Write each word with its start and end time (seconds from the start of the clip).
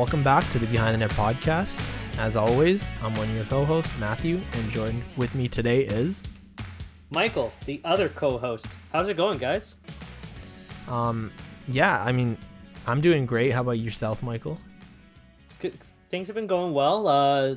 Welcome 0.00 0.22
back 0.22 0.48
to 0.52 0.58
the 0.58 0.66
Behind 0.66 0.94
the 0.94 0.98
Net 0.98 1.10
podcast. 1.10 1.86
As 2.16 2.34
always, 2.34 2.90
I'm 3.02 3.14
one 3.16 3.28
of 3.28 3.34
your 3.34 3.44
co-hosts, 3.44 3.98
Matthew, 3.98 4.40
and 4.54 4.70
joined 4.70 5.02
with 5.18 5.34
me 5.34 5.46
today 5.46 5.82
is 5.82 6.22
Michael, 7.10 7.52
the 7.66 7.82
other 7.84 8.08
co-host. 8.08 8.66
How's 8.92 9.10
it 9.10 9.18
going, 9.18 9.36
guys? 9.36 9.76
Um, 10.88 11.30
yeah, 11.68 12.02
I 12.02 12.12
mean, 12.12 12.38
I'm 12.86 13.02
doing 13.02 13.26
great. 13.26 13.50
How 13.50 13.60
about 13.60 13.72
yourself, 13.72 14.22
Michael? 14.22 14.58
Things 16.08 16.28
have 16.28 16.34
been 16.34 16.46
going 16.46 16.72
well. 16.72 17.06
Uh, 17.06 17.56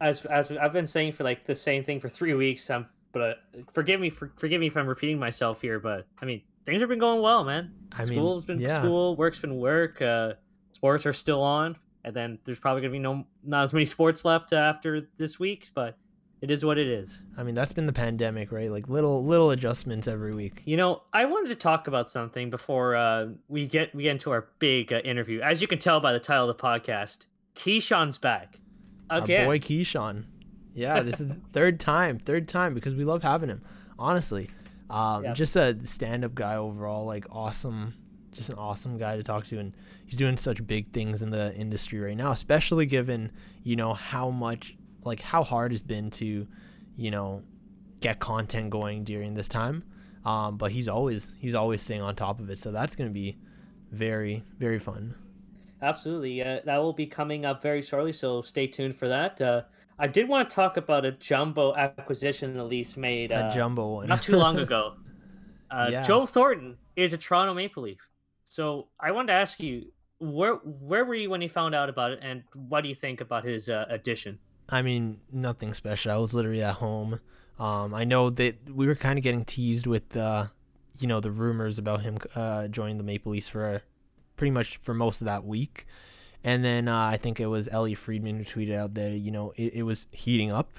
as 0.00 0.26
as 0.26 0.50
I've 0.50 0.72
been 0.72 0.88
saying 0.88 1.12
for 1.12 1.22
like 1.22 1.46
the 1.46 1.54
same 1.54 1.84
thing 1.84 2.00
for 2.00 2.08
three 2.08 2.34
weeks. 2.34 2.68
Um, 2.70 2.86
but 3.12 3.22
uh, 3.22 3.34
forgive 3.72 4.00
me 4.00 4.10
for 4.10 4.32
forgive 4.36 4.60
me 4.60 4.66
if 4.66 4.76
I'm 4.76 4.88
repeating 4.88 5.20
myself 5.20 5.60
here. 5.60 5.78
But 5.78 6.08
I 6.20 6.24
mean, 6.24 6.42
things 6.66 6.80
have 6.80 6.88
been 6.88 6.98
going 6.98 7.22
well, 7.22 7.44
man. 7.44 7.72
I 7.92 8.04
School's 8.04 8.48
mean, 8.48 8.58
been 8.58 8.68
yeah. 8.68 8.82
school, 8.82 9.14
work's 9.14 9.38
been 9.38 9.58
work. 9.58 10.02
Uh, 10.02 10.32
sports 10.72 11.06
are 11.06 11.12
still 11.12 11.40
on, 11.40 11.76
and 12.04 12.14
then 12.14 12.38
there's 12.44 12.58
probably 12.58 12.82
gonna 12.82 12.92
be 12.92 12.98
no 12.98 13.26
not 13.42 13.64
as 13.64 13.72
many 13.72 13.84
sports 13.84 14.24
left 14.24 14.52
after 14.52 15.08
this 15.16 15.38
week, 15.38 15.70
but 15.74 15.96
it 16.40 16.50
is 16.50 16.64
what 16.64 16.76
it 16.76 16.86
is. 16.86 17.22
I 17.38 17.42
mean, 17.42 17.54
that's 17.54 17.72
been 17.72 17.86
the 17.86 17.92
pandemic, 17.92 18.52
right? 18.52 18.70
Like 18.70 18.88
little 18.88 19.24
little 19.24 19.50
adjustments 19.50 20.06
every 20.06 20.34
week. 20.34 20.62
You 20.66 20.76
know, 20.76 21.02
I 21.12 21.24
wanted 21.24 21.48
to 21.48 21.54
talk 21.54 21.88
about 21.88 22.10
something 22.10 22.50
before 22.50 22.96
uh, 22.96 23.28
we 23.48 23.66
get 23.66 23.94
we 23.94 24.02
get 24.02 24.10
into 24.10 24.30
our 24.30 24.48
big 24.58 24.92
uh, 24.92 24.98
interview. 24.98 25.40
As 25.40 25.62
you 25.62 25.66
can 25.66 25.78
tell 25.78 26.00
by 26.00 26.12
the 26.12 26.20
title 26.20 26.48
of 26.50 26.56
the 26.56 26.62
podcast, 26.62 27.26
Keyshawn's 27.54 28.18
back 28.18 28.60
again. 29.08 29.46
Our 29.46 29.52
boy 29.54 29.58
Keyshawn. 29.58 30.24
Yeah, 30.74 31.00
this 31.00 31.20
is 31.20 31.32
third 31.52 31.80
time, 31.80 32.18
third 32.18 32.46
time 32.48 32.74
because 32.74 32.94
we 32.94 33.04
love 33.04 33.22
having 33.22 33.48
him. 33.48 33.62
Honestly, 33.98 34.50
um, 34.90 35.34
just 35.34 35.56
a 35.56 35.78
stand-up 35.86 36.34
guy 36.34 36.56
overall, 36.56 37.06
like 37.06 37.26
awesome, 37.30 37.94
just 38.34 38.50
an 38.50 38.56
awesome 38.56 38.98
guy 38.98 39.16
to 39.16 39.22
talk 39.22 39.46
to, 39.46 39.58
and 39.58 39.72
he's 40.06 40.16
doing 40.16 40.36
such 40.36 40.66
big 40.66 40.92
things 40.92 41.22
in 41.22 41.30
the 41.30 41.54
industry 41.54 41.98
right 42.00 42.16
now, 42.16 42.30
especially 42.30 42.86
given 42.86 43.32
you 43.62 43.76
know 43.76 43.94
how 43.94 44.30
much, 44.30 44.76
like 45.04 45.20
how 45.20 45.42
hard 45.42 45.72
it's 45.72 45.82
been 45.82 46.10
to, 46.12 46.46
you 46.96 47.10
know, 47.10 47.42
get 48.00 48.18
content 48.18 48.70
going 48.70 49.04
during 49.04 49.34
this 49.34 49.48
time. 49.48 49.84
Um, 50.24 50.56
but 50.56 50.70
he's 50.72 50.88
always 50.88 51.30
he's 51.38 51.54
always 51.54 51.82
staying 51.82 52.02
on 52.02 52.14
top 52.16 52.40
of 52.40 52.50
it, 52.50 52.58
so 52.58 52.72
that's 52.72 52.96
gonna 52.96 53.10
be 53.10 53.36
very 53.90 54.44
very 54.58 54.78
fun. 54.78 55.14
Absolutely. 55.82 56.42
Uh, 56.42 56.60
that 56.64 56.78
will 56.78 56.94
be 56.94 57.06
coming 57.06 57.44
up 57.44 57.60
very 57.60 57.82
shortly, 57.82 58.12
so 58.12 58.40
stay 58.40 58.66
tuned 58.66 58.96
for 58.96 59.08
that. 59.08 59.40
Uh, 59.40 59.62
I 59.98 60.06
did 60.06 60.28
want 60.28 60.48
to 60.48 60.54
talk 60.54 60.76
about 60.76 61.04
a 61.04 61.12
jumbo 61.12 61.74
acquisition 61.76 62.68
Leafs 62.68 62.96
made. 62.96 63.32
Uh, 63.32 63.48
a 63.50 63.54
jumbo 63.54 63.96
one. 63.96 64.08
not 64.08 64.22
too 64.22 64.36
long 64.36 64.58
ago. 64.58 64.94
Uh, 65.70 65.88
yeah. 65.90 66.02
Joe 66.02 66.24
Thornton 66.24 66.76
is 66.94 67.12
a 67.14 67.18
Toronto 67.18 67.52
Maple 67.52 67.82
Leaf. 67.82 67.98
So 68.54 68.86
I 69.00 69.10
wanted 69.10 69.32
to 69.32 69.32
ask 69.32 69.58
you, 69.58 69.86
where 70.20 70.54
where 70.54 71.04
were 71.04 71.16
you 71.16 71.28
when 71.28 71.42
you 71.42 71.48
found 71.48 71.74
out 71.74 71.88
about 71.88 72.12
it, 72.12 72.20
and 72.22 72.44
what 72.54 72.82
do 72.82 72.88
you 72.88 72.94
think 72.94 73.20
about 73.20 73.44
his 73.44 73.68
uh, 73.68 73.84
addition? 73.90 74.38
I 74.68 74.80
mean, 74.80 75.18
nothing 75.32 75.74
special. 75.74 76.12
I 76.12 76.16
was 76.18 76.34
literally 76.34 76.62
at 76.62 76.76
home. 76.76 77.18
Um, 77.58 77.92
I 77.92 78.04
know 78.04 78.30
that 78.30 78.72
we 78.72 78.86
were 78.86 78.94
kind 78.94 79.18
of 79.18 79.24
getting 79.24 79.44
teased 79.44 79.88
with, 79.88 80.16
uh, 80.16 80.46
you 81.00 81.08
know, 81.08 81.18
the 81.18 81.32
rumors 81.32 81.80
about 81.80 82.02
him 82.02 82.18
uh, 82.36 82.68
joining 82.68 82.96
the 82.96 83.02
Maple 83.02 83.32
Leafs 83.32 83.48
for 83.48 83.82
pretty 84.36 84.52
much 84.52 84.76
for 84.76 84.94
most 84.94 85.20
of 85.20 85.26
that 85.26 85.44
week. 85.44 85.86
And 86.44 86.64
then 86.64 86.86
uh, 86.86 87.06
I 87.06 87.16
think 87.16 87.40
it 87.40 87.46
was 87.46 87.68
Elliotte 87.68 87.98
Friedman 87.98 88.36
who 88.38 88.44
tweeted 88.44 88.76
out 88.76 88.94
that 88.94 89.18
you 89.18 89.32
know 89.32 89.52
it, 89.56 89.74
it 89.74 89.82
was 89.82 90.06
heating 90.12 90.52
up, 90.52 90.78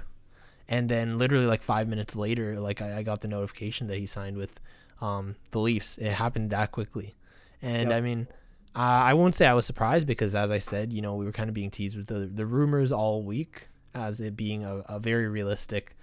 and 0.70 0.88
then 0.88 1.18
literally 1.18 1.46
like 1.46 1.62
five 1.62 1.90
minutes 1.90 2.16
later, 2.16 2.58
like 2.58 2.82
I, 2.82 3.00
I 3.00 3.04
got 3.04 3.20
the 3.20 3.28
notification 3.28 3.88
that 3.88 3.98
he 3.98 4.06
signed 4.06 4.38
with 4.38 4.62
um, 5.02 5.36
the 5.52 5.60
Leafs. 5.60 5.98
It 5.98 6.14
happened 6.14 6.52
that 6.52 6.72
quickly, 6.72 7.16
and 7.62 7.90
yep. 7.90 7.98
I 7.98 8.02
mean, 8.02 8.28
uh, 8.76 8.80
I 8.80 9.14
won't 9.14 9.36
say 9.36 9.46
I 9.48 9.54
was 9.54 9.66
surprised 9.66 10.08
because 10.08 10.36
as 10.36 10.52
I 10.52 10.60
said, 10.60 10.92
you 10.92 11.02
know, 11.02 11.16
we 11.16 11.26
were 11.26 11.32
kind 11.32 11.50
of 11.50 11.54
being 11.54 11.72
teased 11.72 11.98
with 11.98 12.08
the 12.08 12.26
the 12.26 12.46
rumors 12.46 12.92
all 12.92 13.24
week 13.24 13.68
as 13.94 14.20
it 14.20 14.36
being 14.36 14.64
a, 14.64 14.78
a 14.88 15.00
very 15.00 15.28
realistic 15.28 15.96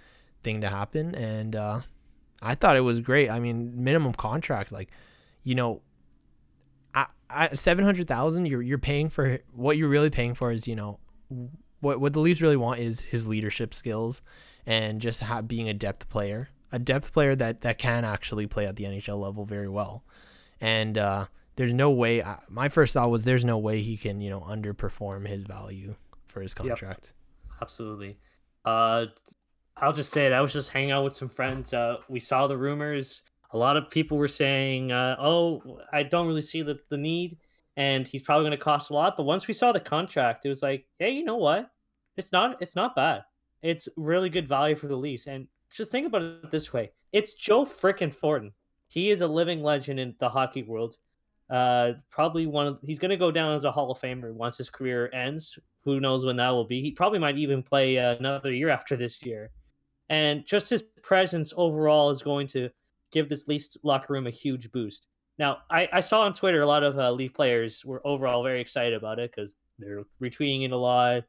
thing 0.43 0.61
to 0.61 0.69
happen, 0.69 1.15
and 1.15 1.55
uh, 1.55 1.81
I 2.41 2.55
thought 2.55 2.77
it 2.77 2.81
was 2.81 2.99
great. 2.99 3.29
I 3.29 3.39
mean, 3.39 3.83
minimum 3.83 4.13
contract, 4.13 4.71
like, 4.71 4.89
you 5.43 5.55
know, 5.55 5.81
seven 7.53 7.83
hundred 7.83 8.07
thousand, 8.07 8.45
you're 8.45 8.61
you're 8.61 8.77
paying 8.77 9.09
for 9.09 9.39
what 9.53 9.77
you're 9.77 9.89
really 9.89 10.09
paying 10.09 10.33
for 10.33 10.51
is 10.51 10.67
you 10.67 10.75
know 10.75 10.99
what 11.79 11.99
what 11.99 12.13
the 12.13 12.19
Leafs 12.19 12.41
really 12.41 12.57
want 12.57 12.79
is 12.79 13.01
his 13.01 13.27
leadership 13.27 13.73
skills 13.73 14.21
and 14.65 15.01
just 15.01 15.19
have, 15.21 15.47
being 15.47 15.67
a 15.67 15.73
depth 15.73 16.09
player, 16.09 16.49
a 16.71 16.79
depth 16.79 17.13
player 17.13 17.35
that 17.35 17.61
that 17.61 17.77
can 17.77 18.05
actually 18.05 18.47
play 18.47 18.65
at 18.65 18.75
the 18.75 18.83
NHL 18.83 19.19
level 19.19 19.45
very 19.45 19.69
well, 19.69 20.03
and 20.61 20.97
uh, 20.97 21.25
there's 21.55 21.73
no 21.73 21.91
way. 21.91 22.23
my 22.49 22.69
first 22.69 22.93
thought 22.93 23.09
was 23.09 23.23
there's 23.23 23.45
no 23.45 23.57
way 23.57 23.81
he 23.81 23.97
can 23.97 24.21
you 24.21 24.29
know 24.29 24.41
underperform 24.41 25.27
his 25.27 25.43
value 25.43 25.95
for 26.27 26.41
his 26.41 26.53
contract. 26.53 27.13
Yep. 27.49 27.61
Absolutely. 27.61 28.17
Uh, 28.65 29.05
I'll 29.77 29.93
just 29.93 30.11
say 30.11 30.25
it. 30.25 30.33
I 30.33 30.41
was 30.41 30.53
just 30.53 30.69
hanging 30.69 30.91
out 30.91 31.03
with 31.03 31.15
some 31.15 31.29
friends. 31.29 31.73
Uh, 31.73 31.97
we 32.09 32.19
saw 32.19 32.47
the 32.47 32.57
rumors 32.57 33.21
a 33.53 33.57
lot 33.57 33.77
of 33.77 33.89
people 33.89 34.17
were 34.17 34.27
saying, 34.27 34.91
uh, 34.91 35.15
"Oh, 35.19 35.79
I 35.93 36.03
don't 36.03 36.27
really 36.27 36.41
see 36.41 36.63
the 36.63 36.79
the 36.89 36.97
need, 36.97 37.37
and 37.77 38.07
he's 38.07 38.23
probably 38.23 38.43
going 38.43 38.57
to 38.57 38.63
cost 38.63 38.89
a 38.89 38.93
lot." 38.93 39.15
But 39.15 39.23
once 39.23 39.47
we 39.47 39.53
saw 39.53 39.71
the 39.71 39.79
contract, 39.79 40.45
it 40.45 40.49
was 40.49 40.63
like, 40.63 40.85
"Hey, 40.99 41.11
you 41.11 41.23
know 41.23 41.37
what? 41.37 41.69
It's 42.17 42.31
not 42.31 42.61
it's 42.61 42.75
not 42.75 42.95
bad. 42.95 43.23
It's 43.61 43.87
really 43.95 44.29
good 44.29 44.47
value 44.47 44.75
for 44.75 44.87
the 44.87 44.95
Leafs." 44.95 45.27
And 45.27 45.47
just 45.71 45.91
think 45.91 46.07
about 46.07 46.23
it 46.23 46.49
this 46.49 46.73
way: 46.73 46.91
it's 47.11 47.35
Joe 47.35 47.63
frickin' 47.63 48.13
Thornton. 48.13 48.51
He 48.87 49.11
is 49.11 49.21
a 49.21 49.27
living 49.27 49.63
legend 49.63 49.99
in 49.99 50.15
the 50.19 50.29
hockey 50.29 50.63
world. 50.63 50.97
Uh, 51.49 51.93
probably 52.09 52.47
one 52.47 52.67
of 52.67 52.79
he's 52.83 52.99
going 52.99 53.11
to 53.11 53.17
go 53.17 53.31
down 53.31 53.55
as 53.55 53.63
a 53.63 53.71
Hall 53.71 53.91
of 53.91 53.99
Famer 53.99 54.33
once 54.33 54.57
his 54.57 54.69
career 54.69 55.09
ends. 55.13 55.57
Who 55.83 55.99
knows 55.99 56.25
when 56.25 56.37
that 56.37 56.49
will 56.49 56.65
be? 56.65 56.81
He 56.81 56.91
probably 56.91 57.19
might 57.19 57.37
even 57.37 57.61
play 57.61 57.97
uh, 57.97 58.15
another 58.15 58.51
year 58.51 58.69
after 58.69 58.95
this 58.95 59.21
year. 59.23 59.51
And 60.09 60.45
just 60.45 60.69
his 60.69 60.83
presence 61.01 61.53
overall 61.55 62.09
is 62.09 62.21
going 62.21 62.47
to 62.47 62.69
give 63.11 63.29
this 63.29 63.47
Leafs 63.47 63.77
locker 63.83 64.13
room 64.13 64.27
a 64.27 64.31
huge 64.31 64.71
boost. 64.71 65.07
Now, 65.39 65.59
I, 65.69 65.89
I 65.91 65.99
saw 65.99 66.21
on 66.21 66.33
Twitter 66.33 66.61
a 66.61 66.67
lot 66.67 66.83
of 66.83 66.97
uh, 66.97 67.11
Leaf 67.11 67.33
players 67.33 67.83
were 67.83 68.05
overall 68.05 68.43
very 68.43 68.61
excited 68.61 68.93
about 68.93 69.19
it 69.19 69.31
because 69.31 69.55
they're 69.79 70.03
retweeting 70.21 70.65
it 70.65 70.71
a 70.71 70.77
lot, 70.77 71.23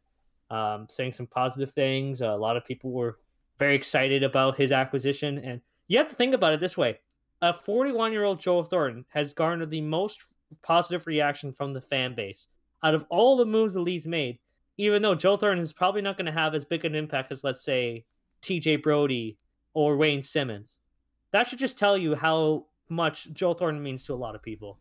um, 0.51 0.87
saying 0.91 1.13
some 1.13 1.27
positive 1.27 1.73
things. 1.73 2.21
Uh, 2.21 2.27
a 2.27 2.37
lot 2.37 2.57
of 2.57 2.65
people 2.65 2.91
were 2.91 3.19
very 3.59 3.75
excited 3.75 4.23
about 4.23 4.57
his 4.57 4.73
acquisition. 4.73 5.39
And 5.39 5.61
you 5.89 5.99
have 5.99 6.09
to 6.09 6.15
think 6.15 6.35
about 6.35 6.53
it 6.53 6.61
this 6.61 6.77
way 6.77 6.99
a 7.43 7.53
41 7.53 8.12
year 8.12 8.25
old 8.25 8.41
Joe 8.41 8.62
Thornton 8.62 9.05
has 9.09 9.33
garnered 9.33 9.71
the 9.71 9.81
most 9.81 10.21
positive 10.62 11.06
reaction 11.06 11.53
from 11.53 11.72
the 11.72 11.81
fan 11.81 12.15
base. 12.15 12.47
Out 12.83 12.95
of 12.95 13.06
all 13.09 13.37
the 13.37 13.47
moves 13.47 13.75
the 13.75 13.81
Leafs 13.81 14.06
made, 14.06 14.39
even 14.77 15.03
though 15.03 15.15
Joe 15.15 15.37
Thornton 15.37 15.62
is 15.62 15.73
probably 15.73 16.03
not 16.03 16.17
going 16.17 16.27
to 16.27 16.33
have 16.33 16.55
as 16.55 16.65
big 16.65 16.84
an 16.84 16.94
impact 16.94 17.33
as, 17.33 17.44
let's 17.44 17.62
say, 17.62 18.05
TJ 18.43 18.83
Brodie 18.83 19.39
or 19.73 19.97
Wayne 19.97 20.23
Simmonds, 20.23 20.78
that 21.31 21.47
should 21.47 21.59
just 21.59 21.78
tell 21.78 21.97
you 21.97 22.15
how 22.15 22.67
much 22.89 23.33
Joe 23.33 23.55
Thornton 23.55 23.83
means 23.83 24.05
to 24.05 24.15
a 24.15 24.17
lot 24.17 24.34
of 24.34 24.43
people. 24.43 24.78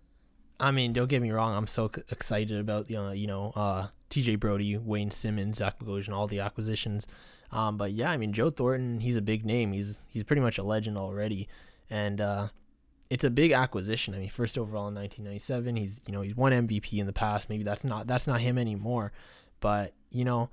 I 0.60 0.72
mean, 0.72 0.94
don't 0.94 1.10
get 1.10 1.22
me 1.22 1.32
wrong. 1.32 1.56
I'm 1.56 1.68
so 1.68 1.90
excited 2.10 2.60
about 2.60 2.90
know, 2.90 3.12
you 3.12 3.28
know, 3.28 3.52
uh, 3.56 3.88
T.J. 4.10 4.36
Brodie, 4.36 4.78
Wayne 4.78 5.12
Simmonds, 5.12 5.58
Zach 5.58 5.80
Bogosian, 5.80 6.14
all 6.14 6.28
the 6.28 6.40
acquisitions. 6.40 7.08
Um, 7.52 7.78
but 7.78 7.92
yeah, 7.92 8.12
I 8.12 8.18
mean, 8.18 8.34
Joe 8.34 8.50
Thornton, 8.50 9.00
he's 9.00 9.16
a 9.16 9.22
big 9.22 9.46
name. 9.46 9.74
He's 9.74 10.02
he's 10.10 10.24
pretty 10.24 10.42
much 10.42 10.58
a 10.58 10.64
legend 10.64 10.98
already, 10.98 11.48
and 11.94 12.20
uh, 12.20 12.48
it's 13.12 13.24
a 13.24 13.30
big 13.30 13.52
acquisition. 13.52 14.16
I 14.16 14.18
mean, 14.18 14.30
first 14.30 14.58
overall 14.58 14.88
in 14.88 14.96
1997, 14.96 15.76
he's 15.76 16.02
you 16.08 16.12
know 16.12 16.22
he's 16.22 16.36
won 16.36 16.52
MVP 16.52 16.98
in 16.98 17.06
the 17.06 17.14
past. 17.14 17.50
Maybe 17.50 17.64
that's 17.64 17.84
not 17.84 18.08
that's 18.08 18.26
not 18.26 18.42
him 18.42 18.58
anymore, 18.58 19.12
but 19.60 19.94
you 20.10 20.26
know, 20.26 20.50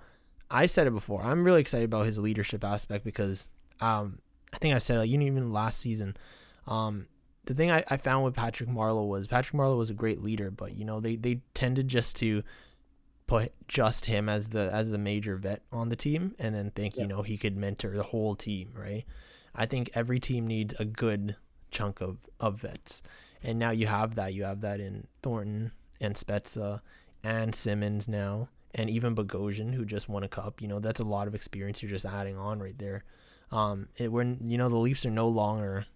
I 0.50 0.66
said 0.66 0.86
it 0.86 0.92
before. 0.92 1.22
I'm 1.22 1.42
really 1.42 1.62
excited 1.62 1.86
about 1.86 2.04
his 2.04 2.18
leadership 2.18 2.62
aspect 2.62 3.06
because 3.06 3.48
um, 3.80 4.18
I 4.52 4.58
think 4.58 4.74
I 4.74 4.78
said 4.78 4.96
it 4.96 5.00
like 5.00 5.08
even 5.08 5.50
last 5.50 5.80
season. 5.80 6.14
Um, 6.66 7.06
the 7.46 7.54
thing 7.54 7.70
I, 7.70 7.84
I 7.88 7.96
found 7.96 8.26
with 8.26 8.34
Patrick 8.34 8.68
Marleau 8.68 9.08
was 9.08 9.26
Patrick 9.26 9.58
Marleau 9.58 9.78
was 9.78 9.88
a 9.88 9.94
great 9.94 10.20
leader, 10.20 10.50
but 10.50 10.76
you 10.76 10.84
know 10.84 11.00
they 11.00 11.16
they 11.16 11.40
tended 11.54 11.88
just 11.88 12.16
to 12.16 12.42
put 13.26 13.52
just 13.66 14.04
him 14.04 14.28
as 14.28 14.48
the 14.48 14.68
as 14.74 14.90
the 14.90 14.98
major 14.98 15.36
vet 15.36 15.62
on 15.72 15.88
the 15.88 15.96
team, 15.96 16.34
and 16.38 16.54
then 16.54 16.70
think 16.70 16.96
yeah. 16.96 17.04
you 17.04 17.08
know 17.08 17.22
he 17.22 17.38
could 17.38 17.56
mentor 17.56 17.96
the 17.96 18.02
whole 18.02 18.34
team, 18.34 18.74
right? 18.76 19.06
I 19.54 19.66
think 19.66 19.90
every 19.94 20.20
team 20.20 20.46
needs 20.46 20.74
a 20.78 20.84
good 20.84 21.36
chunk 21.70 22.00
of 22.00 22.18
of 22.38 22.60
vets, 22.60 23.02
and 23.42 23.58
now 23.58 23.70
you 23.70 23.86
have 23.86 24.14
that. 24.14 24.34
You 24.34 24.44
have 24.44 24.60
that 24.60 24.80
in 24.80 25.06
Thornton 25.22 25.72
and 26.00 26.14
Spezza 26.14 26.80
and 27.22 27.54
Simmonds 27.54 28.08
now, 28.08 28.48
and 28.74 28.88
even 28.88 29.14
Bogosian 29.14 29.74
who 29.74 29.84
just 29.84 30.08
won 30.08 30.24
a 30.24 30.28
cup. 30.28 30.60
You 30.60 30.68
know 30.68 30.78
that's 30.78 31.00
a 31.00 31.04
lot 31.04 31.28
of 31.28 31.34
experience 31.34 31.82
you're 31.82 31.90
just 31.90 32.06
adding 32.06 32.36
on 32.36 32.60
right 32.60 32.78
there. 32.78 33.04
Um, 33.52 33.88
it 33.96 34.12
when 34.12 34.38
you 34.44 34.58
know 34.58 34.68
the 34.68 34.76
Leafs 34.76 35.04
are 35.06 35.10
no 35.10 35.28
longer 35.28 35.86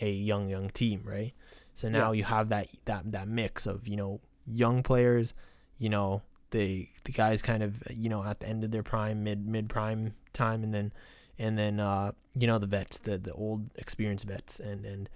a 0.00 0.10
young 0.10 0.48
young 0.48 0.70
team, 0.70 1.02
right? 1.04 1.32
So 1.74 1.88
now 1.88 2.12
yeah. 2.12 2.18
you 2.18 2.24
have 2.24 2.48
that 2.48 2.68
that 2.86 3.12
that 3.12 3.28
mix 3.28 3.66
of 3.66 3.86
you 3.86 3.96
know 3.96 4.20
young 4.46 4.82
players, 4.82 5.34
you 5.78 5.88
know 5.88 6.22
the 6.50 6.88
the 7.04 7.12
guys 7.12 7.42
kind 7.42 7.62
of 7.62 7.82
you 7.90 8.08
know 8.08 8.22
at 8.22 8.40
the 8.40 8.48
end 8.48 8.64
of 8.64 8.70
their 8.70 8.82
prime, 8.82 9.24
mid 9.24 9.46
mid 9.46 9.68
prime 9.68 10.14
time, 10.32 10.62
and 10.62 10.72
then 10.72 10.92
and 11.38 11.58
then 11.58 11.80
uh, 11.80 12.12
you 12.34 12.46
know 12.46 12.58
the 12.58 12.66
vets, 12.66 12.98
the 12.98 13.18
the 13.18 13.32
old 13.32 13.70
experienced 13.76 14.26
vets, 14.26 14.60
and 14.60 14.84
and 14.84 15.08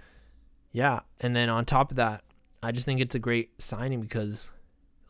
yeah, 0.73 1.01
and 1.21 1.35
then 1.35 1.49
on 1.49 1.65
top 1.65 1.91
of 1.91 1.97
that, 1.97 2.25
I 2.63 2.73
just 2.73 2.87
think 2.87 3.01
it's 3.01 3.15
a 3.15 3.21
great 3.21 3.61
signing 3.61 4.01
because 4.01 4.49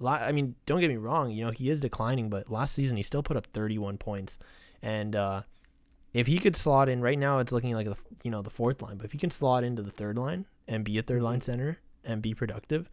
I 0.04 0.32
mean, 0.32 0.54
don't 0.66 0.80
get 0.80 0.88
me 0.90 0.96
wrong, 0.96 1.30
you 1.30 1.44
know, 1.44 1.50
he 1.50 1.70
is 1.70 1.80
declining, 1.80 2.30
but 2.30 2.50
last 2.50 2.74
season 2.74 2.96
he 2.96 3.02
still 3.02 3.22
put 3.22 3.36
up 3.36 3.46
31 3.46 3.98
points. 3.98 4.38
And 4.80 5.16
uh, 5.16 5.42
if 6.12 6.28
he 6.28 6.38
could 6.38 6.56
slot 6.56 6.88
in 6.88 7.00
right 7.00 7.18
now, 7.18 7.38
it's 7.38 7.52
looking 7.52 7.74
like 7.74 7.86
the 7.86 7.96
you 8.22 8.30
know 8.30 8.42
the 8.42 8.50
fourth 8.50 8.80
line, 8.82 8.96
but 8.96 9.06
if 9.06 9.12
he 9.12 9.18
can 9.18 9.30
slot 9.30 9.64
into 9.64 9.82
the 9.82 9.90
third 9.90 10.16
line 10.16 10.46
and 10.66 10.84
be 10.84 10.98
a 10.98 11.02
third 11.02 11.22
line 11.22 11.40
mm-hmm. 11.40 11.52
center 11.52 11.78
and 12.04 12.22
be 12.22 12.34
productive, 12.34 12.88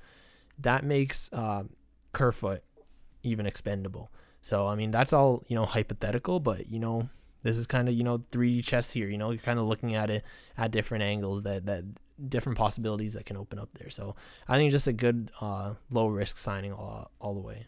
that 0.60 0.84
makes 0.84 1.30
uh, 1.32 1.64
Kerfoot 2.14 2.62
even 3.24 3.46
expendable. 3.46 4.12
So 4.42 4.68
I 4.68 4.76
mean, 4.76 4.92
that's 4.92 5.14
all 5.14 5.44
you 5.48 5.56
know 5.56 5.66
hypothetical, 5.66 6.40
but 6.40 6.68
you 6.70 6.80
know 6.80 7.10
this 7.46 7.60
is 7.60 7.68
kind 7.68 7.88
of 7.88 7.94
you 7.94 8.04
know 8.04 8.18
3D 8.32 8.66
chess 8.66 8.90
here. 8.90 9.08
You 9.08 9.20
know, 9.20 9.30
you're 9.30 9.40
kind 9.40 9.60
of 9.60 9.66
looking 9.66 9.94
at 9.94 10.10
it 10.10 10.24
at 10.58 10.72
different 10.72 11.04
angles 11.04 11.44
that 11.44 11.68
that 11.68 11.84
different 12.28 12.58
possibilities 12.58 13.14
that 13.14 13.26
can 13.26 13.38
open 13.38 13.60
up 13.60 13.70
there. 13.78 13.92
So 13.92 14.16
I 14.48 14.58
think 14.58 14.72
just 14.72 14.88
a 14.88 14.94
good 14.94 15.32
uh, 15.40 15.76
low 15.92 16.08
risk 16.08 16.38
signing 16.38 16.74
all, 16.74 17.12
all 17.22 17.34
the 17.36 17.42
way. 17.42 17.68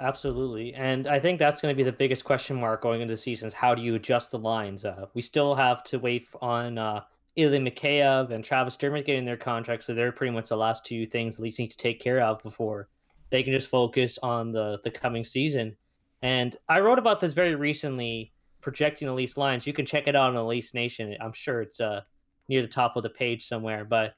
Absolutely, 0.00 0.74
and 0.74 1.06
I 1.06 1.20
think 1.20 1.38
that's 1.38 1.62
going 1.62 1.72
to 1.72 1.76
be 1.76 1.84
the 1.84 1.92
biggest 1.92 2.24
question 2.24 2.56
mark 2.56 2.82
going 2.82 3.00
into 3.00 3.14
the 3.14 3.18
season 3.18 3.46
is 3.46 3.54
how 3.54 3.76
do 3.76 3.82
you 3.82 3.94
adjust 3.94 4.32
the 4.32 4.38
lines? 4.40 4.84
Uh, 4.84 5.06
we 5.14 5.22
still 5.22 5.54
have 5.54 5.84
to 5.84 6.00
wait 6.00 6.26
on 6.40 6.76
uh, 6.76 7.02
Ilya 7.36 7.60
Mikheyev 7.60 8.32
and 8.32 8.44
Travis 8.44 8.76
Dermott 8.76 9.06
getting 9.06 9.24
their 9.24 9.36
contracts, 9.36 9.86
so 9.86 9.94
they're 9.94 10.10
pretty 10.10 10.32
much 10.32 10.48
the 10.48 10.56
last 10.56 10.84
two 10.84 11.06
things 11.06 11.36
the 11.36 11.42
Leafs 11.42 11.60
need 11.60 11.70
to 11.70 11.76
take 11.76 12.00
care 12.00 12.20
of 12.20 12.42
before 12.42 12.88
they 13.30 13.44
can 13.44 13.52
just 13.52 13.68
focus 13.68 14.18
on 14.20 14.50
the 14.50 14.80
the 14.82 14.90
coming 14.90 15.22
season. 15.22 15.76
And 16.22 16.56
I 16.68 16.80
wrote 16.80 16.98
about 16.98 17.20
this 17.20 17.34
very 17.34 17.54
recently 17.54 18.32
projecting 18.62 19.08
the 19.08 19.14
Leafs 19.14 19.36
lines. 19.36 19.66
You 19.66 19.72
can 19.72 19.84
check 19.84 20.08
it 20.08 20.16
out 20.16 20.28
on 20.28 20.34
the 20.34 20.44
Leafs 20.44 20.72
Nation. 20.72 21.14
I'm 21.20 21.32
sure 21.32 21.60
it's 21.60 21.80
uh 21.80 22.02
near 22.48 22.62
the 22.62 22.68
top 22.68 22.96
of 22.96 23.02
the 23.02 23.10
page 23.10 23.46
somewhere. 23.46 23.84
But 23.84 24.14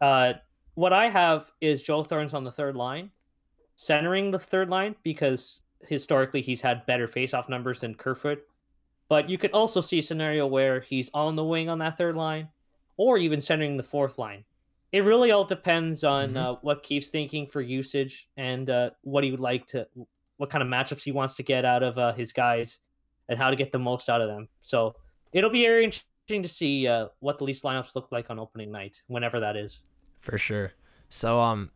uh, 0.00 0.34
what 0.74 0.92
I 0.92 1.08
have 1.08 1.50
is 1.60 1.82
Joe 1.82 2.02
Thornton's 2.02 2.34
on 2.34 2.44
the 2.44 2.50
third 2.50 2.76
line, 2.76 3.10
centering 3.74 4.30
the 4.30 4.38
third 4.38 4.70
line 4.70 4.94
because 5.02 5.62
historically 5.82 6.40
he's 6.40 6.60
had 6.60 6.86
better 6.86 7.06
faceoff 7.06 7.48
numbers 7.48 7.80
than 7.80 7.94
Kerfoot. 7.94 8.40
But 9.08 9.28
you 9.28 9.38
could 9.38 9.52
also 9.52 9.80
see 9.80 10.00
a 10.00 10.02
scenario 10.02 10.46
where 10.46 10.80
he's 10.80 11.10
on 11.14 11.34
the 11.34 11.44
wing 11.44 11.68
on 11.68 11.78
that 11.78 11.96
third 11.96 12.16
line, 12.16 12.48
or 12.96 13.16
even 13.16 13.40
centering 13.40 13.76
the 13.76 13.82
fourth 13.82 14.18
line. 14.18 14.44
It 14.92 15.00
really 15.00 15.30
all 15.30 15.44
depends 15.44 16.04
on 16.04 16.30
mm-hmm. 16.30 16.36
uh, 16.36 16.54
what 16.62 16.82
Keefe's 16.82 17.08
thinking 17.08 17.46
for 17.46 17.60
usage 17.60 18.28
and 18.36 18.68
uh, 18.68 18.90
what 19.02 19.24
he 19.24 19.30
would 19.30 19.40
like 19.40 19.66
to, 19.68 19.86
what 20.36 20.50
kind 20.50 20.62
of 20.62 20.68
matchups 20.68 21.02
he 21.02 21.12
wants 21.12 21.36
to 21.36 21.42
get 21.42 21.64
out 21.64 21.82
of 21.82 21.98
uh, 21.98 22.12
his 22.12 22.32
guys 22.32 22.78
and 23.28 23.38
how 23.38 23.50
to 23.50 23.56
get 23.56 23.72
the 23.72 23.78
most 23.78 24.08
out 24.08 24.20
of 24.20 24.28
them. 24.28 24.48
So 24.62 24.94
it'll 25.32 25.50
be 25.50 25.62
very 25.62 25.84
interesting 25.84 26.42
to 26.42 26.48
see 26.48 26.86
uh, 26.86 27.08
what 27.20 27.38
the 27.38 27.44
Leafs 27.44 27.62
lineups 27.62 27.94
look 27.94 28.08
like 28.10 28.30
on 28.30 28.38
opening 28.38 28.70
night, 28.70 29.02
whenever 29.06 29.40
that 29.40 29.56
is. 29.56 29.82
For 30.20 30.38
sure. 30.38 30.72
So 31.08 31.40
um, 31.40 31.70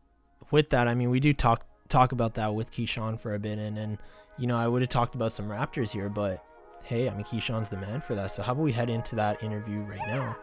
with 0.50 0.70
that, 0.70 0.88
I 0.88 0.94
mean, 0.94 1.10
we 1.10 1.20
do 1.20 1.32
talk 1.32 1.66
talk 1.88 2.12
about 2.12 2.34
that 2.34 2.54
with 2.54 2.70
Keyshawn 2.70 3.20
for 3.20 3.34
a 3.34 3.38
bit, 3.38 3.58
and 3.58 3.78
and 3.78 3.98
you 4.38 4.46
know, 4.46 4.56
I 4.56 4.66
would 4.66 4.82
have 4.82 4.88
talked 4.88 5.14
about 5.14 5.32
some 5.32 5.48
Raptors 5.48 5.90
here, 5.90 6.08
but 6.08 6.44
hey, 6.82 7.08
I 7.08 7.14
mean, 7.14 7.24
Keyshawn's 7.24 7.68
the 7.68 7.76
man 7.76 8.00
for 8.00 8.14
that. 8.14 8.30
So 8.30 8.42
how 8.42 8.52
about 8.52 8.62
we 8.62 8.72
head 8.72 8.90
into 8.90 9.14
that 9.16 9.42
interview 9.42 9.80
right 9.80 10.06
now? 10.06 10.36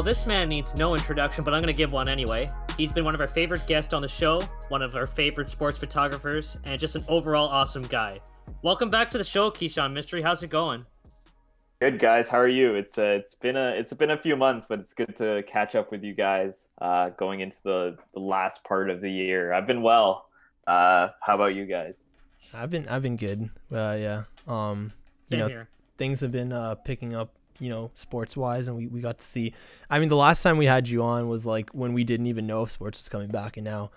Well, 0.00 0.06
this 0.06 0.24
man 0.24 0.48
needs 0.48 0.74
no 0.76 0.94
introduction, 0.94 1.44
but 1.44 1.52
I'm 1.52 1.60
going 1.60 1.66
to 1.66 1.76
give 1.76 1.92
one 1.92 2.08
anyway. 2.08 2.48
He's 2.78 2.90
been 2.90 3.04
one 3.04 3.14
of 3.14 3.20
our 3.20 3.26
favorite 3.28 3.66
guests 3.66 3.92
on 3.92 4.00
the 4.00 4.08
show, 4.08 4.40
one 4.70 4.80
of 4.80 4.96
our 4.96 5.04
favorite 5.04 5.50
sports 5.50 5.76
photographers, 5.76 6.58
and 6.64 6.80
just 6.80 6.96
an 6.96 7.04
overall 7.06 7.46
awesome 7.48 7.82
guy. 7.82 8.18
Welcome 8.62 8.88
back 8.88 9.10
to 9.10 9.18
the 9.18 9.24
show, 9.24 9.50
Keyshawn 9.50 9.92
Mystery. 9.92 10.22
How's 10.22 10.42
it 10.42 10.48
going? 10.48 10.86
Good 11.82 11.98
guys, 11.98 12.30
how 12.30 12.38
are 12.38 12.48
you? 12.48 12.76
It's 12.76 12.96
uh, 12.96 13.18
it's 13.20 13.34
been 13.34 13.58
a 13.58 13.72
it's 13.72 13.92
been 13.92 14.12
a 14.12 14.16
few 14.16 14.36
months, 14.36 14.64
but 14.66 14.78
it's 14.78 14.94
good 14.94 15.14
to 15.16 15.42
catch 15.46 15.74
up 15.74 15.90
with 15.90 16.02
you 16.02 16.14
guys 16.14 16.68
uh, 16.80 17.10
going 17.10 17.40
into 17.40 17.58
the, 17.62 17.98
the 18.14 18.20
last 18.20 18.64
part 18.64 18.88
of 18.88 19.02
the 19.02 19.10
year. 19.10 19.52
I've 19.52 19.66
been 19.66 19.82
well. 19.82 20.30
Uh, 20.66 21.08
how 21.20 21.34
about 21.34 21.54
you 21.54 21.66
guys? 21.66 22.04
I've 22.54 22.70
been 22.70 22.88
I've 22.88 23.02
been 23.02 23.16
good. 23.16 23.50
Uh, 23.70 23.98
yeah. 24.00 24.22
Um, 24.48 24.94
you 25.24 25.36
Same 25.36 25.38
know, 25.40 25.48
here. 25.48 25.68
things 25.98 26.20
have 26.20 26.32
been 26.32 26.54
uh, 26.54 26.76
picking 26.76 27.14
up 27.14 27.34
you 27.60 27.68
know, 27.68 27.90
sports 27.94 28.36
wise, 28.36 28.68
and 28.68 28.76
we, 28.76 28.86
we 28.86 29.00
got 29.00 29.20
to 29.20 29.26
see. 29.26 29.52
I 29.88 29.98
mean, 29.98 30.08
the 30.08 30.16
last 30.16 30.42
time 30.42 30.56
we 30.56 30.66
had 30.66 30.88
you 30.88 31.02
on 31.02 31.28
was 31.28 31.46
like 31.46 31.70
when 31.70 31.92
we 31.92 32.04
didn't 32.04 32.26
even 32.26 32.46
know 32.46 32.62
if 32.62 32.70
sports 32.70 32.98
was 32.98 33.08
coming 33.08 33.28
back, 33.28 33.56
and 33.56 33.64
now, 33.64 33.90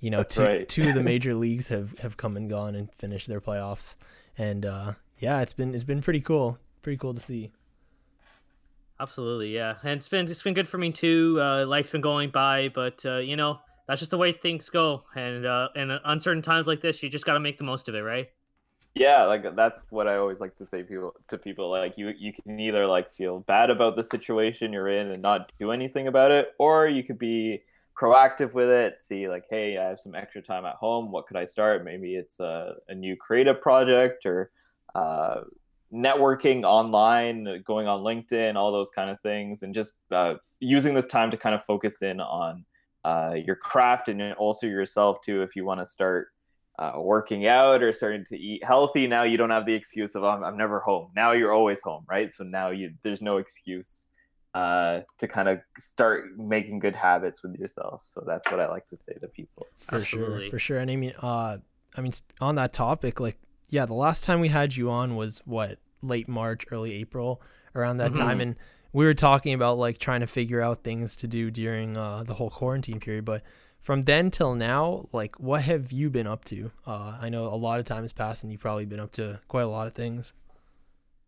you 0.00 0.10
know, 0.10 0.18
That's 0.18 0.34
two 0.34 0.42
right. 0.42 0.68
two 0.68 0.88
of 0.88 0.94
the 0.94 1.02
major 1.04 1.34
leagues 1.34 1.68
have 1.68 1.98
have 1.98 2.16
come 2.16 2.36
and 2.36 2.48
gone 2.48 2.74
and 2.74 2.92
finished 2.94 3.28
their 3.28 3.40
playoffs, 3.40 3.96
and 4.36 4.64
uh, 4.66 4.94
yeah, 5.18 5.40
it's 5.42 5.52
been 5.52 5.74
it's 5.74 5.84
been 5.84 6.00
pretty 6.00 6.20
cool, 6.20 6.58
pretty 6.82 6.96
cool 6.96 7.14
to 7.14 7.20
see. 7.20 7.52
Absolutely, 8.98 9.54
yeah, 9.54 9.76
and 9.82 9.92
it's 9.92 10.08
been 10.08 10.28
it's 10.28 10.42
been 10.42 10.54
good 10.54 10.68
for 10.68 10.78
me 10.78 10.90
too. 10.90 11.38
Uh, 11.40 11.64
life's 11.66 11.90
been 11.90 12.00
going 12.00 12.30
by, 12.30 12.68
but 12.74 13.04
uh, 13.06 13.18
you 13.18 13.36
know 13.36 13.58
that's 13.86 14.00
just 14.00 14.10
the 14.10 14.18
way 14.18 14.32
things 14.32 14.68
go, 14.68 15.04
and 15.14 15.46
uh, 15.46 15.68
in 15.74 15.90
uncertain 16.04 16.42
times 16.42 16.66
like 16.66 16.80
this, 16.80 17.02
you 17.02 17.08
just 17.08 17.24
got 17.24 17.34
to 17.34 17.40
make 17.40 17.58
the 17.58 17.64
most 17.64 17.88
of 17.88 17.94
it, 17.94 18.00
right? 18.00 18.28
Yeah 18.94 19.24
like 19.24 19.54
that's 19.54 19.82
what 19.90 20.08
i 20.08 20.16
always 20.16 20.40
like 20.40 20.56
to 20.56 20.66
say 20.66 20.82
people 20.82 21.14
to 21.28 21.38
people 21.38 21.70
like 21.70 21.96
you 21.96 22.12
you 22.18 22.32
can 22.32 22.58
either 22.58 22.86
like 22.86 23.12
feel 23.14 23.40
bad 23.40 23.70
about 23.70 23.96
the 23.96 24.02
situation 24.02 24.72
you're 24.72 24.88
in 24.88 25.10
and 25.10 25.22
not 25.22 25.52
do 25.58 25.70
anything 25.70 26.08
about 26.08 26.30
it 26.30 26.52
or 26.58 26.88
you 26.88 27.04
could 27.04 27.18
be 27.18 27.62
proactive 27.98 28.52
with 28.52 28.68
it 28.68 28.98
see 28.98 29.28
like 29.28 29.44
hey 29.48 29.78
i 29.78 29.84
have 29.84 30.00
some 30.00 30.14
extra 30.14 30.42
time 30.42 30.64
at 30.64 30.74
home 30.76 31.12
what 31.12 31.26
could 31.26 31.36
i 31.36 31.44
start? 31.44 31.84
Maybe 31.84 32.16
it's 32.16 32.40
a, 32.40 32.74
a 32.88 32.94
new 32.94 33.16
creative 33.16 33.60
project 33.60 34.26
or 34.26 34.50
uh, 34.94 35.42
networking 35.92 36.64
online 36.64 37.62
going 37.64 37.86
on 37.86 38.02
linkedin 38.02 38.56
all 38.56 38.72
those 38.72 38.90
kind 38.90 39.10
of 39.10 39.20
things 39.20 39.62
and 39.62 39.74
just 39.74 39.98
uh, 40.10 40.34
using 40.58 40.94
this 40.94 41.06
time 41.06 41.30
to 41.30 41.36
kind 41.36 41.54
of 41.54 41.64
focus 41.64 42.02
in 42.02 42.20
on 42.20 42.64
uh, 43.04 43.34
your 43.34 43.56
craft 43.56 44.08
and 44.08 44.32
also 44.34 44.66
yourself 44.66 45.20
too 45.20 45.42
if 45.42 45.54
you 45.54 45.64
want 45.64 45.80
to 45.80 45.86
start 45.86 46.28
uh, 46.80 46.94
working 46.96 47.46
out 47.46 47.82
or 47.82 47.92
starting 47.92 48.24
to 48.24 48.36
eat 48.38 48.64
healthy, 48.64 49.06
now 49.06 49.22
you 49.22 49.36
don't 49.36 49.50
have 49.50 49.66
the 49.66 49.74
excuse 49.74 50.14
of 50.14 50.24
I'm, 50.24 50.42
I'm 50.42 50.56
never 50.56 50.80
home. 50.80 51.10
Now 51.14 51.32
you're 51.32 51.52
always 51.52 51.82
home, 51.82 52.04
right? 52.08 52.32
So 52.32 52.42
now 52.42 52.70
you 52.70 52.94
there's 53.02 53.20
no 53.20 53.36
excuse 53.36 54.04
uh, 54.54 55.00
to 55.18 55.28
kind 55.28 55.48
of 55.48 55.60
start 55.78 56.38
making 56.38 56.78
good 56.78 56.96
habits 56.96 57.42
with 57.42 57.54
yourself. 57.56 58.00
So 58.04 58.24
that's 58.26 58.50
what 58.50 58.60
I 58.60 58.68
like 58.68 58.86
to 58.88 58.96
say 58.96 59.12
to 59.20 59.28
people. 59.28 59.66
For 59.76 59.96
Absolutely. 59.96 60.44
sure, 60.44 60.50
for 60.50 60.58
sure. 60.58 60.78
And 60.78 60.90
I 60.90 60.96
mean, 60.96 61.12
uh, 61.20 61.58
I 61.96 62.00
mean, 62.00 62.12
on 62.40 62.54
that 62.54 62.72
topic, 62.72 63.20
like, 63.20 63.38
yeah, 63.68 63.84
the 63.86 63.94
last 63.94 64.24
time 64.24 64.40
we 64.40 64.48
had 64.48 64.74
you 64.74 64.90
on 64.90 65.16
was 65.16 65.42
what 65.44 65.78
late 66.02 66.28
March, 66.28 66.64
early 66.72 66.92
April, 66.94 67.42
around 67.74 67.98
that 67.98 68.12
mm-hmm. 68.12 68.22
time, 68.22 68.40
and 68.40 68.56
we 68.92 69.04
were 69.04 69.14
talking 69.14 69.54
about 69.54 69.78
like 69.78 69.98
trying 69.98 70.20
to 70.20 70.26
figure 70.26 70.60
out 70.60 70.82
things 70.82 71.14
to 71.16 71.28
do 71.28 71.50
during 71.50 71.96
uh, 71.96 72.24
the 72.24 72.34
whole 72.34 72.50
quarantine 72.50 72.98
period, 72.98 73.24
but 73.24 73.42
from 73.80 74.02
then 74.02 74.30
till 74.30 74.54
now, 74.54 75.08
like 75.12 75.38
what 75.40 75.62
have 75.62 75.90
you 75.90 76.10
been 76.10 76.26
up 76.26 76.44
to? 76.46 76.70
Uh, 76.86 77.18
I 77.20 77.28
know 77.28 77.46
a 77.46 77.56
lot 77.56 77.80
of 77.80 77.86
time 77.86 78.02
has 78.02 78.12
passed, 78.12 78.42
and 78.44 78.52
you've 78.52 78.60
probably 78.60 78.86
been 78.86 79.00
up 79.00 79.12
to 79.12 79.40
quite 79.48 79.62
a 79.62 79.68
lot 79.68 79.86
of 79.86 79.94
things. 79.94 80.32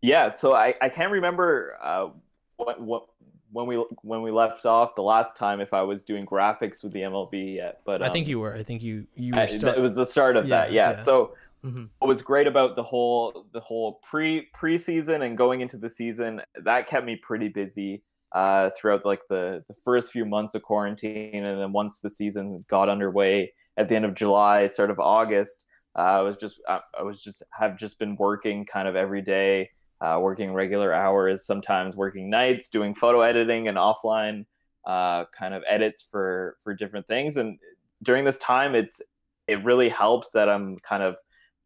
Yeah, 0.01 0.33
so 0.33 0.53
I, 0.53 0.75
I 0.81 0.89
can't 0.89 1.11
remember 1.11 1.77
uh, 1.81 2.09
what 2.57 2.79
what 2.79 3.07
when 3.51 3.67
we 3.67 3.83
when 4.01 4.21
we 4.21 4.31
left 4.31 4.65
off 4.65 4.95
the 4.95 5.03
last 5.03 5.35
time 5.35 5.61
if 5.61 5.73
I 5.73 5.81
was 5.81 6.03
doing 6.03 6.25
graphics 6.25 6.83
with 6.83 6.91
the 6.93 7.01
MLB 7.01 7.55
yet, 7.55 7.81
but 7.85 8.01
um, 8.01 8.09
I 8.09 8.11
think 8.11 8.25
um, 8.27 8.31
you 8.31 8.39
were. 8.39 8.55
I 8.55 8.63
think 8.63 8.83
you 8.83 9.07
you 9.15 9.33
were. 9.33 9.47
Start- 9.47 9.77
it 9.77 9.81
was 9.81 9.95
the 9.95 10.05
start 10.05 10.35
of 10.35 10.47
yeah, 10.47 10.65
that. 10.65 10.71
Yeah. 10.71 10.91
yeah. 10.91 11.01
So 11.01 11.35
mm-hmm. 11.63 11.85
what 11.99 12.07
was 12.07 12.21
great 12.21 12.47
about 12.47 12.75
the 12.75 12.83
whole 12.83 13.45
the 13.51 13.59
whole 13.59 13.99
pre 14.03 14.49
preseason 14.55 15.25
and 15.25 15.37
going 15.37 15.61
into 15.61 15.77
the 15.77 15.89
season 15.89 16.41
that 16.61 16.87
kept 16.87 17.05
me 17.05 17.15
pretty 17.15 17.47
busy 17.47 18.03
uh, 18.33 18.69
throughout 18.75 19.05
like 19.05 19.21
the, 19.29 19.63
the 19.67 19.75
first 19.85 20.11
few 20.11 20.25
months 20.25 20.55
of 20.55 20.63
quarantine. 20.63 21.43
And 21.43 21.61
then 21.61 21.71
once 21.71 21.99
the 21.99 22.09
season 22.09 22.65
got 22.67 22.89
underway 22.89 23.53
at 23.77 23.89
the 23.89 23.95
end 23.95 24.05
of 24.05 24.15
July, 24.15 24.67
sort 24.67 24.89
of 24.89 24.99
August, 24.99 25.65
uh, 25.95 26.01
I 26.01 26.21
was 26.21 26.37
just, 26.37 26.59
I, 26.67 26.79
I, 26.99 27.03
was 27.03 27.21
just, 27.21 27.43
have 27.51 27.77
just 27.77 27.99
been 27.99 28.15
working 28.15 28.65
kind 28.65 28.87
of 28.87 28.95
every 28.95 29.21
day, 29.21 29.69
uh, 30.01 30.17
working 30.19 30.53
regular 30.53 30.93
hours, 30.93 31.45
sometimes 31.45 31.95
working 31.95 32.29
nights, 32.29 32.69
doing 32.69 32.95
photo 32.95 33.21
editing 33.21 33.67
and 33.67 33.77
offline 33.77 34.45
uh, 34.85 35.25
kind 35.37 35.53
of 35.53 35.63
edits 35.69 36.05
for, 36.09 36.57
for 36.63 36.73
different 36.73 37.07
things. 37.07 37.37
And 37.37 37.59
during 38.01 38.25
this 38.25 38.39
time, 38.39 38.73
it's, 38.73 38.99
it 39.47 39.63
really 39.63 39.89
helps 39.89 40.31
that 40.31 40.49
I'm 40.49 40.77
kind 40.79 41.03
of 41.03 41.15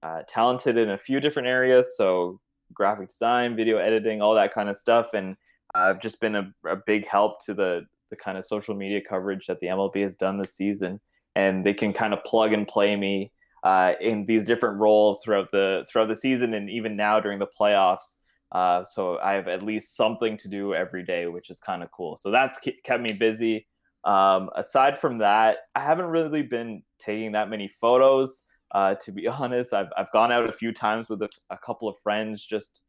uh, 0.03 0.23
talented 0.27 0.77
in 0.77 0.89
a 0.89 0.97
few 0.97 1.19
different 1.21 1.47
areas. 1.47 1.95
So 1.95 2.39
graphic 2.73 3.09
design, 3.09 3.55
video 3.55 3.77
editing, 3.77 4.21
all 4.21 4.35
that 4.35 4.53
kind 4.53 4.67
of 4.67 4.75
stuff. 4.75 5.13
And 5.13 5.37
I've 5.77 6.01
just 6.01 6.19
been 6.19 6.35
a, 6.35 6.51
a 6.67 6.77
big 6.85 7.07
help 7.07 7.43
to 7.45 7.53
the 7.53 7.85
the 8.09 8.15
kind 8.15 8.37
of 8.37 8.45
social 8.45 8.73
media 8.73 9.01
coverage 9.01 9.47
that 9.47 9.59
the 9.59 9.67
MLB 9.67 10.01
has 10.03 10.15
done 10.15 10.37
this 10.37 10.55
season, 10.55 10.99
and 11.35 11.65
they 11.65 11.73
can 11.73 11.93
kind 11.93 12.13
of 12.13 12.23
plug 12.23 12.53
and 12.53 12.67
play 12.67 12.95
me 12.95 13.31
uh, 13.63 13.93
in 13.99 14.25
these 14.25 14.43
different 14.43 14.79
roles 14.79 15.21
throughout 15.23 15.51
the 15.51 15.85
throughout 15.89 16.07
the 16.07 16.15
season, 16.15 16.53
and 16.53 16.69
even 16.69 16.95
now 16.95 17.19
during 17.19 17.39
the 17.39 17.47
playoffs. 17.59 18.15
Uh, 18.51 18.83
so 18.83 19.17
I 19.19 19.33
have 19.33 19.47
at 19.47 19.61
least 19.61 19.95
something 19.95 20.37
to 20.37 20.47
do 20.47 20.73
every 20.73 21.03
day, 21.03 21.27
which 21.27 21.49
is 21.49 21.59
kind 21.59 21.83
of 21.83 21.91
cool. 21.91 22.15
So 22.15 22.31
that's 22.31 22.59
kept 22.83 23.01
me 23.01 23.13
busy. 23.13 23.67
Um, 24.05 24.49
aside 24.55 24.97
from 24.99 25.17
that, 25.17 25.57
I 25.75 25.81
haven't 25.81 26.05
really 26.05 26.43
been 26.43 26.83
taking 26.97 27.33
that 27.33 27.49
many 27.49 27.67
photos. 27.67 28.45
Uh, 28.71 28.95
to 28.95 29.11
be 29.11 29.27
honest, 29.27 29.73
I've, 29.73 29.89
I've 29.97 30.11
gone 30.13 30.31
out 30.31 30.49
a 30.49 30.53
few 30.53 30.71
times 30.71 31.09
with 31.09 31.21
a, 31.21 31.29
a 31.49 31.57
couple 31.57 31.89
of 31.89 31.95
friends 32.01 32.41
just 32.41 32.79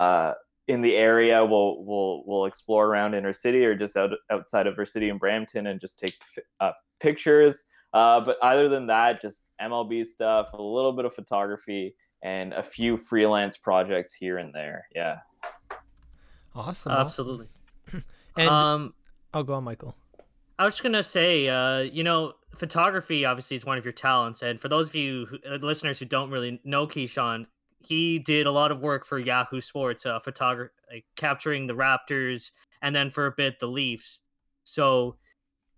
uh, 0.00 0.32
in 0.68 0.80
the 0.80 0.94
area. 0.94 1.44
We'll, 1.44 1.84
we'll, 1.84 2.22
we'll 2.26 2.44
explore 2.46 2.86
around 2.86 3.14
inner 3.14 3.32
city 3.32 3.64
or 3.64 3.74
just 3.74 3.96
out, 3.96 4.10
outside 4.30 4.66
of 4.66 4.78
our 4.78 4.86
city 4.86 5.08
in 5.08 5.18
Brampton 5.18 5.68
and 5.68 5.80
just 5.80 5.98
take 5.98 6.14
uh, 6.60 6.72
pictures. 7.00 7.64
Uh, 7.92 8.20
but 8.20 8.36
other 8.42 8.68
than 8.68 8.86
that, 8.88 9.22
just 9.22 9.44
MLB 9.60 10.06
stuff, 10.06 10.50
a 10.52 10.62
little 10.62 10.92
bit 10.92 11.04
of 11.04 11.14
photography, 11.14 11.94
and 12.22 12.52
a 12.54 12.62
few 12.62 12.96
freelance 12.96 13.56
projects 13.56 14.12
here 14.12 14.38
and 14.38 14.52
there. 14.52 14.86
Yeah. 14.94 15.18
Awesome. 16.54 16.92
Absolutely. 16.92 17.48
Awesome. 17.88 18.04
and 18.36 18.48
um, 18.48 18.94
I'll 19.32 19.42
oh, 19.42 19.44
go 19.44 19.54
on, 19.54 19.64
Michael. 19.64 19.94
I 20.58 20.64
was 20.64 20.74
just 20.74 20.82
gonna 20.82 21.02
say, 21.02 21.48
uh, 21.48 21.80
you 21.80 22.02
know, 22.02 22.32
photography 22.54 23.24
obviously 23.24 23.56
is 23.56 23.66
one 23.66 23.76
of 23.76 23.84
your 23.84 23.92
talents, 23.92 24.42
and 24.42 24.58
for 24.58 24.68
those 24.68 24.88
of 24.88 24.94
you 24.94 25.26
who, 25.26 25.38
uh, 25.48 25.56
listeners 25.56 25.98
who 25.98 26.06
don't 26.06 26.30
really 26.30 26.60
know 26.64 26.86
Keyshawn, 26.86 27.46
he 27.78 28.18
did 28.18 28.46
a 28.46 28.50
lot 28.50 28.72
of 28.72 28.80
work 28.80 29.04
for 29.04 29.18
Yahoo 29.18 29.60
Sports, 29.60 30.06
uh, 30.06 30.18
photography, 30.18 30.74
like 30.90 31.04
capturing 31.16 31.66
the 31.66 31.74
Raptors, 31.74 32.50
and 32.82 32.94
then 32.94 33.10
for 33.10 33.26
a 33.26 33.32
bit 33.32 33.58
the 33.58 33.66
Leafs. 33.66 34.18
So 34.64 35.16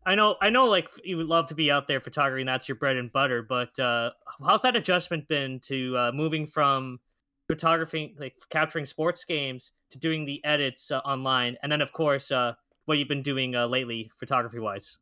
I 0.06 0.14
know, 0.14 0.36
I 0.40 0.48
know, 0.48 0.66
like 0.66 0.88
you 1.04 1.18
would 1.18 1.26
love 1.26 1.48
to 1.48 1.54
be 1.54 1.70
out 1.70 1.86
there 1.86 2.00
photographing. 2.00 2.46
That's 2.46 2.66
your 2.66 2.76
bread 2.76 2.96
and 2.96 3.12
butter. 3.12 3.42
But 3.42 3.78
uh, 3.78 4.12
how's 4.42 4.62
that 4.62 4.74
adjustment 4.74 5.28
been 5.28 5.60
to 5.64 5.96
uh, 5.98 6.12
moving 6.14 6.46
from 6.46 6.98
photography, 7.46 8.14
like 8.18 8.34
capturing 8.48 8.86
sports 8.86 9.24
games, 9.24 9.72
to 9.90 9.98
doing 9.98 10.24
the 10.24 10.42
edits 10.44 10.90
uh, 10.90 10.98
online, 10.98 11.56
and 11.62 11.70
then 11.70 11.82
of 11.82 11.92
course 11.92 12.30
uh, 12.30 12.54
what 12.86 12.96
you've 12.96 13.08
been 13.08 13.22
doing 13.22 13.54
uh, 13.54 13.66
lately, 13.66 14.10
photography 14.18 14.58
wise? 14.58 14.96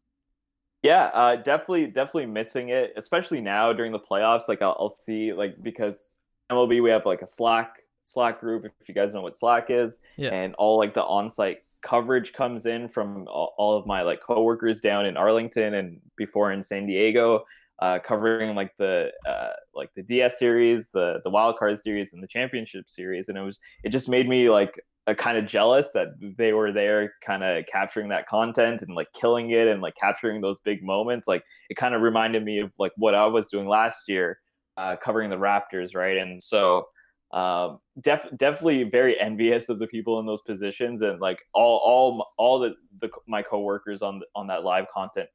Yeah, 0.83 1.11
uh, 1.15 1.37
definitely, 1.37 1.87
definitely 1.87 2.27
missing 2.27 2.71
it, 2.71 2.93
especially 2.97 3.41
now 3.41 3.73
during 3.73 3.93
the 3.93 4.01
playoffs. 4.01 4.49
Like 4.49 4.61
I'll, 4.61 4.77
I'll 4.79 4.91
see, 4.91 5.33
like 5.33 5.63
because 5.63 6.16
MLB 6.51 6.83
we 6.83 6.91
have 6.91 7.07
like 7.07 7.23
a 7.23 7.27
Slack 7.27 7.77
Slack 8.03 8.41
group. 8.41 8.65
If 8.81 8.89
you 8.89 8.95
guys 8.95 9.13
know 9.13 9.23
what 9.23 9.37
Slack 9.37 9.67
is, 9.69 9.99
yeah. 10.17 10.31
and 10.31 10.55
all 10.55 10.79
like 10.79 10.95
the 10.95 11.05
on-site 11.05 11.59
coverage 11.83 12.33
comes 12.33 12.67
in 12.67 12.89
from 12.89 13.27
all, 13.29 13.77
of 13.77 13.87
my 13.87 14.03
like 14.03 14.21
coworkers 14.21 14.81
down 14.81 15.07
in 15.07 15.17
Arlington 15.17 15.75
and 15.75 16.01
before 16.17 16.53
in 16.53 16.63
San 16.63 16.87
Diego, 16.87 17.45
uh, 17.81 17.99
covering 17.99 18.55
like 18.55 18.73
the 18.79 19.11
uh, 19.29 19.51
like 19.75 19.91
the 19.95 20.03
DS 20.03 20.39
series, 20.39 20.91
the 20.91 21.21
the 21.25 21.31
wild 21.31 21.57
card 21.57 21.79
series, 21.79 22.13
and 22.13 22.23
the 22.23 22.29
championship 22.29 22.89
series, 22.89 23.29
and 23.29 23.37
it 23.37 23.43
was 23.43 23.61
it 23.85 23.91
just 23.91 24.09
made 24.09 24.29
me 24.29 24.51
like 24.51 24.81
a 25.09 25.15
kind 25.15 25.39
of 25.39 25.47
jealous 25.47 25.91
that 25.95 26.09
they 26.37 26.53
were 26.53 26.73
there, 26.73 27.13
kind 27.25 27.45
of 27.45 27.65
capturing 27.67 28.09
that 28.09 28.27
content 28.27 28.83
and 28.83 28.95
like 28.97 29.13
killing 29.13 29.51
it 29.51 29.69
and 29.69 29.81
like 29.81 29.95
capturing 29.95 30.41
those 30.41 30.59
big 30.61 30.83
moments. 30.83 31.29
Like 31.29 31.45
it 31.71 31.75
kind 31.75 31.95
of 31.95 32.03
reminded 32.03 32.45
me 32.45 32.59
of 32.59 32.73
like 32.79 32.93
what 32.97 33.15
I 33.15 33.27
was 33.27 33.49
doing 33.49 33.69
last 33.69 34.09
year, 34.09 34.41
uh, 34.77 34.97
covering 34.97 35.31
the 35.31 35.37
Raptors, 35.37 35.95
right? 35.95 36.17
And 36.17 36.43
so 36.43 36.87
um, 37.33 37.81
def- 38.01 38.29
definitely 38.37 38.85
very 38.85 39.19
envious 39.19 39.69
of 39.69 39.79
the 39.79 39.87
people 39.87 40.21
in 40.21 40.27
those 40.27 40.43
positions 40.43 41.03
and 41.03 41.21
like 41.21 41.43
all 41.53 41.79
all 41.85 42.27
all 42.37 42.59
the, 42.59 42.75
the 43.01 43.11
my 43.27 43.43
coworkers 43.43 44.01
on 44.01 44.23
on 44.35 44.47
that 44.47 44.65
live 44.65 44.87
content 44.89 45.29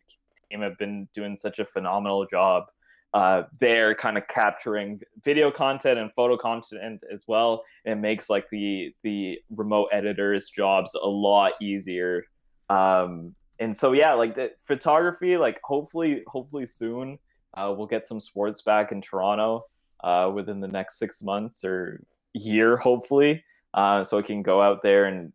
team 0.49 0.61
have 0.61 0.77
been 0.77 1.07
doing 1.13 1.35
such 1.35 1.59
a 1.59 1.65
phenomenal 1.65 2.25
job 2.25 2.65
uh, 3.13 3.43
they're 3.59 3.93
kind 3.93 4.17
of 4.17 4.25
capturing 4.29 5.01
video 5.23 5.51
content 5.51 5.99
and 5.99 6.13
photo 6.13 6.37
content 6.37 7.01
as 7.11 7.25
well 7.27 7.61
it 7.83 7.95
makes 7.95 8.29
like 8.29 8.49
the 8.51 8.95
the 9.03 9.37
remote 9.49 9.89
editors 9.91 10.49
jobs 10.49 10.95
a 10.95 11.07
lot 11.07 11.51
easier 11.61 12.23
um, 12.69 13.35
and 13.59 13.75
so 13.75 13.91
yeah 13.91 14.13
like 14.13 14.33
the 14.33 14.49
photography 14.63 15.35
like 15.35 15.59
hopefully 15.61 16.23
hopefully 16.25 16.65
soon 16.65 17.19
uh, 17.53 17.73
we'll 17.75 17.87
get 17.87 18.07
some 18.07 18.19
sports 18.19 18.61
back 18.61 18.91
in 18.91 19.01
toronto 19.01 19.65
uh, 20.03 20.31
within 20.33 20.59
the 20.59 20.67
next 20.67 20.97
six 20.97 21.21
months 21.21 21.63
or 21.63 22.01
year, 22.33 22.77
hopefully, 22.77 23.43
uh, 23.73 24.03
so 24.03 24.17
I 24.17 24.21
can 24.21 24.41
go 24.41 24.61
out 24.61 24.81
there 24.83 25.05
and 25.05 25.31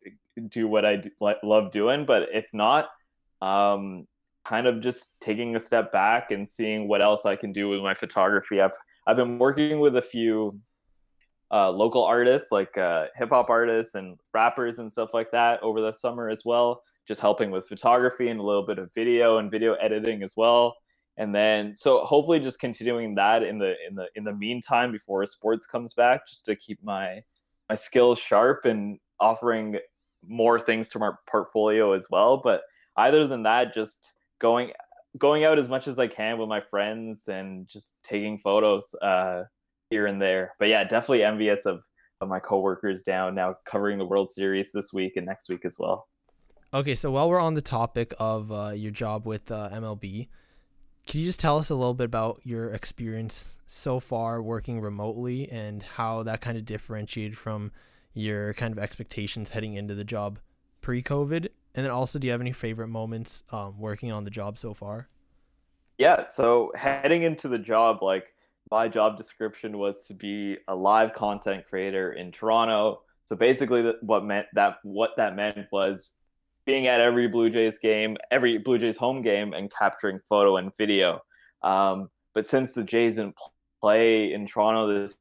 do 0.49 0.69
what 0.69 0.85
I 0.85 0.97
do, 0.97 1.11
love 1.43 1.73
doing. 1.73 2.05
But 2.07 2.29
if 2.33 2.47
not, 2.53 2.89
um, 3.41 4.07
kind 4.45 4.67
of 4.67 4.81
just 4.81 5.21
taking 5.21 5.57
a 5.57 5.61
step 5.61 5.93
back 5.93 6.31
and 6.31 6.49
seeing 6.49 6.89
what 6.89 7.03
else 7.03 7.27
I 7.27 7.37
can 7.37 7.53
do 7.53 7.69
with 7.69 7.81
my 7.81 7.95
photography. 7.95 8.61
I've 8.61 8.77
I've 9.07 9.17
been 9.17 9.39
working 9.39 9.81
with 9.81 9.97
a 9.97 10.03
few 10.03 10.59
uh, 11.53 11.71
local 11.71 12.05
artists, 12.05 12.51
like 12.51 12.77
uh, 12.77 13.07
hip 13.15 13.29
hop 13.31 13.51
artists 13.51 13.95
and 13.95 14.19
rappers 14.35 14.79
and 14.79 14.91
stuff 14.91 15.15
like 15.15 15.31
that, 15.31 15.63
over 15.63 15.81
the 15.81 15.93
summer 15.93 16.29
as 16.29 16.45
well. 16.45 16.83
Just 17.07 17.21
helping 17.21 17.53
with 17.53 17.69
photography 17.69 18.29
and 18.29 18.41
a 18.41 18.43
little 18.43 18.67
bit 18.67 18.79
of 18.79 18.93
video 18.93 19.39
and 19.39 19.49
video 19.51 19.75
editing 19.75 20.25
as 20.25 20.35
well 20.37 20.75
and 21.17 21.35
then 21.35 21.75
so 21.75 22.05
hopefully 22.05 22.39
just 22.41 22.61
continuing 22.61 23.15
that 23.15 23.43
in 23.43 23.59
the 23.59 23.75
in 23.89 23.95
the 23.95 24.07
in 24.15 24.25
the 24.25 24.33
meantime 24.33 24.93
before 24.93 25.25
sports 25.27 25.67
comes 25.67 25.95
back 25.95 26.27
just 26.27 26.45
to 26.45 26.55
keep 26.55 26.79
my 26.83 27.23
my 27.69 27.75
skills 27.75 28.19
sharp 28.19 28.65
and 28.65 28.99
offering 29.19 29.79
more 30.27 30.61
things 30.61 30.89
to 30.91 30.99
my 30.99 31.11
portfolio 31.29 31.93
as 31.93 32.07
well. 32.11 32.41
But 32.43 32.63
other 32.97 33.27
than 33.27 33.43
that 33.45 33.75
just 33.75 34.13
going 34.41 34.73
going 35.19 35.45
out 35.45 35.59
as 35.59 35.69
much 35.69 35.89
as 35.89 35.99
i 35.99 36.07
can 36.07 36.37
with 36.37 36.49
my 36.49 36.61
friends 36.61 37.27
and 37.29 37.67
just 37.69 37.95
taking 38.03 38.39
photos 38.39 38.95
uh 39.01 39.43
here 39.89 40.07
and 40.07 40.21
there. 40.21 40.53
But 40.59 40.69
yeah 40.69 40.85
definitely 40.85 41.25
envious 41.25 41.65
of 41.65 41.81
of 42.21 42.29
my 42.29 42.41
coworkers 42.41 43.03
down 43.03 43.35
now 43.35 43.55
covering 43.67 43.99
the 43.99 44.05
world 44.05 44.31
series 44.31 44.73
this 44.73 44.93
week 44.93 45.15
and 45.17 45.27
next 45.27 45.49
week 45.49 45.65
as 45.65 45.77
well. 45.79 46.09
Okay 46.75 46.95
so 46.95 47.11
while 47.11 47.31
we're 47.31 47.41
on 47.41 47.55
the 47.55 47.63
topic 47.63 48.13
of 48.19 48.53
uh, 48.53 48.73
your 48.75 48.93
job 48.93 49.27
with 49.27 49.51
uh, 49.51 49.71
mlb 49.73 50.29
can 51.07 51.21
you 51.21 51.27
just 51.27 51.39
tell 51.39 51.57
us 51.57 51.71
a 51.71 51.75
little 51.75 51.95
bit 51.95 52.05
about 52.05 52.41
your 52.43 52.71
experience 52.71 53.57
so 53.67 54.01
far 54.01 54.43
working 54.43 54.81
remotely 54.81 55.49
and 55.51 55.83
how 55.83 56.25
that 56.25 56.41
kind 56.41 56.59
of 56.59 56.65
differentiated 56.65 57.39
from 57.39 57.71
your 58.13 58.55
kind 58.55 58.73
of 58.73 58.79
expectations 58.79 59.51
heading 59.51 59.75
into 59.75 59.95
the 59.95 60.05
job 60.05 60.41
pre-COVID? 60.81 61.49
And 61.77 61.85
then 61.85 61.91
also, 61.91 62.19
do 62.19 62.27
you 62.27 62.33
have 62.33 62.41
any 62.41 62.53
favorite 62.53 62.89
moments 62.89 63.45
um, 63.53 63.79
working 63.79 64.11
on 64.11 64.25
the 64.25 64.31
job 64.31 64.59
so 64.59 64.75
far? 64.75 65.09
Yeah, 65.99 66.27
so 66.27 66.73
heading 66.75 67.23
into 67.23 67.49
the 67.49 67.59
job, 67.59 68.03
like 68.03 68.35
my 68.71 68.89
job 68.89 69.17
description 69.17 69.79
was 69.79 70.07
to 70.07 70.15
be 70.15 70.59
a 70.67 70.75
live 70.75 71.15
content 71.15 71.65
creator 71.69 72.15
in 72.15 72.33
Toronto. 72.33 73.03
So 73.23 73.37
basically, 73.37 73.93
what 74.01 74.25
meant 74.25 74.47
that 74.55 74.79
what 74.83 75.11
that 75.17 75.37
meant 75.37 75.69
was 75.71 76.11
being 76.67 76.89
at 76.89 77.01
every 77.01 77.29
Blue 77.29 77.49
Jays 77.49 77.79
game, 77.79 78.17
every 78.31 78.59
Blue 78.59 78.79
Jays 78.79 78.97
home 78.97 79.23
game, 79.23 79.55
and 79.55 79.73
capturing 79.73 80.19
photo 80.29 80.57
and 80.57 80.77
video. 80.77 81.21
Um, 81.63 82.11
but 82.35 82.47
since 82.47 82.73
the 82.73 82.83
Jays 82.83 83.17
didn't 83.17 83.37
play 83.81 84.33
in 84.33 84.47
Toronto 84.47 85.01
this 85.01 85.17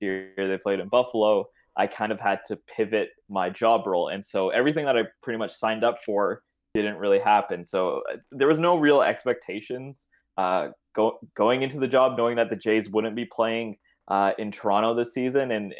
year, 0.00 0.32
they 0.36 0.58
played 0.58 0.80
in 0.80 0.88
Buffalo. 0.88 1.46
I 1.76 1.86
kind 1.86 2.12
of 2.12 2.20
had 2.20 2.40
to 2.46 2.56
pivot 2.56 3.10
my 3.28 3.48
job 3.48 3.86
role, 3.86 4.08
and 4.08 4.24
so 4.24 4.50
everything 4.50 4.84
that 4.84 4.98
I 4.98 5.04
pretty 5.22 5.38
much 5.38 5.52
signed 5.52 5.84
up 5.84 5.98
for 6.04 6.42
didn't 6.74 6.98
really 6.98 7.20
happen. 7.20 7.64
So 7.64 8.02
uh, 8.12 8.16
there 8.32 8.48
was 8.48 8.58
no 8.58 8.76
real 8.76 9.02
expectations 9.02 10.06
uh, 10.36 10.68
go, 10.94 11.18
going 11.34 11.62
into 11.62 11.78
the 11.78 11.88
job, 11.88 12.16
knowing 12.16 12.36
that 12.36 12.50
the 12.50 12.56
Jays 12.56 12.90
wouldn't 12.90 13.16
be 13.16 13.24
playing 13.24 13.76
uh, 14.08 14.32
in 14.38 14.50
Toronto 14.50 14.94
this 14.94 15.14
season, 15.14 15.52
and 15.52 15.74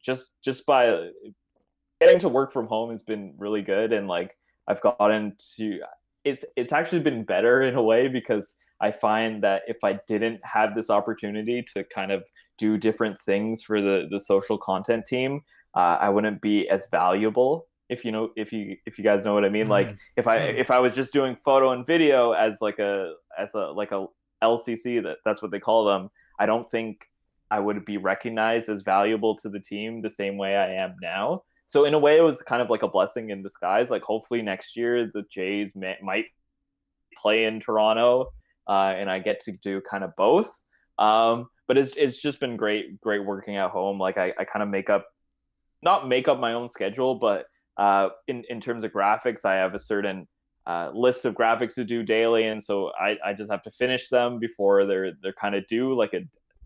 just 0.00 0.30
just 0.42 0.64
by 0.64 1.10
getting 2.00 2.18
to 2.20 2.28
work 2.28 2.52
from 2.52 2.66
home 2.66 2.90
has 2.90 3.02
been 3.02 3.34
really 3.36 3.62
good, 3.62 3.92
and 3.92 4.08
like 4.08 4.36
I've 4.66 4.80
gotten 4.80 5.36
to 5.56 5.80
it's 6.24 6.44
it's 6.56 6.72
actually 6.72 7.00
been 7.00 7.24
better 7.24 7.62
in 7.62 7.74
a 7.74 7.82
way 7.82 8.08
because 8.08 8.54
I 8.80 8.92
find 8.92 9.42
that 9.44 9.62
if 9.66 9.78
I 9.84 10.00
didn't 10.08 10.40
have 10.44 10.74
this 10.74 10.90
opportunity 10.90 11.64
to 11.74 11.84
kind 11.84 12.10
of 12.10 12.24
do 12.58 12.76
different 12.76 13.20
things 13.20 13.62
for 13.62 13.80
the 13.80 14.06
the 14.10 14.18
social 14.18 14.58
content 14.58 15.06
team, 15.06 15.42
uh, 15.74 15.98
I 16.00 16.08
wouldn't 16.08 16.40
be 16.40 16.68
as 16.68 16.86
valuable. 16.90 17.66
If 17.88 18.04
you 18.04 18.12
know, 18.12 18.30
if 18.36 18.52
you 18.52 18.76
if 18.86 18.98
you 18.98 19.04
guys 19.04 19.24
know 19.24 19.34
what 19.34 19.44
I 19.44 19.48
mean, 19.48 19.64
mm-hmm. 19.64 19.70
like 19.70 19.96
if 20.16 20.26
I 20.26 20.36
if 20.36 20.70
I 20.70 20.80
was 20.80 20.94
just 20.94 21.12
doing 21.12 21.36
photo 21.36 21.72
and 21.72 21.86
video 21.86 22.32
as 22.32 22.58
like 22.60 22.78
a 22.78 23.14
as 23.38 23.54
a 23.54 23.72
like 23.72 23.92
a 23.92 24.06
LCC 24.42 25.02
that 25.02 25.18
that's 25.24 25.42
what 25.42 25.50
they 25.50 25.60
call 25.60 25.84
them, 25.84 26.10
I 26.38 26.46
don't 26.46 26.70
think 26.70 27.06
I 27.50 27.60
would 27.60 27.84
be 27.84 27.98
recognized 27.98 28.68
as 28.68 28.82
valuable 28.82 29.36
to 29.36 29.48
the 29.48 29.60
team 29.60 30.00
the 30.00 30.10
same 30.10 30.36
way 30.38 30.56
I 30.56 30.74
am 30.74 30.96
now 31.00 31.42
so 31.66 31.84
in 31.84 31.94
a 31.94 31.98
way, 31.98 32.18
it 32.18 32.22
was 32.22 32.42
kind 32.42 32.62
of 32.62 32.70
like 32.70 32.82
a 32.82 32.88
blessing 32.88 33.30
in 33.30 33.42
disguise. 33.42 33.90
Like 33.90 34.02
hopefully 34.02 34.42
next 34.42 34.76
year 34.76 35.10
the 35.12 35.24
Jays 35.30 35.74
may, 35.74 35.96
might 36.02 36.26
play 37.16 37.44
in 37.44 37.60
Toronto, 37.60 38.32
uh, 38.68 38.94
and 38.96 39.10
I 39.10 39.18
get 39.18 39.40
to 39.40 39.52
do 39.52 39.80
kind 39.80 40.04
of 40.04 40.14
both. 40.16 40.58
Um, 40.98 41.48
but 41.66 41.78
it's 41.78 41.92
it's 41.96 42.20
just 42.20 42.40
been 42.40 42.56
great, 42.56 43.00
great 43.00 43.24
working 43.24 43.56
at 43.56 43.70
home. 43.70 43.98
Like 43.98 44.18
I, 44.18 44.32
I 44.38 44.44
kind 44.44 44.62
of 44.62 44.68
make 44.68 44.90
up, 44.90 45.06
not 45.82 46.08
make 46.08 46.28
up 46.28 46.38
my 46.38 46.52
own 46.52 46.68
schedule, 46.68 47.14
but 47.16 47.46
uh, 47.76 48.10
in 48.28 48.44
in 48.48 48.60
terms 48.60 48.84
of 48.84 48.92
graphics, 48.92 49.44
I 49.44 49.54
have 49.54 49.74
a 49.74 49.78
certain 49.78 50.28
uh, 50.66 50.90
list 50.94 51.24
of 51.24 51.34
graphics 51.34 51.74
to 51.74 51.84
do 51.84 52.02
daily, 52.02 52.46
and 52.46 52.62
so 52.62 52.92
I, 52.98 53.16
I 53.24 53.32
just 53.32 53.50
have 53.50 53.62
to 53.62 53.70
finish 53.70 54.08
them 54.08 54.38
before 54.38 54.86
they're 54.86 55.12
they're 55.22 55.32
kind 55.32 55.54
of 55.54 55.66
due, 55.66 55.94
like 55.94 56.12
a 56.12 56.20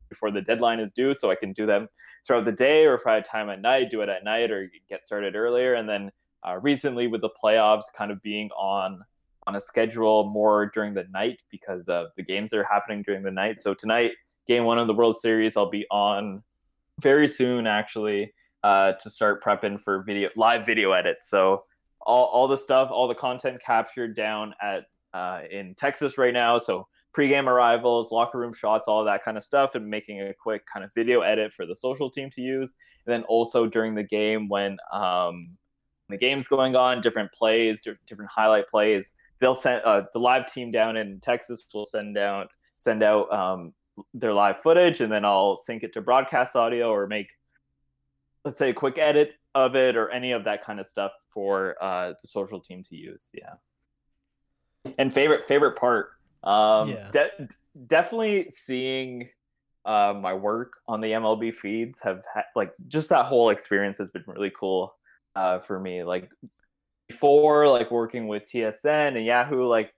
before 0.09 0.31
the 0.31 0.41
deadline 0.41 0.81
is 0.81 0.93
due, 0.93 1.15
so 1.15 1.31
I 1.31 1.35
can 1.35 1.53
do 1.53 1.67
them 1.67 1.89
throughout 2.27 2.45
the 2.45 2.53
day, 2.53 2.87
or 2.87 2.95
if 2.95 3.07
I 3.07 3.15
have 3.15 3.29
time 3.29 3.51
at 3.51 3.61
night, 3.61 3.91
do 3.91 4.01
it 4.03 4.09
at 4.09 4.25
night, 4.25 4.51
or 4.51 4.71
get 4.89 5.05
started 5.05 5.37
earlier. 5.37 5.75
And 5.75 5.89
then 5.89 6.11
uh, 6.47 6.59
recently, 6.59 7.07
with 7.07 7.21
the 7.21 7.31
playoffs 7.43 7.85
kind 7.97 8.11
of 8.11 8.23
being 8.23 8.51
on 8.51 9.05
on 9.47 9.57
a 9.57 9.61
schedule 9.61 10.25
more 10.25 10.67
during 10.75 10.93
the 10.93 11.05
night 11.11 11.41
because 11.51 11.89
uh, 11.89 12.05
the 12.17 12.23
games 12.23 12.51
that 12.51 12.59
are 12.59 12.65
happening 12.65 13.03
during 13.03 13.23
the 13.23 13.31
night. 13.31 13.63
So 13.63 13.73
tonight, 13.73 14.13
game 14.47 14.65
one 14.65 14.79
of 14.79 14.87
the 14.87 14.93
World 14.93 15.17
Series, 15.17 15.57
I'll 15.57 15.71
be 15.71 15.87
on 15.91 16.43
very 17.01 17.27
soon 17.27 17.67
actually 17.67 18.35
uh, 18.63 18.93
to 18.93 19.09
start 19.09 19.43
prepping 19.43 19.81
for 19.81 20.03
video 20.03 20.29
live 20.37 20.67
video 20.67 20.93
edits. 20.93 21.31
So 21.31 21.65
all, 22.03 22.27
all 22.27 22.47
the 22.47 22.59
stuff, 22.59 22.91
all 22.91 23.09
the 23.09 23.15
content 23.15 23.63
captured 23.65 24.15
down 24.15 24.55
at 24.61 24.85
uh, 25.15 25.41
in 25.51 25.75
Texas 25.75 26.19
right 26.19 26.35
now. 26.35 26.59
So 26.59 26.87
pregame 27.17 27.47
arrivals, 27.47 28.13
locker 28.13 28.39
room 28.39 28.55
shots, 28.55 28.89
all 28.89 29.05
that 29.05 29.25
kind 29.25 29.37
of 29.37 29.43
stuff, 29.43 29.75
and 29.75 29.87
making 29.87 30.21
a 30.21 30.35
quick 30.35 30.65
kind 30.67 30.85
of 30.85 30.93
video 30.95 31.21
edit 31.21 31.53
for 31.53 31.67
the 31.67 31.75
social 31.75 32.11
team 32.11 32.31
to 32.31 32.41
use. 32.41 32.75
And 33.07 33.13
then 33.13 33.23
also 33.25 33.67
during 33.67 33.95
the 33.95 34.03
game 34.03 34.49
when 34.49 34.77
um, 34.93 35.57
the 36.09 36.17
game's 36.17 36.49
going 36.49 36.77
on, 36.77 37.01
different 37.01 37.33
plays, 37.33 37.83
different 37.83 38.31
highlight 38.31 38.69
plays 38.69 39.15
they'll 39.41 39.55
send 39.55 39.83
uh, 39.85 40.03
the 40.13 40.19
live 40.19 40.53
team 40.53 40.71
down 40.71 40.97
in 40.97 41.21
Texas 41.21 41.65
will 41.73 41.87
send 41.87 42.15
down 42.15 42.49
send 42.77 43.03
out 43.03 43.33
um, 43.33 43.73
their 44.15 44.33
live 44.33 44.61
footage, 44.63 45.01
and 45.01 45.11
then 45.11 45.25
I'll 45.25 45.57
sync 45.57 45.83
it 45.83 45.93
to 45.95 46.01
broadcast 46.01 46.57
audio 46.57 46.91
or 46.91 47.07
make 47.07 47.29
let's 48.45 48.59
say 48.59 48.71
a 48.71 48.75
quick 48.75 48.99
edit 48.99 49.33
of 49.55 49.75
it 49.75 49.97
or 49.97 50.09
any 50.11 50.33
of 50.33 50.45
that 50.45 50.65
kind 50.65 50.79
of 50.79 50.87
stuff 50.87 51.13
for 51.31 51.77
uh, 51.83 52.13
the 52.23 52.29
social 52.29 52.61
team 52.61 52.83
to 52.85 52.97
use. 52.97 53.29
Yeah. 53.33 53.55
And 54.97 55.13
favorite 55.13 55.49
favorite 55.49 55.77
part, 55.77 56.11
um, 56.45 56.91
yeah. 56.91 57.11
De- 57.11 57.49
definitely 57.87 58.51
seeing 58.51 59.29
uh, 59.85 60.15
my 60.19 60.35
work 60.35 60.73
on 60.87 61.01
the 61.01 61.09
MLB 61.09 61.55
feeds 61.55 61.99
have 62.01 62.23
ha- 62.33 62.43
like 62.55 62.73
just 62.89 63.09
that 63.09 63.27
whole 63.27 63.51
experience 63.51 63.99
has 63.99 64.09
been 64.09 64.25
really 64.27 64.53
cool 64.59 64.95
uh, 65.35 65.61
for 65.61 65.81
me. 65.81 66.05
Like 66.05 66.31
before, 67.09 67.69
like 67.69 67.91
working 67.91 68.29
with 68.29 68.45
TSN 68.53 69.17
and 69.17 69.25
Yahoo, 69.25 69.67
like 69.67 69.93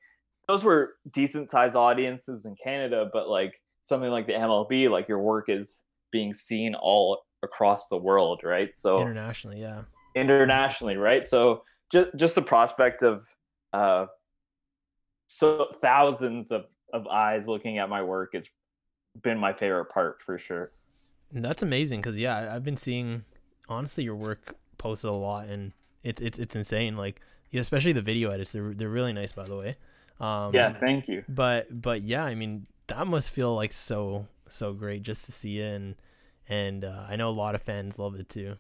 those 0.47 0.65
were 0.65 0.95
decent 1.13 1.51
sized 1.51 1.77
audiences 1.77 2.45
in 2.45 2.57
Canada, 2.63 3.09
but 3.13 3.29
like 3.29 3.61
something 3.83 4.11
like 4.11 4.27
the 4.27 4.33
MLB, 4.33 4.91
like 4.91 5.09
your 5.09 5.21
work 5.21 5.49
is 5.49 5.83
being 6.13 6.35
seen 6.35 6.75
all 6.75 7.23
across 7.43 7.89
the 7.89 7.97
world, 7.97 8.43
right? 8.45 8.71
So 8.75 9.01
internationally, 9.01 9.61
yeah. 9.61 9.83
Internationally, 10.15 10.97
right? 10.97 11.25
So 11.25 11.63
just 11.93 12.11
just 12.17 12.35
the 12.35 12.43
prospect 12.43 13.03
of 13.03 13.25
uh 13.73 14.07
so 15.33 15.73
thousands 15.81 16.51
of, 16.51 16.65
of 16.93 17.07
eyes 17.07 17.47
looking 17.47 17.79
at 17.79 17.89
my 17.89 18.03
work 18.03 18.35
has 18.35 18.49
been 19.23 19.39
my 19.39 19.53
favorite 19.53 19.85
part 19.85 20.21
for 20.21 20.37
sure. 20.39 20.73
That's 21.31 21.63
amazing 21.63 22.01
because 22.01 22.19
yeah, 22.19 22.51
I've 22.53 22.65
been 22.65 22.77
seeing 22.77 23.25
honestly 23.69 24.03
your 24.03 24.17
work 24.17 24.57
posted 24.77 25.09
a 25.09 25.13
lot 25.13 25.47
and 25.47 25.73
it's 26.03 26.21
it's 26.21 26.41
it's 26.41 26.57
insane. 26.57 26.97
Like 26.97 27.21
especially 27.55 27.93
the 27.93 28.03
video 28.03 28.31
edits, 28.31 28.51
they're 28.51 28.75
they're 28.75 28.89
really 28.89 29.13
nice 29.13 29.31
by 29.31 29.45
the 29.45 29.57
way. 29.57 29.77
Um, 30.19 30.53
yeah, 30.53 30.73
thank 30.73 31.07
you. 31.07 31.23
But 31.29 31.81
but 31.81 32.03
yeah, 32.03 32.25
I 32.25 32.35
mean 32.35 32.67
that 32.89 33.07
must 33.07 33.31
feel 33.31 33.55
like 33.55 33.73
so 33.73 34.27
so 34.49 34.73
great 34.73 35.03
just 35.03 35.27
to 35.27 35.33
see 35.33 35.61
it, 35.61 35.75
and 35.75 35.95
and 36.49 36.85
uh, 36.85 37.07
I 37.09 37.15
know 37.15 37.29
a 37.29 37.31
lot 37.31 37.55
of 37.55 37.63
fans 37.63 38.01
love 38.01 38.17
it 38.17 38.29
too. 38.29 38.57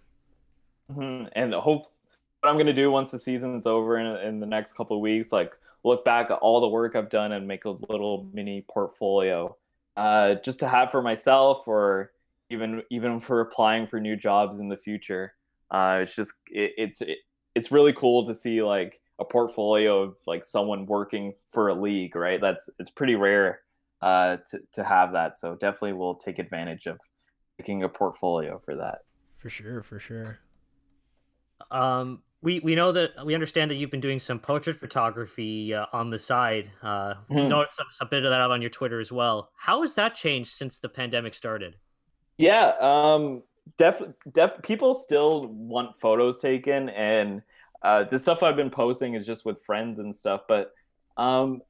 Mm-hmm. 0.92 1.26
And 1.32 1.52
hope 1.52 1.92
what 2.40 2.48
I'm 2.48 2.56
gonna 2.56 2.72
do 2.72 2.92
once 2.92 3.10
the 3.10 3.18
season's 3.18 3.66
over 3.66 3.98
in 3.98 4.06
in 4.24 4.38
the 4.38 4.46
next 4.46 4.74
couple 4.74 4.96
of 4.96 5.02
weeks, 5.02 5.32
like 5.32 5.56
look 5.84 6.04
back 6.04 6.30
at 6.30 6.38
all 6.38 6.60
the 6.60 6.68
work 6.68 6.94
I've 6.96 7.10
done 7.10 7.32
and 7.32 7.46
make 7.46 7.64
a 7.64 7.70
little 7.70 8.28
mini 8.32 8.64
portfolio, 8.70 9.56
uh, 9.96 10.36
just 10.44 10.60
to 10.60 10.68
have 10.68 10.90
for 10.90 11.02
myself 11.02 11.66
or 11.66 12.12
even 12.50 12.82
even 12.90 13.20
for 13.20 13.40
applying 13.40 13.86
for 13.86 14.00
new 14.00 14.16
jobs 14.16 14.58
in 14.58 14.68
the 14.68 14.76
future. 14.76 15.34
Uh, 15.70 16.00
it's 16.02 16.14
just 16.14 16.34
it, 16.50 16.72
it's 16.76 17.00
it, 17.00 17.18
it's 17.54 17.72
really 17.72 17.92
cool 17.92 18.26
to 18.26 18.34
see 18.34 18.62
like 18.62 19.00
a 19.18 19.24
portfolio 19.24 20.02
of 20.02 20.16
like 20.26 20.44
someone 20.44 20.86
working 20.86 21.34
for 21.52 21.68
a 21.68 21.74
league, 21.74 22.16
right? 22.16 22.40
That's 22.40 22.68
it's 22.78 22.90
pretty 22.90 23.14
rare 23.14 23.60
uh, 24.02 24.38
to 24.50 24.60
to 24.72 24.84
have 24.84 25.12
that. 25.12 25.38
So 25.38 25.54
definitely 25.54 25.94
we'll 25.94 26.16
take 26.16 26.38
advantage 26.38 26.86
of 26.86 26.98
making 27.58 27.84
a 27.84 27.88
portfolio 27.88 28.60
for 28.64 28.76
that. 28.76 29.00
For 29.36 29.48
sure, 29.48 29.82
for 29.82 29.98
sure. 29.98 30.40
Um, 31.70 32.22
we 32.42 32.60
we 32.60 32.74
know 32.74 32.92
that 32.92 33.10
we 33.24 33.34
understand 33.34 33.70
that 33.70 33.74
you've 33.74 33.90
been 33.90 34.00
doing 34.00 34.18
some 34.18 34.38
portrait 34.38 34.76
photography 34.76 35.74
uh, 35.74 35.86
on 35.92 36.10
the 36.10 36.18
side. 36.18 36.70
Uh, 36.82 37.14
mm-hmm. 37.30 37.48
Noticed 37.48 37.80
a, 37.80 38.04
a 38.04 38.06
bit 38.06 38.24
of 38.24 38.30
that 38.30 38.50
on 38.50 38.60
your 38.60 38.70
Twitter 38.70 39.00
as 39.00 39.12
well. 39.12 39.50
How 39.56 39.82
has 39.82 39.94
that 39.96 40.14
changed 40.14 40.50
since 40.50 40.78
the 40.78 40.88
pandemic 40.88 41.34
started? 41.34 41.76
Yeah, 42.38 42.72
um, 42.80 43.42
def, 43.76 44.02
def 44.32 44.62
people 44.62 44.94
still 44.94 45.46
want 45.48 46.00
photos 46.00 46.40
taken 46.40 46.88
and 46.90 47.42
uh, 47.82 48.04
the 48.04 48.18
stuff 48.18 48.42
I've 48.42 48.56
been 48.56 48.70
posting 48.70 49.14
is 49.14 49.26
just 49.26 49.44
with 49.44 49.62
friends 49.62 49.98
and 49.98 50.14
stuff. 50.14 50.42
But 50.48 50.72
um, 51.16 51.62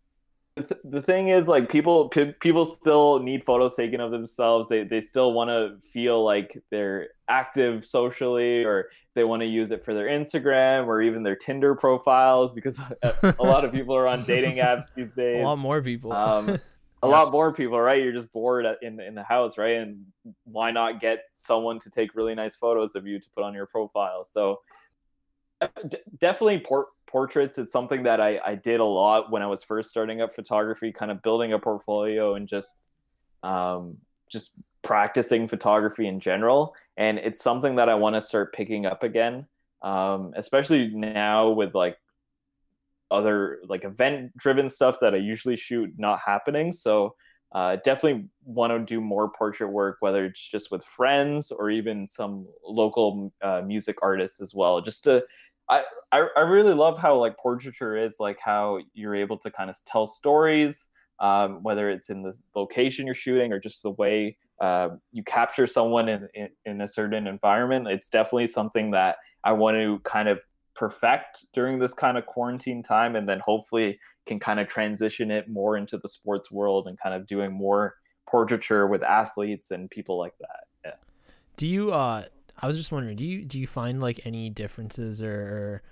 th- 0.56 0.80
the 0.84 1.02
thing 1.02 1.28
is, 1.28 1.48
like 1.48 1.68
people 1.68 2.08
p- 2.08 2.34
people 2.40 2.66
still 2.66 3.18
need 3.18 3.44
photos 3.44 3.76
taken 3.76 4.00
of 4.00 4.10
themselves. 4.10 4.68
They 4.68 4.84
they 4.84 5.00
still 5.00 5.32
want 5.32 5.50
to 5.50 5.78
feel 5.92 6.24
like 6.24 6.62
they're 6.70 7.08
active 7.28 7.84
socially, 7.84 8.64
or 8.64 8.90
they 9.14 9.24
want 9.24 9.40
to 9.40 9.46
use 9.46 9.70
it 9.70 9.84
for 9.84 9.94
their 9.94 10.06
Instagram 10.06 10.86
or 10.86 11.02
even 11.02 11.22
their 11.22 11.36
Tinder 11.36 11.74
profiles 11.74 12.52
because 12.52 12.78
a, 13.02 13.34
a 13.38 13.42
lot 13.42 13.64
of 13.64 13.72
people 13.72 13.94
are 13.94 14.06
on 14.06 14.24
dating 14.24 14.56
apps 14.56 14.84
these 14.94 15.12
days. 15.12 15.42
A 15.42 15.44
lot 15.44 15.58
more 15.58 15.82
people. 15.82 16.12
Um, 16.12 16.48
a 17.02 17.06
yeah. 17.06 17.08
lot 17.08 17.32
more 17.32 17.52
people, 17.52 17.80
right? 17.80 18.02
You're 18.02 18.12
just 18.12 18.32
bored 18.32 18.66
in 18.82 19.00
in 19.00 19.14
the 19.14 19.24
house, 19.24 19.56
right? 19.56 19.76
And 19.76 20.06
why 20.44 20.70
not 20.70 21.00
get 21.00 21.24
someone 21.32 21.78
to 21.80 21.90
take 21.90 22.14
really 22.14 22.34
nice 22.34 22.56
photos 22.56 22.94
of 22.94 23.06
you 23.06 23.18
to 23.18 23.30
put 23.30 23.44
on 23.44 23.54
your 23.54 23.66
profile? 23.66 24.24
So 24.24 24.60
d- 25.88 25.98
definitely 26.18 26.60
port- 26.60 26.88
portraits 27.10 27.58
is 27.58 27.72
something 27.72 28.04
that 28.04 28.20
I, 28.20 28.40
I 28.44 28.54
did 28.54 28.80
a 28.80 28.84
lot 28.84 29.30
when 29.30 29.42
I 29.42 29.46
was 29.46 29.62
first 29.62 29.90
starting 29.90 30.20
up 30.20 30.34
photography, 30.34 30.92
kind 30.92 31.10
of 31.10 31.22
building 31.22 31.52
a 31.52 31.58
portfolio 31.58 32.34
and 32.34 32.48
just 32.48 32.78
um, 33.42 33.96
just 34.30 34.52
practicing 34.82 35.48
photography 35.48 36.06
in 36.06 36.20
general. 36.20 36.74
And 36.96 37.18
it's 37.18 37.42
something 37.42 37.76
that 37.76 37.88
I 37.88 37.94
want 37.94 38.16
to 38.16 38.20
start 38.20 38.54
picking 38.54 38.86
up 38.86 39.02
again, 39.02 39.46
um, 39.82 40.32
especially 40.36 40.88
now 40.88 41.50
with 41.50 41.74
like 41.74 41.98
other 43.10 43.58
like 43.66 43.84
event 43.84 44.36
driven 44.36 44.70
stuff 44.70 44.98
that 45.00 45.14
I 45.14 45.18
usually 45.18 45.56
shoot 45.56 45.92
not 45.98 46.20
happening. 46.24 46.72
So 46.72 47.14
uh, 47.52 47.76
definitely 47.84 48.26
want 48.44 48.72
to 48.72 48.78
do 48.78 49.00
more 49.00 49.28
portrait 49.30 49.68
work, 49.68 49.96
whether 50.00 50.24
it's 50.24 50.40
just 50.40 50.70
with 50.70 50.84
friends 50.84 51.50
or 51.50 51.68
even 51.68 52.06
some 52.06 52.46
local 52.64 53.32
uh, 53.42 53.62
music 53.62 53.98
artists 54.02 54.40
as 54.40 54.54
well, 54.54 54.80
just 54.80 55.02
to 55.04 55.24
I, 55.70 55.84
I, 56.10 56.40
really 56.40 56.74
love 56.74 56.98
how 56.98 57.16
like 57.16 57.38
portraiture 57.38 57.96
is 57.96 58.16
like 58.18 58.38
how 58.42 58.80
you're 58.92 59.14
able 59.14 59.38
to 59.38 59.50
kind 59.50 59.70
of 59.70 59.76
tell 59.86 60.04
stories 60.04 60.88
um, 61.20 61.62
whether 61.62 61.88
it's 61.88 62.10
in 62.10 62.22
the 62.22 62.36
location 62.56 63.06
you're 63.06 63.14
shooting 63.14 63.52
or 63.52 63.60
just 63.60 63.82
the 63.82 63.92
way 63.92 64.36
uh, 64.60 64.88
you 65.12 65.22
capture 65.22 65.68
someone 65.68 66.08
in, 66.08 66.28
in, 66.34 66.48
in, 66.66 66.80
a 66.80 66.88
certain 66.88 67.26
environment. 67.26 67.86
It's 67.88 68.10
definitely 68.10 68.48
something 68.48 68.90
that 68.90 69.16
i 69.44 69.52
want 69.52 69.76
to 69.76 70.00
kind 70.04 70.28
of 70.28 70.40
perfect 70.74 71.46
during 71.52 71.78
this 71.78 71.94
kind 71.94 72.16
of 72.16 72.26
quarantine 72.26 72.82
time 72.82 73.16
and 73.16 73.28
then 73.28 73.40
hopefully 73.40 73.98
can 74.26 74.38
kind 74.38 74.60
of 74.60 74.68
transition 74.68 75.30
it 75.30 75.48
more 75.48 75.76
into 75.76 75.98
the 75.98 76.08
sports 76.08 76.50
world 76.50 76.86
and 76.86 76.98
kind 76.98 77.14
of 77.14 77.26
doing 77.26 77.52
more 77.52 77.94
portraiture 78.28 78.86
with 78.86 79.02
athletes 79.02 79.70
and 79.70 79.90
people 79.90 80.18
like 80.18 80.34
that. 80.38 80.64
Yeah. 80.84 80.92
Do 81.56 81.66
you 81.66 81.92
uh 81.92 82.24
I 82.62 82.66
was 82.66 82.76
just 82.76 82.92
wondering, 82.92 83.16
do 83.16 83.24
you 83.24 83.44
do 83.44 83.58
you 83.58 83.66
find 83.66 84.00
like 84.00 84.20
any 84.24 84.50
differences 84.50 85.22
or, 85.22 85.82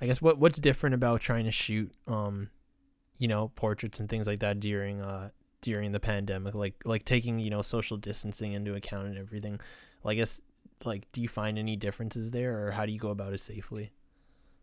I 0.00 0.06
guess 0.06 0.22
what 0.22 0.38
what's 0.38 0.58
different 0.58 0.94
about 0.94 1.20
trying 1.20 1.44
to 1.44 1.50
shoot 1.50 1.92
um 2.06 2.50
you 3.18 3.28
know 3.28 3.48
portraits 3.54 4.00
and 4.00 4.08
things 4.08 4.26
like 4.26 4.40
that 4.40 4.60
during 4.60 5.00
uh 5.00 5.30
during 5.60 5.92
the 5.92 6.00
pandemic? 6.00 6.54
Like 6.54 6.74
like 6.84 7.04
taking 7.04 7.38
you 7.38 7.50
know 7.50 7.62
social 7.62 7.96
distancing 7.96 8.52
into 8.52 8.74
account 8.74 9.08
and 9.08 9.18
everything. 9.18 9.60
I 10.04 10.14
guess 10.14 10.40
like 10.84 11.10
do 11.12 11.22
you 11.22 11.28
find 11.28 11.58
any 11.58 11.76
differences 11.76 12.30
there 12.30 12.66
or 12.66 12.70
how 12.72 12.86
do 12.86 12.92
you 12.92 12.98
go 12.98 13.10
about 13.10 13.32
it 13.32 13.40
safely? 13.40 13.92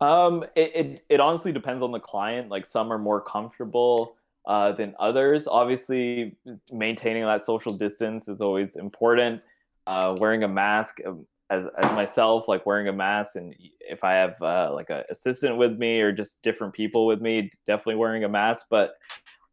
Um 0.01 0.43
it, 0.55 0.75
it, 0.75 1.03
it 1.09 1.19
honestly 1.19 1.51
depends 1.51 1.81
on 1.81 1.91
the 1.91 1.99
client. 1.99 2.49
Like 2.49 2.65
some 2.65 2.91
are 2.91 2.97
more 2.97 3.21
comfortable 3.21 4.15
uh, 4.45 4.71
than 4.71 4.95
others. 4.99 5.47
Obviously 5.47 6.35
maintaining 6.71 7.23
that 7.23 7.45
social 7.45 7.73
distance 7.73 8.27
is 8.27 8.41
always 8.41 8.75
important. 8.75 9.41
Uh, 9.87 10.15
wearing 10.19 10.43
a 10.43 10.47
mask 10.47 10.99
um, 11.05 11.25
as, 11.49 11.65
as 11.77 11.91
myself 11.93 12.47
like 12.47 12.65
wearing 12.65 12.87
a 12.87 12.93
mask 12.93 13.35
and 13.35 13.55
if 13.79 14.03
i 14.03 14.13
have 14.13 14.39
uh, 14.41 14.71
like 14.73 14.89
an 14.89 15.03
assistant 15.09 15.57
with 15.57 15.77
me 15.77 15.99
or 15.99 16.11
just 16.11 16.41
different 16.43 16.73
people 16.73 17.05
with 17.05 17.21
me 17.21 17.49
definitely 17.65 17.95
wearing 17.95 18.23
a 18.23 18.29
mask 18.29 18.67
but 18.69 18.93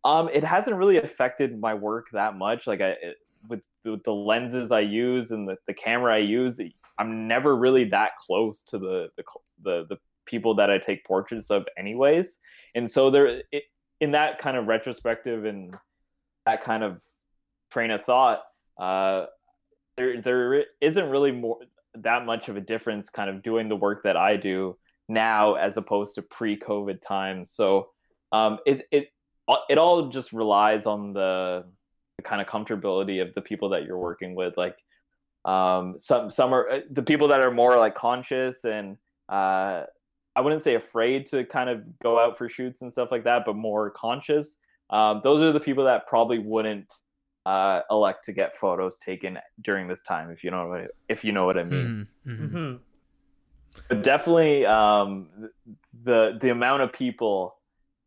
um 0.04 0.28
it 0.32 0.44
hasn't 0.44 0.76
really 0.76 0.98
affected 0.98 1.58
my 1.58 1.74
work 1.74 2.06
that 2.12 2.36
much 2.36 2.66
like 2.66 2.80
i 2.80 2.88
it, 2.88 3.16
with, 3.48 3.62
with 3.84 4.02
the 4.04 4.12
lenses 4.12 4.70
i 4.70 4.80
use 4.80 5.30
and 5.30 5.48
the, 5.48 5.56
the 5.66 5.74
camera 5.74 6.14
i 6.14 6.18
use 6.18 6.60
i'm 6.98 7.26
never 7.26 7.56
really 7.56 7.84
that 7.84 8.10
close 8.18 8.62
to 8.62 8.78
the 8.78 9.08
the, 9.16 9.24
the, 9.62 9.86
the 9.88 9.96
people 10.26 10.54
that 10.54 10.70
i 10.70 10.78
take 10.78 11.04
portraits 11.04 11.50
of 11.50 11.64
anyways 11.78 12.38
and 12.74 12.90
so 12.90 13.10
there 13.10 13.42
it, 13.52 13.64
in 14.00 14.10
that 14.10 14.38
kind 14.38 14.56
of 14.56 14.66
retrospective 14.66 15.44
and 15.44 15.74
that 16.44 16.62
kind 16.62 16.82
of 16.82 17.00
train 17.70 17.90
of 17.90 18.04
thought 18.04 18.42
uh, 18.78 19.26
there 19.96 20.20
there 20.20 20.64
isn't 20.80 21.08
really 21.08 21.32
more 21.32 21.58
that 22.02 22.26
much 22.26 22.48
of 22.48 22.56
a 22.56 22.60
difference 22.60 23.08
kind 23.08 23.30
of 23.30 23.42
doing 23.42 23.68
the 23.68 23.76
work 23.76 24.02
that 24.04 24.16
I 24.16 24.36
do 24.36 24.76
now 25.08 25.54
as 25.54 25.76
opposed 25.76 26.14
to 26.16 26.22
pre-COVID 26.22 27.00
times. 27.00 27.52
So 27.52 27.88
um, 28.32 28.58
it 28.66 28.86
it 28.90 29.08
it 29.68 29.78
all 29.78 30.08
just 30.08 30.32
relies 30.32 30.86
on 30.86 31.12
the, 31.12 31.64
the 32.16 32.22
kind 32.22 32.40
of 32.40 32.48
comfortability 32.48 33.22
of 33.22 33.34
the 33.34 33.40
people 33.40 33.70
that 33.70 33.84
you're 33.84 33.98
working 33.98 34.34
with. 34.34 34.56
Like 34.56 34.76
um, 35.44 35.96
some 35.98 36.30
some 36.30 36.52
are 36.52 36.68
uh, 36.68 36.80
the 36.90 37.02
people 37.02 37.28
that 37.28 37.44
are 37.44 37.52
more 37.52 37.76
like 37.78 37.94
conscious 37.94 38.64
and 38.64 38.96
uh, 39.28 39.84
I 40.34 40.40
wouldn't 40.40 40.62
say 40.62 40.74
afraid 40.74 41.26
to 41.26 41.44
kind 41.44 41.70
of 41.70 41.82
go 42.02 42.18
out 42.18 42.36
for 42.36 42.48
shoots 42.48 42.82
and 42.82 42.92
stuff 42.92 43.08
like 43.10 43.24
that, 43.24 43.44
but 43.46 43.56
more 43.56 43.90
conscious. 43.90 44.56
Um, 44.90 45.20
those 45.24 45.40
are 45.40 45.52
the 45.52 45.60
people 45.60 45.84
that 45.84 46.06
probably 46.06 46.38
wouldn't 46.38 46.92
uh, 47.46 47.82
elect 47.92 48.24
to 48.24 48.32
get 48.32 48.56
photos 48.56 48.98
taken 48.98 49.38
during 49.62 49.86
this 49.86 50.02
time, 50.02 50.30
if 50.30 50.42
you 50.42 50.50
know 50.50 50.66
what 50.66 50.80
I, 50.80 50.86
if 51.08 51.24
you 51.24 51.30
know 51.30 51.46
what 51.46 51.56
I 51.56 51.62
mean. 51.62 52.08
Mm-hmm. 52.26 52.32
Mm-hmm. 52.44 52.56
mm-hmm. 52.56 52.76
But 53.88 54.02
definitely, 54.02 54.66
um, 54.66 55.28
the 56.02 56.38
the 56.40 56.50
amount 56.50 56.82
of 56.82 56.92
people 56.92 57.56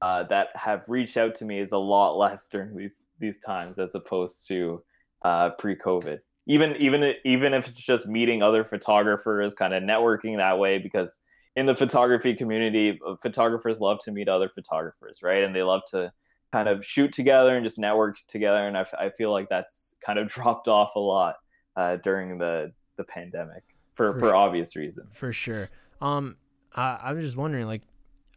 uh, 0.01 0.23
that 0.23 0.49
have 0.55 0.83
reached 0.87 1.15
out 1.15 1.35
to 1.35 1.45
me 1.45 1.59
is 1.59 1.71
a 1.71 1.77
lot 1.77 2.17
less 2.17 2.49
during 2.49 2.75
these 2.75 2.97
these 3.19 3.39
times 3.39 3.79
as 3.79 3.95
opposed 3.95 4.47
to 4.47 4.83
uh, 5.23 5.51
pre-COVID. 5.51 6.19
Even 6.47 6.75
even 6.83 7.13
even 7.23 7.53
if 7.53 7.67
it's 7.67 7.79
just 7.79 8.07
meeting 8.07 8.43
other 8.43 8.65
photographers, 8.65 9.53
kind 9.55 9.73
of 9.73 9.83
networking 9.83 10.37
that 10.37 10.59
way, 10.59 10.79
because 10.79 11.19
in 11.55 11.65
the 11.65 11.75
photography 11.75 12.33
community, 12.33 12.99
uh, 13.07 13.15
photographers 13.21 13.79
love 13.79 13.99
to 14.03 14.11
meet 14.11 14.27
other 14.27 14.49
photographers, 14.49 15.19
right? 15.21 15.43
And 15.43 15.55
they 15.55 15.63
love 15.63 15.81
to 15.91 16.11
kind 16.51 16.67
of 16.67 16.85
shoot 16.85 17.13
together 17.13 17.55
and 17.55 17.65
just 17.65 17.77
network 17.77 18.17
together. 18.27 18.67
And 18.67 18.77
I, 18.77 18.85
I 18.97 19.09
feel 19.09 19.31
like 19.31 19.49
that's 19.49 19.95
kind 20.05 20.19
of 20.19 20.27
dropped 20.31 20.67
off 20.67 20.95
a 20.95 20.99
lot 20.99 21.35
uh, 21.75 21.97
during 21.97 22.37
the 22.37 22.71
the 22.97 23.03
pandemic 23.03 23.63
for 23.93 24.13
for, 24.13 24.19
for 24.19 24.35
obvious 24.35 24.75
reasons. 24.75 25.07
For 25.13 25.31
sure. 25.31 25.69
Um, 26.01 26.37
I 26.75 26.99
I 27.01 27.13
was 27.13 27.23
just 27.23 27.37
wondering, 27.37 27.65
like, 27.65 27.83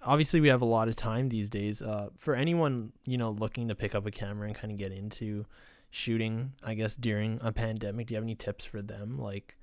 obviously 0.02 0.40
we 0.40 0.48
have 0.48 0.62
a 0.62 0.66
lot 0.66 0.88
of 0.88 0.96
time 0.96 1.28
these 1.28 1.48
days. 1.48 1.82
Uh, 1.82 2.10
for 2.16 2.34
anyone 2.34 2.92
you 3.06 3.18
know 3.18 3.30
looking 3.30 3.68
to 3.68 3.74
pick 3.74 3.94
up 3.94 4.06
a 4.06 4.10
camera 4.10 4.46
and 4.46 4.56
kind 4.56 4.72
of 4.72 4.78
get 4.78 4.92
into 4.92 5.46
shooting, 5.90 6.52
I 6.62 6.74
guess 6.74 6.96
during 6.96 7.38
a 7.42 7.52
pandemic, 7.52 8.06
do 8.06 8.14
you 8.14 8.16
have 8.16 8.24
any 8.24 8.34
tips 8.34 8.64
for 8.64 8.80
them, 8.80 9.18
like, 9.18 9.56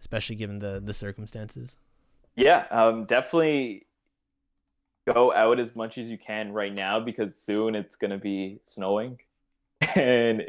especially 0.00 0.36
given 0.36 0.58
the 0.58 0.80
the 0.84 0.94
circumstances? 0.94 1.76
Yeah, 2.34 2.64
um, 2.70 3.04
definitely 3.04 3.86
go 5.06 5.32
out 5.32 5.58
as 5.58 5.74
much 5.74 5.98
as 5.98 6.08
you 6.08 6.18
can 6.18 6.52
right 6.52 6.72
now 6.72 7.00
because 7.00 7.36
soon 7.36 7.74
it's 7.74 7.96
going 7.96 8.10
to 8.10 8.18
be 8.18 8.58
snowing 8.62 9.18
and 9.96 10.42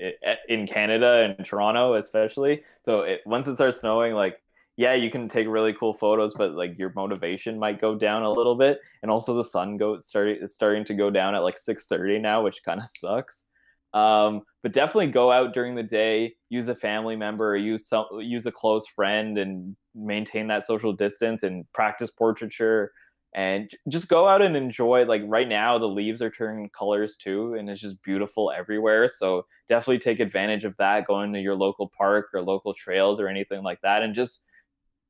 in 0.47 0.67
Canada 0.67 1.33
and 1.37 1.45
Toronto 1.45 1.95
especially. 1.95 2.63
So 2.85 3.01
it, 3.01 3.21
once 3.25 3.47
it 3.47 3.55
starts 3.55 3.81
snowing, 3.81 4.13
like 4.13 4.39
yeah, 4.75 4.93
you 4.93 5.11
can 5.11 5.29
take 5.29 5.47
really 5.47 5.73
cool 5.73 5.93
photos, 5.93 6.33
but 6.33 6.53
like 6.53 6.77
your 6.79 6.91
motivation 6.95 7.59
might 7.59 7.79
go 7.79 7.95
down 7.95 8.23
a 8.23 8.31
little 8.31 8.55
bit. 8.55 8.79
And 9.03 9.11
also 9.11 9.35
the 9.35 9.43
sun 9.43 9.77
go 9.77 9.99
starting 9.99 10.37
is 10.41 10.55
starting 10.55 10.83
to 10.85 10.95
go 10.95 11.09
down 11.11 11.35
at 11.35 11.43
like 11.43 11.57
six 11.57 11.85
thirty 11.85 12.19
now, 12.19 12.43
which 12.43 12.63
kind 12.65 12.81
of 12.81 12.87
sucks. 12.97 13.45
Um, 13.93 14.41
but 14.63 14.73
definitely 14.73 15.07
go 15.07 15.31
out 15.31 15.53
during 15.53 15.75
the 15.75 15.83
day, 15.83 16.33
use 16.49 16.67
a 16.67 16.73
family 16.73 17.15
member, 17.15 17.51
or 17.51 17.57
use 17.57 17.87
some 17.87 18.05
use 18.19 18.47
a 18.47 18.51
close 18.51 18.87
friend, 18.87 19.37
and 19.37 19.75
maintain 19.93 20.47
that 20.47 20.65
social 20.65 20.93
distance 20.93 21.43
and 21.43 21.71
practice 21.73 22.09
portraiture 22.09 22.91
and 23.35 23.71
just 23.89 24.07
go 24.07 24.27
out 24.27 24.41
and 24.41 24.55
enjoy 24.55 25.05
like 25.05 25.21
right 25.25 25.47
now 25.47 25.77
the 25.77 25.87
leaves 25.87 26.21
are 26.21 26.29
turning 26.29 26.69
colors 26.69 27.15
too 27.15 27.55
and 27.55 27.69
it's 27.69 27.81
just 27.81 28.01
beautiful 28.03 28.51
everywhere 28.55 29.07
so 29.07 29.45
definitely 29.69 29.99
take 29.99 30.19
advantage 30.19 30.65
of 30.65 30.75
that 30.77 31.07
going 31.07 31.33
to 31.33 31.39
your 31.39 31.55
local 31.55 31.91
park 31.97 32.27
or 32.33 32.41
local 32.41 32.73
trails 32.73 33.19
or 33.19 33.27
anything 33.27 33.63
like 33.63 33.81
that 33.81 34.03
and 34.03 34.13
just 34.13 34.45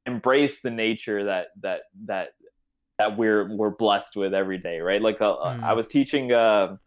embrace 0.06 0.62
the 0.62 0.72
nature 0.72 1.26
that 1.26 1.48
that 1.62 1.82
that 2.06 2.30
that 2.98 3.18
we're 3.18 3.56
we're 3.56 3.72
blessed 3.72 4.16
with 4.16 4.34
every 4.34 4.58
day 4.58 4.80
right 4.80 5.02
like 5.02 5.20
uh, 5.22 5.36
mm. 5.36 5.64
i 5.64 5.74
was 5.74 5.88
teaching 5.88 6.32
a, 6.32 6.80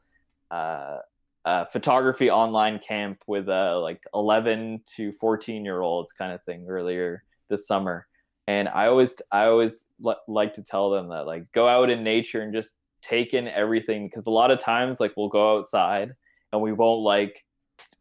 a, 0.50 0.96
a, 1.44 1.66
photography 1.66 2.30
online 2.30 2.78
camp 2.78 3.18
with 3.26 3.48
uh 3.48 3.78
like 3.80 4.00
11 4.14 4.82
to 4.96 5.12
14 5.12 5.64
year 5.64 5.80
olds 5.80 6.12
kind 6.12 6.32
of 6.32 6.42
thing 6.44 6.66
earlier 6.68 7.22
this 7.50 7.66
summer 7.66 8.06
and 8.46 8.68
i 8.68 8.86
always 8.86 9.20
i 9.32 9.44
always 9.44 9.86
l- 10.04 10.20
like 10.28 10.54
to 10.54 10.62
tell 10.62 10.90
them 10.90 11.08
that 11.08 11.26
like 11.26 11.50
go 11.52 11.68
out 11.68 11.90
in 11.90 12.02
nature 12.02 12.42
and 12.42 12.52
just 12.52 12.74
take 13.02 13.34
in 13.34 13.48
everything 13.48 14.06
because 14.06 14.26
a 14.26 14.30
lot 14.30 14.50
of 14.50 14.58
times 14.58 15.00
like 15.00 15.12
we'll 15.16 15.28
go 15.28 15.58
outside 15.58 16.12
and 16.52 16.60
we 16.60 16.72
won't 16.72 17.02
like 17.02 17.44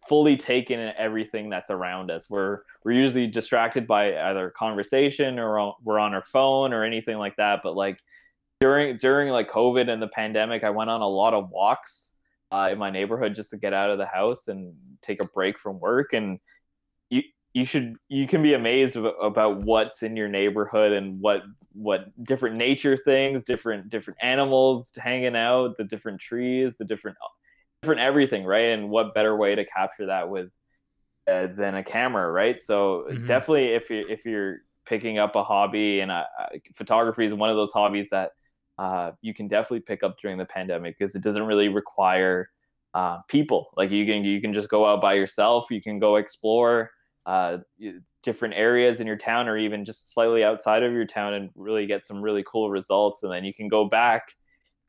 fully 0.08 0.38
take 0.38 0.70
in 0.72 0.80
everything 0.98 1.50
that's 1.50 1.70
around 1.72 2.12
us. 2.12 2.30
We're 2.30 2.60
we're 2.84 2.94
usually 2.94 3.28
distracted 3.28 3.88
by 3.88 4.16
either 4.18 4.52
conversation 4.52 5.40
or 5.40 5.74
we're 5.84 6.00
on 6.00 6.14
our 6.14 6.24
phone 6.26 6.74
or 6.74 6.84
anything 6.84 7.18
like 7.18 7.36
that. 7.38 7.62
But 7.64 7.76
like 7.76 8.00
during 8.62 8.98
during 8.98 9.30
like 9.30 9.50
covid 9.50 9.90
and 9.90 10.02
the 10.02 10.08
pandemic 10.08 10.64
i 10.64 10.70
went 10.70 10.90
on 10.90 11.02
a 11.02 11.08
lot 11.08 11.34
of 11.34 11.50
walks 11.50 12.12
uh, 12.52 12.70
in 12.72 12.78
my 12.78 12.90
neighborhood 12.90 13.36
just 13.36 13.50
to 13.50 13.58
get 13.58 13.74
out 13.74 13.90
of 13.90 13.98
the 13.98 14.06
house 14.06 14.48
and 14.48 14.74
take 15.02 15.22
a 15.22 15.26
break 15.26 15.60
from 15.60 15.80
work. 15.80 16.14
And 16.14 16.40
you 17.56 17.63
should 17.63 17.96
you 18.10 18.28
can 18.28 18.44
be 18.44 18.54
amazed 18.54 18.98
about 18.98 19.62
what's 19.62 20.04
in 20.04 20.18
your 20.18 20.28
neighborhood 20.28 20.91
and 20.91 21.22
what 21.22 21.41
what 21.72 22.08
different 22.22 22.58
nature 22.58 22.98
things 22.98 23.44
different 23.44 23.89
different 23.89 24.20
animals 24.22 24.91
hanging 24.98 25.38
out 25.38 25.78
the 25.78 25.86
different 25.86 26.20
trees 26.20 26.76
the 26.78 26.84
different 26.84 27.15
different 27.82 28.02
everything 28.02 28.44
right? 28.44 28.72
And 28.72 28.89
what 28.89 29.13
better 29.13 29.38
way 29.38 29.56
to 29.56 29.63
capture 29.63 30.08
that 30.08 30.30
with 30.30 30.50
uh, 31.32 31.48
than 31.56 31.76
a 31.76 31.84
camera 31.84 32.30
right? 32.30 32.60
So 32.60 33.06
mm-hmm. 33.10 33.26
definitely 33.26 33.68
if 33.70 33.89
you 33.89 34.06
if 34.10 34.26
you're 34.26 34.58
picking 34.86 35.18
up 35.18 35.36
a 35.36 35.44
hobby 35.44 36.02
and 36.02 36.12
uh, 36.12 36.26
photography 36.76 37.26
is 37.26 37.34
one 37.34 37.50
of 37.50 37.56
those 37.56 37.72
hobbies 37.72 38.10
that 38.10 38.32
uh, 38.78 39.12
you 39.22 39.34
can 39.34 39.48
definitely 39.48 39.80
pick 39.80 40.04
up 40.04 40.18
during 40.22 40.38
the 40.38 40.46
pandemic 40.46 40.98
because 41.00 41.15
it 41.15 41.24
doesn't 41.24 41.46
really 41.46 41.70
require 41.70 42.50
uh, 42.94 43.20
people. 43.30 43.70
Like 43.78 43.91
you 43.91 44.06
can 44.06 44.26
you 44.26 44.41
can 44.41 44.52
just 44.52 44.68
go 44.68 44.86
out 44.86 45.00
by 45.00 45.13
yourself 45.13 45.68
you 45.70 45.82
can 45.82 46.00
go 46.00 46.18
explore 46.18 46.91
uh, 47.26 47.58
different 48.24 48.54
areas 48.56 49.00
in 49.00 49.08
your 49.08 49.18
town 49.18 49.48
or 49.48 49.58
even 49.58 49.86
just 49.86 50.14
slightly 50.14 50.44
outside 50.44 50.84
of 50.84 50.94
your 50.94 51.06
town 51.06 51.34
and 51.34 51.50
really 51.56 51.86
get 51.86 52.06
some 52.06 52.22
really 52.22 52.44
cool 52.48 52.70
results. 52.70 53.24
And 53.24 53.32
then 53.32 53.44
you 53.44 53.54
can 53.54 53.68
go 53.68 53.86
back 53.86 54.34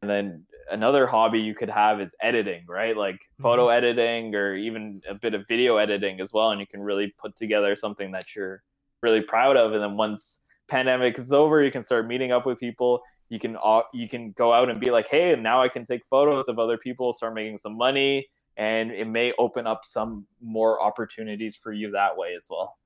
and 0.03 0.11
then 0.11 0.45
another 0.71 1.07
hobby 1.07 1.41
you 1.41 1.55
could 1.55 1.71
have 1.71 2.01
is 2.01 2.15
editing 2.21 2.65
right? 2.69 2.97
Like 2.97 3.17
mm-hmm. 3.17 3.43
photo 3.43 3.69
editing 3.69 4.35
or 4.35 4.55
even 4.55 5.01
a 5.09 5.15
bit 5.15 5.35
of 5.35 5.47
video 5.49 5.77
editing 5.77 6.21
as 6.21 6.33
well. 6.33 6.51
And 6.51 6.61
you 6.61 6.67
can 6.67 6.81
really 6.81 7.15
put 7.19 7.37
together 7.37 7.77
something 7.77 8.13
that 8.13 8.35
you're 8.35 8.63
really 9.03 9.23
proud 9.23 9.57
of. 9.57 9.73
And 9.73 9.83
then 9.83 9.97
once 9.97 10.41
pandemic 10.69 11.19
is 11.19 11.33
over 11.33 11.63
you 11.63 11.71
can 11.71 11.85
start 11.85 12.07
meeting 12.07 12.33
up 12.33 12.45
with 12.47 12.59
people. 12.59 13.01
You 13.29 13.39
can 13.39 13.57
you 13.93 14.09
can 14.09 14.33
go 14.33 14.53
out 14.53 14.71
and 14.71 14.81
be 14.81 14.93
like 14.93 15.09
hey 15.09 15.35
now 15.35 15.61
i 15.61 15.69
can 15.69 15.85
take 15.85 16.03
photos 16.09 16.47
of 16.47 16.61
other 16.61 16.79
people 16.79 17.13
start 17.13 17.35
making 17.35 17.59
some 17.59 17.77
money 17.77 18.25
and 18.57 18.91
it 18.91 19.07
may 19.07 19.33
open 19.39 19.67
up 19.67 19.85
some 19.85 20.27
more 20.41 20.83
opportunities 20.83 21.57
for 21.57 21.73
you 21.73 21.91
that 21.93 22.17
way 22.17 22.35
as 22.37 22.47
well. 22.51 22.79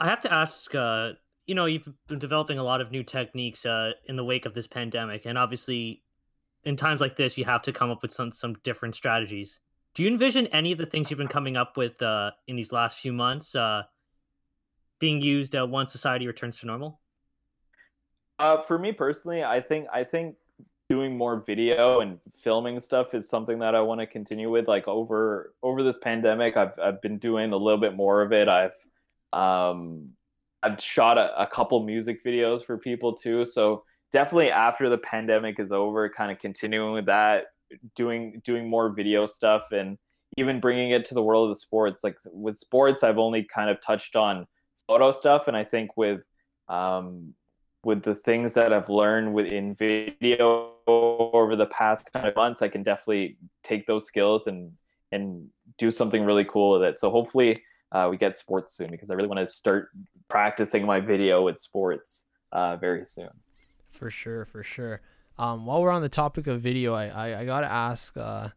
I 0.00 0.08
have 0.08 0.20
to 0.20 0.32
ask, 0.32 0.74
uh, 0.74 1.12
you 1.46 1.54
know, 1.54 1.66
you've 1.66 1.88
been 2.08 2.18
developing 2.18 2.58
a 2.58 2.64
lot 2.64 2.80
of 2.80 2.90
new 2.90 3.04
techniques 3.04 3.64
uh, 3.64 3.92
in 4.06 4.16
the 4.16 4.24
wake 4.24 4.46
of 4.46 4.54
this 4.54 4.66
pandemic, 4.66 5.26
and 5.26 5.38
obviously, 5.38 6.02
in 6.64 6.76
times 6.76 7.00
like 7.00 7.14
this, 7.14 7.38
you 7.38 7.44
have 7.44 7.62
to 7.62 7.72
come 7.72 7.90
up 7.90 8.02
with 8.02 8.12
some 8.12 8.32
some 8.32 8.54
different 8.64 8.96
strategies. 8.96 9.60
Do 9.94 10.02
you 10.02 10.10
envision 10.10 10.46
any 10.48 10.72
of 10.72 10.78
the 10.78 10.86
things 10.86 11.10
you've 11.10 11.18
been 11.18 11.28
coming 11.28 11.56
up 11.56 11.76
with 11.76 12.02
uh, 12.02 12.32
in 12.48 12.56
these 12.56 12.72
last 12.72 12.98
few 12.98 13.12
months 13.12 13.54
uh, 13.54 13.84
being 14.98 15.22
used 15.22 15.54
uh, 15.56 15.66
once 15.66 15.92
society 15.92 16.26
returns 16.26 16.58
to 16.60 16.66
normal? 16.66 17.00
Uh, 18.38 18.58
for 18.58 18.78
me 18.78 18.92
personally, 18.92 19.42
I 19.42 19.60
think 19.60 19.86
I 19.92 20.04
think 20.04 20.34
doing 20.88 21.16
more 21.16 21.40
video 21.40 22.00
and 22.00 22.18
filming 22.34 22.78
stuff 22.80 23.14
is 23.14 23.28
something 23.28 23.58
that 23.58 23.74
I 23.74 23.80
want 23.80 24.00
to 24.00 24.06
continue 24.06 24.50
with. 24.50 24.68
Like 24.68 24.86
over 24.86 25.54
over 25.62 25.82
this 25.82 25.98
pandemic, 25.98 26.56
I've 26.56 26.78
I've 26.82 27.02
been 27.02 27.18
doing 27.18 27.52
a 27.52 27.56
little 27.56 27.80
bit 27.80 27.96
more 27.96 28.22
of 28.22 28.32
it. 28.32 28.48
I've 28.48 28.76
um 29.32 30.10
I've 30.62 30.80
shot 30.80 31.18
a, 31.18 31.42
a 31.42 31.46
couple 31.46 31.82
music 31.82 32.24
videos 32.24 32.64
for 32.64 32.78
people 32.78 33.14
too. 33.14 33.44
So 33.44 33.84
definitely 34.12 34.50
after 34.50 34.88
the 34.88 34.98
pandemic 34.98 35.58
is 35.58 35.72
over, 35.72 36.08
kind 36.08 36.30
of 36.30 36.38
continuing 36.38 36.92
with 36.92 37.06
that, 37.06 37.46
doing 37.94 38.40
doing 38.44 38.68
more 38.68 38.90
video 38.90 39.26
stuff 39.26 39.72
and 39.72 39.98
even 40.36 40.60
bringing 40.60 40.90
it 40.90 41.04
to 41.06 41.14
the 41.14 41.22
world 41.22 41.48
of 41.48 41.56
the 41.56 41.60
sports. 41.60 42.04
Like 42.04 42.16
with 42.32 42.58
sports, 42.58 43.02
I've 43.02 43.18
only 43.18 43.42
kind 43.42 43.70
of 43.70 43.80
touched 43.82 44.16
on 44.16 44.46
photo 44.86 45.10
stuff, 45.10 45.48
and 45.48 45.56
I 45.56 45.64
think 45.64 45.96
with 45.96 46.20
um, 46.68 47.34
with 47.84 48.02
the 48.02 48.14
things 48.14 48.54
that 48.54 48.72
I've 48.72 48.88
learned 48.88 49.34
within 49.34 49.74
video 49.74 50.75
over 50.86 51.56
the 51.56 51.66
past 51.66 52.10
kind 52.12 52.26
of 52.26 52.36
months, 52.36 52.62
I 52.62 52.68
can 52.68 52.82
definitely 52.82 53.36
take 53.62 53.86
those 53.86 54.04
skills 54.04 54.46
and 54.46 54.72
and 55.12 55.48
do 55.78 55.90
something 55.90 56.24
really 56.24 56.44
cool 56.44 56.72
with 56.72 56.82
it. 56.82 56.98
So 56.98 57.10
hopefully 57.10 57.62
uh, 57.92 58.08
we 58.10 58.16
get 58.16 58.38
sports 58.38 58.76
soon 58.76 58.90
because 58.90 59.10
I 59.10 59.14
really 59.14 59.28
want 59.28 59.40
to 59.40 59.46
start 59.46 59.90
practicing 60.28 60.84
my 60.84 61.00
video 61.00 61.42
with 61.42 61.58
sports 61.58 62.26
uh, 62.52 62.76
very 62.76 63.04
soon. 63.04 63.30
For 63.90 64.10
sure, 64.10 64.44
for 64.44 64.62
sure. 64.62 65.00
Um, 65.38 65.66
while 65.66 65.82
we're 65.82 65.90
on 65.90 66.02
the 66.02 66.08
topic 66.08 66.46
of 66.46 66.60
video, 66.60 66.94
I 66.94 67.06
I, 67.06 67.40
I 67.40 67.44
gotta 67.44 67.70
ask. 67.70 68.16
Uh, 68.16 68.48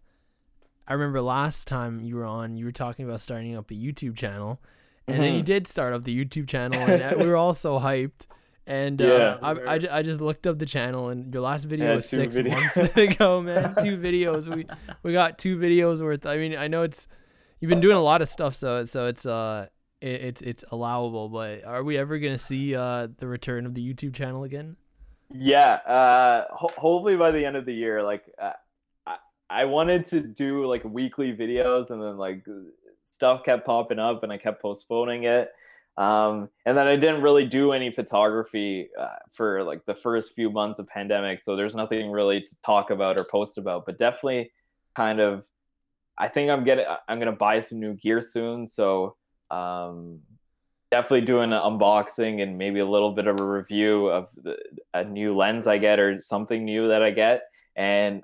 I 0.87 0.93
remember 0.93 1.21
last 1.21 1.67
time 1.67 1.99
you 1.99 2.15
were 2.15 2.25
on, 2.25 2.57
you 2.57 2.65
were 2.65 2.71
talking 2.71 3.05
about 3.05 3.19
starting 3.19 3.55
up 3.55 3.69
a 3.69 3.75
YouTube 3.75 4.17
channel, 4.17 4.59
and 5.05 5.15
mm-hmm. 5.15 5.23
then 5.23 5.33
you 5.33 5.39
mm-hmm. 5.39 5.45
did 5.45 5.67
start 5.67 5.93
up 5.93 6.03
the 6.03 6.25
YouTube 6.25 6.47
channel, 6.47 6.79
and 6.89 7.19
we 7.19 7.27
were 7.27 7.35
all 7.35 7.53
so 7.53 7.79
hyped. 7.79 8.25
And 8.69 9.01
uh, 9.01 9.05
yeah, 9.05 9.37
I, 9.41 9.51
I, 9.51 9.79
I, 9.97 10.01
just 10.03 10.21
looked 10.21 10.45
up 10.45 10.59
the 10.59 10.65
channel, 10.67 11.09
and 11.09 11.33
your 11.33 11.41
last 11.41 11.63
video 11.63 11.95
was 11.95 12.07
six 12.07 12.37
videos. 12.37 12.77
months 12.77 12.97
ago, 12.97 13.41
man. 13.41 13.73
two 13.81 13.97
videos. 13.97 14.47
We 14.47 14.67
we 15.03 15.11
got 15.11 15.39
two 15.39 15.57
videos 15.57 16.03
worth. 16.03 16.27
I 16.27 16.37
mean, 16.37 16.55
I 16.55 16.67
know 16.67 16.83
it's 16.83 17.07
you've 17.59 17.69
been 17.69 17.79
doing 17.79 17.97
a 17.97 18.01
lot 18.01 18.21
of 18.21 18.29
stuff, 18.29 18.53
so 18.53 18.85
so 18.85 19.07
it's 19.07 19.25
uh 19.25 19.69
it, 20.01 20.21
it's 20.21 20.41
it's 20.43 20.65
allowable. 20.71 21.29
But 21.29 21.63
are 21.65 21.83
we 21.83 21.97
ever 21.97 22.19
gonna 22.19 22.37
see 22.37 22.75
uh 22.75 23.07
the 23.17 23.27
return 23.27 23.65
of 23.65 23.73
the 23.73 23.81
YouTube 23.81 24.13
channel 24.13 24.43
again? 24.43 24.75
Yeah, 25.33 25.73
uh, 25.73 26.45
ho- 26.51 26.73
hopefully 26.77 27.15
by 27.15 27.31
the 27.31 27.43
end 27.43 27.55
of 27.55 27.65
the 27.65 27.73
year. 27.73 28.03
Like, 28.03 28.23
uh, 28.39 28.53
I 29.07 29.15
I 29.49 29.65
wanted 29.65 30.05
to 30.09 30.21
do 30.21 30.67
like 30.67 30.83
weekly 30.83 31.35
videos, 31.35 31.89
and 31.89 31.99
then 31.99 32.19
like 32.19 32.45
stuff 33.03 33.43
kept 33.43 33.65
popping 33.65 33.97
up, 33.97 34.21
and 34.21 34.31
I 34.31 34.37
kept 34.37 34.61
postponing 34.61 35.23
it. 35.23 35.51
Um, 35.99 36.49
and 36.65 36.77
then 36.77 36.87
I 36.87 36.95
didn't 36.95 37.21
really 37.21 37.45
do 37.45 37.73
any 37.73 37.91
photography 37.91 38.89
uh, 38.97 39.17
for 39.33 39.63
like 39.63 39.85
the 39.85 39.93
first 39.93 40.33
few 40.33 40.49
months 40.49 40.79
of 40.79 40.87
pandemic, 40.87 41.43
so 41.43 41.57
there's 41.57 41.75
nothing 41.75 42.09
really 42.09 42.39
to 42.39 42.61
talk 42.65 42.89
about 42.89 43.19
or 43.19 43.25
post 43.25 43.57
about. 43.57 43.85
But 43.85 43.97
definitely, 43.97 44.51
kind 44.95 45.19
of, 45.19 45.45
I 46.17 46.29
think 46.29 46.49
I'm 46.49 46.63
getting 46.63 46.85
I'm 47.09 47.19
gonna 47.19 47.33
buy 47.33 47.59
some 47.59 47.81
new 47.81 47.95
gear 47.95 48.21
soon, 48.21 48.65
so 48.65 49.17
um, 49.51 50.21
definitely 50.89 51.25
doing 51.25 51.51
an 51.51 51.59
unboxing 51.59 52.41
and 52.41 52.57
maybe 52.57 52.79
a 52.79 52.85
little 52.85 53.11
bit 53.11 53.27
of 53.27 53.37
a 53.37 53.43
review 53.43 54.07
of 54.07 54.29
the, 54.41 54.57
a 54.93 55.03
new 55.03 55.35
lens 55.35 55.67
I 55.67 55.79
get 55.79 55.99
or 55.99 56.21
something 56.21 56.63
new 56.63 56.87
that 56.87 57.03
I 57.03 57.11
get, 57.11 57.41
and 57.75 58.23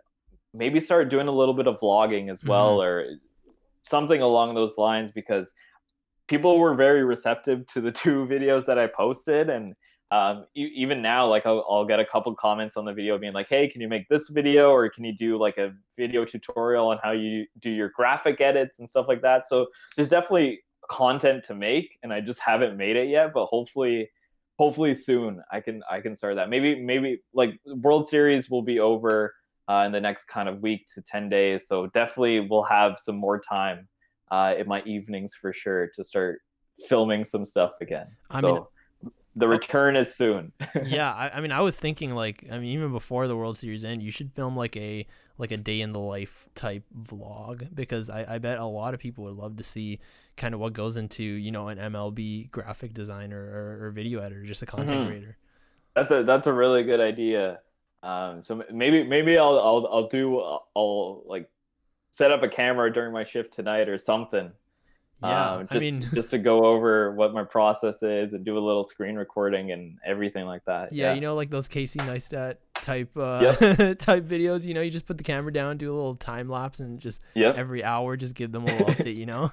maybe 0.53 0.79
start 0.79 1.09
doing 1.09 1.27
a 1.27 1.31
little 1.31 1.53
bit 1.53 1.67
of 1.67 1.81
vlogging 1.81 2.31
as 2.31 2.41
well 2.41 2.77
mm-hmm. 2.77 2.87
or 2.87 3.05
something 3.81 4.21
along 4.21 4.55
those 4.55 4.77
lines 4.77 5.11
because 5.11 5.53
people 6.27 6.59
were 6.59 6.75
very 6.75 7.03
receptive 7.03 7.65
to 7.67 7.81
the 7.81 7.91
two 8.03 8.25
videos 8.25 8.65
that 8.65 8.77
I 8.77 8.87
posted, 8.87 9.49
and 9.49 9.75
um, 10.11 10.45
even 10.53 11.01
now, 11.01 11.27
like 11.27 11.45
I'll, 11.45 11.65
I'll, 11.69 11.83
get 11.83 11.99
a 11.99 12.05
couple 12.05 12.33
comments 12.35 12.77
on 12.77 12.85
the 12.85 12.93
video 12.93 13.17
being 13.17 13.33
like, 13.33 13.49
"Hey, 13.49 13.67
can 13.67 13.81
you 13.81 13.87
make 13.87 14.07
this 14.07 14.29
video, 14.29 14.69
or 14.69 14.87
can 14.89 15.03
you 15.03 15.13
do 15.15 15.37
like 15.37 15.57
a 15.57 15.73
video 15.97 16.25
tutorial 16.25 16.89
on 16.89 16.99
how 17.03 17.11
you 17.11 17.45
do 17.59 17.71
your 17.71 17.89
graphic 17.89 18.39
edits 18.39 18.79
and 18.79 18.87
stuff 18.87 19.07
like 19.07 19.21
that?" 19.23 19.47
So 19.47 19.67
there's 19.95 20.09
definitely 20.09 20.61
content 20.89 21.43
to 21.45 21.55
make, 21.55 21.97
and 22.03 22.13
I 22.13 22.21
just 22.21 22.39
haven't 22.39 22.77
made 22.77 22.95
it 22.95 23.09
yet, 23.09 23.33
but 23.33 23.45
hopefully. 23.47 24.09
Hopefully 24.57 24.95
soon 24.95 25.41
I 25.51 25.59
can 25.59 25.83
I 25.91 25.99
can 25.99 26.15
start 26.15 26.37
that. 26.37 26.49
Maybe 26.49 26.81
maybe 26.81 27.19
like 27.33 27.59
World 27.65 28.07
Series 28.07 28.49
will 28.49 28.61
be 28.61 28.79
over 28.79 29.33
uh, 29.69 29.83
in 29.85 29.91
the 29.91 29.99
next 29.99 30.29
kind 30.29 30.47
of 30.47 30.61
week 30.61 30.87
to 30.93 31.01
10 31.01 31.27
days. 31.27 31.67
So 31.67 31.87
definitely 31.87 32.39
we'll 32.39 32.63
have 32.63 32.97
some 32.97 33.17
more 33.17 33.39
time 33.39 33.87
uh, 34.31 34.53
in 34.57 34.67
my 34.67 34.81
evenings 34.83 35.33
for 35.33 35.53
sure 35.53 35.87
to 35.95 36.03
start 36.03 36.41
filming 36.87 37.25
some 37.25 37.45
stuff 37.45 37.73
again. 37.81 38.07
I 38.29 38.41
so 38.41 38.53
mean, 38.53 39.11
the 39.35 39.47
return 39.47 39.95
is 39.95 40.15
soon. 40.15 40.51
yeah, 40.85 41.11
I, 41.13 41.37
I, 41.37 41.41
mean, 41.41 41.51
I 41.51 41.61
was 41.61 41.77
thinking 41.77 42.15
like, 42.15 42.45
I 42.51 42.57
mean, 42.57 42.69
even 42.69 42.91
before 42.91 43.27
the 43.27 43.35
World 43.35 43.57
Series 43.57 43.83
end, 43.83 44.01
you 44.01 44.11
should 44.11 44.31
film 44.33 44.55
like 44.55 44.75
a 44.77 45.05
like 45.37 45.51
a 45.51 45.57
day 45.57 45.81
in 45.81 45.91
the 45.91 45.99
life 45.99 46.47
type 46.55 46.83
vlog 46.97 47.75
because 47.75 48.09
I, 48.09 48.35
I 48.35 48.37
bet 48.37 48.57
a 48.57 48.65
lot 48.65 48.93
of 48.93 49.01
people 49.01 49.25
would 49.25 49.33
love 49.33 49.57
to 49.57 49.63
see 49.63 49.99
kind 50.37 50.53
of 50.53 50.61
what 50.61 50.71
goes 50.71 50.95
into 50.95 51.23
you 51.23 51.51
know 51.51 51.67
an 51.67 51.77
MLB 51.77 52.49
graphic 52.51 52.93
designer 52.93 53.39
or, 53.39 53.87
or 53.87 53.91
video 53.91 54.21
editor, 54.21 54.43
just 54.43 54.61
a 54.61 54.65
content 54.65 54.91
mm-hmm. 54.91 55.07
creator. 55.07 55.37
That's 55.95 56.11
a 56.11 56.23
that's 56.23 56.47
a 56.47 56.53
really 56.53 56.83
good 56.83 57.01
idea. 57.01 57.59
Um, 58.03 58.41
so 58.41 58.63
maybe 58.71 59.03
maybe 59.03 59.37
I'll 59.37 59.59
I'll 59.59 59.87
I'll 59.91 60.07
do 60.07 60.39
I'll 60.75 61.23
like 61.25 61.49
set 62.15 62.31
up 62.31 62.41
a 62.43 62.47
camera 62.47 62.91
during 62.93 63.11
my 63.11 63.25
shift 63.25 63.51
tonight 63.51 63.89
or 63.89 63.97
something. 63.97 64.49
Yeah, 65.21 65.51
um, 65.51 65.61
just, 65.63 65.73
I 65.73 65.79
mean, 65.79 66.07
just 66.13 66.29
to 66.29 66.37
go 66.37 66.65
over 66.73 67.11
what 67.11 67.33
my 67.33 67.43
process 67.43 68.01
is 68.03 68.31
and 68.31 68.45
do 68.45 68.57
a 68.57 68.59
little 68.59 68.85
screen 68.85 69.15
recording 69.15 69.71
and 69.71 69.97
everything 70.05 70.45
like 70.45 70.63
that. 70.65 70.93
Yeah, 70.93 71.07
yeah. 71.07 71.13
you 71.15 71.21
know, 71.21 71.35
like 71.35 71.49
those 71.49 71.67
Casey 71.67 71.99
Neistat 71.99 72.55
type 72.75 73.11
uh, 73.17 73.55
yep. 73.59 73.59
type 73.99 74.23
videos. 74.23 74.65
You 74.65 74.73
know, 74.75 74.81
you 74.81 74.91
just 74.91 75.05
put 75.05 75.17
the 75.17 75.23
camera 75.25 75.51
down, 75.51 75.75
do 75.75 75.91
a 75.91 75.95
little 75.95 76.15
time 76.15 76.47
lapse, 76.47 76.79
and 76.79 76.99
just 76.99 77.21
yep. 77.33 77.57
every 77.57 77.83
hour 77.83 78.15
just 78.15 78.33
give 78.33 78.53
them 78.53 78.63
a 78.63 78.65
little 78.67 78.87
update. 78.93 79.17
You 79.17 79.25
know. 79.25 79.51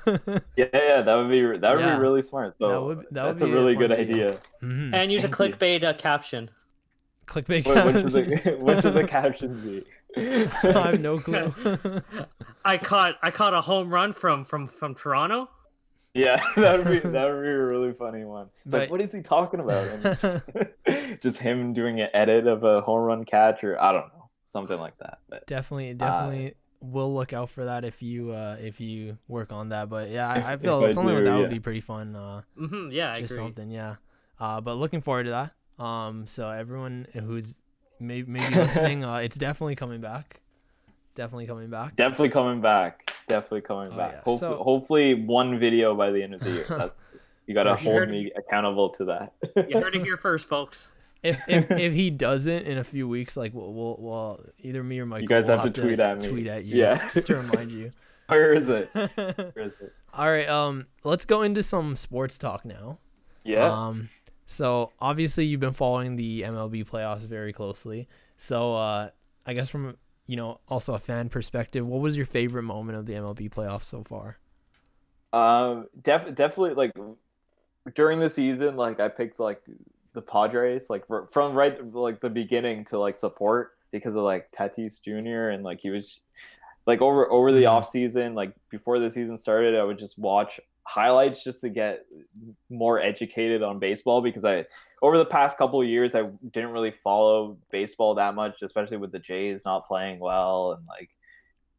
yeah, 0.56 0.68
yeah, 0.72 1.00
that 1.02 1.14
would 1.16 1.30
be 1.30 1.40
that 1.42 1.74
would 1.74 1.80
yeah. 1.80 1.96
be 1.96 2.00
really 2.00 2.22
smart. 2.22 2.54
So 2.60 2.68
that 2.68 2.82
would, 2.82 2.98
that 2.98 3.24
that's 3.24 3.40
would 3.40 3.50
a 3.50 3.52
really 3.52 3.72
a 3.72 3.76
good 3.76 3.90
video. 3.90 4.26
idea. 4.26 4.38
Mm-hmm. 4.62 4.94
And 4.94 5.10
use 5.10 5.24
a 5.24 5.28
clickbait 5.28 5.82
uh, 5.82 5.94
caption. 5.94 6.48
Clickbait. 7.26 7.66
What, 7.66 7.84
which, 7.86 8.12
the, 8.12 8.56
which 8.60 8.82
should 8.82 8.94
the 8.94 9.06
captions 9.06 9.64
be? 9.64 9.84
I 10.16 10.50
have 10.62 11.00
no 11.00 11.18
clue. 11.18 11.54
I 12.64 12.78
caught 12.78 13.16
I 13.22 13.30
caught 13.30 13.54
a 13.54 13.60
home 13.60 13.92
run 13.92 14.12
from 14.12 14.44
from 14.44 14.68
from 14.68 14.94
Toronto. 14.94 15.48
Yeah, 16.14 16.42
that 16.56 16.78
would 16.78 17.02
be 17.02 17.08
that 17.08 17.30
would 17.30 17.42
be 17.42 17.48
a 17.48 17.58
really 17.58 17.92
funny 17.92 18.24
one. 18.24 18.48
It's 18.64 18.72
but, 18.72 18.80
like, 18.80 18.90
what 18.90 19.00
is 19.00 19.12
he 19.12 19.22
talking 19.22 19.60
about? 19.60 20.02
Just, 20.02 21.22
just, 21.22 21.38
him 21.38 21.72
doing 21.72 22.00
an 22.00 22.08
edit 22.12 22.46
of 22.46 22.64
a 22.64 22.82
home 22.82 23.00
run 23.00 23.24
catch, 23.24 23.64
or 23.64 23.80
I 23.80 23.92
don't 23.92 24.08
know, 24.08 24.28
something 24.44 24.78
like 24.78 24.98
that. 24.98 25.20
But 25.30 25.46
definitely, 25.46 25.94
definitely, 25.94 26.48
uh, 26.48 26.54
we'll 26.82 27.14
look 27.14 27.32
out 27.32 27.48
for 27.48 27.64
that 27.64 27.84
if 27.86 28.02
you 28.02 28.32
uh 28.32 28.58
if 28.60 28.80
you 28.80 29.16
work 29.26 29.52
on 29.52 29.70
that. 29.70 29.88
But 29.88 30.10
yeah, 30.10 30.28
I, 30.28 30.52
I 30.52 30.56
feel 30.58 30.80
something 30.90 31.16
I 31.16 31.18
do, 31.20 31.24
like 31.24 31.24
that 31.24 31.30
yeah. 31.30 31.40
would 31.40 31.50
be 31.50 31.60
pretty 31.60 31.80
fun. 31.80 32.14
Uh, 32.14 32.42
mm-hmm, 32.60 32.90
yeah, 32.90 33.18
just 33.18 33.32
agree. 33.32 33.44
something, 33.44 33.70
yeah. 33.70 33.96
Uh, 34.38 34.60
but 34.60 34.74
looking 34.74 35.00
forward 35.00 35.24
to 35.24 35.30
that. 35.30 35.82
Um, 35.82 36.26
so 36.26 36.50
everyone 36.50 37.06
who's 37.14 37.56
maybe 38.02 38.30
maybe 38.30 38.54
listening, 38.56 39.04
uh, 39.04 39.16
it's 39.16 39.36
definitely 39.36 39.76
coming 39.76 40.00
back. 40.00 40.40
It's 41.06 41.14
definitely 41.14 41.46
coming 41.46 41.68
back. 41.68 41.96
Definitely 41.96 42.30
coming 42.30 42.60
back. 42.60 43.12
Definitely 43.28 43.60
coming 43.62 43.90
oh, 43.92 43.96
back. 43.96 44.12
Yeah. 44.12 44.20
Hopefully, 44.24 44.38
so, 44.38 44.62
hopefully, 44.62 45.14
one 45.14 45.58
video 45.58 45.94
by 45.94 46.10
the 46.10 46.22
end 46.22 46.34
of 46.34 46.40
the 46.40 46.50
year. 46.50 46.66
That's 46.68 46.98
you 47.46 47.54
got 47.54 47.64
to 47.64 47.76
hold 47.76 48.08
me 48.08 48.30
accountable 48.36 48.90
to 48.90 49.04
that. 49.04 49.32
you 49.68 49.80
heard 49.80 49.94
it 49.94 50.02
here 50.04 50.16
first, 50.16 50.48
folks. 50.48 50.90
If, 51.22 51.40
if 51.48 51.70
if 51.70 51.92
he 51.92 52.10
doesn't 52.10 52.66
in 52.66 52.78
a 52.78 52.84
few 52.84 53.06
weeks, 53.06 53.36
like 53.36 53.54
we'll 53.54 53.72
we'll, 53.72 53.96
we'll 53.98 54.46
either 54.60 54.82
me 54.82 54.98
or 54.98 55.06
Mike. 55.06 55.22
You 55.22 55.28
guys 55.28 55.46
have, 55.46 55.60
have, 55.60 55.72
to 55.72 55.82
tweet 55.82 56.00
at 56.00 56.22
me. 56.22 56.28
Tweet 56.28 56.46
at 56.46 56.64
you. 56.64 56.78
Yeah. 56.78 57.10
Just 57.12 57.28
to 57.28 57.36
remind 57.36 57.70
you. 57.70 57.92
Where 58.26 58.54
is 58.54 58.68
it? 58.68 58.88
Where 58.94 59.52
is 59.56 59.72
it? 59.80 59.92
All 60.14 60.30
right. 60.30 60.48
Um. 60.48 60.86
Let's 61.04 61.26
go 61.26 61.42
into 61.42 61.62
some 61.62 61.96
sports 61.96 62.38
talk 62.38 62.64
now. 62.64 62.98
Yeah. 63.44 63.70
Um. 63.70 64.08
So 64.46 64.92
obviously 65.00 65.44
you've 65.44 65.60
been 65.60 65.72
following 65.72 66.16
the 66.16 66.42
MLB 66.42 66.86
playoffs 66.86 67.26
very 67.26 67.52
closely. 67.52 68.08
So 68.36 68.74
uh, 68.74 69.10
I 69.46 69.54
guess 69.54 69.68
from 69.68 69.96
you 70.26 70.36
know 70.36 70.60
also 70.68 70.94
a 70.94 70.98
fan 70.98 71.28
perspective, 71.28 71.86
what 71.86 72.00
was 72.00 72.16
your 72.16 72.26
favorite 72.26 72.64
moment 72.64 72.98
of 72.98 73.06
the 73.06 73.14
MLB 73.14 73.50
playoffs 73.50 73.84
so 73.84 74.02
far? 74.02 74.38
Um, 75.32 75.86
def- 76.02 76.34
definitely 76.34 76.74
like 76.74 76.92
during 77.94 78.20
the 78.20 78.30
season, 78.30 78.76
like 78.76 79.00
I 79.00 79.08
picked 79.08 79.40
like 79.40 79.62
the 80.12 80.22
Padres, 80.22 80.90
like 80.90 81.04
from 81.30 81.54
right 81.54 81.92
like 81.94 82.20
the 82.20 82.30
beginning 82.30 82.84
to 82.86 82.98
like 82.98 83.18
support 83.18 83.72
because 83.90 84.14
of 84.14 84.22
like 84.22 84.50
Tatis 84.52 85.00
Jr. 85.02 85.50
and 85.50 85.64
like 85.64 85.80
he 85.80 85.90
was 85.90 86.20
like 86.86 87.00
over 87.00 87.30
over 87.30 87.52
the 87.52 87.62
mm-hmm. 87.62 87.76
off 87.76 87.88
season, 87.88 88.34
like 88.34 88.52
before 88.68 88.98
the 88.98 89.10
season 89.10 89.36
started, 89.36 89.74
I 89.74 89.84
would 89.84 89.98
just 89.98 90.18
watch 90.18 90.60
highlights 90.84 91.44
just 91.44 91.60
to 91.60 91.68
get 91.68 92.04
more 92.68 93.00
educated 93.00 93.62
on 93.62 93.78
baseball 93.78 94.20
because 94.20 94.44
I 94.44 94.66
over 95.00 95.16
the 95.16 95.24
past 95.24 95.56
couple 95.56 95.80
of 95.80 95.88
years 95.88 96.14
I 96.14 96.24
didn't 96.50 96.70
really 96.70 96.90
follow 96.90 97.58
baseball 97.70 98.14
that 98.16 98.34
much, 98.34 98.62
especially 98.62 98.96
with 98.96 99.12
the 99.12 99.18
Jays 99.18 99.62
not 99.64 99.86
playing 99.86 100.18
well 100.18 100.72
and 100.72 100.86
like 100.86 101.10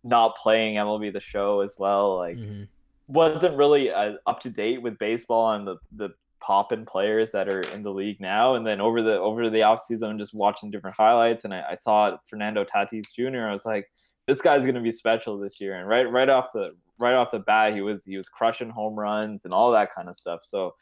not 0.03 0.35
playing 0.37 0.75
MLB 0.75 1.11
the 1.11 1.19
show 1.19 1.61
as 1.61 1.75
well. 1.77 2.17
Like 2.17 2.37
mm-hmm. 2.37 2.63
wasn't 3.07 3.57
really 3.57 3.91
uh, 3.91 4.13
up 4.25 4.39
to 4.41 4.49
date 4.49 4.81
with 4.81 4.97
baseball 4.97 5.51
and 5.51 5.67
the 5.67 5.77
the 5.95 6.09
pop 6.39 6.73
in 6.73 6.85
players 6.85 7.31
that 7.31 7.47
are 7.47 7.61
in 7.61 7.83
the 7.83 7.91
league 7.91 8.19
now. 8.19 8.55
And 8.55 8.67
then 8.67 8.81
over 8.81 9.01
the 9.01 9.19
over 9.19 9.49
the 9.49 9.59
offseason, 9.59 10.09
I'm 10.09 10.19
just 10.19 10.33
watching 10.33 10.71
different 10.71 10.95
highlights 10.95 11.45
and 11.45 11.53
I, 11.53 11.63
I 11.71 11.75
saw 11.75 12.17
Fernando 12.25 12.63
Tatis 12.63 13.13
Jr. 13.13 13.47
I 13.47 13.53
was 13.53 13.65
like, 13.65 13.89
this 14.27 14.41
guy's 14.41 14.65
gonna 14.65 14.81
be 14.81 14.91
special 14.91 15.37
this 15.37 15.59
year. 15.59 15.75
And 15.75 15.87
right 15.87 16.09
right 16.09 16.29
off 16.29 16.53
the 16.53 16.71
right 16.99 17.13
off 17.15 17.31
the 17.31 17.39
bat, 17.39 17.73
he 17.73 17.81
was 17.81 18.05
he 18.05 18.17
was 18.17 18.27
crushing 18.27 18.69
home 18.69 18.95
runs 18.95 19.45
and 19.45 19.53
all 19.53 19.71
that 19.71 19.93
kind 19.93 20.09
of 20.09 20.17
stuff. 20.17 20.41
So 20.43 20.73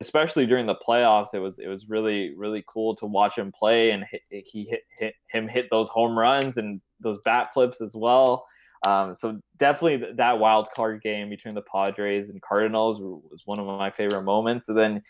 especially 0.00 0.46
during 0.46 0.66
the 0.66 0.74
playoffs, 0.74 1.34
it 1.34 1.38
was 1.38 1.58
it 1.58 1.68
was 1.68 1.88
really 1.88 2.32
really 2.36 2.64
cool 2.68 2.94
to 2.96 3.06
watch 3.06 3.38
him 3.38 3.52
play 3.52 3.90
and 3.90 4.04
hit, 4.10 4.22
he 4.46 4.64
hit, 4.64 4.82
hit 4.98 5.14
him 5.28 5.48
hit 5.48 5.68
those 5.70 5.88
home 5.88 6.18
runs 6.18 6.56
and 6.56 6.80
those 7.00 7.18
bat 7.24 7.50
flips 7.54 7.80
as 7.80 7.94
well. 7.94 8.46
Um, 8.84 9.14
so 9.14 9.40
definitely 9.56 10.12
that 10.16 10.38
wild 10.38 10.68
card 10.76 11.00
game 11.02 11.30
between 11.30 11.54
the 11.54 11.62
Padres 11.62 12.28
and 12.28 12.42
Cardinals 12.42 13.00
was 13.00 13.42
one 13.46 13.58
of 13.58 13.66
my 13.66 13.90
favorite 13.90 14.24
moments. 14.24 14.68
And 14.68 14.76
then 14.76 15.02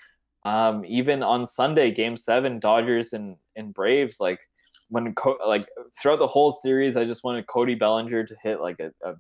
um, 0.45 0.85
even 0.85 1.23
on 1.23 1.45
Sunday, 1.45 1.91
Game 1.91 2.17
Seven, 2.17 2.61
Dodgers 2.61 3.13
and 3.13 3.37
and 3.57 3.75
Braves, 3.75 4.21
like 4.21 4.41
when 4.91 5.15
like 5.45 5.67
throughout 6.01 6.19
the 6.19 6.27
whole 6.27 6.53
series, 6.53 6.97
I 6.97 7.05
just 7.05 7.25
wanted 7.25 7.47
Cody 7.47 7.75
Bellinger 7.75 8.25
to 8.25 8.37
hit 8.43 8.61
like 8.61 8.79
a, 8.81 8.93
a 9.03 9.15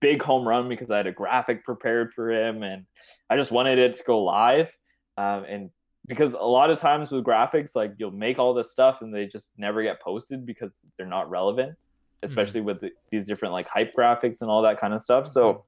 big 0.00 0.22
home 0.22 0.46
run 0.46 0.68
because 0.68 0.90
I 0.90 0.96
had 0.96 1.06
a 1.06 1.12
graphic 1.12 1.64
prepared 1.64 2.12
for 2.14 2.30
him 2.30 2.62
and 2.62 2.86
I 3.28 3.36
just 3.36 3.50
wanted 3.50 3.78
it 3.78 3.96
to 3.96 4.02
go 4.04 4.22
live. 4.22 4.76
Um, 5.16 5.44
and 5.48 5.70
because 6.06 6.34
a 6.34 6.38
lot 6.38 6.70
of 6.70 6.78
times 6.78 7.10
with 7.10 7.24
graphics, 7.24 7.74
like 7.74 7.94
you'll 7.98 8.10
make 8.10 8.38
all 8.38 8.54
this 8.54 8.70
stuff 8.70 9.02
and 9.02 9.12
they 9.12 9.26
just 9.26 9.50
never 9.56 9.82
get 9.82 10.00
posted 10.00 10.46
because 10.46 10.74
they're 10.96 11.06
not 11.06 11.28
relevant. 11.28 11.76
especially 12.22 12.60
mm-hmm. 12.60 12.66
with 12.66 12.80
the, 12.80 12.90
these 13.10 13.26
different 13.26 13.52
like 13.52 13.66
hype 13.68 13.94
graphics 13.94 14.40
and 14.40 14.50
all 14.50 14.62
that 14.62 14.80
kind 14.80 14.94
of 14.94 15.02
stuff. 15.02 15.26
So 15.26 15.52
mm-hmm. 15.52 15.60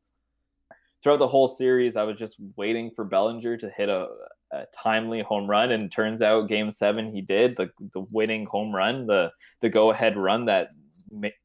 throughout 1.02 1.18
the 1.18 1.28
whole 1.28 1.48
series, 1.48 1.96
I 1.96 2.02
was 2.02 2.16
just 2.16 2.36
waiting 2.56 2.90
for 2.94 3.04
Bellinger 3.04 3.56
to 3.58 3.70
hit 3.70 3.88
a, 3.88 4.08
a 4.52 4.66
timely 4.72 5.20
home 5.20 5.48
run, 5.48 5.72
and 5.72 5.90
turns 5.90 6.22
out 6.22 6.48
Game 6.48 6.70
Seven 6.70 7.12
he 7.14 7.20
did 7.20 7.56
the 7.56 7.70
the 7.92 8.06
winning 8.12 8.46
home 8.46 8.74
run, 8.74 9.06
the 9.06 9.30
the 9.60 9.68
go 9.68 9.90
ahead 9.90 10.16
run 10.16 10.44
that 10.46 10.70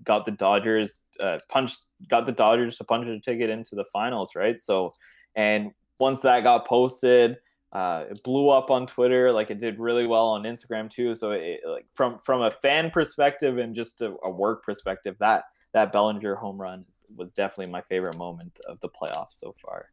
got 0.03 0.25
the 0.25 0.31
Dodgers 0.31 1.03
uh, 1.19 1.39
punch 1.49 1.73
got 2.07 2.25
the 2.25 2.31
Dodgers 2.31 2.77
to 2.77 2.83
punch 2.83 3.07
a 3.07 3.19
ticket 3.19 3.49
into 3.49 3.75
the 3.75 3.85
finals, 3.91 4.35
right? 4.35 4.59
So, 4.59 4.93
and 5.35 5.71
once 5.99 6.21
that 6.21 6.43
got 6.43 6.67
posted, 6.67 7.37
uh, 7.71 8.05
it 8.09 8.23
blew 8.23 8.49
up 8.49 8.69
on 8.69 8.87
Twitter. 8.87 9.31
Like 9.31 9.51
it 9.51 9.59
did 9.59 9.79
really 9.79 10.07
well 10.07 10.27
on 10.27 10.43
Instagram 10.43 10.89
too. 10.89 11.15
So, 11.15 11.31
it, 11.31 11.61
like 11.67 11.85
from 11.93 12.19
from 12.19 12.41
a 12.41 12.51
fan 12.51 12.91
perspective 12.91 13.57
and 13.57 13.75
just 13.75 14.01
a, 14.01 14.15
a 14.23 14.29
work 14.29 14.63
perspective, 14.63 15.15
that 15.19 15.45
that 15.73 15.91
Bellinger 15.91 16.35
home 16.35 16.59
run 16.59 16.85
was 17.15 17.33
definitely 17.33 17.71
my 17.71 17.81
favorite 17.81 18.17
moment 18.17 18.59
of 18.67 18.79
the 18.79 18.89
playoffs 18.89 19.33
so 19.33 19.53
far. 19.61 19.89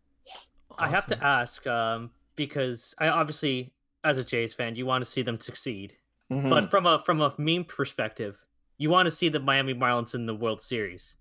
Awesome. 0.70 0.85
I 0.85 0.88
have 0.88 1.07
to 1.09 1.25
ask 1.25 1.66
um, 1.66 2.11
because 2.37 2.95
I 2.99 3.09
obviously, 3.09 3.73
as 4.05 4.18
a 4.18 4.25
Jays 4.25 4.55
fan, 4.55 4.75
you 4.75 4.87
want 4.87 5.05
to 5.05 5.11
see 5.11 5.23
them 5.23 5.38
succeed. 5.40 5.95
Mm-hmm. 6.31 6.49
But 6.49 6.71
from 6.71 6.87
a 6.87 7.03
from 7.05 7.21
a 7.21 7.35
meme 7.38 7.64
perspective, 7.64 8.42
you 8.79 8.90
want 8.90 9.07
to 9.07 9.11
see 9.11 9.29
the 9.29 9.40
Miami 9.40 9.75
Marlins 9.75 10.14
in 10.14 10.27
the 10.27 10.35
World 10.35 10.62
Series. 10.62 11.14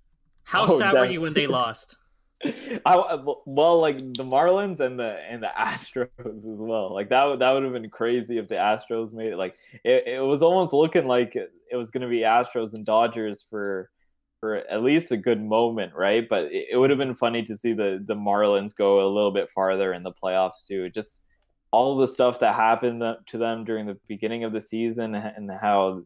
How 0.43 0.65
oh, 0.67 0.77
sad 0.77 0.93
were 0.93 1.05
you 1.05 1.21
when 1.21 1.33
they 1.33 1.47
lost? 1.47 1.95
I 2.85 3.19
well, 3.45 3.79
like 3.79 3.97
the 3.99 4.23
Marlins 4.23 4.79
and 4.79 4.99
the 4.99 5.19
and 5.29 5.43
the 5.43 5.51
Astros 5.55 6.09
as 6.25 6.43
well. 6.45 6.93
Like 6.93 7.09
that 7.09 7.25
would 7.25 7.39
that 7.39 7.51
would 7.51 7.63
have 7.63 7.73
been 7.73 7.89
crazy 7.89 8.37
if 8.37 8.47
the 8.47 8.55
Astros 8.55 9.13
made 9.13 9.33
it. 9.33 9.37
Like 9.37 9.55
it, 9.83 10.07
it 10.07 10.23
was 10.23 10.41
almost 10.41 10.73
looking 10.73 11.07
like 11.07 11.35
it, 11.35 11.51
it 11.69 11.75
was 11.75 11.91
going 11.91 12.01
to 12.01 12.07
be 12.07 12.21
Astros 12.21 12.73
and 12.73 12.85
Dodgers 12.85 13.45
for 13.47 13.89
for 14.41 14.55
at 14.55 14.83
least 14.83 15.11
a 15.11 15.17
good 15.17 15.41
moment, 15.41 15.93
right? 15.95 16.27
But 16.27 16.45
it, 16.45 16.69
it 16.71 16.77
would 16.77 16.89
have 16.89 16.99
been 16.99 17.15
funny 17.15 17.43
to 17.43 17.55
see 17.55 17.71
the 17.73 18.03
the 18.05 18.15
Marlins 18.15 18.75
go 18.75 19.05
a 19.05 19.13
little 19.13 19.31
bit 19.31 19.49
farther 19.49 19.93
in 19.93 20.03
the 20.03 20.11
playoffs 20.11 20.65
too. 20.67 20.89
Just 20.89 21.21
all 21.71 21.95
the 21.95 22.07
stuff 22.07 22.39
that 22.39 22.55
happened 22.55 23.01
to 23.27 23.37
them 23.37 23.63
during 23.63 23.85
the 23.85 23.97
beginning 24.07 24.43
of 24.43 24.51
the 24.51 24.61
season 24.61 25.15
and 25.15 25.49
how 25.61 26.03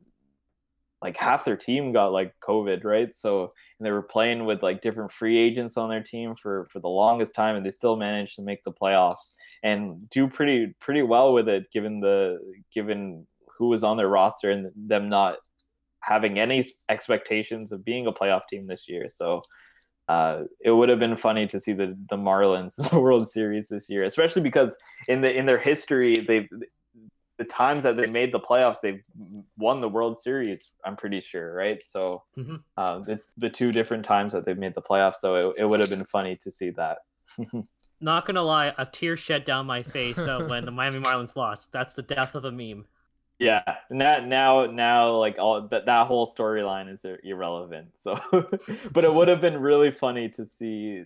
like 1.02 1.17
half 1.17 1.45
their 1.45 1.58
team 1.58 1.91
got 1.91 2.12
like 2.12 2.34
COVID, 2.48 2.84
right? 2.84 3.15
So 3.15 3.54
and 3.80 3.86
they 3.86 3.91
were 3.91 4.02
playing 4.02 4.45
with 4.45 4.62
like 4.62 4.82
different 4.82 5.12
free 5.12 5.38
agents 5.38 5.78
on 5.78 5.89
their 5.89 6.04
team 6.04 6.36
for 6.36 6.67
for 6.71 6.80
the 6.80 6.89
longest 6.89 7.36
time, 7.36 7.56
and 7.56 7.65
they 7.65 7.71
still 7.71 7.95
managed 7.95 8.36
to 8.36 8.41
make 8.41 8.63
the 8.63 8.74
playoffs 8.74 9.34
and 9.63 10.10
do 10.10 10.28
pretty 10.28 10.76
pretty 10.82 11.04
well 11.04 11.34
with 11.34 11.48
it, 11.48 11.71
given 11.71 12.02
the 12.02 12.39
given 12.74 13.26
who 13.58 13.69
was 13.69 13.84
on 13.84 13.98
their 13.98 14.10
roster 14.10 14.52
and 14.52 14.71
them 14.76 15.08
not 15.08 15.38
having 16.06 16.39
any 16.39 16.63
expectations 16.89 17.72
of 17.72 17.84
being 17.84 18.08
a 18.08 18.12
playoff 18.12 18.48
team 18.50 18.68
this 18.68 18.88
year. 18.88 19.08
So 19.10 19.41
uh, 20.08 20.44
it 20.62 20.72
would 20.72 20.89
have 20.89 21.00
been 21.00 21.15
funny 21.15 21.48
to 21.48 21.60
see 21.60 21.74
the 21.74 21.98
the 22.10 22.18
Marlins 22.18 22.78
in 22.80 22.86
the 22.89 23.00
World 23.00 23.28
Series 23.28 23.68
this 23.68 23.89
year, 23.89 24.04
especially 24.04 24.41
because 24.41 24.78
in 25.08 25.22
the 25.22 25.36
in 25.36 25.46
their 25.46 25.60
history 25.60 26.20
they've 26.20 26.48
the 27.38 27.44
times 27.44 27.84
that 27.84 27.98
they 27.98 28.08
made 28.08 28.32
the 28.32 28.39
playoffs, 28.39 28.78
they've 28.82 29.04
won 29.58 29.82
the 29.82 29.89
World 29.89 30.18
Series. 30.18 30.72
I'm 30.86 30.96
pretty 30.96 31.20
sure, 31.20 31.54
right? 31.54 31.84
So 31.84 32.24
mm-hmm. 32.38 32.56
uh, 32.78 33.00
the 33.00 33.20
the 33.38 33.50
two 33.50 33.72
different 33.72 34.06
times 34.06 34.32
that 34.34 34.46
they've 34.46 34.58
made 34.58 34.76
the 34.76 34.82
playoffs, 34.82 35.15
so 35.15 35.36
it, 35.36 35.56
it 35.60 35.70
would 35.70 35.80
have 35.80 35.89
been 35.89 36.06
funny 36.06 36.36
to 36.38 36.52
see 36.52 36.70
that. 36.72 37.00
Not 38.02 38.26
gonna 38.26 38.44
lie, 38.44 38.74
a 38.78 38.86
tear 38.86 39.18
shed 39.18 39.44
down 39.44 39.65
my 39.65 39.82
face 39.82 40.20
uh, 40.20 40.46
when 40.48 40.65
the 40.65 40.72
Miami 40.72 41.00
Marlins 41.00 41.36
lost. 41.36 41.72
That's 41.72 41.96
the 41.96 42.04
death 42.04 42.36
of 42.36 42.46
a 42.46 42.52
meme. 42.52 42.86
Yeah, 43.38 43.63
now 43.89 44.19
now 44.19 44.65
now 44.65 45.17
like 45.17 45.39
all 45.39 45.67
that 45.67 45.86
that 45.88 46.08
whole 46.08 46.26
storyline 46.26 46.89
is 46.89 47.06
irrelevant. 47.24 47.89
So, 47.95 48.17
but 48.93 49.04
it 49.04 49.13
would 49.13 49.28
have 49.28 49.41
been 49.41 49.58
really 49.58 49.91
funny 49.91 50.30
to 50.30 50.45
see 50.45 51.04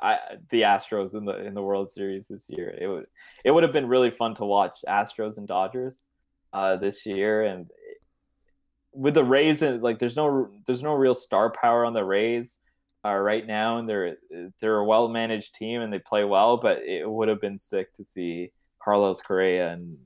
I, 0.00 0.18
the 0.50 0.62
Astros 0.62 1.14
in 1.14 1.24
the 1.24 1.36
in 1.38 1.54
the 1.54 1.62
World 1.62 1.90
Series 1.90 2.28
this 2.28 2.50
year. 2.50 2.76
It 2.78 2.86
would 2.86 3.06
it 3.46 3.50
would 3.50 3.62
have 3.62 3.72
been 3.72 3.88
really 3.88 4.10
fun 4.10 4.34
to 4.36 4.44
watch 4.44 4.80
Astros 4.86 5.38
and 5.38 5.48
Dodgers 5.48 6.04
uh, 6.52 6.76
this 6.76 7.06
year, 7.06 7.44
and 7.44 7.70
with 8.92 9.14
the 9.14 9.24
Rays 9.24 9.62
and 9.62 9.82
like 9.82 9.98
there's 9.98 10.16
no 10.16 10.50
there's 10.66 10.82
no 10.82 10.92
real 10.92 11.14
star 11.14 11.50
power 11.50 11.86
on 11.86 11.94
the 11.94 12.04
Rays 12.04 12.58
uh, 13.06 13.14
right 13.14 13.46
now, 13.46 13.78
and 13.78 13.88
they're 13.88 14.18
they're 14.60 14.78
a 14.78 14.84
well 14.84 15.08
managed 15.08 15.54
team 15.54 15.80
and 15.80 15.90
they 15.90 15.98
play 15.98 16.24
well, 16.24 16.58
but 16.58 16.82
it 16.82 17.08
would 17.08 17.28
have 17.28 17.40
been 17.40 17.58
sick 17.58 17.94
to 17.94 18.04
see 18.04 18.52
Carlos 18.82 19.22
Correa 19.22 19.72
and 19.72 19.96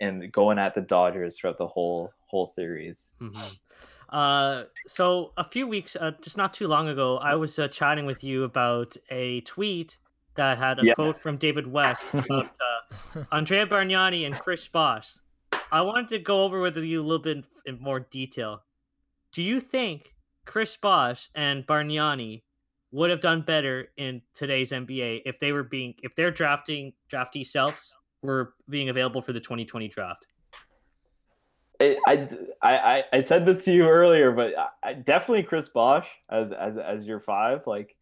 and 0.00 0.30
going 0.32 0.58
at 0.58 0.74
the 0.74 0.80
Dodgers 0.80 1.36
throughout 1.36 1.58
the 1.58 1.66
whole 1.66 2.12
whole 2.26 2.46
series. 2.46 3.12
Mm-hmm. 3.20 4.16
Uh, 4.16 4.64
so 4.86 5.32
a 5.36 5.44
few 5.44 5.66
weeks, 5.66 5.96
uh, 5.96 6.12
just 6.20 6.36
not 6.36 6.52
too 6.52 6.66
long 6.66 6.88
ago, 6.88 7.18
I 7.18 7.34
was 7.34 7.58
uh, 7.58 7.68
chatting 7.68 8.06
with 8.06 8.24
you 8.24 8.44
about 8.44 8.96
a 9.10 9.40
tweet 9.42 9.98
that 10.34 10.58
had 10.58 10.80
a 10.80 10.84
yes. 10.84 10.94
quote 10.94 11.18
from 11.18 11.36
David 11.36 11.66
West 11.66 12.12
about 12.12 12.50
uh, 13.14 13.24
Andrea 13.32 13.66
Bargnani 13.66 14.26
and 14.26 14.34
Chris 14.34 14.66
Bosh. 14.66 15.16
I 15.72 15.82
wanted 15.82 16.08
to 16.08 16.18
go 16.18 16.44
over 16.44 16.60
with 16.60 16.76
you 16.76 17.00
a 17.00 17.04
little 17.04 17.22
bit 17.22 17.44
in 17.66 17.80
more 17.80 18.00
detail. 18.00 18.62
Do 19.32 19.42
you 19.42 19.60
think 19.60 20.12
Chris 20.44 20.76
Bosh 20.76 21.28
and 21.36 21.64
Bargnani 21.66 22.42
would 22.90 23.10
have 23.10 23.20
done 23.20 23.42
better 23.42 23.88
in 23.96 24.20
today's 24.34 24.72
NBA 24.72 25.22
if 25.24 25.38
they 25.38 25.52
were 25.52 25.62
being 25.62 25.94
if 26.02 26.16
they're 26.16 26.32
drafting 26.32 26.92
drafty 27.08 27.44
selves 27.44 27.94
were 28.22 28.54
being 28.68 28.88
available 28.88 29.22
for 29.22 29.32
the 29.32 29.40
2020 29.40 29.88
draft? 29.88 30.26
I, 31.80 32.28
I, 32.62 33.04
I 33.10 33.20
said 33.22 33.46
this 33.46 33.64
to 33.64 33.72
you 33.72 33.88
earlier, 33.88 34.32
but 34.32 34.52
I, 34.82 34.92
definitely 34.92 35.44
Chris 35.44 35.68
Bosh 35.70 36.06
as 36.30 36.52
as 36.52 36.76
as 36.76 37.06
your 37.06 37.20
five. 37.20 37.66
Like 37.66 37.96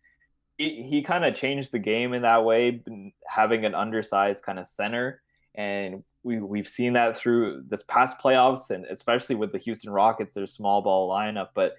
he, 0.57 0.83
he 0.83 1.03
kind 1.03 1.25
of 1.25 1.37
changed 1.37 1.71
the 1.71 1.79
game 1.79 2.13
in 2.13 2.23
that 2.23 2.45
way, 2.45 2.83
having 3.29 3.65
an 3.65 3.77
undersized 3.77 4.43
kind 4.43 4.59
of 4.59 4.67
center, 4.67 5.23
and 5.55 6.03
we 6.25 6.41
we've 6.41 6.67
seen 6.67 6.95
that 6.95 7.15
through 7.15 7.67
this 7.69 7.85
past 7.85 8.19
playoffs, 8.19 8.71
and 8.71 8.85
especially 8.87 9.37
with 9.37 9.53
the 9.53 9.59
Houston 9.59 9.93
Rockets, 9.93 10.35
their 10.35 10.49
small 10.49 10.83
ball 10.83 11.09
lineup. 11.09 11.51
But 11.55 11.77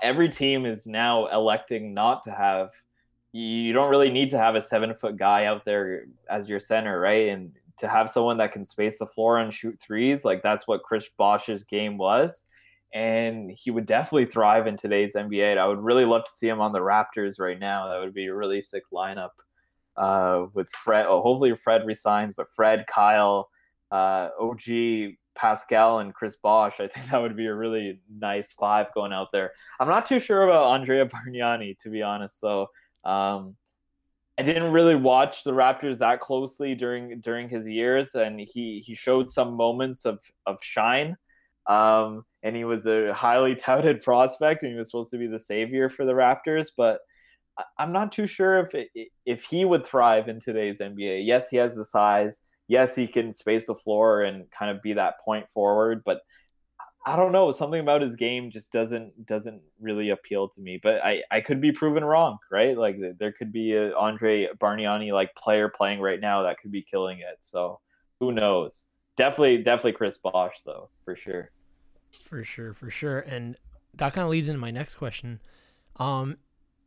every 0.00 0.30
team 0.30 0.64
is 0.64 0.86
now 0.86 1.26
electing 1.26 1.92
not 1.92 2.24
to 2.24 2.30
have 2.30 2.70
you 3.32 3.72
don't 3.72 3.90
really 3.90 4.10
need 4.10 4.30
to 4.30 4.38
have 4.38 4.54
a 4.54 4.62
seven 4.62 4.94
foot 4.94 5.16
guy 5.16 5.44
out 5.44 5.64
there 5.64 6.06
as 6.30 6.48
your 6.48 6.60
center, 6.60 6.98
right? 6.98 7.28
And 7.28 7.52
to 7.78 7.88
have 7.88 8.10
someone 8.10 8.38
that 8.38 8.52
can 8.52 8.64
space 8.64 8.98
the 8.98 9.06
floor 9.06 9.38
and 9.38 9.52
shoot 9.52 9.78
threes, 9.80 10.24
like 10.24 10.42
that's 10.42 10.66
what 10.66 10.82
Chris 10.82 11.08
Bosh's 11.16 11.64
game 11.64 11.98
was. 11.98 12.44
And 12.94 13.50
he 13.50 13.70
would 13.70 13.86
definitely 13.86 14.24
thrive 14.24 14.66
in 14.66 14.76
today's 14.76 15.14
NBA. 15.14 15.58
I 15.58 15.66
would 15.66 15.78
really 15.78 16.06
love 16.06 16.24
to 16.24 16.30
see 16.30 16.48
him 16.48 16.60
on 16.60 16.72
the 16.72 16.80
Raptors 16.80 17.38
right 17.38 17.58
now. 17.58 17.88
That 17.88 18.00
would 18.00 18.14
be 18.14 18.26
a 18.26 18.34
really 18.34 18.62
sick 18.62 18.84
lineup 18.92 19.30
uh, 19.96 20.46
with 20.54 20.70
Fred. 20.70 21.06
Oh, 21.06 21.20
hopefully 21.20 21.54
Fred 21.54 21.84
resigns, 21.84 22.32
but 22.34 22.46
Fred, 22.56 22.86
Kyle, 22.86 23.50
uh, 23.90 24.30
OG, 24.40 25.16
Pascal, 25.34 25.98
and 25.98 26.14
Chris 26.14 26.36
Bosh. 26.36 26.80
I 26.80 26.88
think 26.88 27.06
that 27.10 27.20
would 27.20 27.36
be 27.36 27.46
a 27.46 27.54
really 27.54 28.00
nice 28.10 28.52
five 28.52 28.86
going 28.94 29.12
out 29.12 29.28
there. 29.32 29.52
I'm 29.78 29.88
not 29.88 30.06
too 30.06 30.18
sure 30.18 30.44
about 30.44 30.80
Andrea 30.80 31.06
Bargnani, 31.06 31.78
to 31.80 31.90
be 31.90 32.02
honest, 32.02 32.40
though. 32.40 32.68
Um, 33.04 33.56
I 34.38 34.42
didn't 34.42 34.72
really 34.72 34.94
watch 34.94 35.42
the 35.42 35.50
Raptors 35.50 35.98
that 35.98 36.20
closely 36.20 36.74
during 36.76 37.20
during 37.20 37.48
his 37.48 37.66
years, 37.66 38.14
and 38.14 38.38
he 38.40 38.82
he 38.86 38.94
showed 38.94 39.30
some 39.30 39.54
moments 39.54 40.04
of 40.04 40.20
of 40.46 40.58
shine. 40.62 41.16
Um, 41.66 42.24
and 42.42 42.56
he 42.56 42.64
was 42.64 42.86
a 42.86 43.12
highly 43.12 43.54
touted 43.56 44.02
prospect, 44.02 44.62
and 44.62 44.72
he 44.72 44.78
was 44.78 44.90
supposed 44.90 45.10
to 45.10 45.18
be 45.18 45.26
the 45.26 45.40
savior 45.40 45.88
for 45.88 46.04
the 46.04 46.12
Raptors. 46.12 46.68
But 46.76 47.00
I'm 47.76 47.92
not 47.92 48.12
too 48.12 48.26
sure 48.26 48.60
if 48.60 48.88
if 49.26 49.44
he 49.44 49.64
would 49.64 49.84
thrive 49.84 50.28
in 50.28 50.40
today's 50.40 50.78
NBA. 50.80 51.26
Yes, 51.26 51.48
he 51.50 51.56
has 51.56 51.74
the 51.74 51.84
size. 51.84 52.44
Yes, 52.68 52.94
he 52.94 53.06
can 53.06 53.32
space 53.32 53.66
the 53.66 53.74
floor 53.74 54.22
and 54.22 54.50
kind 54.50 54.70
of 54.70 54.82
be 54.82 54.92
that 54.94 55.20
point 55.24 55.48
forward. 55.50 56.02
But 56.04 56.20
I 57.08 57.16
don't 57.16 57.32
know. 57.32 57.50
Something 57.50 57.80
about 57.80 58.02
his 58.02 58.14
game 58.14 58.50
just 58.50 58.70
doesn't 58.70 59.24
doesn't 59.24 59.62
really 59.80 60.10
appeal 60.10 60.46
to 60.48 60.60
me. 60.60 60.78
But 60.82 61.02
I 61.02 61.22
I 61.30 61.40
could 61.40 61.58
be 61.58 61.72
proven 61.72 62.04
wrong, 62.04 62.36
right? 62.50 62.76
Like 62.76 62.98
there 63.18 63.32
could 63.32 63.50
be 63.50 63.72
a 63.72 63.94
Andre 63.94 64.48
Bargnani 64.60 65.10
like 65.12 65.34
player 65.34 65.70
playing 65.70 66.00
right 66.00 66.20
now 66.20 66.42
that 66.42 66.58
could 66.60 66.70
be 66.70 66.82
killing 66.82 67.20
it. 67.20 67.38
So 67.40 67.80
who 68.20 68.30
knows? 68.32 68.84
Definitely 69.16 69.62
definitely 69.62 69.92
Chris 69.92 70.18
Bosh 70.18 70.56
though 70.66 70.90
for 71.06 71.16
sure. 71.16 71.50
For 72.24 72.44
sure, 72.44 72.74
for 72.74 72.90
sure. 72.90 73.20
And 73.20 73.56
that 73.94 74.12
kind 74.12 74.24
of 74.24 74.30
leads 74.30 74.50
into 74.50 74.60
my 74.60 74.70
next 74.70 74.96
question. 74.96 75.40
Um, 75.96 76.36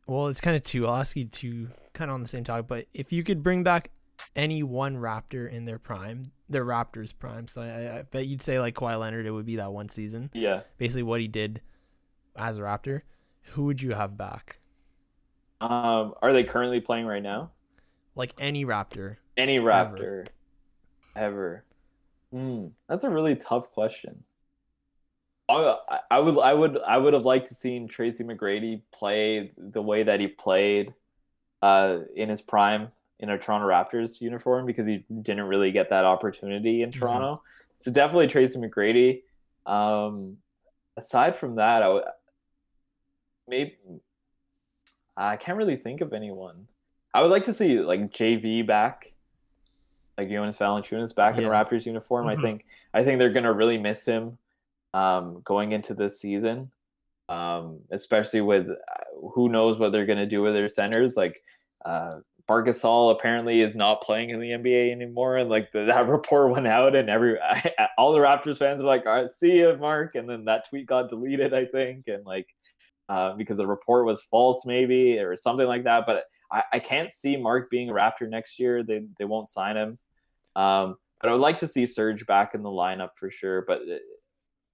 well, 0.06 0.28
it's 0.28 0.40
kind 0.40 0.56
of 0.56 0.62
two. 0.62 0.86
I'll 0.86 0.96
ask 0.96 1.16
you 1.16 1.24
two 1.24 1.70
kind 1.94 2.12
of 2.12 2.14
on 2.14 2.22
the 2.22 2.28
same 2.28 2.44
topic. 2.44 2.68
But 2.68 2.86
if 2.94 3.12
you 3.12 3.24
could 3.24 3.42
bring 3.42 3.64
back 3.64 3.90
any 4.36 4.62
one 4.62 4.96
Raptor 4.96 5.50
in 5.50 5.64
their 5.64 5.80
prime, 5.80 6.30
their 6.52 6.64
Raptors 6.64 7.12
prime. 7.16 7.48
So 7.48 7.62
I, 7.62 7.98
I, 7.98 8.02
bet 8.02 8.26
you'd 8.26 8.42
say 8.42 8.60
like 8.60 8.74
Kawhi 8.74 8.98
Leonard, 8.98 9.26
it 9.26 9.30
would 9.30 9.46
be 9.46 9.56
that 9.56 9.72
one 9.72 9.88
season. 9.88 10.30
Yeah. 10.32 10.60
Basically, 10.78 11.02
what 11.02 11.20
he 11.20 11.28
did 11.28 11.60
as 12.36 12.58
a 12.58 12.60
Raptor. 12.60 13.02
Who 13.54 13.64
would 13.64 13.82
you 13.82 13.92
have 13.92 14.16
back? 14.16 14.60
Um, 15.60 16.14
are 16.22 16.32
they 16.32 16.44
currently 16.44 16.80
playing 16.80 17.06
right 17.06 17.22
now? 17.22 17.50
Like 18.14 18.34
any 18.38 18.64
Raptor. 18.64 19.16
Any 19.36 19.58
Raptor, 19.58 20.26
ever. 20.26 20.26
ever. 21.16 21.64
Mm, 22.34 22.72
that's 22.88 23.04
a 23.04 23.10
really 23.10 23.36
tough 23.36 23.72
question. 23.72 24.24
I, 25.48 25.98
I 26.10 26.18
would 26.18 26.38
I 26.38 26.54
would 26.54 26.78
I 26.86 26.96
would 26.96 27.12
have 27.12 27.24
liked 27.24 27.48
to 27.48 27.54
seen 27.54 27.88
Tracy 27.88 28.24
McGrady 28.24 28.82
play 28.92 29.52
the 29.58 29.82
way 29.82 30.02
that 30.02 30.20
he 30.20 30.28
played 30.28 30.94
uh, 31.60 31.98
in 32.14 32.28
his 32.28 32.40
prime 32.40 32.88
in 33.22 33.30
a 33.30 33.38
Toronto 33.38 33.68
Raptors 33.68 34.20
uniform 34.20 34.66
because 34.66 34.86
he 34.86 35.04
didn't 35.22 35.44
really 35.44 35.70
get 35.70 35.88
that 35.90 36.04
opportunity 36.04 36.82
in 36.82 36.90
mm-hmm. 36.90 36.98
Toronto. 36.98 37.34
Mm-hmm. 37.34 37.72
So 37.76 37.92
definitely 37.92 38.26
Tracy 38.26 38.58
McGrady. 38.58 39.22
Um, 39.64 40.38
aside 40.96 41.36
from 41.36 41.54
that, 41.54 41.82
I 41.82 41.88
would 41.88 42.04
maybe 43.48 43.76
I 45.16 45.36
can't 45.36 45.56
really 45.56 45.76
think 45.76 46.00
of 46.00 46.12
anyone. 46.12 46.66
I 47.14 47.22
would 47.22 47.30
like 47.30 47.44
to 47.44 47.54
see 47.54 47.78
like 47.78 48.12
JV 48.12 48.66
back, 48.66 49.12
like 50.18 50.28
Jonas 50.28 50.58
Valanciunas 50.58 51.14
back 51.14 51.36
yeah. 51.36 51.42
in 51.42 51.48
a 51.48 51.50
Raptors 51.50 51.86
uniform. 51.86 52.26
Mm-hmm. 52.26 52.40
I 52.40 52.42
think 52.42 52.64
I 52.92 53.04
think 53.04 53.18
they're 53.18 53.32
gonna 53.32 53.52
really 53.52 53.78
miss 53.78 54.04
him 54.04 54.36
um, 54.94 55.42
going 55.44 55.72
into 55.72 55.94
this 55.94 56.18
season, 56.18 56.72
um, 57.28 57.78
especially 57.90 58.40
with 58.40 58.68
uh, 58.68 59.28
who 59.34 59.48
knows 59.48 59.78
what 59.78 59.92
they're 59.92 60.06
gonna 60.06 60.26
do 60.26 60.42
with 60.42 60.54
their 60.54 60.68
centers. 60.68 61.16
Like 61.16 61.42
uh, 61.84 62.10
Marc 62.48 62.66
Gasol 62.66 63.12
apparently 63.12 63.60
is 63.62 63.74
not 63.74 64.02
playing 64.02 64.30
in 64.30 64.40
the 64.40 64.50
NBA 64.50 64.92
anymore, 64.92 65.36
and 65.36 65.48
like 65.48 65.72
the, 65.72 65.84
that 65.86 66.08
report 66.08 66.50
went 66.50 66.66
out, 66.66 66.94
and 66.94 67.08
every 67.08 67.38
all 67.98 68.12
the 68.12 68.18
Raptors 68.18 68.58
fans 68.58 68.80
were 68.80 68.86
like, 68.86 69.06
"All 69.06 69.22
right, 69.22 69.30
see 69.30 69.58
you, 69.58 69.76
Mark," 69.76 70.14
and 70.14 70.28
then 70.28 70.44
that 70.46 70.68
tweet 70.68 70.86
got 70.86 71.08
deleted, 71.08 71.54
I 71.54 71.66
think, 71.66 72.08
and 72.08 72.24
like 72.24 72.48
uh, 73.08 73.34
because 73.34 73.56
the 73.56 73.66
report 73.66 74.06
was 74.06 74.22
false, 74.22 74.64
maybe 74.66 75.18
or 75.18 75.36
something 75.36 75.66
like 75.66 75.84
that. 75.84 76.04
But 76.06 76.24
I, 76.50 76.62
I 76.74 76.78
can't 76.78 77.10
see 77.10 77.36
Mark 77.36 77.70
being 77.70 77.90
a 77.90 77.92
Raptor 77.92 78.28
next 78.28 78.58
year. 78.58 78.82
They 78.82 79.02
they 79.18 79.24
won't 79.24 79.50
sign 79.50 79.76
him. 79.76 79.98
Um, 80.54 80.96
but 81.20 81.28
I 81.28 81.32
would 81.32 81.40
like 81.40 81.60
to 81.60 81.68
see 81.68 81.86
Serge 81.86 82.26
back 82.26 82.54
in 82.54 82.62
the 82.62 82.68
lineup 82.68 83.10
for 83.16 83.30
sure. 83.30 83.62
But 83.62 83.80
uh, 83.80 83.98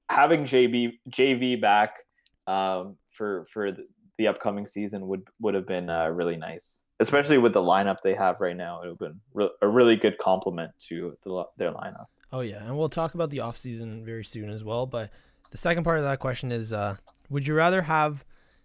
having 0.09 0.45
JB 0.45 0.95
JV 1.11 1.61
back 1.61 1.99
um, 2.47 2.97
for 3.11 3.47
for 3.53 3.73
the, 3.73 3.87
the, 4.17 4.27
upcoming 4.29 4.67
season 4.67 5.07
would 5.07 5.29
would 5.41 5.55
have 5.55 5.67
been 5.67 5.91
uh, 5.91 6.09
really 6.09 6.37
nice, 6.37 6.83
especially 7.01 7.39
with 7.39 7.53
the 7.53 7.61
lineup 7.61 7.99
they 8.03 8.15
have 8.15 8.41
right 8.41 8.57
now. 8.57 8.83
It 8.83 8.87
would 8.87 8.91
have 8.91 8.99
been 8.99 9.21
re- 9.35 9.51
a 9.63 9.69
really 9.69 9.97
good 9.97 10.19
complement 10.19 10.73
to 10.89 11.17
the, 11.23 11.45
their 11.57 11.73
lineup. 11.73 12.07
Oh 12.33 12.41
yeah, 12.41 12.65
and 12.65 12.77
we'll 12.77 12.89
talk 12.89 13.15
about 13.15 13.31
the 13.31 13.39
offseason 13.39 14.05
very 14.05 14.25
soon 14.25 14.51
as 14.51 14.63
well. 14.63 14.87
But 14.87 15.11
the 15.51 15.57
second 15.57 15.85
part 15.85 15.99
of 15.99 16.05
that 16.05 16.19
question 16.19 16.53
is, 16.53 16.73
uh, 16.73 16.97
would 17.31 17.47
you 17.47 17.55
rather 17.55 17.83
have, 17.83 18.25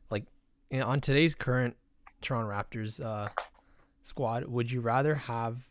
like, 0.09 0.25
you 0.69 0.79
know, 0.79 0.87
on 0.87 0.99
today's 0.99 1.35
current 1.35 1.77
Toronto 2.21 2.49
Raptors 2.49 3.03
uh, 3.03 3.29
squad, 4.01 4.45
would 4.45 4.71
you 4.71 4.81
rather 4.81 5.15
have 5.15 5.69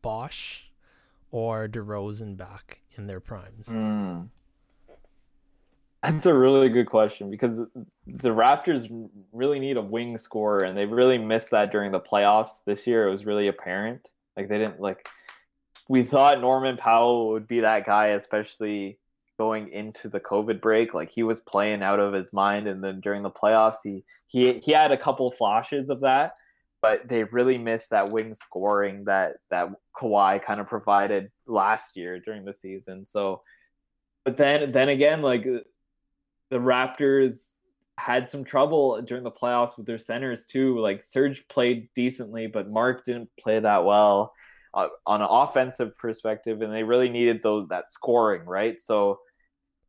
Bosh 0.00 0.70
or 1.30 1.68
DeRozan 1.68 2.36
back 2.36 2.80
in 2.96 3.06
their 3.06 3.20
primes? 3.20 3.66
Mm. 3.66 4.28
That's 6.02 6.26
a 6.26 6.34
really 6.34 6.68
good 6.68 6.86
question 6.86 7.28
because 7.28 7.58
the 8.06 8.28
Raptors 8.28 8.88
really 9.32 9.58
need 9.58 9.76
a 9.76 9.82
wing 9.82 10.16
scorer, 10.16 10.58
and 10.58 10.78
they 10.78 10.86
really 10.86 11.18
missed 11.18 11.50
that 11.50 11.72
during 11.72 11.90
the 11.90 12.00
playoffs 12.00 12.62
this 12.64 12.86
year. 12.86 13.08
It 13.08 13.10
was 13.10 13.26
really 13.26 13.48
apparent. 13.48 14.08
Like 14.36 14.48
they 14.48 14.58
didn't 14.58 14.80
like. 14.80 15.08
We 15.88 16.04
thought 16.04 16.40
Norman 16.40 16.76
Powell 16.76 17.30
would 17.30 17.48
be 17.48 17.60
that 17.60 17.84
guy, 17.84 18.08
especially 18.08 18.98
going 19.38 19.72
into 19.72 20.08
the 20.08 20.20
COVID 20.20 20.60
break. 20.60 20.94
Like 20.94 21.10
he 21.10 21.24
was 21.24 21.40
playing 21.40 21.82
out 21.82 21.98
of 21.98 22.12
his 22.12 22.32
mind, 22.32 22.68
and 22.68 22.82
then 22.82 23.00
during 23.00 23.24
the 23.24 23.30
playoffs, 23.30 23.78
he 23.82 24.04
he 24.28 24.60
he 24.60 24.70
had 24.70 24.92
a 24.92 24.96
couple 24.96 25.28
flashes 25.32 25.90
of 25.90 26.02
that, 26.02 26.34
but 26.80 27.08
they 27.08 27.24
really 27.24 27.58
missed 27.58 27.90
that 27.90 28.10
wing 28.10 28.34
scoring 28.34 29.04
that 29.06 29.38
that 29.50 29.68
Kawhi 29.96 30.44
kind 30.44 30.60
of 30.60 30.68
provided 30.68 31.32
last 31.48 31.96
year 31.96 32.20
during 32.20 32.44
the 32.44 32.54
season. 32.54 33.04
So, 33.04 33.42
but 34.24 34.36
then 34.36 34.70
then 34.70 34.90
again, 34.90 35.22
like 35.22 35.44
the 36.50 36.58
Raptors 36.58 37.54
had 37.98 38.30
some 38.30 38.44
trouble 38.44 39.00
during 39.02 39.24
the 39.24 39.30
playoffs 39.30 39.76
with 39.76 39.86
their 39.86 39.98
centers 39.98 40.46
too. 40.46 40.78
Like 40.78 41.02
Serge 41.02 41.46
played 41.48 41.88
decently, 41.94 42.46
but 42.46 42.70
Mark 42.70 43.04
didn't 43.04 43.30
play 43.38 43.58
that 43.58 43.84
well. 43.84 44.32
Uh, 44.74 44.88
on 45.06 45.22
an 45.22 45.28
offensive 45.28 45.96
perspective, 45.96 46.60
and 46.60 46.72
they 46.72 46.82
really 46.82 47.08
needed 47.08 47.42
those 47.42 47.66
that 47.68 47.90
scoring, 47.90 48.44
right? 48.44 48.80
So 48.80 49.18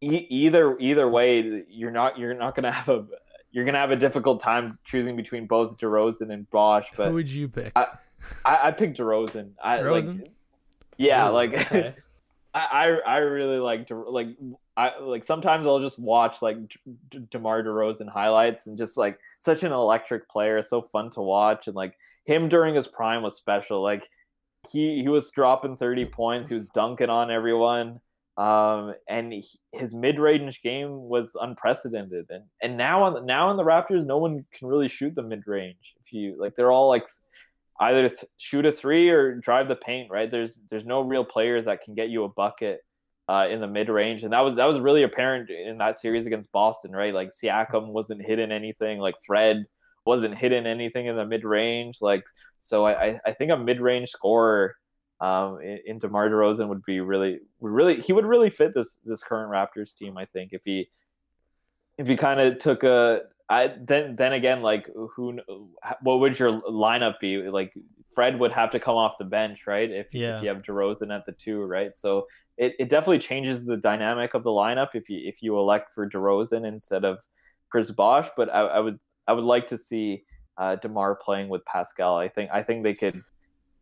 e- 0.01 0.25
either 0.29 0.77
either 0.79 1.07
way, 1.07 1.63
you're 1.69 1.91
not 1.91 2.17
you're 2.17 2.33
not 2.33 2.55
gonna 2.55 2.71
have 2.71 2.87
a 2.89 3.05
you're 3.51 3.65
gonna 3.65 3.77
have 3.77 3.91
a 3.91 3.97
difficult 3.97 4.41
time 4.41 4.79
choosing 4.85 5.15
between 5.15 5.47
both 5.47 5.77
DeRozan 5.77 6.33
and 6.33 6.49
Bosh. 6.49 6.87
But 6.95 7.09
who 7.09 7.15
would 7.15 7.29
you 7.29 7.49
pick? 7.49 7.73
I 7.75 7.87
I, 8.45 8.67
I 8.67 8.71
picked 8.71 8.97
DeRozan. 8.97 9.51
I 9.61 9.79
DeRozan? 9.79 10.19
like 10.19 10.31
yeah, 10.97 11.29
Ooh, 11.29 11.33
like 11.33 11.53
okay. 11.53 11.95
I 12.53 12.97
I 13.05 13.17
really 13.17 13.59
like 13.59 13.87
like 13.91 14.29
I 14.79 14.97
like 14.99 15.25
sometimes 15.25 15.65
I'll 15.65 15.81
just 15.81 15.99
watch 15.99 16.41
like 16.41 16.55
DeMar 17.31 17.63
DeRozan 17.63 18.07
highlights 18.07 18.67
and 18.67 18.77
just 18.77 18.95
like 18.95 19.19
such 19.41 19.63
an 19.63 19.73
electric 19.73 20.29
player, 20.29 20.61
so 20.61 20.81
fun 20.81 21.09
to 21.11 21.21
watch 21.21 21.67
and 21.67 21.75
like 21.75 21.97
him 22.23 22.47
during 22.47 22.75
his 22.75 22.87
prime 22.87 23.21
was 23.21 23.35
special. 23.35 23.83
Like 23.83 24.07
he 24.71 25.01
he 25.01 25.09
was 25.09 25.31
dropping 25.31 25.75
30 25.75 26.05
points, 26.05 26.47
he 26.47 26.55
was 26.55 26.65
dunking 26.67 27.09
on 27.09 27.29
everyone. 27.29 27.99
Um, 28.37 28.93
and 29.09 29.33
he, 29.33 29.45
his 29.73 29.93
mid-range 29.93 30.61
game 30.61 31.09
was 31.09 31.31
unprecedented, 31.41 32.27
and 32.29 32.45
and 32.61 32.77
now 32.77 33.03
on 33.03 33.25
now 33.25 33.49
on 33.49 33.57
the 33.57 33.63
Raptors, 33.63 34.05
no 34.05 34.17
one 34.17 34.45
can 34.53 34.69
really 34.69 34.87
shoot 34.87 35.13
the 35.13 35.23
mid-range. 35.23 35.93
If 36.05 36.13
you 36.13 36.37
like, 36.39 36.55
they're 36.55 36.71
all 36.71 36.87
like 36.87 37.05
either 37.81 38.07
th- 38.07 38.31
shoot 38.37 38.65
a 38.65 38.71
three 38.71 39.09
or 39.09 39.35
drive 39.35 39.67
the 39.67 39.75
paint. 39.75 40.09
Right? 40.09 40.31
There's 40.31 40.53
there's 40.69 40.85
no 40.85 41.01
real 41.01 41.25
players 41.25 41.65
that 41.65 41.81
can 41.81 41.95
get 41.95 42.09
you 42.09 42.23
a 42.23 42.29
bucket 42.29 42.79
uh, 43.29 43.47
in 43.47 43.61
the 43.61 43.67
mid-range, 43.67 44.23
and 44.23 44.33
that 44.33 44.39
was 44.41 44.55
that 44.55 44.65
was 44.65 44.79
really 44.79 45.03
apparent 45.03 45.51
in 45.51 45.77
that 45.77 45.99
series 45.99 46.25
against 46.25 46.51
Boston. 46.51 46.91
Right? 46.91 47.13
Like 47.13 47.29
Siakam 47.29 47.89
wasn't 47.89 48.25
hitting 48.25 48.51
anything. 48.51 48.99
Like 48.99 49.15
Fred 49.25 49.65
wasn't 50.03 50.35
hitting 50.35 50.65
anything 50.65 51.05
in 51.05 51.15
the 51.15 51.25
mid-range. 51.25 51.99
Like 52.01 52.23
so, 52.59 52.87
I 52.87 53.19
I 53.25 53.33
think 53.33 53.51
a 53.51 53.57
mid-range 53.57 54.09
scorer 54.09 54.75
um, 55.21 55.59
in 55.61 55.99
DeMar 55.99 56.29
DeRozan 56.29 56.69
would 56.69 56.83
be 56.85 57.01
really, 57.01 57.39
really, 57.59 57.99
he 58.01 58.13
would 58.13 58.25
really 58.25 58.49
fit 58.49 58.73
this 58.73 58.99
this 59.05 59.23
current 59.23 59.51
Raptors 59.51 59.95
team. 59.95 60.17
I 60.17 60.25
think 60.25 60.53
if 60.53 60.61
he 60.63 60.89
if 61.97 62.07
he 62.07 62.15
kind 62.15 62.39
of 62.39 62.57
took 62.57 62.83
a, 62.83 63.21
I 63.49 63.73
then 63.79 64.15
then 64.15 64.33
again 64.33 64.61
like 64.61 64.89
who, 65.15 65.39
what 66.01 66.19
would 66.21 66.39
your 66.39 66.53
lineup 66.61 67.19
be? 67.19 67.37
Like 67.49 67.73
Fred 68.13 68.39
would 68.39 68.51
have 68.51 68.71
to 68.71 68.79
come 68.79 68.95
off 68.95 69.17
the 69.17 69.25
bench, 69.25 69.67
right? 69.67 69.89
If, 69.89 70.07
yeah. 70.13 70.37
if 70.37 70.43
you 70.43 70.49
have 70.49 70.63
DeRozan 70.63 71.15
at 71.15 71.25
the 71.25 71.31
two, 71.31 71.61
right? 71.63 71.95
So 71.95 72.27
it, 72.57 72.75
it 72.79 72.89
definitely 72.89 73.19
changes 73.19 73.65
the 73.65 73.77
dynamic 73.77 74.33
of 74.33 74.43
the 74.43 74.49
lineup 74.49 74.89
if 74.93 75.09
you 75.09 75.19
if 75.23 75.41
you 75.41 75.57
elect 75.57 75.93
for 75.93 76.09
DeRozan 76.09 76.67
instead 76.67 77.05
of 77.05 77.19
Chris 77.69 77.91
Bosh. 77.91 78.27
But 78.35 78.53
I, 78.53 78.61
I 78.61 78.79
would 78.79 78.99
I 79.27 79.33
would 79.33 79.45
like 79.45 79.67
to 79.67 79.77
see 79.77 80.23
uh, 80.57 80.75
Demar 80.75 81.15
playing 81.15 81.49
with 81.49 81.63
Pascal. 81.65 82.17
I 82.17 82.27
think 82.27 82.49
I 82.51 82.63
think 82.63 82.83
they 82.83 82.93
could 82.93 83.23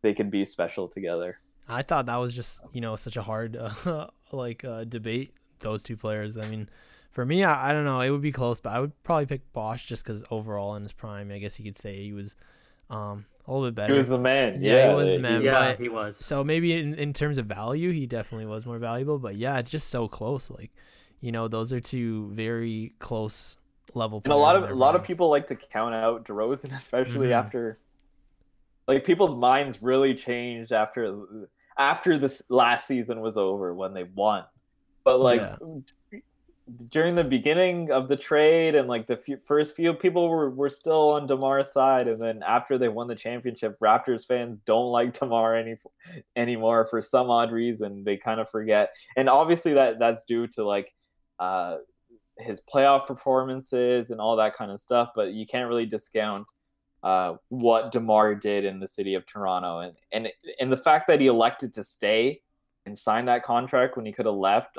they 0.01 0.13
could 0.13 0.29
be 0.29 0.45
special 0.45 0.87
together. 0.87 1.39
I 1.67 1.81
thought 1.81 2.05
that 2.05 2.17
was 2.17 2.33
just 2.33 2.61
you 2.71 2.81
know 2.81 2.95
such 2.95 3.17
a 3.17 3.21
hard 3.21 3.55
uh, 3.55 4.07
like 4.31 4.63
uh, 4.63 4.83
debate 4.83 5.33
those 5.59 5.83
two 5.83 5.97
players. 5.97 6.37
I 6.37 6.47
mean, 6.47 6.69
for 7.11 7.25
me, 7.25 7.43
I, 7.43 7.69
I 7.69 7.73
don't 7.73 7.85
know. 7.85 8.01
It 8.01 8.11
would 8.11 8.21
be 8.21 8.31
close, 8.31 8.59
but 8.59 8.73
I 8.73 8.79
would 8.79 8.91
probably 9.03 9.25
pick 9.25 9.51
Bosh 9.53 9.87
just 9.87 10.03
because 10.03 10.23
overall 10.29 10.75
in 10.75 10.83
his 10.83 10.93
prime, 10.93 11.31
I 11.31 11.39
guess 11.39 11.57
you 11.59 11.65
could 11.65 11.77
say 11.77 11.95
he 11.95 12.13
was 12.13 12.35
um, 12.89 13.25
a 13.45 13.51
little 13.51 13.67
bit 13.67 13.75
better. 13.75 13.93
He 13.93 13.97
was 13.97 14.07
the 14.07 14.17
man. 14.17 14.61
Yeah, 14.61 14.73
yeah 14.73 14.89
he 14.89 14.95
was 14.95 15.11
the 15.11 15.19
man. 15.19 15.41
Yeah, 15.41 15.75
he 15.75 15.89
was. 15.89 16.17
So 16.23 16.43
maybe 16.43 16.73
in, 16.73 16.93
in 16.95 17.13
terms 17.13 17.37
of 17.37 17.45
value, 17.45 17.91
he 17.91 18.05
definitely 18.07 18.45
was 18.45 18.65
more 18.65 18.79
valuable. 18.79 19.19
But 19.19 19.35
yeah, 19.35 19.57
it's 19.59 19.69
just 19.69 19.89
so 19.89 20.07
close. 20.07 20.49
Like, 20.49 20.71
you 21.19 21.31
know, 21.31 21.47
those 21.47 21.73
are 21.73 21.79
two 21.79 22.29
very 22.33 22.93
close 22.99 23.57
level. 23.93 24.21
And 24.23 24.33
a 24.33 24.37
lot 24.37 24.55
of 24.55 24.69
a 24.69 24.73
lot 24.75 24.95
of 24.95 25.03
people 25.03 25.29
like 25.29 25.47
to 25.47 25.55
count 25.55 25.95
out 25.95 26.25
DeRozan, 26.25 26.75
especially 26.77 27.27
mm-hmm. 27.27 27.45
after 27.45 27.79
like 28.87 29.05
people's 29.05 29.35
minds 29.35 29.81
really 29.81 30.15
changed 30.15 30.71
after 30.71 31.17
after 31.77 32.17
this 32.17 32.41
last 32.49 32.87
season 32.87 33.21
was 33.21 33.37
over 33.37 33.73
when 33.73 33.93
they 33.93 34.03
won 34.03 34.43
but 35.03 35.19
like 35.19 35.41
yeah. 35.41 36.19
During 36.91 37.15
the 37.15 37.23
beginning 37.23 37.91
of 37.91 38.07
the 38.07 38.15
trade 38.15 38.75
and 38.75 38.87
like 38.87 39.07
the 39.07 39.39
first 39.45 39.75
few 39.75 39.93
people 39.93 40.29
were, 40.29 40.49
were 40.49 40.69
still 40.69 41.11
on 41.11 41.27
demar's 41.27 41.71
side 41.71 42.07
and 42.07 42.21
then 42.21 42.43
after 42.43 42.77
they 42.77 42.89
won 42.89 43.07
the 43.07 43.15
championship 43.15 43.77
raptors 43.79 44.25
fans 44.25 44.59
don't 44.59 44.91
like 44.91 45.17
demar 45.17 45.55
any 45.55 45.75
anymore 46.35 46.85
for 46.85 47.01
some 47.01 47.29
odd 47.29 47.51
reason. 47.51 48.03
They 48.03 48.17
kind 48.17 48.39
of 48.39 48.49
forget. 48.49 48.95
And 49.15 49.29
obviously 49.29 49.73
that 49.73 49.99
that's 49.99 50.25
due 50.25 50.47
to 50.47 50.65
like 50.65 50.93
uh 51.39 51.77
his 52.39 52.61
playoff 52.61 53.07
performances 53.07 54.11
and 54.11 54.19
all 54.19 54.35
that 54.35 54.53
kind 54.53 54.69
of 54.69 54.79
stuff 54.79 55.09
but 55.15 55.33
you 55.33 55.45
can't 55.47 55.67
really 55.67 55.85
discount 55.87 56.45
uh, 57.03 57.35
what 57.49 57.91
Demar 57.91 58.35
did 58.35 58.65
in 58.65 58.79
the 58.79 58.87
city 58.87 59.13
of 59.13 59.25
Toronto, 59.25 59.79
and 59.79 59.93
and 60.11 60.29
and 60.59 60.71
the 60.71 60.77
fact 60.77 61.07
that 61.07 61.21
he 61.21 61.27
elected 61.27 61.73
to 61.75 61.83
stay 61.83 62.41
and 62.85 62.97
sign 62.97 63.25
that 63.25 63.43
contract 63.43 63.95
when 63.95 64.05
he 64.05 64.11
could 64.11 64.25
have 64.25 64.35
left 64.35 64.77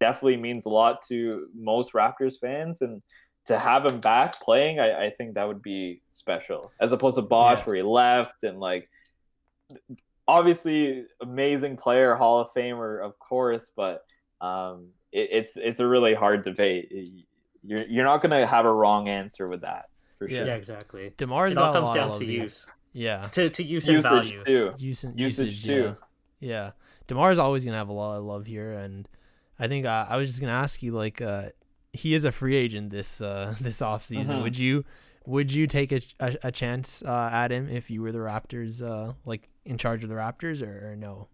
definitely 0.00 0.36
means 0.36 0.66
a 0.66 0.70
lot 0.70 1.02
to 1.08 1.48
most 1.54 1.92
Raptors 1.92 2.38
fans, 2.40 2.82
and 2.82 3.02
to 3.46 3.58
have 3.58 3.84
him 3.84 4.00
back 4.00 4.40
playing, 4.40 4.80
I, 4.80 5.06
I 5.06 5.10
think 5.10 5.34
that 5.34 5.46
would 5.46 5.62
be 5.62 6.00
special, 6.08 6.72
as 6.80 6.92
opposed 6.92 7.16
to 7.16 7.22
Bosh 7.22 7.58
yeah. 7.58 7.64
where 7.64 7.76
he 7.76 7.82
left 7.82 8.42
and 8.42 8.58
like 8.58 8.88
obviously 10.26 11.04
amazing 11.20 11.76
player, 11.76 12.14
Hall 12.14 12.40
of 12.40 12.48
Famer, 12.56 13.04
of 13.04 13.18
course, 13.18 13.70
but 13.76 14.04
um, 14.40 14.88
it, 15.12 15.28
it's 15.30 15.56
it's 15.56 15.80
a 15.80 15.86
really 15.86 16.14
hard 16.14 16.44
debate. 16.44 16.92
You're 17.62 17.86
you're 17.86 18.04
not 18.04 18.22
gonna 18.22 18.46
have 18.46 18.64
a 18.64 18.72
wrong 18.72 19.08
answer 19.08 19.46
with 19.46 19.62
that 19.62 19.86
for 20.16 20.28
yeah. 20.28 20.38
sure. 20.38 20.46
Yeah, 20.46 20.54
exactly. 20.54 21.10
Demar's 21.16 21.52
it 21.52 21.58
all 21.58 21.72
comes 21.72 21.90
down 21.90 22.18
to 22.18 22.24
use. 22.24 22.66
Yeah. 22.92 23.22
To 23.32 23.50
to 23.50 23.62
use 23.62 23.86
usage 23.86 24.32
and 24.32 24.42
value. 24.42 24.44
Too. 24.44 24.72
Use 24.78 25.04
and, 25.04 25.18
usage, 25.18 25.46
usage 25.46 25.64
too. 25.64 25.96
Yeah. 26.40 26.48
yeah. 26.48 26.70
Demar's 27.08 27.38
always 27.38 27.64
gonna 27.64 27.76
have 27.76 27.88
a 27.88 27.92
lot 27.92 28.16
of 28.16 28.24
love 28.24 28.46
here, 28.46 28.72
and 28.72 29.08
I 29.58 29.68
think 29.68 29.86
uh, 29.86 30.06
I 30.08 30.16
was 30.16 30.28
just 30.28 30.40
gonna 30.40 30.52
ask 30.52 30.82
you 30.82 30.92
like 30.92 31.20
uh, 31.20 31.50
he 31.92 32.14
is 32.14 32.24
a 32.24 32.32
free 32.32 32.56
agent 32.56 32.90
this 32.90 33.20
uh, 33.20 33.54
this 33.60 33.80
off 33.82 34.04
season. 34.04 34.36
Mm-hmm. 34.36 34.44
Would 34.44 34.58
you 34.58 34.84
would 35.26 35.52
you 35.52 35.66
take 35.66 35.92
a, 35.92 36.00
a, 36.20 36.36
a 36.44 36.52
chance 36.52 37.02
uh, 37.02 37.30
at 37.32 37.50
him 37.50 37.68
if 37.68 37.90
you 37.90 38.02
were 38.02 38.12
the 38.12 38.18
Raptors, 38.18 38.82
uh, 38.82 39.14
like 39.24 39.48
in 39.64 39.78
charge 39.78 40.04
of 40.04 40.10
the 40.10 40.16
Raptors, 40.16 40.62
or, 40.62 40.92
or 40.92 40.96
no? 40.96 41.28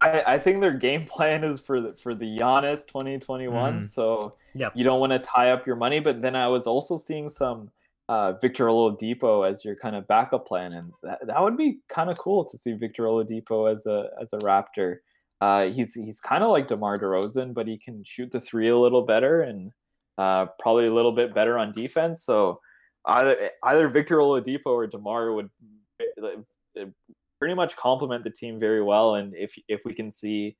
I, 0.00 0.34
I 0.34 0.38
think 0.38 0.60
their 0.60 0.74
game 0.74 1.04
plan 1.06 1.44
is 1.44 1.60
for 1.60 1.80
the, 1.80 1.94
for 1.94 2.14
the 2.14 2.38
Giannis 2.38 2.86
2021. 2.86 3.84
Mm. 3.84 3.88
So 3.88 4.36
yep. 4.54 4.72
you 4.74 4.82
don't 4.84 5.00
want 5.00 5.12
to 5.12 5.18
tie 5.18 5.50
up 5.50 5.66
your 5.66 5.76
money. 5.76 6.00
But 6.00 6.22
then 6.22 6.34
I 6.34 6.48
was 6.48 6.66
also 6.66 6.96
seeing 6.96 7.28
some 7.28 7.70
uh, 8.08 8.32
Victor 8.32 8.66
Oladipo 8.66 9.48
as 9.48 9.64
your 9.64 9.76
kind 9.76 9.94
of 9.94 10.08
backup 10.08 10.46
plan, 10.46 10.72
and 10.72 10.92
that, 11.02 11.24
that 11.26 11.40
would 11.40 11.56
be 11.56 11.78
kind 11.88 12.10
of 12.10 12.18
cool 12.18 12.44
to 12.44 12.58
see 12.58 12.72
Victor 12.72 13.04
Oladipo 13.04 13.70
as 13.70 13.86
a 13.86 14.10
as 14.20 14.32
a 14.32 14.38
Raptor. 14.38 14.98
Uh, 15.40 15.66
he's 15.66 15.94
he's 15.94 16.20
kind 16.20 16.44
of 16.44 16.50
like 16.50 16.68
DeMar 16.68 16.98
DeRozan, 16.98 17.54
but 17.54 17.66
he 17.66 17.78
can 17.78 18.04
shoot 18.04 18.30
the 18.30 18.40
three 18.40 18.68
a 18.68 18.78
little 18.78 19.02
better 19.02 19.42
and 19.42 19.72
uh, 20.18 20.46
probably 20.58 20.86
a 20.86 20.92
little 20.92 21.12
bit 21.12 21.34
better 21.34 21.58
on 21.58 21.72
defense. 21.72 22.24
So 22.24 22.60
either 23.06 23.50
either 23.64 23.88
Victor 23.88 24.18
Oladipo 24.18 24.66
or 24.66 24.86
DeMar 24.86 25.32
would 25.32 25.50
pretty 27.38 27.54
much 27.54 27.74
complement 27.76 28.22
the 28.22 28.30
team 28.30 28.60
very 28.60 28.82
well. 28.82 29.14
And 29.14 29.34
if 29.34 29.54
if 29.66 29.80
we 29.84 29.94
can 29.94 30.12
see, 30.12 30.56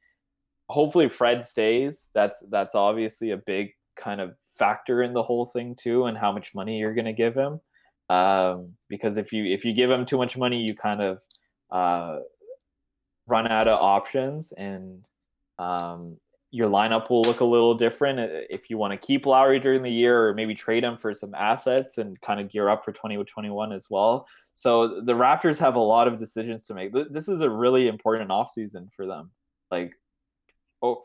hopefully 0.68 1.08
Fred 1.08 1.44
stays. 1.44 2.08
That's 2.14 2.40
that's 2.50 2.74
obviously 2.74 3.30
a 3.32 3.36
big 3.36 3.72
kind 3.96 4.20
of 4.20 4.34
factor 4.54 5.02
in 5.02 5.12
the 5.12 5.22
whole 5.22 5.46
thing 5.46 5.74
too, 5.74 6.06
and 6.06 6.16
how 6.16 6.32
much 6.32 6.54
money 6.54 6.78
you're 6.78 6.94
going 6.94 7.04
to 7.04 7.12
give 7.12 7.34
him. 7.34 7.60
Um, 8.08 8.70
because 8.88 9.18
if 9.18 9.32
you 9.32 9.44
if 9.44 9.64
you 9.64 9.74
give 9.74 9.90
him 9.90 10.06
too 10.06 10.16
much 10.16 10.36
money, 10.36 10.64
you 10.66 10.74
kind 10.74 11.02
of 11.02 11.22
uh, 11.70 12.20
run 13.30 13.46
out 13.46 13.68
of 13.68 13.80
options, 13.80 14.52
and 14.52 15.04
um, 15.58 16.16
your 16.50 16.68
lineup 16.68 17.10
will 17.10 17.22
look 17.22 17.40
a 17.40 17.44
little 17.44 17.74
different 17.74 18.18
uh, 18.18 18.40
if 18.50 18.68
you 18.68 18.76
want 18.76 18.92
to 18.92 19.06
keep 19.06 19.24
Lowry 19.24 19.60
during 19.60 19.82
the 19.82 19.90
year 19.90 20.28
or 20.28 20.34
maybe 20.34 20.54
trade 20.54 20.82
him 20.82 20.96
for 20.96 21.14
some 21.14 21.34
assets 21.34 21.98
and 21.98 22.20
kind 22.20 22.40
of 22.40 22.50
gear 22.50 22.68
up 22.68 22.84
for 22.84 22.92
2021 22.92 23.72
as 23.72 23.88
well. 23.88 24.26
So 24.54 25.00
the 25.00 25.12
Raptors 25.12 25.58
have 25.58 25.76
a 25.76 25.80
lot 25.80 26.08
of 26.08 26.18
decisions 26.18 26.66
to 26.66 26.74
make. 26.74 26.92
This 27.10 27.28
is 27.28 27.40
a 27.40 27.48
really 27.48 27.88
important 27.88 28.30
offseason 28.30 28.92
for 28.94 29.06
them. 29.06 29.30
Like 29.70 29.92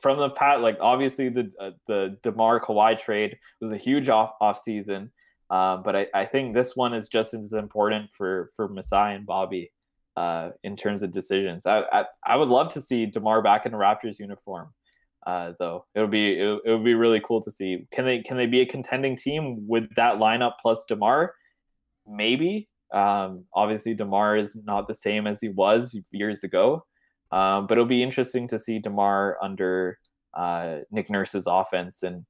from 0.01 0.17
the 0.17 0.30
pat, 0.30 0.61
like 0.61 0.78
obviously 0.82 1.30
the 1.30 1.51
uh, 1.59 1.71
the 1.86 2.17
DeMar 2.23 2.59
Kawhi 2.59 2.99
trade 2.99 3.38
was 3.61 3.71
a 3.71 3.78
huge 3.78 4.09
off 4.09 4.32
off 4.41 4.57
season, 4.57 5.11
um, 5.49 5.84
but 5.84 5.95
I, 5.95 6.07
I 6.13 6.26
think 6.26 6.53
this 6.53 6.76
one 6.76 6.93
is 6.93 7.07
just 7.07 7.34
as 7.34 7.53
important 7.53 8.11
for 8.11 8.49
for 8.55 8.67
Masai 8.67 9.13
and 9.13 9.26
Bobby 9.26 9.71
uh, 10.16 10.51
in 10.63 10.76
terms 10.76 11.03
of 11.03 11.11
decisions. 11.11 11.66
I, 11.66 11.82
I 11.91 12.05
I 12.26 12.36
would 12.36 12.49
love 12.49 12.74
to 12.74 12.82
see 12.82 13.05
DeMar 13.05 13.41
back 13.41 13.66
in 13.66 13.74
a 13.74 13.78
Raptors 13.78 14.20
uniform 14.20 14.70
uh, 15.26 15.53
though. 15.59 15.86
It 15.95 16.01
would 16.01 16.11
be 16.11 16.39
it, 16.39 16.59
it 16.66 16.72
would 16.72 16.84
be 16.84 16.93
really 16.93 17.20
cool 17.20 17.41
to 17.41 17.51
see. 17.51 17.88
Can 17.91 18.05
they 18.05 18.22
can 18.22 18.38
they 18.38 18.45
be 18.45 18.61
a 18.61 18.66
contending 18.66 19.16
team 19.16 19.68
with 19.68 19.93
that 19.95 20.16
lineup 20.16 20.53
plus 20.61 20.86
Demar? 20.86 21.34
Maybe. 22.07 22.70
Um, 22.93 23.39
obviously, 23.53 23.93
Demar 23.93 24.38
is 24.38 24.55
not 24.63 24.88
the 24.88 24.93
same 24.93 25.28
as 25.28 25.41
he 25.41 25.49
was 25.49 25.97
years 26.11 26.43
ago, 26.43 26.86
um, 27.32 27.66
but 27.68 27.74
it'll 27.74 27.86
be 27.86 28.03
interesting 28.03 28.47
to 28.49 28.59
see 28.59 28.80
Demar 28.80 29.38
under 29.41 29.97
uh, 30.34 30.80
Nick 30.91 31.09
Nurse's 31.09 31.47
offense 31.47 32.03
and 32.03 32.26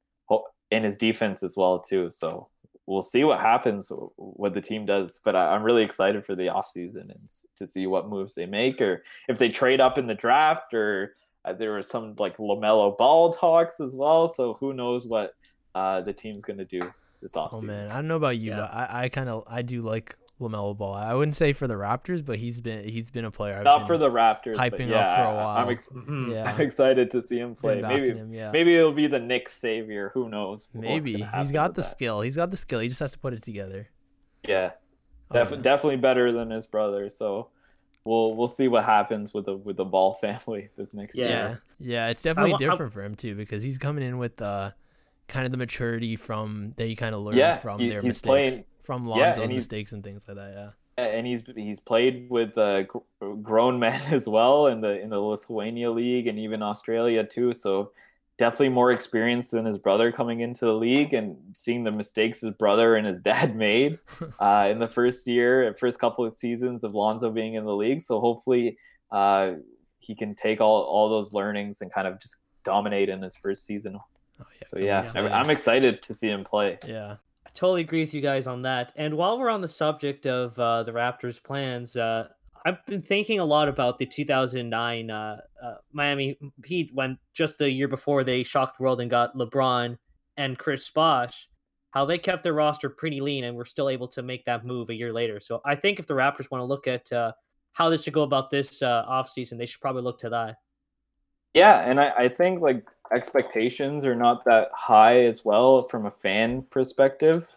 in 0.71 0.83
his 0.83 0.97
defense 0.97 1.43
as 1.43 1.55
well 1.55 1.79
too. 1.79 2.09
So 2.09 2.49
we'll 2.87 3.01
see 3.01 3.23
what 3.23 3.39
happens, 3.39 3.91
what 4.15 4.53
the 4.53 4.61
team 4.61 4.85
does. 4.85 5.19
But 5.23 5.35
I, 5.35 5.55
am 5.55 5.63
really 5.63 5.83
excited 5.83 6.25
for 6.25 6.35
the 6.35 6.47
offseason 6.47 7.09
and 7.09 7.29
to 7.55 7.67
see 7.67 7.87
what 7.87 8.09
moves 8.09 8.35
they 8.35 8.45
make, 8.45 8.81
or 8.81 9.03
if 9.27 9.37
they 9.37 9.49
trade 9.49 9.81
up 9.81 9.97
in 9.97 10.07
the 10.07 10.13
draft, 10.13 10.73
or 10.73 11.15
uh, 11.43 11.53
there 11.53 11.73
was 11.73 11.87
some 11.87 12.15
like 12.17 12.37
LaMelo 12.37 12.97
Ball 12.97 13.33
talks 13.33 13.79
as 13.79 13.93
well. 13.93 14.27
So 14.27 14.53
who 14.55 14.73
knows 14.73 15.05
what 15.05 15.35
uh, 15.73 16.01
the 16.01 16.13
team's 16.13 16.43
going 16.43 16.59
to 16.59 16.65
do 16.65 16.81
this 17.21 17.33
offseason. 17.33 17.49
Oh 17.53 17.61
man, 17.61 17.91
I 17.91 17.95
don't 17.95 18.07
know 18.07 18.17
about 18.17 18.37
you, 18.37 18.51
yeah. 18.51 18.57
but 18.57 18.73
I, 18.73 19.03
I 19.03 19.09
kind 19.09 19.29
of 19.29 19.43
I 19.47 19.61
do 19.61 19.81
like 19.81 20.17
LaMelo 20.39 20.77
Ball. 20.77 20.95
I 20.95 21.13
wouldn't 21.13 21.35
say 21.35 21.53
for 21.53 21.67
the 21.67 21.75
Raptors, 21.75 22.23
but 22.23 22.37
he's 22.37 22.59
been 22.59 22.87
he's 22.87 23.09
been 23.09 23.25
a 23.25 23.31
player. 23.31 23.57
I've 23.57 23.63
Not 23.63 23.87
for 23.87 23.97
the 23.97 24.09
Raptors, 24.09 24.57
hyping 24.57 24.89
yeah, 24.89 24.99
up 24.99 25.17
for 25.17 25.23
a 25.23 25.35
while. 25.35 25.57
I'm, 25.57 25.69
ex- 25.69 25.89
mm-hmm. 25.89 26.31
yeah. 26.31 26.51
I'm 26.51 26.61
excited 26.61 27.11
to 27.11 27.21
see 27.21 27.39
him 27.39 27.55
play. 27.55 27.81
Maybe 27.81 28.09
him, 28.09 28.33
yeah. 28.33 28.51
maybe 28.51 28.75
it'll 28.75 28.91
be 28.91 29.07
the 29.07 29.19
Knicks 29.19 29.53
savior. 29.53 30.11
Who 30.13 30.29
knows? 30.29 30.67
Maybe 30.73 31.25
he's 31.37 31.51
got 31.51 31.75
the 31.75 31.81
that. 31.81 31.87
skill. 31.87 32.21
He's 32.21 32.35
got 32.35 32.51
the 32.51 32.57
skill. 32.57 32.79
He 32.79 32.89
just 32.89 32.99
has 32.99 33.13
to 33.13 33.19
put 33.19 33.33
it 33.33 33.43
together. 33.43 33.89
Yeah, 34.45 34.71
Def- 35.31 35.53
oh, 35.53 35.55
definitely 35.55 35.97
better 35.97 36.31
than 36.31 36.49
his 36.49 36.67
brother. 36.67 37.09
So 37.09 37.49
we'll 38.03 38.35
we'll 38.35 38.49
see 38.49 38.67
what 38.67 38.83
happens 38.83 39.33
with 39.33 39.45
the 39.45 39.55
with 39.55 39.77
the 39.77 39.85
Ball 39.85 40.13
family 40.21 40.69
this 40.77 40.93
next 40.93 41.17
yeah. 41.17 41.27
year. 41.27 41.61
Yeah, 41.79 42.07
it's 42.09 42.23
definitely 42.23 42.53
I, 42.53 42.57
different 42.57 42.91
I, 42.91 42.93
for 42.93 43.03
him 43.03 43.15
too 43.15 43.35
because 43.35 43.63
he's 43.63 43.77
coming 43.77 44.03
in 44.03 44.17
with 44.17 44.41
uh 44.41 44.71
kind 45.27 45.45
of 45.45 45.51
the 45.51 45.57
maturity 45.57 46.15
from 46.15 46.73
that 46.77 46.85
he 46.85 46.95
kind 46.95 47.15
of 47.15 47.21
learned 47.21 47.37
yeah, 47.37 47.57
from 47.57 47.79
he, 47.79 47.89
their 47.89 48.01
mistakes, 48.01 48.25
playing, 48.25 48.65
from 48.85 49.05
Lonzo's 49.05 49.49
yeah, 49.49 49.55
mistakes 49.55 49.91
and 49.91 50.03
things 50.03 50.25
like 50.27 50.37
that. 50.37 50.53
Yeah. 50.97 51.03
And 51.03 51.27
he's 51.27 51.43
he's 51.55 51.79
played 51.79 52.29
with 52.29 52.57
uh, 52.57 52.83
grown 53.41 53.79
men 53.79 54.01
as 54.11 54.27
well 54.27 54.67
in 54.67 54.81
the 54.81 54.99
in 55.01 55.09
the 55.09 55.19
Lithuania 55.19 55.91
league 55.91 56.27
and 56.27 56.39
even 56.39 56.61
Australia 56.61 57.23
too. 57.25 57.53
So 57.53 57.91
definitely 58.37 58.69
more 58.69 58.91
experience 58.91 59.49
than 59.49 59.65
his 59.65 59.77
brother 59.77 60.11
coming 60.11 60.41
into 60.41 60.65
the 60.65 60.73
league 60.73 61.13
and 61.13 61.37
seeing 61.53 61.83
the 61.83 61.91
mistakes 61.91 62.41
his 62.41 62.51
brother 62.51 62.95
and 62.95 63.07
his 63.07 63.21
dad 63.31 63.55
made 63.55 63.97
uh, 64.39 64.67
in 64.69 64.79
the 64.79 64.87
first 64.87 65.27
year, 65.27 65.75
first 65.79 65.99
couple 65.99 66.25
of 66.25 66.35
seasons 66.35 66.83
of 66.83 66.93
Lonzo 66.93 67.29
being 67.31 67.53
in 67.55 67.65
the 67.65 67.75
league. 67.75 68.01
So 68.01 68.19
hopefully 68.19 68.77
uh, 69.11 69.53
he 69.99 70.15
can 70.15 70.35
take 70.35 70.59
all, 70.59 70.83
all 70.83 71.09
those 71.09 71.33
learnings 71.33 71.81
and 71.81 71.91
kind 71.91 72.07
of 72.07 72.19
just 72.19 72.37
dominate 72.63 73.09
in 73.09 73.21
his 73.21 73.35
first 73.35 73.65
season. 73.65 73.97
Oh, 73.97 74.45
yeah. 74.59 74.67
So 74.67 74.79
yeah, 74.79 75.11
yeah, 75.15 75.37
I'm 75.37 75.49
excited 75.49 76.01
to 76.03 76.13
see 76.13 76.29
him 76.29 76.43
play. 76.43 76.77
Yeah. 76.85 77.17
Totally 77.55 77.81
agree 77.81 78.01
with 78.01 78.13
you 78.13 78.21
guys 78.21 78.47
on 78.47 78.61
that. 78.63 78.91
And 78.97 79.15
while 79.15 79.39
we're 79.39 79.49
on 79.49 79.61
the 79.61 79.67
subject 79.67 80.27
of 80.27 80.59
uh, 80.59 80.83
the 80.83 80.91
Raptors' 80.91 81.41
plans, 81.41 81.95
uh, 81.95 82.27
I've 82.65 82.85
been 82.85 83.01
thinking 83.01 83.39
a 83.39 83.45
lot 83.45 83.69
about 83.69 83.97
the 83.97 84.05
2009 84.05 85.09
uh, 85.09 85.37
uh, 85.63 85.73
Miami 85.93 86.37
Heat 86.65 86.89
when 86.93 87.17
just 87.33 87.57
the 87.57 87.69
year 87.69 87.87
before 87.87 88.25
they 88.25 88.43
shocked 88.43 88.77
the 88.77 88.83
world 88.83 88.99
and 88.99 89.09
got 89.09 89.37
LeBron 89.37 89.97
and 90.35 90.57
Chris 90.57 90.89
Bosh, 90.89 91.47
how 91.91 92.03
they 92.03 92.17
kept 92.17 92.43
their 92.43 92.53
roster 92.53 92.89
pretty 92.89 93.21
lean 93.21 93.45
and 93.45 93.55
were 93.55 93.65
still 93.65 93.87
able 93.87 94.09
to 94.09 94.21
make 94.21 94.43
that 94.45 94.65
move 94.65 94.89
a 94.89 94.95
year 94.95 95.13
later. 95.13 95.39
So 95.39 95.61
I 95.63 95.75
think 95.75 95.97
if 95.97 96.07
the 96.07 96.13
Raptors 96.13 96.51
want 96.51 96.61
to 96.61 96.65
look 96.65 96.87
at 96.87 97.09
uh, 97.13 97.31
how 97.71 97.89
they 97.89 97.97
should 97.97 98.13
go 98.13 98.23
about 98.23 98.49
this 98.49 98.81
uh, 98.81 99.05
offseason, 99.09 99.57
they 99.57 99.65
should 99.65 99.79
probably 99.79 100.01
look 100.01 100.19
to 100.19 100.29
that. 100.29 100.57
Yeah, 101.53 101.89
and 101.89 102.01
I, 102.01 102.09
I 102.17 102.27
think 102.27 102.59
like 102.59 102.85
expectations 103.13 104.05
are 104.05 104.15
not 104.15 104.45
that 104.45 104.69
high 104.73 105.21
as 105.21 105.43
well 105.45 105.87
from 105.87 106.05
a 106.05 106.11
fan 106.11 106.63
perspective. 106.69 107.47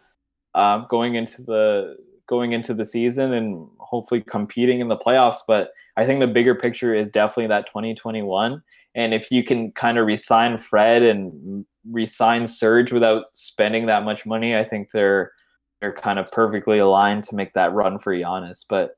Um, 0.55 0.87
going 0.89 1.15
into 1.15 1.43
the 1.43 1.97
going 2.27 2.53
into 2.53 2.75
the 2.75 2.85
season 2.85 3.33
and 3.33 3.69
hopefully 3.79 4.21
competing 4.21 4.81
in 4.81 4.89
the 4.89 4.97
playoffs. 4.97 5.39
But 5.47 5.73
I 5.97 6.05
think 6.05 6.21
the 6.21 6.27
bigger 6.27 6.55
picture 6.55 6.95
is 6.95 7.11
definitely 7.11 7.49
that 7.49 7.67
2021. 7.67 8.63
And 8.95 9.15
if 9.15 9.31
you 9.31 9.43
can 9.43 9.73
kind 9.73 9.99
of 9.99 10.07
resign 10.07 10.59
Fred 10.59 11.03
and 11.03 11.65
resign 11.91 12.47
Serge 12.47 12.93
without 12.93 13.25
spending 13.33 13.87
that 13.87 14.05
much 14.05 14.27
money, 14.27 14.57
I 14.57 14.65
think 14.65 14.91
they're 14.91 15.33
they're 15.81 15.93
kind 15.93 16.19
of 16.19 16.31
perfectly 16.33 16.79
aligned 16.79 17.25
to 17.25 17.37
make 17.37 17.55
that 17.55 17.73
run 17.73 17.99
for 17.99 18.13
Giannis. 18.13 18.65
But 18.69 18.98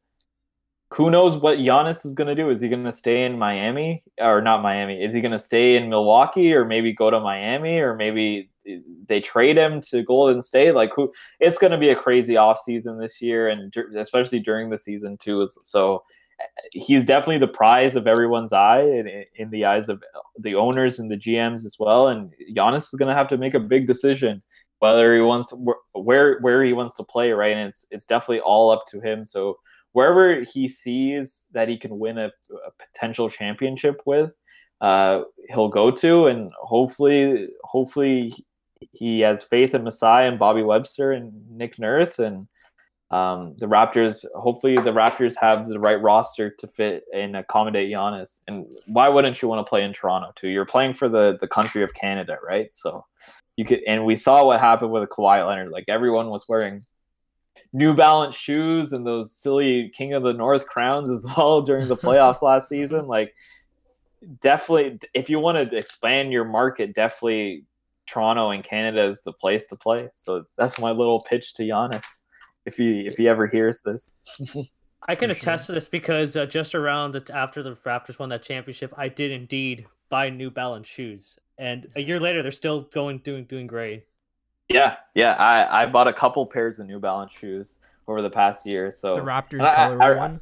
who 0.93 1.11
knows 1.11 1.37
what 1.37 1.59
Giannis 1.59 2.05
is 2.05 2.15
going 2.15 2.29
to 2.29 2.35
do? 2.35 2.51
Is 2.51 2.61
he 2.61 2.69
going 2.69 2.85
to 2.85 2.93
stay 2.93 3.25
in 3.25 3.39
Miami 3.39 4.03
or 4.19 4.41
not 4.41 4.63
Miami? 4.63 5.03
Is 5.03 5.15
he 5.15 5.21
going 5.21 5.33
to 5.33 5.39
stay 5.39 5.77
in 5.77 5.89
Milwaukee 5.89 6.53
or 6.53 6.65
maybe 6.65 6.93
go 6.93 7.11
to 7.11 7.21
Miami 7.21 7.79
or 7.79 7.95
maybe 7.95 8.51
eh, 8.67 8.79
they 9.07 9.21
trade 9.21 9.57
him 9.57 9.81
to 9.83 10.03
Golden 10.03 10.43
State. 10.43 10.75
Like 10.75 10.91
who, 10.95 11.13
it's 11.39 11.59
going 11.59 11.71
to 11.71 11.79
be 11.79 11.91
a 11.91 11.97
crazy 11.97 12.35
offseason 12.35 13.01
this 13.01 13.23
year, 13.23 13.49
and 13.49 13.75
especially 13.97 14.41
during 14.41 14.69
the 14.69 14.79
season 14.79 15.17
too. 15.17 15.47
So 15.63 16.03
eh, 16.41 16.45
he's 16.73 17.05
definitely 17.05 17.39
the 17.39 17.49
prize 17.49 17.95
of 17.95 18.09
everyone's 18.09 18.53
eye 18.53 18.83
in, 18.83 19.07
eh, 19.07 19.25
in 19.37 19.51
the 19.51 19.67
eyes 19.67 19.89
of 19.89 20.03
the 20.41 20.57
owners 20.57 20.99
and 20.99 21.09
the 21.09 21.17
GMs 21.17 21.65
as 21.65 21.77
well. 21.79 22.09
And 22.09 22.33
Giannis 22.53 22.93
is 22.93 22.99
going 22.99 23.09
to 23.09 23.15
have 23.15 23.29
to 23.29 23.39
make 23.39 23.55
a 23.55 23.61
big 23.61 23.87
decision 23.87 24.43
whether 24.81 25.15
he 25.15 25.21
wants 25.21 25.53
where 25.93 26.39
where 26.41 26.65
he 26.65 26.73
wants 26.73 26.95
to 26.95 27.05
play, 27.05 27.31
right? 27.31 27.57
And 27.57 27.69
it's 27.69 27.87
it's 27.93 28.07
definitely 28.07 28.41
all 28.41 28.71
up 28.71 28.87
to 28.89 29.01
him. 29.01 29.25
So 29.25 29.59
wherever 29.93 30.43
he 30.43 30.69
sees 30.69 31.45
that 31.53 31.69
he 31.69 31.77
can 31.77 31.99
win 31.99 32.19
a, 32.19 32.27
a 32.27 32.71
potential 32.93 33.29
championship 33.29 34.01
with, 34.07 34.33
uh, 34.81 35.23
he'll 35.49 35.69
go 35.69 35.91
to, 35.91 36.27
and 36.27 36.51
hopefully, 36.61 37.49
hopefully 37.65 38.33
he 38.93 39.21
has 39.21 39.45
faith 39.45 39.75
in 39.75 39.85
Masai 39.85 40.27
and 40.27 40.39
Bobby 40.39 40.63
Webster 40.63 41.13
and 41.13 41.33
Nick 41.51 41.79
Nurse, 41.79 42.19
and 42.19 42.47
um, 43.11 43.57
the 43.59 43.67
Raptors, 43.67 44.25
hopefully, 44.35 44.77
the 44.77 44.93
Raptors 44.93 45.35
have 45.41 45.69
the 45.69 45.81
right 45.81 46.01
roster 46.01 46.49
to 46.49 46.69
fit 46.69 47.05
and 47.13 47.37
accommodate 47.37 47.91
Giannis. 47.91 48.43
And 48.47 48.67
why 48.87 49.09
wouldn't 49.09 49.43
you 49.43 49.49
want 49.49 49.67
to 49.67 49.69
play 49.69 49.83
in 49.83 49.93
Toronto 49.93 50.31
too? 50.37 50.49
You're 50.49 50.65
playing 50.65 50.95
for 50.95 51.09
the 51.09 51.37
the 51.41 51.49
country 51.49 51.83
of 51.83 51.93
Canada, 51.93 52.39
right? 52.47 52.73
So 52.73 53.05
you 53.57 53.65
could, 53.65 53.81
and 53.87 54.05
we 54.05 54.15
saw 54.15 54.45
what 54.47 54.61
happened 54.61 54.93
with 54.93 55.03
a 55.03 55.09
Kawhi 55.09 55.45
Leonard. 55.47 55.71
Like 55.71 55.87
everyone 55.89 56.31
was 56.31 56.49
wearing 56.49 56.83
New 57.73 57.95
Balance 57.95 58.37
shoes 58.37 58.93
and 58.93 59.07
those 59.07 59.33
silly 59.33 59.91
King 59.97 60.15
of 60.15 60.23
the 60.23 60.33
North 60.33 60.67
crowns 60.67 61.11
as 61.11 61.27
well 61.37 61.63
during 61.63 61.89
the 61.89 61.97
playoffs 61.97 62.43
last 62.43 62.69
season. 62.69 63.07
Like, 63.07 63.35
definitely, 64.41 64.99
if 65.15 65.31
you 65.31 65.39
want 65.39 65.71
to 65.71 65.77
expand 65.77 66.33
your 66.33 66.45
market, 66.45 66.95
definitely 66.95 67.65
Toronto 68.07 68.51
and 68.51 68.65
Canada 68.65 69.05
is 69.05 69.23
the 69.23 69.33
place 69.33 69.67
to 69.69 69.77
play. 69.77 70.09
So 70.15 70.45
that's 70.57 70.81
my 70.81 70.91
little 70.91 71.21
pitch 71.21 71.55
to 71.55 71.63
Giannis 71.63 72.05
if 72.67 72.77
he 72.77 73.07
if 73.07 73.17
he 73.17 73.29
ever 73.29 73.47
hears 73.47 73.81
this. 73.85 74.17
I 75.09 75.15
can 75.15 75.31
attest 75.31 75.67
to 75.67 75.73
this 75.73 75.89
because 75.89 76.37
uh, 76.37 76.45
just 76.45 76.75
around 76.75 77.13
the, 77.13 77.31
after 77.35 77.63
the 77.63 77.73
Raptors 77.73 78.19
won 78.19 78.29
that 78.29 78.43
championship, 78.43 78.93
I 78.99 79.09
did 79.09 79.31
indeed 79.31 79.87
buy 80.11 80.29
New 80.29 80.51
Balance 80.51 80.89
shoes, 80.89 81.39
and 81.57 81.89
a 81.97 82.01
year 82.01 82.21
later 82.21 82.43
they're 82.43 82.53
still 82.53 82.83
going 82.93 83.19
doing 83.19 83.45
doing 83.45 83.67
great. 83.67 84.05
Yeah, 84.71 84.97
yeah. 85.15 85.35
I 85.35 85.83
I 85.83 85.87
bought 85.87 86.09
a 86.09 86.13
couple 86.13 86.47
pairs 86.47 86.79
of 86.79 86.87
New 86.87 87.01
Balance 87.01 87.33
shoes 87.33 87.79
over 88.07 88.23
the 88.23 88.31
past 88.31 88.67
year. 88.67 88.91
So 88.91 89.15
the 89.15 89.21
Raptors 89.21 89.61
colorway 89.61 90.17
one. 90.17 90.41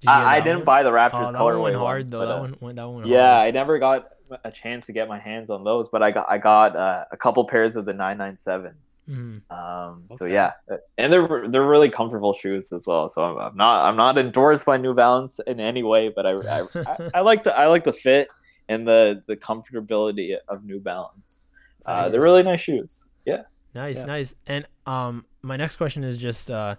Did 0.00 0.10
I, 0.10 0.36
I 0.36 0.40
didn't 0.40 0.58
one? 0.58 0.64
buy 0.64 0.82
the 0.82 0.90
Raptors 0.90 1.28
oh, 1.28 1.32
that 1.32 1.40
colorway 1.40 1.72
one. 1.72 1.74
Hard 1.74 2.02
one, 2.04 2.10
though. 2.10 2.18
But, 2.20 2.26
that 2.26 2.36
uh, 2.36 2.40
one 2.40 2.56
went. 2.60 2.76
That 2.76 2.88
one. 2.88 3.06
Yeah, 3.06 3.34
hard. 3.34 3.48
I 3.48 3.50
never 3.50 3.78
got 3.78 4.08
a 4.44 4.50
chance 4.50 4.86
to 4.86 4.92
get 4.92 5.08
my 5.08 5.18
hands 5.18 5.50
on 5.50 5.64
those, 5.64 5.88
but 5.88 6.02
I 6.02 6.10
got 6.10 6.26
I 6.28 6.38
got 6.38 6.76
uh, 6.76 7.04
a 7.10 7.16
couple 7.16 7.44
pairs 7.44 7.76
of 7.76 7.84
the 7.84 7.92
997s. 7.92 9.02
Mm-hmm. 9.08 9.52
Um, 9.52 10.04
okay. 10.10 10.16
So 10.16 10.24
yeah, 10.26 10.52
and 10.98 11.12
they're 11.12 11.48
they're 11.48 11.66
really 11.66 11.90
comfortable 11.90 12.34
shoes 12.34 12.68
as 12.72 12.86
well. 12.86 13.08
So 13.08 13.22
I'm, 13.22 13.38
I'm, 13.38 13.56
not 13.56 13.88
I'm 13.88 13.96
not 13.96 14.18
endorsed 14.18 14.66
by 14.66 14.76
New 14.76 14.94
Balance 14.94 15.40
in 15.46 15.60
any 15.60 15.82
way, 15.82 16.08
but 16.08 16.26
I 16.26 16.32
I, 16.32 16.60
I, 16.74 17.10
I 17.14 17.20
like 17.20 17.44
the 17.44 17.56
I 17.56 17.66
like 17.66 17.84
the 17.84 17.92
fit 17.92 18.28
and 18.68 18.86
the 18.86 19.22
the 19.26 19.36
comfortability 19.36 20.36
of 20.48 20.64
New 20.64 20.80
Balance. 20.80 21.48
Uh, 21.86 22.08
they're 22.08 22.20
really 22.20 22.42
nice 22.42 22.60
shoes. 22.60 23.06
Yeah. 23.24 23.42
Nice, 23.74 23.98
yeah. 23.98 24.04
nice. 24.04 24.34
And 24.46 24.66
um, 24.86 25.24
my 25.42 25.56
next 25.56 25.76
question 25.76 26.04
is 26.04 26.18
just 26.18 26.50
uh, 26.50 26.76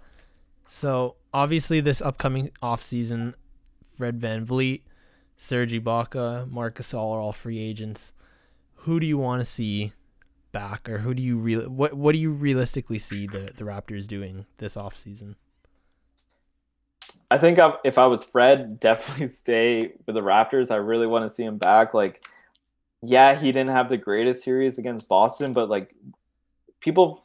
so 0.66 1.16
obviously 1.32 1.80
this 1.80 2.00
upcoming 2.02 2.50
off 2.62 2.82
season, 2.82 3.34
Fred 3.96 4.20
VanVleet 4.20 4.82
Serge 5.38 5.72
Ibaka, 5.72 6.50
Marc 6.50 6.80
All 6.92 7.12
are 7.14 7.20
all 7.20 7.32
free 7.32 7.58
agents. 7.60 8.12
Who 8.82 9.00
do 9.00 9.06
you 9.06 9.16
want 9.16 9.40
to 9.40 9.44
see 9.44 9.92
back, 10.50 10.88
or 10.88 10.98
who 10.98 11.14
do 11.14 11.22
you 11.22 11.36
real 11.36 11.70
what 11.70 11.94
what 11.94 12.12
do 12.12 12.18
you 12.18 12.30
realistically 12.30 12.98
see 12.98 13.26
the 13.26 13.52
the 13.56 13.64
Raptors 13.64 14.06
doing 14.06 14.46
this 14.58 14.76
off 14.76 14.96
season? 14.96 15.36
I 17.30 17.38
think 17.38 17.58
if 17.84 17.98
I 17.98 18.06
was 18.06 18.24
Fred, 18.24 18.80
definitely 18.80 19.28
stay 19.28 19.92
with 20.06 20.14
the 20.14 20.22
Raptors. 20.22 20.70
I 20.70 20.76
really 20.76 21.06
want 21.06 21.24
to 21.24 21.30
see 21.30 21.44
him 21.44 21.56
back. 21.56 21.94
Like, 21.94 22.26
yeah, 23.02 23.34
he 23.34 23.52
didn't 23.52 23.70
have 23.70 23.88
the 23.88 23.96
greatest 23.96 24.42
series 24.42 24.78
against 24.78 25.08
Boston, 25.08 25.52
but 25.52 25.68
like 25.68 25.94
people 26.80 27.24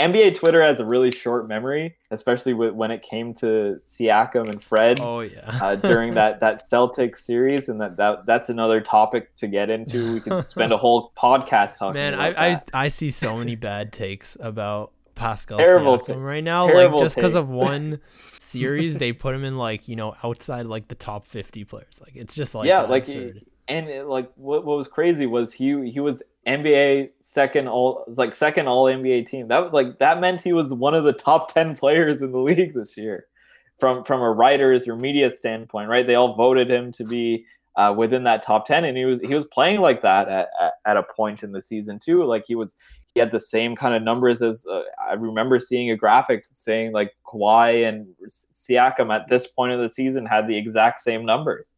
NBA 0.00 0.34
Twitter 0.34 0.62
has 0.62 0.80
a 0.80 0.84
really 0.84 1.10
short 1.10 1.48
memory, 1.48 1.96
especially 2.10 2.54
with, 2.54 2.72
when 2.72 2.90
it 2.90 3.02
came 3.02 3.34
to 3.34 3.76
Siakam 3.78 4.48
and 4.48 4.62
Fred. 4.62 5.00
Oh 5.00 5.20
yeah, 5.20 5.58
uh, 5.60 5.76
during 5.76 6.10
that 6.14 6.40
that 6.40 6.68
Celtic 6.68 7.16
series, 7.16 7.68
and 7.68 7.80
that, 7.80 7.96
that 7.98 8.26
that's 8.26 8.48
another 8.48 8.80
topic 8.80 9.34
to 9.36 9.46
get 9.46 9.68
into. 9.68 10.14
We 10.14 10.20
could 10.20 10.46
spend 10.46 10.72
a 10.72 10.78
whole 10.78 11.12
podcast 11.16 11.76
talking. 11.76 11.94
Man, 11.94 12.14
I, 12.14 12.52
I 12.52 12.62
I 12.72 12.88
see 12.88 13.10
so 13.10 13.36
many 13.36 13.54
bad 13.54 13.92
takes 13.92 14.36
about 14.40 14.92
Pascal 15.14 15.58
Terrible 15.58 15.98
Siakam 15.98 16.06
t- 16.06 16.12
right 16.14 16.44
now. 16.44 16.66
Terrible 16.66 16.98
like 16.98 17.04
just 17.04 17.16
because 17.16 17.34
of 17.34 17.50
one 17.50 18.00
series, 18.40 18.96
they 18.96 19.12
put 19.12 19.34
him 19.34 19.44
in 19.44 19.58
like 19.58 19.88
you 19.88 19.96
know 19.96 20.14
outside 20.24 20.66
like 20.66 20.88
the 20.88 20.94
top 20.94 21.26
fifty 21.26 21.64
players. 21.64 22.00
Like 22.00 22.16
it's 22.16 22.34
just 22.34 22.54
like 22.54 22.66
yeah, 22.66 22.82
like. 22.82 23.08
Absurd. 23.08 23.44
And 23.68 23.88
it, 23.88 24.06
like 24.06 24.30
what, 24.36 24.64
what 24.64 24.76
was 24.76 24.88
crazy 24.88 25.26
was 25.26 25.52
he 25.52 25.90
he 25.90 26.00
was 26.00 26.22
NBA 26.46 27.10
second 27.20 27.68
all 27.68 28.04
like 28.16 28.34
second 28.34 28.68
all 28.68 28.84
NBA 28.84 29.26
team. 29.26 29.48
That 29.48 29.72
like 29.72 29.98
that 29.98 30.20
meant 30.20 30.40
he 30.40 30.52
was 30.52 30.72
one 30.72 30.94
of 30.94 31.04
the 31.04 31.12
top 31.12 31.52
10 31.54 31.76
players 31.76 32.22
in 32.22 32.32
the 32.32 32.38
league 32.38 32.74
this 32.74 32.96
year. 32.96 33.26
From 33.78 34.04
from 34.04 34.22
a 34.22 34.30
writers 34.30 34.88
or 34.88 34.96
media 34.96 35.30
standpoint, 35.30 35.90
right? 35.90 36.06
They 36.06 36.14
all 36.14 36.34
voted 36.34 36.70
him 36.70 36.92
to 36.92 37.04
be 37.04 37.44
uh, 37.76 37.94
within 37.96 38.24
that 38.24 38.42
top 38.42 38.66
10 38.66 38.84
and 38.84 38.96
he 38.96 39.04
was 39.04 39.20
he 39.20 39.34
was 39.34 39.44
playing 39.46 39.80
like 39.80 40.00
that 40.00 40.28
at, 40.28 40.48
at, 40.58 40.72
at, 40.86 40.96
a 40.96 41.02
point 41.02 41.42
in 41.42 41.52
the 41.52 41.60
season 41.60 41.98
too. 41.98 42.24
Like 42.24 42.44
he 42.46 42.54
was 42.54 42.74
he 43.12 43.20
had 43.20 43.32
the 43.32 43.40
same 43.40 43.76
kind 43.76 43.94
of 43.94 44.02
numbers 44.02 44.40
as 44.40 44.66
uh, 44.66 44.82
I 45.06 45.12
remember 45.12 45.58
seeing 45.58 45.90
a 45.90 45.96
graphic 45.96 46.44
saying 46.52 46.92
like 46.92 47.12
Kawhi 47.26 47.86
and 47.86 48.06
Siakam 48.26 49.14
at 49.14 49.28
this 49.28 49.46
point 49.46 49.72
of 49.72 49.80
the 49.80 49.90
season 49.90 50.24
had 50.24 50.48
the 50.48 50.56
exact 50.56 51.00
same 51.00 51.26
numbers 51.26 51.76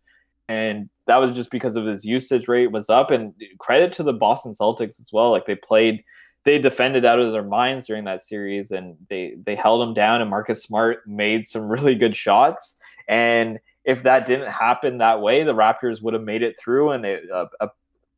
and 0.48 0.88
that 1.06 1.16
was 1.16 1.32
just 1.32 1.50
because 1.50 1.76
of 1.76 1.86
his 1.86 2.04
usage 2.04 2.48
rate 2.48 2.72
was 2.72 2.88
up. 2.88 3.10
And 3.10 3.34
credit 3.58 3.92
to 3.94 4.02
the 4.02 4.12
Boston 4.12 4.52
Celtics 4.52 4.98
as 4.98 5.10
well. 5.12 5.30
Like 5.30 5.46
they 5.46 5.54
played, 5.54 6.02
they 6.44 6.58
defended 6.58 7.04
out 7.04 7.18
of 7.18 7.32
their 7.32 7.44
minds 7.44 7.86
during 7.86 8.04
that 8.04 8.22
series, 8.22 8.70
and 8.70 8.96
they 9.08 9.36
they 9.44 9.54
held 9.54 9.86
him 9.86 9.94
down. 9.94 10.20
And 10.20 10.30
Marcus 10.30 10.62
Smart 10.62 11.06
made 11.06 11.46
some 11.46 11.68
really 11.68 11.94
good 11.94 12.16
shots. 12.16 12.78
And 13.08 13.58
if 13.84 14.02
that 14.02 14.26
didn't 14.26 14.50
happen 14.50 14.98
that 14.98 15.20
way, 15.20 15.44
the 15.44 15.54
Raptors 15.54 16.02
would 16.02 16.14
have 16.14 16.22
made 16.22 16.42
it 16.42 16.58
through, 16.58 16.90
and 16.90 17.04
it, 17.04 17.30
uh, 17.30 17.46
a 17.60 17.68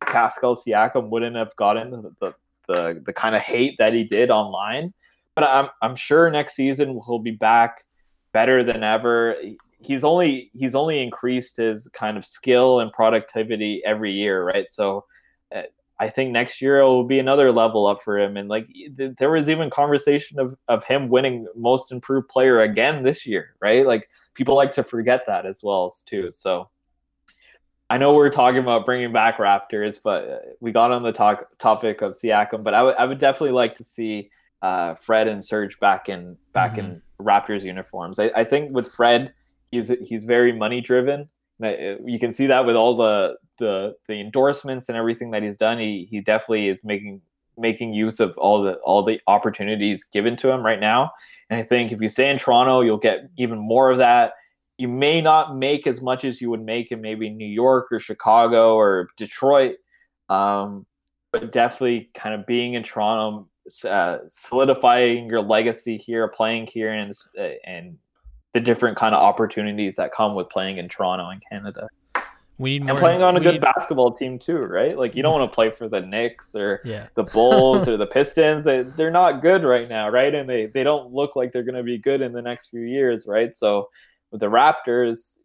Pascal 0.00 0.56
Siakam 0.56 1.08
wouldn't 1.08 1.36
have 1.36 1.54
gotten 1.56 1.90
the, 1.90 2.14
the 2.20 2.34
the, 2.68 3.02
the 3.04 3.12
kind 3.12 3.34
of 3.34 3.42
hate 3.42 3.76
that 3.78 3.92
he 3.92 4.04
did 4.04 4.30
online. 4.30 4.94
But 5.34 5.44
I'm 5.44 5.68
I'm 5.82 5.96
sure 5.96 6.30
next 6.30 6.54
season 6.54 7.00
he'll 7.06 7.18
be 7.18 7.30
back 7.32 7.84
better 8.32 8.62
than 8.62 8.84
ever 8.84 9.36
he's 9.80 10.04
only 10.04 10.50
he's 10.54 10.74
only 10.74 11.02
increased 11.02 11.56
his 11.56 11.88
kind 11.88 12.16
of 12.16 12.24
skill 12.24 12.80
and 12.80 12.92
productivity 12.92 13.82
every 13.84 14.12
year, 14.12 14.44
right? 14.44 14.68
So 14.68 15.04
uh, 15.54 15.62
I 15.98 16.08
think 16.08 16.30
next 16.32 16.60
year 16.60 16.80
it 16.80 16.84
will 16.84 17.04
be 17.04 17.18
another 17.18 17.50
level 17.50 17.86
up 17.86 18.02
for 18.02 18.18
him. 18.18 18.36
And 18.36 18.48
like 18.48 18.66
th- 18.96 19.16
there 19.18 19.30
was 19.30 19.48
even 19.48 19.70
conversation 19.70 20.38
of 20.38 20.54
of 20.68 20.84
him 20.84 21.08
winning 21.08 21.46
most 21.56 21.92
improved 21.92 22.28
player 22.28 22.60
again 22.60 23.02
this 23.02 23.26
year, 23.26 23.54
right? 23.60 23.86
Like 23.86 24.08
people 24.34 24.54
like 24.54 24.72
to 24.72 24.84
forget 24.84 25.24
that 25.26 25.46
as 25.46 25.62
well 25.62 25.86
as 25.86 26.02
too. 26.02 26.30
So 26.30 26.68
I 27.88 27.98
know 27.98 28.14
we're 28.14 28.30
talking 28.30 28.60
about 28.60 28.86
bringing 28.86 29.12
back 29.12 29.38
Raptors, 29.38 29.98
but 30.02 30.28
uh, 30.28 30.38
we 30.60 30.70
got 30.70 30.92
on 30.92 31.02
the 31.02 31.12
talk 31.12 31.46
topic 31.58 32.02
of 32.02 32.12
Siakam. 32.12 32.62
But 32.62 32.74
I 32.74 32.82
would 32.82 32.96
I 32.96 33.04
would 33.06 33.18
definitely 33.18 33.52
like 33.52 33.74
to 33.76 33.84
see 33.84 34.30
uh, 34.62 34.94
Fred 34.94 35.26
and 35.26 35.44
Serge 35.44 35.80
back 35.80 36.08
in 36.08 36.36
back 36.52 36.72
mm-hmm. 36.74 36.92
in 36.92 37.02
Raptors 37.20 37.64
uniforms. 37.64 38.18
I, 38.18 38.30
I 38.36 38.44
think 38.44 38.72
with 38.72 38.92
Fred 38.92 39.32
he's 39.70 39.88
he's 40.02 40.24
very 40.24 40.52
money 40.52 40.80
driven. 40.80 41.28
You 41.60 42.18
can 42.18 42.32
see 42.32 42.46
that 42.46 42.64
with 42.64 42.76
all 42.76 42.96
the 42.96 43.36
the 43.58 43.94
the 44.08 44.20
endorsements 44.20 44.88
and 44.88 44.96
everything 44.96 45.30
that 45.32 45.42
he's 45.42 45.56
done. 45.56 45.78
He 45.78 46.06
he 46.10 46.20
definitely 46.20 46.68
is 46.68 46.80
making 46.82 47.20
making 47.58 47.92
use 47.92 48.20
of 48.20 48.36
all 48.38 48.62
the 48.62 48.74
all 48.76 49.04
the 49.04 49.20
opportunities 49.26 50.04
given 50.04 50.36
to 50.36 50.50
him 50.50 50.64
right 50.64 50.80
now. 50.80 51.10
And 51.50 51.60
I 51.60 51.62
think 51.62 51.92
if 51.92 52.00
you 52.00 52.08
stay 52.08 52.30
in 52.30 52.38
Toronto, 52.38 52.80
you'll 52.80 52.96
get 52.96 53.28
even 53.36 53.58
more 53.58 53.90
of 53.90 53.98
that. 53.98 54.32
You 54.78 54.88
may 54.88 55.20
not 55.20 55.56
make 55.56 55.86
as 55.86 56.00
much 56.00 56.24
as 56.24 56.40
you 56.40 56.48
would 56.50 56.62
make 56.62 56.90
in 56.90 57.02
maybe 57.02 57.28
New 57.28 57.46
York 57.46 57.88
or 57.92 58.00
Chicago 58.00 58.76
or 58.76 59.08
Detroit, 59.18 59.76
um, 60.30 60.86
but 61.32 61.52
definitely 61.52 62.10
kind 62.14 62.34
of 62.34 62.46
being 62.46 62.74
in 62.74 62.82
Toronto, 62.82 63.46
uh, 63.86 64.18
solidifying 64.28 65.26
your 65.26 65.42
legacy 65.42 65.98
here, 65.98 66.26
playing 66.28 66.66
here, 66.66 66.92
and 66.92 67.12
and 67.66 67.98
the 68.52 68.60
different 68.60 68.96
kind 68.96 69.14
of 69.14 69.22
opportunities 69.22 69.96
that 69.96 70.12
come 70.12 70.34
with 70.34 70.48
playing 70.48 70.78
in 70.78 70.88
Toronto 70.88 71.28
and 71.28 71.42
Canada. 71.50 71.88
We 72.58 72.72
need 72.72 72.82
more, 72.82 72.90
and 72.90 72.98
playing 72.98 73.22
on 73.22 73.36
a 73.36 73.40
good 73.40 73.54
need... 73.54 73.62
basketball 73.62 74.12
team 74.12 74.38
too, 74.38 74.58
right? 74.58 74.98
Like 74.98 75.14
you 75.14 75.22
don't 75.22 75.32
want 75.32 75.50
to 75.50 75.54
play 75.54 75.70
for 75.70 75.88
the 75.88 76.00
Knicks 76.00 76.54
or 76.54 76.82
yeah. 76.84 77.06
the 77.14 77.22
Bulls 77.22 77.88
or 77.88 77.96
the 77.96 78.06
Pistons. 78.06 78.64
They 78.64 78.82
they're 78.82 79.10
not 79.10 79.40
good 79.40 79.64
right 79.64 79.88
now, 79.88 80.10
right? 80.10 80.34
And 80.34 80.48
they 80.48 80.66
they 80.66 80.82
don't 80.82 81.12
look 81.12 81.36
like 81.36 81.52
they're 81.52 81.62
going 81.62 81.76
to 81.76 81.82
be 81.82 81.96
good 81.96 82.20
in 82.20 82.32
the 82.32 82.42
next 82.42 82.68
few 82.68 82.82
years, 82.82 83.26
right? 83.26 83.54
So 83.54 83.88
with 84.30 84.40
the 84.40 84.46
Raptors, 84.46 85.38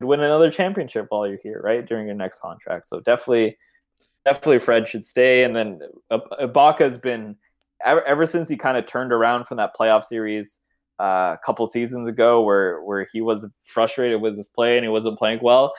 win 0.00 0.20
another 0.20 0.50
championship 0.50 1.06
while 1.08 1.26
you're 1.26 1.40
here, 1.42 1.60
right? 1.62 1.84
During 1.84 2.06
your 2.06 2.14
next 2.14 2.40
contract. 2.40 2.86
So 2.86 3.00
definitely, 3.00 3.58
definitely 4.24 4.60
Fred 4.60 4.86
should 4.86 5.04
stay. 5.04 5.42
And 5.42 5.56
then 5.56 5.80
Ibaka 6.10 6.80
has 6.80 6.98
been 6.98 7.36
ever, 7.84 8.02
ever 8.04 8.26
since 8.26 8.48
he 8.48 8.56
kind 8.56 8.76
of 8.76 8.86
turned 8.86 9.12
around 9.12 9.44
from 9.44 9.56
that 9.56 9.76
playoff 9.76 10.04
series 10.04 10.60
uh, 11.00 11.34
a 11.34 11.38
couple 11.44 11.66
seasons 11.66 12.08
ago 12.08 12.42
where 12.42 12.82
where 12.82 13.06
he 13.12 13.20
was 13.20 13.48
frustrated 13.64 14.20
with 14.20 14.36
his 14.36 14.48
play 14.48 14.76
and 14.76 14.84
he 14.84 14.88
wasn't 14.88 15.18
playing 15.18 15.40
well. 15.42 15.72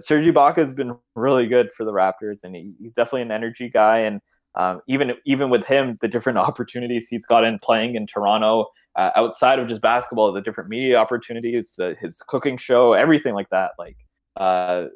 Serge 0.00 0.24
Ibaka 0.26 0.56
has 0.56 0.72
been 0.72 0.96
really 1.14 1.46
good 1.46 1.70
for 1.72 1.84
the 1.84 1.92
Raptors, 1.92 2.44
and 2.44 2.56
he, 2.56 2.72
he's 2.80 2.94
definitely 2.94 3.22
an 3.22 3.30
energy 3.30 3.68
guy. 3.68 3.98
And 3.98 4.20
um, 4.54 4.80
even 4.88 5.12
even 5.26 5.50
with 5.50 5.66
him, 5.66 5.98
the 6.00 6.08
different 6.08 6.38
opportunities 6.48 7.08
he's 7.08 7.26
gotten 7.26 7.58
playing 7.58 7.94
in 7.94 8.06
Toronto, 8.06 8.66
uh, 8.96 9.10
outside 9.16 9.58
of 9.58 9.68
just 9.68 9.82
basketball, 9.82 10.32
the 10.32 10.40
different 10.40 10.70
media 10.70 10.96
opportunities, 10.96 11.78
his 12.00 12.22
cooking 12.26 12.56
show, 12.56 12.92
everything 12.92 13.34
like 13.34 13.50
that. 13.50 13.72
Like 13.78 13.96
uh, 14.36 14.86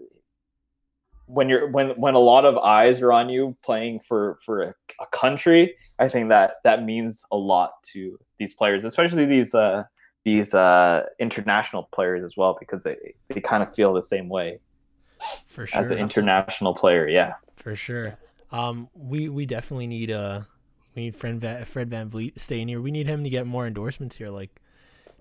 when 1.26 1.48
you're 1.48 1.68
when 1.68 1.90
when 1.90 2.14
a 2.14 2.20
lot 2.20 2.44
of 2.44 2.56
eyes 2.58 3.02
are 3.02 3.12
on 3.12 3.28
you 3.28 3.56
playing 3.62 4.00
for 4.00 4.38
for 4.44 4.62
a, 4.62 4.74
a 5.00 5.06
country, 5.12 5.74
I 5.98 6.08
think 6.08 6.28
that 6.28 6.54
that 6.64 6.84
means 6.84 7.24
a 7.30 7.36
lot 7.36 7.82
to 7.92 8.18
these 8.38 8.54
players, 8.54 8.84
especially 8.84 9.26
these 9.26 9.54
uh 9.54 9.84
these 10.24 10.54
uh 10.54 11.04
international 11.18 11.88
players 11.92 12.24
as 12.24 12.36
well, 12.36 12.56
because 12.58 12.84
they 12.84 13.14
they 13.28 13.40
kind 13.40 13.62
of 13.62 13.74
feel 13.74 13.92
the 13.92 14.02
same 14.02 14.28
way. 14.28 14.60
For 15.46 15.66
sure. 15.66 15.80
As 15.80 15.90
an 15.90 15.98
international 15.98 16.74
player, 16.74 17.08
yeah. 17.08 17.34
For 17.56 17.74
sure. 17.74 18.18
Um, 18.52 18.88
we 18.94 19.28
we 19.28 19.46
definitely 19.46 19.86
need 19.86 20.10
uh 20.10 20.42
we 20.94 21.02
need 21.02 21.16
Fred 21.16 21.40
Van, 21.40 21.64
Fred 21.64 21.90
VanVleet 21.90 22.38
staying 22.38 22.68
here. 22.68 22.80
We 22.80 22.90
need 22.90 23.06
him 23.06 23.24
to 23.24 23.30
get 23.30 23.46
more 23.46 23.66
endorsements 23.66 24.16
here, 24.16 24.30
like 24.30 24.50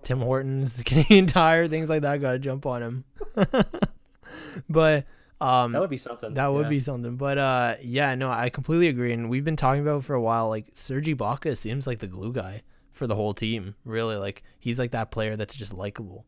Tim 0.02 0.20
Hortons, 0.20 0.82
Canadian 0.86 1.26
Tire, 1.26 1.68
things 1.68 1.90
like 1.90 2.02
that. 2.02 2.20
Got 2.20 2.32
to 2.32 2.38
jump 2.38 2.66
on 2.66 2.82
him. 2.82 3.04
but 4.68 5.04
um, 5.40 5.72
that 5.72 5.80
would 5.80 5.90
be 5.90 5.96
something. 5.96 6.34
That 6.34 6.52
would 6.52 6.64
yeah. 6.64 6.70
be 6.70 6.80
something. 6.80 7.16
But 7.16 7.38
uh, 7.38 7.74
yeah, 7.82 8.14
no, 8.14 8.30
I 8.30 8.48
completely 8.48 8.88
agree. 8.88 9.12
And 9.12 9.28
we've 9.28 9.44
been 9.44 9.56
talking 9.56 9.82
about 9.82 10.04
for 10.04 10.14
a 10.14 10.20
while. 10.20 10.48
Like 10.48 10.66
Sergi 10.74 11.14
Ibaka 11.14 11.56
seems 11.56 11.86
like 11.86 11.98
the 11.98 12.06
glue 12.06 12.32
guy 12.32 12.62
for 12.92 13.06
the 13.06 13.14
whole 13.14 13.34
team. 13.34 13.74
Really, 13.84 14.16
like 14.16 14.42
he's 14.58 14.78
like 14.78 14.92
that 14.92 15.10
player 15.10 15.36
that's 15.36 15.54
just 15.54 15.74
likable. 15.74 16.24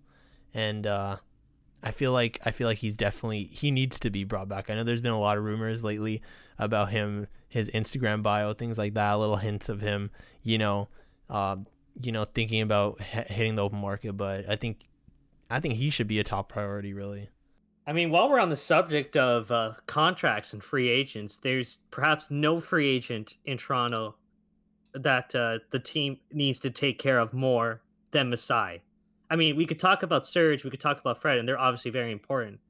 And 0.53 0.87
uh, 0.87 1.17
I 1.83 1.91
feel 1.91 2.13
like 2.13 2.39
I 2.45 2.51
feel 2.51 2.69
like 2.69 2.79
he's 2.79 2.97
definitely 2.97 3.45
he 3.45 3.71
needs 3.71 3.99
to 4.01 4.11
be 4.11 4.25
brought 4.25 4.49
back. 4.49 4.69
I 4.69 4.75
know 4.75 4.85
there's 4.85 5.01
been 5.01 5.13
a 5.13 5.21
lot 5.21 5.39
of 5.39 5.45
rumors 5.45 5.83
lately 5.83 6.23
about 6.59 6.91
him, 6.91 7.29
his 7.49 7.71
Instagram 7.71 8.23
bio, 8.23 8.53
things 8.53 8.77
like 8.77 8.95
that. 8.95 9.15
Little 9.15 9.37
hints 9.37 9.69
of 9.69 9.81
him, 9.81 10.11
you 10.43 10.59
know, 10.59 10.89
uh, 11.31 11.57
you 12.03 12.13
know, 12.13 12.25
thinking 12.25 12.61
about 12.61 13.01
h- 13.01 13.29
hitting 13.29 13.55
the 13.55 13.63
open 13.63 13.79
market. 13.79 14.19
But 14.19 14.49
I 14.49 14.57
think, 14.57 14.87
I 15.49 15.61
think 15.61 15.75
he 15.75 15.89
should 15.91 16.09
be 16.09 16.19
a 16.19 16.25
top 16.25 16.49
priority, 16.49 16.93
really. 16.93 17.31
I 17.89 17.93
mean, 17.95 18.11
while 18.11 18.29
we're 18.29 18.39
on 18.39 18.51
the 18.51 18.57
subject 18.57 19.17
of 19.17 19.51
uh, 19.51 19.73
contracts 19.87 20.53
and 20.53 20.63
free 20.63 20.91
agents, 20.91 21.39
there's 21.39 21.79
perhaps 21.91 22.31
no 22.31 22.61
free 22.61 22.87
agent 22.87 23.39
in 23.47 23.57
Toronto 23.57 24.15
that 24.93 25.35
uh, 25.35 25.61
the 25.71 25.79
team 25.79 26.19
needs 26.31 26.61
to 26.61 26.71
take 26.71 26.99
care 26.99 27.19
of 27.19 27.33
more 27.33 27.81
than 28.11 28.29
Masai. 28.29 28.83
I 29.31 29.37
mean, 29.37 29.57
we 29.57 29.65
could 29.65 29.81
talk 29.81 30.03
about 30.03 30.27
Serge, 30.27 30.65
we 30.65 30.71
could 30.71 30.81
talk 30.81 31.01
about 31.01 31.23
Fred, 31.23 31.39
and 31.39 31.49
they're 31.49 31.59
obviously 31.59 31.91
very 31.91 32.13
important. 32.13 32.61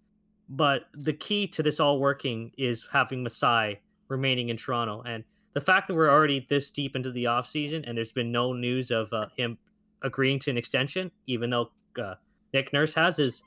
But 0.51 0.85
the 0.95 1.12
key 1.12 1.49
to 1.49 1.64
this 1.64 1.81
all 1.81 1.99
working 1.99 2.53
is 2.57 2.87
having 2.93 3.25
Masai 3.25 3.81
remaining 4.07 4.51
in 4.51 4.57
Toronto. 4.57 5.03
And 5.05 5.25
the 5.53 5.61
fact 5.61 5.89
that 5.89 5.95
we're 5.95 6.12
already 6.12 6.47
this 6.49 6.71
deep 6.71 6.95
into 6.95 7.11
the 7.11 7.25
offseason 7.25 7.83
and 7.89 7.99
there's 7.99 8.12
been 8.12 8.31
no 8.31 8.53
news 8.53 8.93
of 8.93 9.12
uh, 9.12 9.27
him 9.37 9.59
agreeing 10.03 10.39
to 10.41 10.51
an 10.51 10.57
extension, 10.57 11.11
even 11.27 11.51
though 11.51 11.73
uh, 12.01 12.14
Nick 12.55 12.73
Nurse 12.73 12.95
has, 12.95 13.19
is 13.19 13.43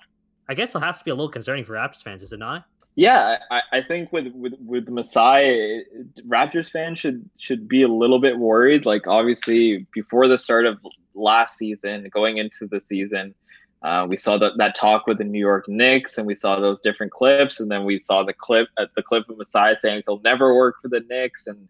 I 0.52 0.54
guess 0.54 0.76
it 0.76 0.84
has 0.84 0.99
to 0.99 1.06
be 1.06 1.12
a 1.12 1.16
little 1.16 1.30
concerning 1.30 1.64
for 1.64 1.76
Raptors 1.76 2.04
fans, 2.04 2.22
is 2.22 2.34
it 2.34 2.39
not? 2.39 2.66
Yeah, 2.95 3.38
I, 3.52 3.62
I 3.72 3.82
think 3.82 4.12
with 4.12 4.34
with 4.34 4.54
with 4.60 4.89
Masai, 4.89 5.86
Raptors 6.28 6.70
fans 6.70 6.99
should 6.99 7.30
should 7.38 7.70
be 7.70 7.84
a 7.84 7.88
little 7.88 8.20
bit 8.20 8.38
worried. 8.38 8.86
Like 8.86 9.08
obviously 9.08 9.88
before 9.93 10.28
the 10.28 10.38
start 10.38 10.66
of 10.66 10.78
last 11.14 11.56
season, 11.56 12.06
going 12.12 12.36
into 12.36 12.68
the 12.68 12.82
season, 12.82 13.34
uh, 13.82 14.06
we 14.10 14.18
saw 14.18 14.38
that 14.39 14.58
that 14.58 14.76
talk 14.76 15.08
with 15.08 15.20
the 15.20 15.24
New 15.24 15.39
York 15.39 15.70
Knicks, 15.70 16.18
and 16.18 16.28
we 16.28 16.34
saw 16.34 16.60
those 16.60 16.82
different 16.82 17.14
clips, 17.14 17.62
and 17.62 17.72
then 17.72 17.86
we 17.86 17.97
saw 17.97 18.22
the 18.22 18.34
clip 18.34 18.68
at 18.78 18.88
uh, 18.88 18.91
the 18.97 19.04
clip 19.04 19.30
of 19.30 19.38
Masai 19.38 19.74
saying 19.76 20.04
he'll 20.06 20.20
never 20.20 20.54
work 20.54 20.82
for 20.82 20.89
the 20.89 20.99
Knicks, 21.10 21.47
and 21.47 21.66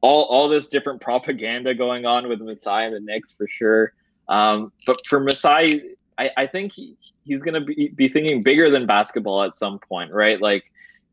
all 0.00 0.26
all 0.26 0.48
this 0.48 0.68
different 0.68 1.00
propaganda 1.08 1.74
going 1.74 2.06
on 2.06 2.28
with 2.28 2.40
Masai 2.40 2.84
and 2.84 2.94
the 2.94 3.00
Knicks 3.00 3.32
for 3.32 3.48
sure. 3.48 3.94
Um, 4.28 4.70
but 4.86 5.04
for 5.08 5.18
Masai, 5.18 5.96
I, 6.18 6.30
I 6.36 6.46
think 6.46 6.72
he, 6.72 6.96
he's 7.24 7.42
going 7.42 7.54
to 7.54 7.60
be, 7.60 7.88
be 7.88 8.08
thinking 8.08 8.42
bigger 8.42 8.70
than 8.70 8.86
basketball 8.86 9.42
at 9.42 9.54
some 9.54 9.78
point, 9.78 10.14
right? 10.14 10.40
Like 10.40 10.64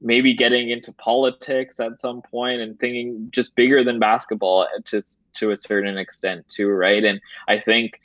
maybe 0.01 0.33
getting 0.33 0.69
into 0.69 0.91
politics 0.93 1.79
at 1.79 1.99
some 1.99 2.21
point 2.21 2.61
and 2.61 2.77
thinking 2.79 3.29
just 3.31 3.55
bigger 3.55 3.83
than 3.83 3.99
basketball 3.99 4.67
to, 4.85 5.01
to 5.33 5.51
a 5.51 5.57
certain 5.57 5.97
extent 5.97 6.47
too, 6.47 6.69
right? 6.69 7.03
And 7.03 7.19
I 7.47 7.57
think 7.57 7.99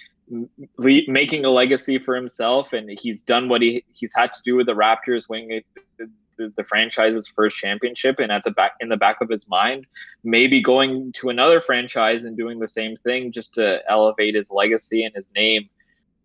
making 0.77 1.45
a 1.45 1.51
legacy 1.51 1.99
for 1.99 2.15
himself 2.15 2.73
and 2.73 2.91
he's 3.01 3.23
done 3.23 3.49
what 3.49 3.63
he, 3.63 3.85
he's 3.93 4.13
had 4.15 4.33
to 4.33 4.41
do 4.45 4.57
with 4.57 4.67
the 4.67 4.75
Raptors 4.75 5.29
winning 5.29 5.63
the, 5.97 6.09
the, 6.37 6.53
the 6.57 6.65
franchise's 6.65 7.27
first 7.27 7.57
championship 7.57 8.21
and 8.21 8.31
at 8.31 8.43
the 8.45 8.51
back 8.51 8.73
in 8.81 8.89
the 8.89 8.97
back 8.97 9.21
of 9.21 9.29
his 9.29 9.49
mind 9.49 9.87
maybe 10.23 10.61
going 10.61 11.13
to 11.13 11.31
another 11.31 11.61
franchise 11.61 12.25
and 12.25 12.37
doing 12.37 12.59
the 12.59 12.69
same 12.69 12.97
thing 12.99 13.33
just 13.33 13.55
to 13.55 13.81
elevate 13.89 14.35
his 14.35 14.51
legacy 14.51 15.05
and 15.05 15.15
his 15.15 15.33
name 15.35 15.69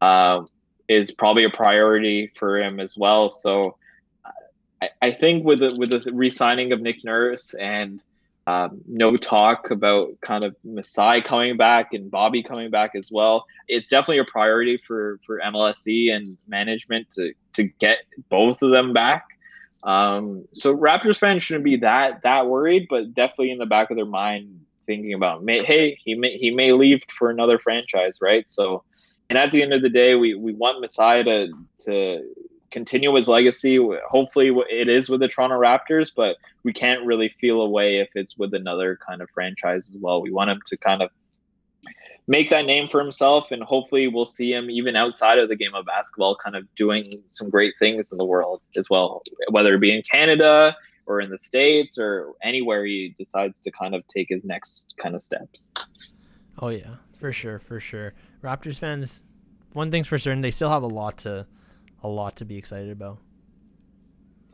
uh, 0.01 0.41
is 0.87 1.11
probably 1.11 1.43
a 1.43 1.49
priority 1.49 2.31
for 2.37 2.61
him 2.61 2.79
as 2.79 2.97
well. 2.97 3.29
So 3.29 3.77
I, 4.81 4.89
I 5.01 5.11
think 5.11 5.45
with 5.45 5.59
the 5.59 5.75
with 5.77 5.91
the 5.91 6.11
re-signing 6.11 6.71
of 6.71 6.81
Nick 6.81 7.03
Nurse 7.03 7.53
and 7.53 8.01
um, 8.45 8.81
no 8.87 9.15
talk 9.15 9.71
about 9.71 10.19
kind 10.21 10.43
of 10.43 10.55
Masai 10.65 11.21
coming 11.21 11.55
back 11.55 11.93
and 11.93 12.11
Bobby 12.11 12.43
coming 12.43 12.69
back 12.69 12.91
as 12.93 13.09
well. 13.09 13.45
It's 13.69 13.87
definitely 13.87 14.19
a 14.19 14.25
priority 14.25 14.81
for 14.85 15.19
for 15.25 15.39
MLSE 15.39 16.11
and 16.11 16.37
management 16.47 17.09
to 17.11 17.33
to 17.53 17.63
get 17.63 17.99
both 18.29 18.61
of 18.61 18.71
them 18.71 18.91
back. 18.91 19.25
Um, 19.83 20.45
so 20.53 20.75
Raptors 20.75 21.17
fans 21.17 21.43
shouldn't 21.43 21.65
be 21.65 21.77
that 21.77 22.23
that 22.23 22.47
worried, 22.47 22.87
but 22.89 23.13
definitely 23.13 23.51
in 23.51 23.57
the 23.57 23.65
back 23.65 23.89
of 23.91 23.95
their 23.95 24.05
mind 24.05 24.59
thinking 24.85 25.13
about, 25.13 25.43
hey, 25.47 25.97
he 26.03 26.15
may 26.15 26.37
he 26.37 26.51
may 26.51 26.73
leave 26.73 27.01
for 27.17 27.29
another 27.29 27.57
franchise, 27.59 28.17
right? 28.21 28.47
So 28.49 28.83
and 29.29 29.37
at 29.37 29.51
the 29.51 29.61
end 29.61 29.73
of 29.73 29.81
the 29.81 29.89
day, 29.89 30.15
we, 30.15 30.35
we 30.35 30.53
want 30.53 30.81
Masai 30.81 31.23
to, 31.23 31.53
to 31.85 32.33
continue 32.71 33.13
his 33.15 33.27
legacy. 33.27 33.79
Hopefully, 34.09 34.51
it 34.69 34.89
is 34.89 35.09
with 35.09 35.21
the 35.21 35.27
Toronto 35.27 35.59
Raptors, 35.59 36.11
but 36.15 36.37
we 36.63 36.73
can't 36.73 37.05
really 37.05 37.29
feel 37.39 37.61
away 37.61 37.99
if 37.99 38.09
it's 38.15 38.37
with 38.37 38.53
another 38.53 38.97
kind 39.07 39.21
of 39.21 39.29
franchise 39.33 39.89
as 39.89 39.97
well. 39.99 40.21
We 40.21 40.31
want 40.31 40.49
him 40.49 40.61
to 40.67 40.77
kind 40.77 41.01
of 41.01 41.09
make 42.27 42.49
that 42.49 42.65
name 42.65 42.89
for 42.89 42.99
himself, 42.99 43.51
and 43.51 43.63
hopefully, 43.63 44.07
we'll 44.07 44.25
see 44.25 44.53
him 44.53 44.69
even 44.69 44.95
outside 44.95 45.39
of 45.39 45.49
the 45.49 45.55
game 45.55 45.73
of 45.73 45.85
basketball, 45.85 46.35
kind 46.35 46.55
of 46.55 46.63
doing 46.75 47.05
some 47.29 47.49
great 47.49 47.73
things 47.79 48.11
in 48.11 48.17
the 48.17 48.25
world 48.25 48.61
as 48.77 48.89
well, 48.89 49.23
whether 49.51 49.75
it 49.75 49.79
be 49.79 49.95
in 49.95 50.01
Canada 50.03 50.75
or 51.05 51.21
in 51.21 51.29
the 51.29 51.37
States 51.37 51.97
or 51.97 52.33
anywhere 52.43 52.85
he 52.85 53.13
decides 53.17 53.61
to 53.61 53.71
kind 53.71 53.93
of 53.93 54.07
take 54.07 54.27
his 54.29 54.43
next 54.43 54.93
kind 55.01 55.15
of 55.15 55.21
steps. 55.21 55.71
Oh, 56.59 56.69
yeah, 56.69 56.95
for 57.19 57.31
sure, 57.31 57.59
for 57.59 57.79
sure. 57.79 58.13
Raptors 58.43 58.77
fans, 58.77 59.23
one 59.73 59.89
thing's 59.89 60.07
for 60.07 60.17
certain, 60.17 60.41
they 60.41 60.51
still 60.51 60.69
have 60.69 60.83
a 60.83 60.87
lot 60.87 61.17
to, 61.19 61.47
a 62.03 62.07
lot 62.07 62.35
to 62.37 62.45
be 62.45 62.57
excited 62.57 62.91
about. 62.91 63.19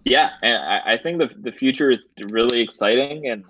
Yeah, 0.06 0.32
and 0.42 0.58
I, 0.58 0.98
think 0.98 1.20
the 1.20 1.30
the 1.40 1.52
future 1.52 1.92
is 1.92 2.06
really 2.30 2.62
exciting, 2.62 3.28
and 3.28 3.44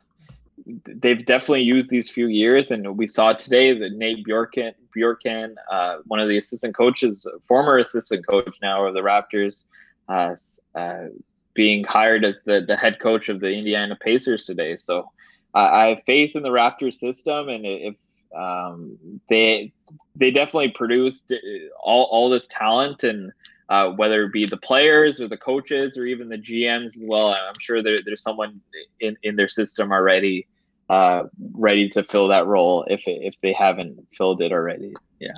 they've 0.85 1.25
definitely 1.25 1.61
used 1.61 1.89
these 1.89 2.09
few 2.09 2.27
years. 2.27 2.71
And 2.71 2.97
we 2.97 3.07
saw 3.07 3.33
today 3.33 3.77
that 3.77 3.93
Nate 3.93 4.25
Bjorken, 4.25 4.73
Bjorkgren, 4.95 5.55
uh, 5.71 5.97
one 6.05 6.19
of 6.19 6.27
the 6.27 6.37
assistant 6.37 6.75
coaches, 6.75 7.25
former 7.47 7.77
assistant 7.77 8.27
coach 8.27 8.55
now 8.61 8.85
of 8.85 8.93
the 8.93 9.01
Raptors, 9.01 9.65
uh, 10.09 10.35
uh, 10.77 11.05
being 11.53 11.83
hired 11.83 12.25
as 12.25 12.41
the 12.43 12.65
the 12.67 12.75
head 12.75 12.99
coach 12.99 13.29
of 13.29 13.39
the 13.39 13.51
Indiana 13.51 13.95
Pacers 13.95 14.45
today. 14.45 14.75
So 14.75 15.09
I 15.53 15.85
have 15.87 16.03
faith 16.05 16.35
in 16.35 16.43
the 16.43 16.49
Raptors 16.49 16.95
system, 16.95 17.49
and 17.49 17.65
if 17.65 17.95
um, 18.35 18.97
they 19.29 19.71
they 20.15 20.31
definitely 20.31 20.69
produced 20.69 21.31
uh, 21.31 21.35
all, 21.81 22.03
all 22.11 22.29
this 22.29 22.47
talent 22.47 23.03
and 23.03 23.31
uh, 23.69 23.89
whether 23.91 24.23
it 24.23 24.33
be 24.33 24.45
the 24.45 24.57
players 24.57 25.21
or 25.21 25.27
the 25.27 25.37
coaches 25.37 25.97
or 25.97 26.05
even 26.05 26.29
the 26.29 26.37
GMs 26.37 26.97
as 26.97 27.03
well. 27.05 27.29
I'm 27.29 27.59
sure 27.59 27.83
there, 27.83 27.97
there's 28.03 28.21
someone 28.21 28.59
in, 28.99 29.15
in 29.23 29.35
their 29.35 29.47
system 29.47 29.91
already 29.91 30.47
uh, 30.89 31.23
ready 31.53 31.87
to 31.89 32.03
fill 32.03 32.27
that 32.27 32.47
role 32.47 32.83
if 32.87 33.01
if 33.05 33.35
they 33.41 33.53
haven't 33.53 33.99
filled 34.17 34.41
it 34.41 34.51
already. 34.51 34.93
Yeah. 35.19 35.29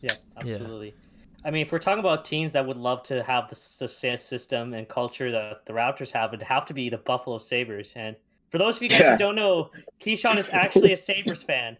Yeah, 0.00 0.14
absolutely. 0.36 0.88
Yeah. 0.88 0.94
I 1.44 1.50
mean, 1.50 1.62
if 1.62 1.72
we're 1.72 1.78
talking 1.78 2.00
about 2.00 2.24
teams 2.24 2.52
that 2.52 2.66
would 2.66 2.76
love 2.76 3.02
to 3.04 3.22
have 3.22 3.48
the, 3.48 3.54
the 3.80 4.18
system 4.18 4.74
and 4.74 4.88
culture 4.88 5.30
that 5.30 5.64
the 5.66 5.72
Raptors 5.72 6.10
have, 6.12 6.34
it'd 6.34 6.44
have 6.44 6.66
to 6.66 6.74
be 6.74 6.88
the 6.88 6.98
Buffalo 6.98 7.38
Sabres. 7.38 7.92
And 7.94 8.16
for 8.50 8.58
those 8.58 8.76
of 8.76 8.82
you 8.82 8.88
guys 8.88 9.00
yeah. 9.00 9.12
who 9.12 9.18
don't 9.18 9.36
know, 9.36 9.70
Keyshawn 10.00 10.36
is 10.36 10.50
actually 10.52 10.92
a 10.92 10.96
Sabres 10.96 11.42
fan. 11.42 11.76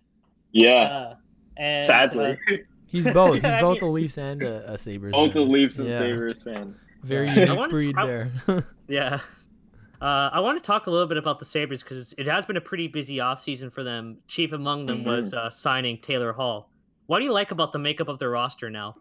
Yeah. 0.52 0.72
Uh, 0.72 1.14
and 1.56 1.84
sadly, 1.86 2.38
uh, 2.50 2.56
he's 2.90 3.12
both. 3.12 3.34
He's 3.42 3.56
both 3.56 3.82
a 3.82 3.86
Leafs 3.86 4.18
and 4.18 4.42
a, 4.42 4.72
a 4.72 4.78
Sabres. 4.78 5.12
Both 5.12 5.32
fan. 5.32 5.42
a 5.42 5.44
Leafs 5.44 5.78
and 5.78 5.88
yeah. 5.88 5.98
Sabres 5.98 6.42
fan. 6.42 6.74
Very 7.02 7.30
unique 7.30 7.70
breed 7.70 7.96
there. 7.96 8.30
yeah. 8.88 9.20
Uh, 10.00 10.30
I 10.32 10.40
want 10.40 10.62
to 10.62 10.64
talk 10.64 10.86
a 10.86 10.90
little 10.90 11.08
bit 11.08 11.16
about 11.16 11.40
the 11.40 11.44
Sabres 11.44 11.82
because 11.82 12.14
it 12.16 12.26
has 12.26 12.46
been 12.46 12.56
a 12.56 12.60
pretty 12.60 12.86
busy 12.86 13.16
offseason 13.16 13.72
for 13.72 13.82
them. 13.82 14.18
Chief 14.28 14.52
among 14.52 14.86
them 14.86 14.98
mm-hmm. 14.98 15.08
was 15.08 15.34
uh, 15.34 15.50
signing 15.50 15.98
Taylor 15.98 16.32
Hall. 16.32 16.70
What 17.06 17.18
do 17.18 17.24
you 17.24 17.32
like 17.32 17.50
about 17.50 17.72
the 17.72 17.78
makeup 17.78 18.08
of 18.08 18.18
their 18.18 18.30
roster 18.30 18.70
now? 18.70 18.96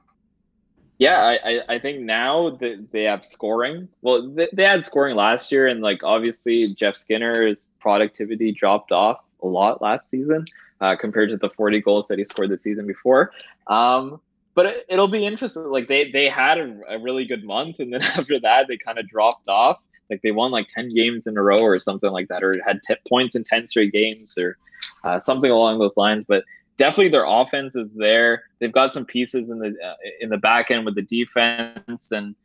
Yeah, 0.98 1.38
I, 1.44 1.62
I 1.70 1.78
think 1.78 2.00
now 2.00 2.50
that 2.50 2.88
they 2.92 3.04
have 3.04 3.24
scoring. 3.24 3.88
Well, 4.02 4.30
they, 4.30 4.48
they 4.54 4.64
had 4.64 4.84
scoring 4.84 5.16
last 5.16 5.52
year, 5.52 5.68
and 5.68 5.82
like 5.82 6.04
obviously 6.04 6.66
Jeff 6.74 6.96
Skinner's 6.96 7.70
productivity 7.80 8.52
dropped 8.52 8.92
off 8.92 9.20
a 9.44 9.48
lot 9.48 9.80
last 9.80 10.10
season 10.10 10.46
uh, 10.82 10.96
compared 10.96 11.30
to 11.30 11.38
the 11.38 11.50
40 11.50 11.82
goals 11.82 12.08
that 12.08 12.18
he 12.18 12.26
scored 12.26 12.50
the 12.50 12.58
season 12.58 12.86
before. 12.88 13.32
Um, 13.68 14.20
but 14.58 14.86
it, 14.90 14.98
will 14.98 15.08
be 15.08 15.24
interesting. 15.24 15.64
Like 15.66 15.88
they 15.88 16.10
they 16.10 16.28
had 16.28 16.58
a, 16.58 16.80
a, 16.90 17.00
really 17.00 17.26
good 17.26 17.44
month, 17.44 17.80
and 17.80 17.94
then 17.94 18.02
after 18.18 18.40
that 18.40 18.68
they 18.68 18.76
kind 18.76 18.98
of 18.98 19.08
dropped 19.08 19.48
off. 19.48 19.80
like 20.10 20.22
they 20.24 20.32
won 20.32 20.50
like 20.52 20.68
10 20.68 20.96
games 20.96 21.28
in 21.28 21.38
a 21.38 21.44
row 21.44 21.60
or 21.60 21.80
something 21.80 22.12
like 22.12 22.28
that 22.30 22.44
or 22.44 22.56
had 22.66 22.80
t- 22.88 22.96
points 23.08 23.36
in 23.36 23.44
10 23.44 23.68
straight 23.68 23.92
games 23.92 24.36
or 24.38 24.58
uh, 25.04 25.20
something 25.20 25.52
along 25.52 25.78
those 25.80 25.98
lines 25.98 26.24
but 26.28 26.44
definitely 26.78 27.10
their 27.10 27.26
offense 27.26 27.76
is 27.76 27.94
there 27.96 28.44
they've 28.60 28.72
got 28.72 28.94
some 28.94 29.06
pieces 29.06 29.50
in 29.50 29.60
the 29.60 29.76
uh, 29.84 29.96
in 30.22 30.30
the 30.30 30.38
back 30.38 30.72
end 30.72 30.86
with 30.86 30.96
the 30.96 31.02
defense 31.02 32.12
and 32.12 32.36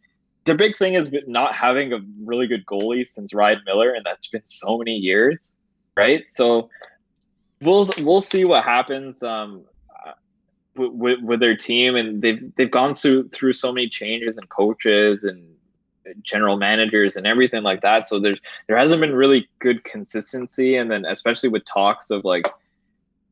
their 0.44 0.56
big 0.56 0.76
thing 0.76 0.94
is 0.94 1.08
not 1.26 1.54
having 1.54 1.92
a 1.92 2.00
really 2.24 2.48
good 2.48 2.66
goalie 2.66 3.06
since 3.06 3.32
Ryan 3.32 3.60
Miller 3.64 3.92
and 3.94 4.04
that's 4.04 4.26
been 4.26 4.44
so 4.44 4.76
many 4.76 4.96
years 4.96 5.54
right 5.96 6.26
so 6.28 6.68
we'll 7.62 7.90
we'll 7.98 8.20
see 8.20 8.44
what 8.44 8.64
happens 8.64 9.22
um, 9.22 9.62
with, 10.76 11.20
with 11.20 11.40
their 11.40 11.56
team 11.56 11.96
and 11.96 12.22
they've 12.22 12.54
they've 12.56 12.70
gone 12.70 12.94
through 12.94 13.28
through 13.28 13.52
so 13.52 13.72
many 13.72 13.88
changes 13.88 14.36
and 14.36 14.48
coaches 14.48 15.24
and 15.24 15.52
general 16.22 16.56
managers 16.56 17.16
and 17.16 17.26
everything 17.26 17.62
like 17.62 17.80
that. 17.82 18.08
So 18.08 18.18
there's 18.18 18.38
there 18.66 18.76
hasn't 18.76 19.00
been 19.00 19.14
really 19.14 19.48
good 19.58 19.84
consistency, 19.84 20.76
and 20.76 20.90
then 20.90 21.04
especially 21.04 21.48
with 21.48 21.64
talks 21.64 22.10
of 22.10 22.24
like 22.24 22.48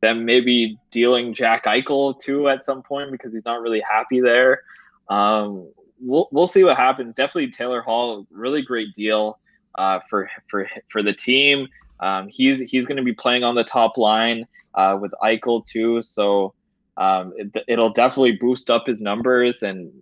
them 0.01 0.25
maybe 0.25 0.79
dealing 0.91 1.35
Jack 1.35 1.65
Eichel 1.65 2.19
too 2.19 2.49
at 2.49 2.65
some 2.65 2.83
point 2.83 3.11
because 3.13 3.35
he's 3.35 3.45
not 3.45 3.61
really 3.61 3.83
happy 3.89 4.21
there. 4.21 4.63
Um, 5.09 5.69
we'll 6.01 6.29
we'll 6.33 6.47
see 6.47 6.65
what 6.65 6.77
happens. 6.77 7.15
Definitely 7.15 7.51
Taylor 7.51 7.83
Hall, 7.83 8.27
really 8.31 8.63
great 8.63 8.93
deal 8.95 9.39
uh, 9.77 10.01
for 10.09 10.31
for 10.49 10.69
for 10.89 11.03
the 11.03 11.13
team. 11.13 11.69
Um, 12.01 12.29
he's 12.29 12.61
he's 12.61 12.87
going 12.87 12.97
to 12.97 13.03
be 13.03 13.13
playing 13.13 13.45
on 13.45 13.55
the 13.55 13.65
top 13.65 13.97
line 13.97 14.47
uh, 14.75 14.99
with 15.01 15.13
Eichel 15.23 15.65
too, 15.67 16.03
so 16.03 16.55
um, 16.97 17.33
it, 17.37 17.79
will 17.79 17.93
definitely 17.93 18.33
boost 18.33 18.71
up 18.71 18.87
his 18.87 19.01
numbers 19.01 19.63
and 19.63 19.93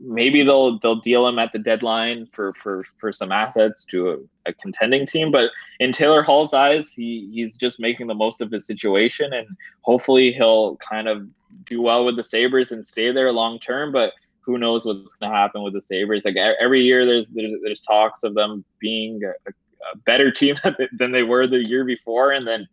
maybe 0.00 0.42
they'll 0.42 0.78
they'll 0.78 1.00
deal 1.00 1.26
him 1.26 1.38
at 1.38 1.52
the 1.52 1.58
deadline 1.58 2.26
for 2.32 2.54
for 2.62 2.84
for 2.98 3.12
some 3.12 3.30
assets 3.30 3.84
to 3.84 4.10
a, 4.10 4.16
a, 4.50 4.54
contending 4.54 5.06
team. 5.06 5.30
But 5.30 5.50
in 5.78 5.92
Taylor 5.92 6.22
Hall's 6.22 6.54
eyes, 6.54 6.90
he 6.90 7.28
he's 7.32 7.56
just 7.56 7.78
making 7.78 8.06
the 8.06 8.14
most 8.14 8.40
of 8.40 8.50
his 8.50 8.66
situation, 8.66 9.32
and 9.32 9.46
hopefully 9.82 10.32
he'll 10.32 10.76
kind 10.76 11.08
of 11.08 11.28
do 11.64 11.82
well 11.82 12.04
with 12.04 12.16
the 12.16 12.22
Sabres 12.22 12.72
and 12.72 12.84
stay 12.84 13.12
there 13.12 13.32
long 13.32 13.58
term. 13.58 13.92
But 13.92 14.14
who 14.40 14.58
knows 14.58 14.86
what's 14.86 15.14
going 15.14 15.30
to 15.30 15.36
happen 15.36 15.62
with 15.62 15.74
the 15.74 15.80
Sabres? 15.80 16.24
Like 16.24 16.36
every 16.36 16.82
year, 16.82 17.04
there's 17.04 17.28
there's, 17.28 17.52
there's 17.62 17.82
talks 17.82 18.22
of 18.22 18.34
them 18.34 18.64
being 18.80 19.20
a, 19.24 19.52
a 19.92 19.96
better 19.98 20.30
team 20.30 20.54
than 20.98 21.12
they 21.12 21.22
were 21.22 21.46
the 21.46 21.68
year 21.68 21.84
before, 21.84 22.32
and 22.32 22.46
then 22.46 22.68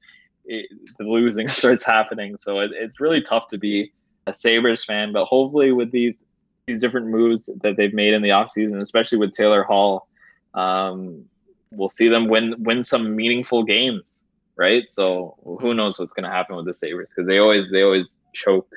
it, 0.46 0.70
the 0.98 1.04
losing 1.04 1.48
starts 1.48 1.86
happening. 1.86 2.38
So 2.38 2.60
it, 2.60 2.72
it's 2.74 3.00
really 3.00 3.22
tough 3.22 3.48
to 3.50 3.58
be 3.58 3.92
a 4.26 4.34
Sabres 4.34 4.84
fan. 4.84 5.12
But 5.14 5.26
hopefully, 5.26 5.72
with 5.72 5.92
these 5.92 6.26
these 6.68 6.82
different 6.82 7.08
moves 7.08 7.50
that 7.62 7.78
they've 7.78 7.94
made 7.94 8.14
in 8.14 8.22
the 8.22 8.30
offseason, 8.30 8.82
especially 8.82 9.18
with 9.18 9.32
Taylor 9.32 9.64
Hall, 9.64 10.08
um, 10.54 11.24
we'll 11.72 11.90
see 11.90 12.08
them 12.10 12.28
win 12.28 12.56
win 12.60 12.84
some 12.84 13.16
meaningful 13.16 13.64
games, 13.64 14.24
right? 14.56 14.88
So 14.88 15.36
who 15.44 15.74
knows 15.74 15.98
what's 16.00 16.14
going 16.14 16.26
to 16.26 16.32
happen 16.32 16.56
with 16.56 16.66
the 16.66 16.74
Sabres 16.74 17.12
because 17.16 17.28
they 17.28 17.40
always 17.40 17.70
they 17.70 17.84
always 17.84 18.22
choke, 18.34 18.70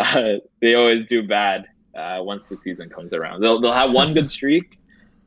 they 0.60 0.74
always 0.74 1.06
do 1.06 1.26
bad 1.26 1.66
uh, 1.96 2.18
once 2.20 2.48
the 2.48 2.56
season 2.56 2.88
comes 2.88 3.12
around. 3.12 3.40
They'll 3.40 3.60
they'll 3.60 3.72
have 3.72 3.92
one 3.92 4.14
good 4.14 4.28
streak, 4.30 4.78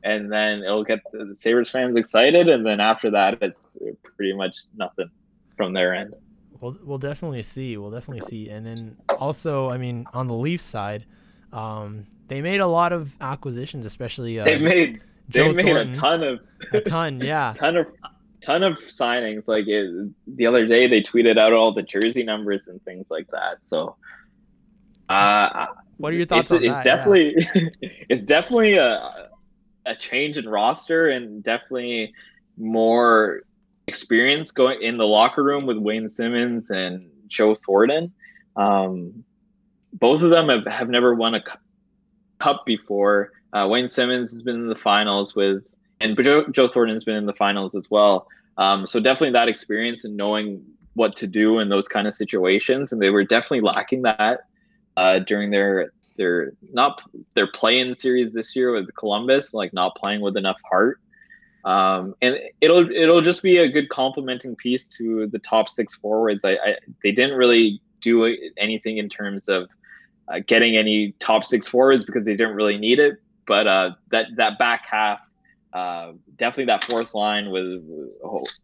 and 0.04 0.30
then 0.30 0.62
it'll 0.62 0.84
get 0.84 1.00
the 1.12 1.34
Sabres 1.34 1.70
fans 1.70 1.96
excited, 1.96 2.48
and 2.48 2.64
then 2.64 2.80
after 2.80 3.10
that, 3.10 3.42
it's 3.42 3.76
pretty 4.16 4.32
much 4.32 4.60
nothing 4.76 5.10
from 5.56 5.72
their 5.72 5.94
end. 5.94 6.14
We'll, 6.60 6.76
we'll 6.82 6.98
definitely 6.98 7.42
see. 7.42 7.76
We'll 7.76 7.90
definitely 7.90 8.26
see. 8.26 8.48
And 8.48 8.66
then 8.66 8.96
also, 9.18 9.70
I 9.70 9.78
mean, 9.78 10.06
on 10.12 10.26
the 10.26 10.34
Leafs 10.34 10.64
side, 10.64 11.06
um, 11.52 12.06
they 12.28 12.40
made 12.42 12.60
a 12.60 12.66
lot 12.66 12.92
of 12.92 13.16
acquisitions, 13.20 13.86
especially. 13.86 14.40
Uh, 14.40 14.44
they 14.44 14.58
made 14.58 15.00
Joe 15.28 15.52
they 15.52 15.62
made 15.62 15.72
Thornton. 15.72 15.90
a 15.90 15.94
ton 15.94 16.22
of 16.22 16.40
a 16.72 16.80
ton, 16.80 17.20
yeah, 17.24 17.54
ton 17.56 17.76
of 17.76 17.86
ton 18.40 18.62
of 18.62 18.78
signings. 18.88 19.48
Like 19.48 19.66
it, 19.66 20.10
the 20.26 20.46
other 20.46 20.66
day, 20.66 20.86
they 20.86 21.02
tweeted 21.02 21.38
out 21.38 21.52
all 21.52 21.72
the 21.72 21.82
jersey 21.82 22.22
numbers 22.22 22.68
and 22.68 22.82
things 22.84 23.10
like 23.10 23.28
that. 23.30 23.64
So, 23.64 23.96
uh, 25.08 25.66
what 25.96 26.12
are 26.12 26.16
your 26.16 26.26
thoughts 26.26 26.50
it's, 26.50 26.58
on 26.58 26.64
it's 26.64 26.74
that? 26.74 26.84
Definitely, 26.84 27.34
yeah. 27.54 27.68
it's 28.08 28.26
definitely 28.26 28.76
a 28.76 29.10
a 29.88 29.96
change 29.96 30.38
in 30.38 30.48
roster 30.48 31.08
and 31.08 31.42
definitely 31.42 32.12
more 32.56 33.42
experience 33.86 34.50
going 34.50 34.82
in 34.82 34.98
the 34.98 35.06
locker 35.06 35.42
room 35.42 35.66
with 35.66 35.78
Wayne 35.78 36.08
Simmonds 36.08 36.70
and 36.70 37.04
Joe 37.26 37.54
Thornton. 37.54 38.12
Um, 38.56 39.24
both 39.94 40.22
of 40.22 40.30
them 40.30 40.48
have, 40.48 40.66
have 40.66 40.88
never 40.88 41.14
won 41.14 41.34
a 41.34 41.42
cup 42.38 42.66
before. 42.66 43.32
Uh, 43.52 43.66
Wayne 43.70 43.88
Simmonds 43.88 44.30
has 44.32 44.42
been 44.42 44.56
in 44.56 44.68
the 44.68 44.76
finals 44.76 45.34
with, 45.34 45.64
and 46.00 46.16
Joe, 46.22 46.46
Joe 46.50 46.68
Thornton's 46.68 47.04
been 47.04 47.16
in 47.16 47.26
the 47.26 47.32
finals 47.32 47.74
as 47.74 47.90
well. 47.90 48.28
Um, 48.58 48.86
so 48.86 49.00
definitely 49.00 49.32
that 49.32 49.48
experience 49.48 50.04
and 50.04 50.16
knowing 50.16 50.62
what 50.94 51.16
to 51.16 51.26
do 51.26 51.60
in 51.60 51.68
those 51.68 51.88
kind 51.88 52.06
of 52.06 52.14
situations, 52.14 52.92
and 52.92 53.00
they 53.00 53.10
were 53.10 53.24
definitely 53.24 53.60
lacking 53.60 54.02
that 54.02 54.40
uh, 54.96 55.20
during 55.20 55.50
their 55.50 55.92
their 56.18 56.52
not 56.72 57.00
their 57.34 57.46
play-in 57.46 57.94
series 57.94 58.34
this 58.34 58.54
year 58.54 58.72
with 58.72 58.94
Columbus, 58.94 59.54
like 59.54 59.72
not 59.72 59.96
playing 59.96 60.20
with 60.20 60.36
enough 60.36 60.60
heart. 60.68 61.00
Um, 61.64 62.14
and 62.20 62.36
it'll 62.60 62.90
it'll 62.90 63.22
just 63.22 63.42
be 63.42 63.58
a 63.58 63.68
good 63.68 63.88
complementing 63.88 64.54
piece 64.56 64.86
to 64.98 65.26
the 65.28 65.38
top 65.38 65.70
six 65.70 65.94
forwards. 65.94 66.44
I, 66.44 66.52
I 66.52 66.76
they 67.02 67.12
didn't 67.12 67.36
really 67.36 67.80
do 68.00 68.36
anything 68.56 68.98
in 68.98 69.08
terms 69.08 69.48
of 69.48 69.68
uh, 70.28 70.40
getting 70.46 70.76
any 70.76 71.12
top 71.18 71.44
six 71.44 71.66
forwards 71.66 72.04
because 72.04 72.26
they 72.26 72.36
didn't 72.36 72.54
really 72.54 72.78
need 72.78 72.98
it. 72.98 73.16
But 73.46 73.66
uh, 73.66 73.90
that 74.10 74.26
that 74.36 74.58
back 74.58 74.86
half, 74.86 75.20
uh, 75.72 76.12
definitely 76.36 76.66
that 76.66 76.84
fourth 76.84 77.14
line 77.14 77.50
with 77.50 77.82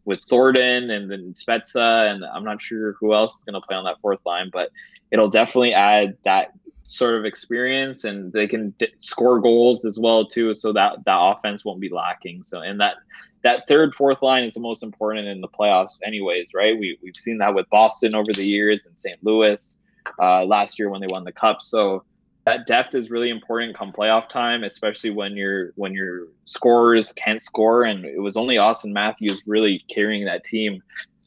with 0.05 0.21
Thornton 0.29 0.89
and 0.89 1.09
then 1.09 1.33
Spezza, 1.33 2.11
and 2.11 2.23
I'm 2.23 2.43
not 2.43 2.61
sure 2.61 2.93
who 2.93 3.13
else 3.13 3.37
is 3.37 3.43
going 3.43 3.59
to 3.59 3.61
play 3.61 3.75
on 3.75 3.83
that 3.85 3.99
fourth 4.01 4.19
line, 4.25 4.49
but 4.53 4.69
it'll 5.11 5.29
definitely 5.29 5.73
add 5.73 6.17
that 6.23 6.51
sort 6.87 7.15
of 7.15 7.25
experience, 7.25 8.03
and 8.03 8.31
they 8.33 8.47
can 8.47 8.71
d- 8.77 8.93
score 8.99 9.39
goals 9.39 9.85
as 9.85 9.99
well 9.99 10.25
too. 10.25 10.53
So 10.53 10.73
that 10.73 10.97
that 11.05 11.19
offense 11.19 11.65
won't 11.65 11.81
be 11.81 11.89
lacking. 11.89 12.43
So 12.43 12.61
and 12.61 12.79
that 12.79 12.95
that 13.43 13.67
third 13.67 13.93
fourth 13.93 14.21
line 14.21 14.43
is 14.43 14.53
the 14.53 14.59
most 14.59 14.83
important 14.83 15.27
in 15.27 15.41
the 15.41 15.47
playoffs, 15.47 15.99
anyways, 16.05 16.49
right? 16.53 16.77
We 16.77 16.97
we've 17.01 17.15
seen 17.15 17.37
that 17.39 17.55
with 17.55 17.69
Boston 17.69 18.15
over 18.15 18.31
the 18.33 18.45
years 18.45 18.85
and 18.85 18.97
St. 18.97 19.17
Louis 19.23 19.79
uh, 20.21 20.45
last 20.45 20.79
year 20.79 20.89
when 20.89 21.01
they 21.01 21.07
won 21.07 21.23
the 21.23 21.31
cup. 21.31 21.61
So 21.61 22.03
that 22.45 22.67
depth 22.67 22.93
is 22.93 23.09
really 23.09 23.29
important 23.29 23.75
come 23.75 23.91
playoff 23.91 24.29
time, 24.29 24.63
especially 24.63 25.09
when 25.09 25.35
your 25.35 25.71
when 25.75 25.93
your 25.93 26.27
scorers 26.45 27.11
can't 27.13 27.41
score. 27.41 27.83
And 27.83 28.05
it 28.05 28.19
was 28.19 28.37
only 28.37 28.55
Auston 28.55 28.91
Matthews 28.91 29.41
really 29.47 29.83
carrying 29.89 30.25
that 30.25 30.43
team 30.43 30.81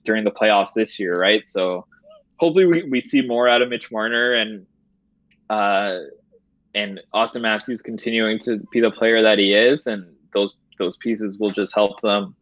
during 0.05 0.25
the 0.25 0.31
playoffs 0.31 0.75
this 0.75 0.99
year, 0.99 1.15
right? 1.15 1.45
So 1.47 1.87
hopefully 2.39 2.67
we, 2.67 2.83
we 2.85 3.01
see 3.01 3.21
more 3.21 3.49
out 3.49 3.63
of 3.63 3.69
Mitch 3.69 3.91
Marner 3.91 4.33
and 4.35 4.65
uh, 5.51 6.01
and 6.75 7.01
Auston 7.15 7.43
Matthews 7.43 7.83
continuing 7.83 8.39
to 8.41 8.59
be 8.71 8.81
the 8.81 8.91
player 8.91 9.23
that 9.23 9.39
he 9.39 9.55
is, 9.55 9.87
and 9.87 10.15
those 10.33 10.55
those 10.79 10.97
pieces 10.97 11.39
will 11.39 11.51
just 11.51 11.75
help 11.75 12.01
them 12.01 12.35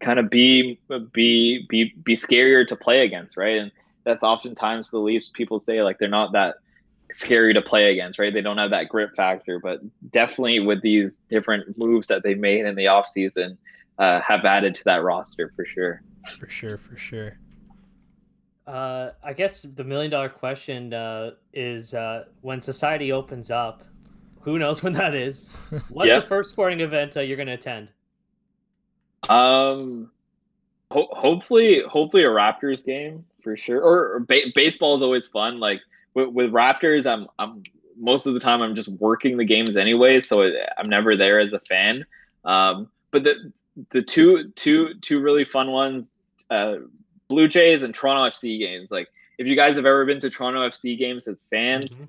kind 0.00 0.18
of 0.18 0.28
be 0.28 0.78
be 1.12 1.66
be 1.68 1.94
be 2.02 2.14
scarier 2.14 2.66
to 2.66 2.76
play 2.76 3.04
against, 3.04 3.36
right? 3.36 3.58
And 3.58 3.72
that's 4.04 4.22
oftentimes 4.22 4.90
the 4.90 4.98
Leafs 4.98 5.30
people 5.30 5.58
say 5.58 5.82
like 5.82 5.98
they're 5.98 6.08
not 6.08 6.32
that 6.32 6.56
scary 7.12 7.54
to 7.54 7.62
play 7.62 7.92
against, 7.92 8.18
right? 8.18 8.32
They 8.32 8.40
don't 8.40 8.60
have 8.60 8.70
that 8.70 8.88
grip 8.88 9.14
factor, 9.16 9.58
but 9.60 9.80
definitely 10.10 10.60
with 10.60 10.82
these 10.82 11.20
different 11.30 11.78
moves 11.78 12.08
that 12.08 12.22
they 12.22 12.34
made 12.34 12.64
in 12.66 12.74
the 12.74 12.86
offseason, 12.86 13.56
uh, 13.98 14.20
have 14.20 14.44
added 14.44 14.74
to 14.76 14.84
that 14.84 15.02
roster 15.02 15.52
for 15.54 15.64
sure. 15.64 16.02
For 16.38 16.48
sure, 16.48 16.78
for 16.78 16.96
sure. 16.96 17.38
Uh, 18.66 19.10
I 19.24 19.32
guess 19.32 19.66
the 19.74 19.84
million 19.84 20.10
dollar 20.10 20.28
question 20.28 20.94
uh, 20.94 21.32
is 21.52 21.94
uh, 21.94 22.24
when 22.42 22.60
society 22.60 23.10
opens 23.12 23.50
up, 23.50 23.82
who 24.40 24.58
knows 24.58 24.82
when 24.82 24.92
that 24.94 25.14
is? 25.14 25.50
What's 25.88 26.10
the 26.10 26.22
first 26.22 26.50
sporting 26.50 26.80
event 26.80 27.16
uh, 27.16 27.20
you're 27.20 27.36
going 27.36 27.48
to 27.48 27.54
attend? 27.54 27.88
Um, 29.28 30.10
ho- 30.90 31.08
hopefully, 31.12 31.82
hopefully 31.88 32.24
a 32.24 32.28
Raptors 32.28 32.84
game 32.84 33.24
for 33.42 33.56
sure. 33.56 33.80
Or, 33.80 34.14
or 34.14 34.20
ba- 34.20 34.52
baseball 34.54 34.94
is 34.94 35.02
always 35.02 35.26
fun. 35.26 35.58
Like 35.60 35.80
with, 36.14 36.28
with 36.28 36.52
Raptors, 36.52 37.06
I'm 37.06 37.28
I'm 37.38 37.62
most 37.98 38.26
of 38.26 38.34
the 38.34 38.40
time 38.40 38.62
I'm 38.62 38.74
just 38.74 38.88
working 38.88 39.36
the 39.36 39.44
games 39.44 39.76
anyway, 39.76 40.20
so 40.20 40.42
I'm 40.42 40.88
never 40.88 41.16
there 41.16 41.38
as 41.38 41.52
a 41.52 41.60
fan. 41.60 42.04
Um, 42.44 42.88
but 43.10 43.24
the 43.24 43.52
the 43.90 44.02
two 44.02 44.50
two 44.56 44.94
two 45.00 45.20
really 45.20 45.44
fun 45.44 45.70
ones, 45.70 46.14
uh, 46.50 46.76
Blue 47.32 47.48
Jays 47.48 47.82
and 47.82 47.94
Toronto 47.94 48.28
FC 48.28 48.58
games. 48.58 48.90
Like 48.90 49.08
if 49.38 49.46
you 49.46 49.56
guys 49.56 49.76
have 49.76 49.86
ever 49.86 50.04
been 50.04 50.20
to 50.20 50.28
Toronto 50.28 50.60
FC 50.68 50.98
games 50.98 51.26
as 51.26 51.46
fans, 51.50 51.94
mm-hmm 51.94 52.04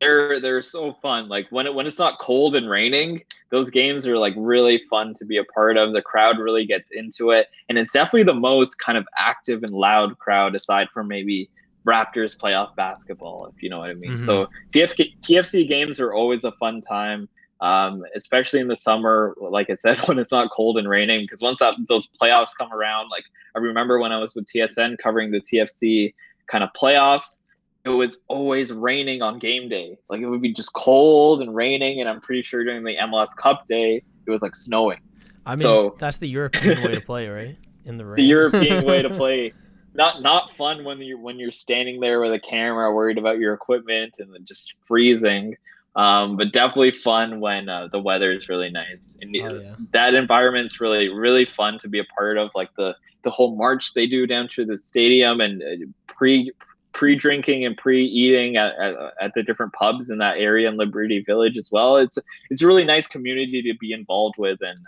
they're 0.00 0.40
they're 0.40 0.62
so 0.62 0.92
fun. 0.92 1.28
Like 1.28 1.46
when 1.50 1.66
it 1.66 1.74
when 1.74 1.86
it's 1.86 1.98
not 1.98 2.18
cold 2.18 2.56
and 2.56 2.68
raining, 2.68 3.22
those 3.50 3.70
games 3.70 4.06
are 4.06 4.18
like 4.18 4.34
really 4.36 4.82
fun 4.90 5.14
to 5.14 5.24
be 5.24 5.38
a 5.38 5.44
part 5.44 5.76
of. 5.76 5.92
The 5.92 6.02
crowd 6.02 6.38
really 6.38 6.66
gets 6.66 6.90
into 6.90 7.30
it, 7.30 7.48
and 7.68 7.78
it's 7.78 7.92
definitely 7.92 8.24
the 8.24 8.34
most 8.34 8.78
kind 8.78 8.98
of 8.98 9.06
active 9.18 9.62
and 9.62 9.72
loud 9.72 10.18
crowd 10.18 10.54
aside 10.54 10.88
from 10.92 11.08
maybe 11.08 11.48
Raptors 11.86 12.36
playoff 12.36 12.74
basketball, 12.76 13.50
if 13.54 13.62
you 13.62 13.68
know 13.68 13.78
what 13.78 13.90
I 13.90 13.94
mean. 13.94 14.18
Mm-hmm. 14.18 14.24
So 14.24 14.48
TFC 14.72 15.68
games 15.68 16.00
are 16.00 16.12
always 16.12 16.44
a 16.44 16.52
fun 16.52 16.80
time. 16.80 17.28
Um, 17.60 18.02
especially 18.14 18.60
in 18.60 18.68
the 18.68 18.76
summer. 18.76 19.34
Like 19.40 19.70
I 19.70 19.74
said, 19.74 19.98
when 20.08 20.18
it's 20.18 20.32
not 20.32 20.50
cold 20.50 20.78
and 20.78 20.88
raining, 20.88 21.22
because 21.22 21.42
once 21.42 21.58
that 21.58 21.74
those 21.88 22.08
playoffs 22.08 22.50
come 22.56 22.72
around, 22.72 23.08
like 23.10 23.24
I 23.54 23.58
remember 23.58 23.98
when 23.98 24.12
I 24.12 24.18
was 24.18 24.34
with 24.34 24.46
TSN 24.46 24.98
covering 24.98 25.30
the 25.30 25.40
TFC 25.40 26.14
kind 26.46 26.64
of 26.64 26.70
playoffs, 26.72 27.40
it 27.84 27.90
was 27.90 28.20
always 28.28 28.72
raining 28.72 29.22
on 29.22 29.38
game 29.38 29.68
day. 29.68 29.98
Like 30.08 30.20
it 30.20 30.26
would 30.26 30.42
be 30.42 30.52
just 30.52 30.72
cold 30.74 31.42
and 31.42 31.54
raining, 31.54 32.00
and 32.00 32.08
I'm 32.08 32.20
pretty 32.20 32.42
sure 32.42 32.64
during 32.64 32.84
the 32.84 32.96
MLS 32.96 33.36
Cup 33.36 33.66
day, 33.68 34.00
it 34.26 34.30
was 34.30 34.42
like 34.42 34.56
snowing. 34.56 35.00
I 35.46 35.56
mean, 35.56 35.60
so, 35.60 35.94
that's 35.98 36.16
the 36.16 36.28
European 36.28 36.82
way 36.82 36.94
to 36.94 37.00
play, 37.00 37.28
right? 37.28 37.56
In 37.84 37.96
the 37.98 38.06
rain. 38.06 38.16
The 38.16 38.22
European 38.22 38.84
way 38.84 39.02
to 39.02 39.10
play. 39.16 39.52
Not 39.94 40.22
not 40.22 40.56
fun 40.56 40.82
when 40.84 40.98
you 40.98 41.18
when 41.18 41.38
you're 41.38 41.52
standing 41.52 42.00
there 42.00 42.20
with 42.20 42.32
a 42.32 42.40
camera, 42.40 42.92
worried 42.92 43.18
about 43.18 43.38
your 43.38 43.54
equipment 43.54 44.16
and 44.18 44.34
just 44.44 44.74
freezing. 44.86 45.56
Um, 45.96 46.36
but 46.36 46.52
definitely 46.52 46.90
fun 46.90 47.38
when 47.38 47.68
uh, 47.68 47.88
the 47.92 48.00
weather 48.00 48.32
is 48.32 48.48
really 48.48 48.70
nice. 48.70 49.16
And 49.20 49.34
oh, 49.36 49.60
yeah. 49.60 49.74
that 49.92 50.14
environment's 50.14 50.80
really 50.80 51.08
really 51.08 51.44
fun 51.44 51.78
to 51.78 51.88
be 51.88 52.00
a 52.00 52.04
part 52.04 52.36
of. 52.36 52.50
Like 52.54 52.70
the 52.76 52.96
the 53.22 53.30
whole 53.30 53.56
march 53.56 53.94
they 53.94 54.06
do 54.06 54.26
down 54.26 54.48
to 54.54 54.64
the 54.64 54.76
stadium 54.76 55.40
and 55.40 55.62
uh, 55.62 55.86
pre 56.08 56.52
pre 56.92 57.14
drinking 57.14 57.64
and 57.64 57.76
pre 57.76 58.04
eating 58.04 58.56
at, 58.56 58.74
at, 58.78 58.94
at, 59.20 59.32
the 59.34 59.42
different 59.42 59.72
pubs 59.72 60.10
in 60.10 60.18
that 60.18 60.38
area 60.38 60.68
in 60.68 60.76
Liberty 60.76 61.22
Village 61.28 61.56
as 61.56 61.70
well. 61.70 61.96
It's 61.96 62.18
it's 62.50 62.62
a 62.62 62.66
really 62.66 62.84
nice 62.84 63.06
community 63.06 63.62
to 63.62 63.78
be 63.78 63.92
involved 63.92 64.36
with, 64.38 64.60
and 64.62 64.78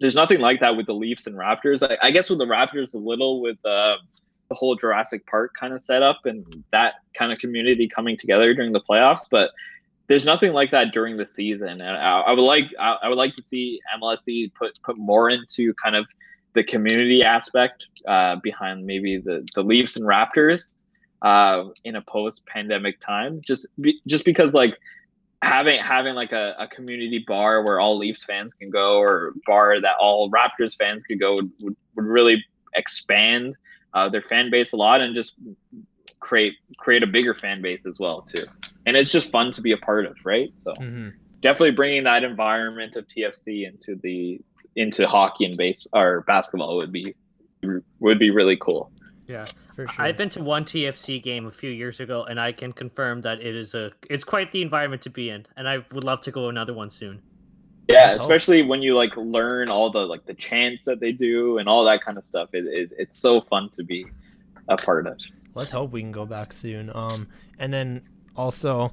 there's 0.00 0.14
nothing 0.14 0.40
like 0.40 0.60
that 0.60 0.76
with 0.76 0.86
the 0.86 0.94
Leafs 0.94 1.26
and 1.26 1.36
Raptors. 1.36 1.82
I, 1.82 1.98
I 2.08 2.10
guess 2.10 2.30
with 2.30 2.38
the 2.38 2.46
Raptors 2.46 2.94
a 2.94 2.98
little 2.98 3.40
with 3.40 3.58
uh, 3.64 3.96
the 4.48 4.54
whole 4.54 4.76
Jurassic 4.76 5.26
Park 5.26 5.54
kind 5.58 5.72
of 5.72 5.80
setup 5.80 6.26
and 6.26 6.64
that 6.70 6.94
kind 7.14 7.32
of 7.32 7.38
community 7.38 7.88
coming 7.88 8.16
together 8.16 8.54
during 8.54 8.72
the 8.72 8.80
playoffs, 8.80 9.26
but 9.30 9.50
there's 10.06 10.24
nothing 10.24 10.52
like 10.52 10.70
that 10.70 10.92
during 10.92 11.16
the 11.16 11.26
season, 11.26 11.80
and 11.80 11.82
I, 11.82 12.20
I 12.20 12.32
would 12.32 12.42
like 12.42 12.64
I, 12.78 12.96
I, 13.02 13.08
would 13.08 13.18
like 13.18 13.32
to 13.34 13.42
see 13.42 13.80
MLSE 13.98 14.52
put 14.54 14.80
put 14.82 14.98
more 14.98 15.30
into 15.30 15.72
kind 15.74 15.96
of 15.96 16.06
the 16.54 16.62
community 16.62 17.22
aspect 17.22 17.84
uh, 18.06 18.36
behind 18.36 18.84
maybe 18.84 19.18
the 19.18 19.46
the 19.54 19.62
Leafs 19.62 19.96
and 19.96 20.06
Raptors 20.06 20.82
uh, 21.22 21.64
in 21.84 21.96
a 21.96 22.02
post 22.02 22.44
pandemic 22.46 23.00
time. 23.00 23.40
Just 23.46 23.66
be, 23.80 24.00
just 24.06 24.24
because 24.24 24.52
like 24.52 24.78
having 25.42 25.80
having 25.80 26.14
like 26.14 26.32
a, 26.32 26.54
a 26.58 26.68
community 26.68 27.24
bar 27.26 27.64
where 27.64 27.80
all 27.80 27.98
Leafs 27.98 28.24
fans 28.24 28.52
can 28.52 28.70
go 28.70 28.98
or 28.98 29.32
bar 29.46 29.80
that 29.80 29.96
all 29.98 30.30
Raptors 30.30 30.76
fans 30.76 31.02
could 31.02 31.18
go 31.18 31.36
would, 31.36 31.50
would, 31.62 31.76
would 31.96 32.04
really 32.04 32.44
expand 32.74 33.56
uh, 33.94 34.08
their 34.08 34.22
fan 34.22 34.50
base 34.50 34.72
a 34.72 34.76
lot 34.76 35.00
and 35.00 35.14
just 35.14 35.34
create 36.24 36.54
create 36.78 37.02
a 37.02 37.06
bigger 37.06 37.34
fan 37.34 37.60
base 37.60 37.86
as 37.86 38.00
well 38.00 38.22
too. 38.22 38.44
And 38.86 38.96
it's 38.96 39.10
just 39.10 39.30
fun 39.30 39.52
to 39.52 39.60
be 39.60 39.72
a 39.72 39.76
part 39.76 40.06
of, 40.06 40.16
right? 40.24 40.50
So 40.54 40.72
mm-hmm. 40.72 41.10
definitely 41.40 41.72
bringing 41.72 42.04
that 42.04 42.24
environment 42.24 42.96
of 42.96 43.06
TFC 43.06 43.68
into 43.68 43.94
the 44.02 44.40
into 44.74 45.06
hockey 45.06 45.44
and 45.44 45.56
base 45.56 45.86
or 45.92 46.22
basketball 46.22 46.76
would 46.76 46.90
be 46.90 47.14
would 48.00 48.18
be 48.18 48.30
really 48.30 48.56
cool. 48.56 48.90
Yeah, 49.26 49.46
for 49.74 49.86
sure. 49.86 50.04
I've 50.04 50.16
been 50.16 50.28
to 50.30 50.42
one 50.42 50.64
TFC 50.64 51.22
game 51.22 51.46
a 51.46 51.50
few 51.50 51.70
years 51.70 52.00
ago, 52.00 52.24
and 52.24 52.38
I 52.38 52.52
can 52.52 52.72
confirm 52.72 53.22
that 53.22 53.40
it 53.40 53.54
is 53.54 53.74
a 53.74 53.92
it's 54.10 54.24
quite 54.24 54.50
the 54.50 54.62
environment 54.62 55.02
to 55.02 55.10
be 55.10 55.30
in, 55.30 55.46
and 55.56 55.68
I 55.68 55.78
would 55.92 56.04
love 56.04 56.20
to 56.22 56.30
go 56.30 56.48
another 56.48 56.74
one 56.74 56.90
soon. 56.90 57.22
Yeah, 57.88 58.14
especially 58.14 58.62
when 58.62 58.80
you 58.80 58.96
like 58.96 59.14
learn 59.16 59.68
all 59.68 59.90
the 59.90 60.00
like 60.00 60.24
the 60.24 60.34
chants 60.34 60.86
that 60.86 61.00
they 61.00 61.12
do 61.12 61.58
and 61.58 61.68
all 61.68 61.84
that 61.84 62.02
kind 62.02 62.16
of 62.16 62.24
stuff. 62.24 62.48
It, 62.54 62.64
it, 62.64 62.92
it's 62.98 63.18
so 63.18 63.42
fun 63.42 63.68
to 63.74 63.84
be 63.84 64.06
a 64.68 64.76
part 64.76 65.06
of 65.06 65.18
let's 65.54 65.72
hope 65.72 65.92
we 65.92 66.00
can 66.00 66.12
go 66.12 66.26
back 66.26 66.52
soon. 66.52 66.90
Um, 66.94 67.28
and 67.58 67.72
then 67.72 68.02
also, 68.36 68.92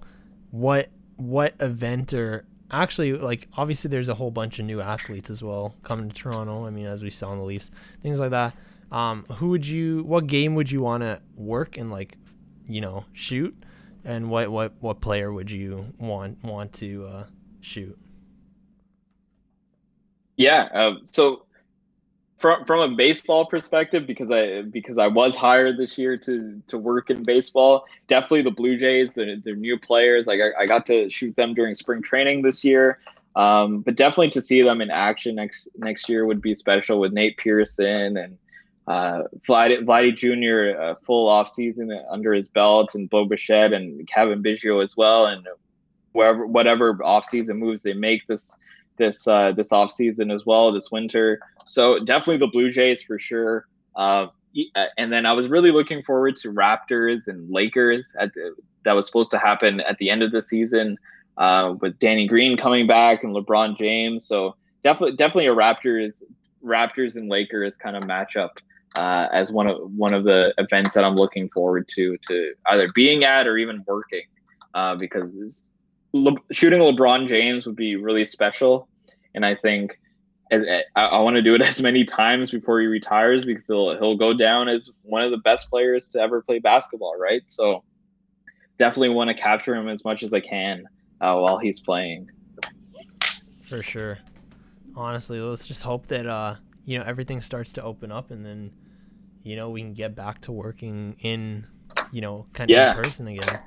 what 0.52 0.90
what 1.18 1.54
event 1.60 2.14
or 2.14 2.46
actually 2.72 3.14
like 3.14 3.48
obviously 3.56 3.90
there's 3.90 4.10
a 4.10 4.16
whole 4.16 4.32
bunch 4.32 4.58
of 4.58 4.66
new 4.66 4.82
athletes 4.82 5.30
as 5.30 5.44
well 5.44 5.76
coming 5.84 6.10
to 6.10 6.16
Toronto. 6.16 6.66
I 6.66 6.70
mean, 6.70 6.86
as 6.86 7.04
we 7.04 7.10
saw 7.10 7.32
in 7.34 7.40
the 7.40 7.44
Leafs, 7.44 7.72
things 8.02 8.20
like 8.20 8.32
that. 8.32 8.56
Um, 8.92 9.26
who 9.36 9.50
would 9.50 9.66
you? 9.66 10.04
What 10.04 10.28
game 10.28 10.56
would 10.56 10.70
you 10.70 10.82
want 10.82 11.04
to 11.04 11.22
work 11.36 11.78
and 11.78 11.92
like, 11.92 12.18
you 12.68 12.82
know, 12.82 13.06
shoot? 13.14 13.56
And 14.04 14.30
what 14.30 14.52
what 14.52 14.74
what 14.80 15.00
player 15.00 15.32
would 15.32 15.50
you 15.50 15.94
want 15.98 16.44
want 16.44 16.74
to 16.74 17.06
uh, 17.06 17.26
shoot? 17.62 17.98
Yeah. 20.38 20.70
Uh, 20.74 20.96
so 21.06 21.46
from 22.42 22.66
from 22.66 22.80
a 22.92 22.96
baseball 22.96 23.46
perspective 23.46 24.08
because 24.08 24.32
I 24.32 24.64
because 24.64 24.98
I 24.98 25.08
was 25.08 25.38
hired 25.38 25.78
this 25.78 25.98
year 25.98 26.18
to 26.18 26.62
to 26.68 26.78
work 26.78 27.10
in 27.10 27.24
baseball. 27.24 27.86
Definitely 28.08 28.42
the 28.42 28.52
Blue 28.52 28.78
Jays, 28.78 29.14
they're, 29.14 29.38
they're 29.38 29.56
new 29.56 29.80
players. 29.80 30.26
Like 30.26 30.40
I, 30.42 30.64
I 30.64 30.66
got 30.66 30.86
to 30.88 31.10
shoot 31.10 31.36
them 31.36 31.54
during 31.54 31.76
spring 31.76 32.02
training 32.02 32.42
this 32.42 32.64
year. 32.64 33.00
Um, 33.36 33.80
but 33.82 33.96
definitely 33.96 34.32
to 34.32 34.42
see 34.42 34.62
them 34.62 34.82
in 34.82 34.90
action 34.90 35.36
next 35.36 35.70
next 35.78 36.10
year 36.10 36.26
would 36.26 36.42
be 36.42 36.56
special 36.56 37.00
with 37.00 37.14
Nate 37.14 37.38
Pearson 37.38 38.18
and 38.18 38.38
uh, 38.88 39.24
Vladdy, 39.48 39.86
Vladdy 39.86 40.14
Jr. 40.14 40.78
a 40.82 40.98
full 41.06 41.30
off 41.30 41.48
season 41.48 41.98
under 42.10 42.34
his 42.34 42.50
belt 42.50 42.96
and 42.96 43.10
Bo 43.10 43.26
Bichette 43.26 43.72
and 43.72 44.06
Cavan 44.08 44.44
Biggio 44.44 44.84
as 44.84 44.98
well 44.98 45.28
and 45.28 45.48
wherever 46.12 46.46
whatever 46.46 47.02
off 47.04 47.26
season 47.26 47.58
moves 47.58 47.84
they 47.84 47.94
make 47.94 48.28
this 48.28 48.58
this 49.02 49.28
uh, 49.28 49.52
this 49.52 49.72
off 49.72 49.92
season 49.92 50.32
as 50.32 50.46
well 50.46 50.72
this 50.72 50.92
winter. 50.92 51.40
So 51.66 52.00
definitely 52.00 52.38
the 52.38 52.48
Blue 52.48 52.70
Jays 52.70 53.02
for 53.02 53.20
sure. 53.20 53.66
Uh, 53.96 54.28
uh, 54.76 54.86
and 54.98 55.12
then 55.12 55.26
I 55.26 55.34
was 55.34 55.48
really 55.48 55.72
looking 55.72 56.04
forward 56.04 56.36
to 56.38 56.54
Raptors 56.54 57.28
and 57.28 57.50
Lakers 57.50 58.14
the, 58.14 58.56
that 58.86 58.94
was 58.94 59.06
supposed 59.08 59.32
to 59.32 59.40
happen 59.40 59.82
at 59.82 59.98
the 59.98 60.10
end 60.10 60.24
of 60.24 60.32
the 60.32 60.42
season 60.42 60.98
uh, 61.38 61.74
with 61.82 61.98
Danny 62.00 62.28
Green 62.28 62.58
coming 62.58 62.86
back 62.86 63.24
and 63.24 63.36
LeBron 63.36 63.78
James. 63.78 64.26
So 64.26 64.56
definitely 64.84 65.16
definitely 65.16 65.48
a 65.48 65.56
Raptors 65.56 66.24
Raptors 66.64 67.16
and 67.16 67.28
Lakers 67.28 67.76
kind 67.76 67.96
of 67.96 68.04
matchup 68.04 68.52
uh, 68.96 69.28
as 69.34 69.52
one 69.52 69.68
of 69.68 69.78
one 69.94 70.14
of 70.14 70.26
the 70.26 70.54
events 70.58 70.94
that 70.94 71.04
I'm 71.04 71.16
looking 71.16 71.50
forward 71.50 71.88
to 71.96 72.18
to 72.28 72.54
either 72.68 72.92
being 72.94 73.24
at 73.24 73.48
or 73.48 73.58
even 73.58 73.84
working 73.88 74.24
uh, 74.74 74.96
because 74.96 75.66
Le- 76.14 76.36
shooting 76.52 76.80
LeBron 76.82 77.28
James 77.28 77.66
would 77.66 77.76
be 77.76 77.96
really 77.96 78.26
special, 78.26 78.88
and 79.36 79.46
I 79.46 79.56
think 79.56 80.00
I, 80.52 80.84
I 80.96 81.20
want 81.20 81.36
to 81.36 81.42
do 81.42 81.56
it 81.56 81.62
as 81.66 81.82
many 81.82 82.04
times 82.04 82.52
before 82.52 82.80
he 82.82 82.88
retires 82.88 83.46
because 83.46 83.66
he'll 83.68 83.98
he'll 83.98 84.18
go 84.18 84.34
down 84.34 84.68
as 84.68 84.90
one 85.04 85.24
of 85.24 85.32
the 85.32 85.38
best 85.38 85.70
players 85.70 86.10
to 86.10 86.20
ever 86.20 86.42
play 86.42 86.60
basketball, 86.60 87.18
right? 87.18 87.48
So 87.48 87.84
definitely 88.78 89.10
want 89.10 89.30
to 89.30 89.34
capture 89.34 89.76
him 89.76 89.88
as 89.88 90.04
much 90.04 90.24
as 90.24 90.34
I 90.34 90.40
can 90.40 90.86
uh, 91.22 91.38
while 91.38 91.58
he's 91.58 91.80
playing. 91.80 92.30
For 93.64 93.82
sure. 93.82 94.20
Honestly, 94.96 95.40
let's 95.40 95.66
just 95.66 95.84
hope 95.84 96.08
that 96.08 96.28
uh, 96.28 96.56
you 96.84 97.00
know 97.00 97.06
everything 97.06 97.42
starts 97.42 97.72
to 97.74 97.84
open 97.84 98.12
up, 98.12 98.32
and 98.32 98.46
then 98.46 98.72
you 99.44 99.56
know 99.56 99.70
we 99.70 99.82
can 99.82 99.94
get 99.94 100.16
back 100.16 100.42
to 100.42 100.52
working 100.52 101.16
in 101.22 101.66
you 102.12 102.20
know 102.20 102.46
kind 102.54 102.70
of 102.70 102.76
yeah. 102.76 102.96
in 102.96 103.04
person 103.04 103.28
again 103.28 103.60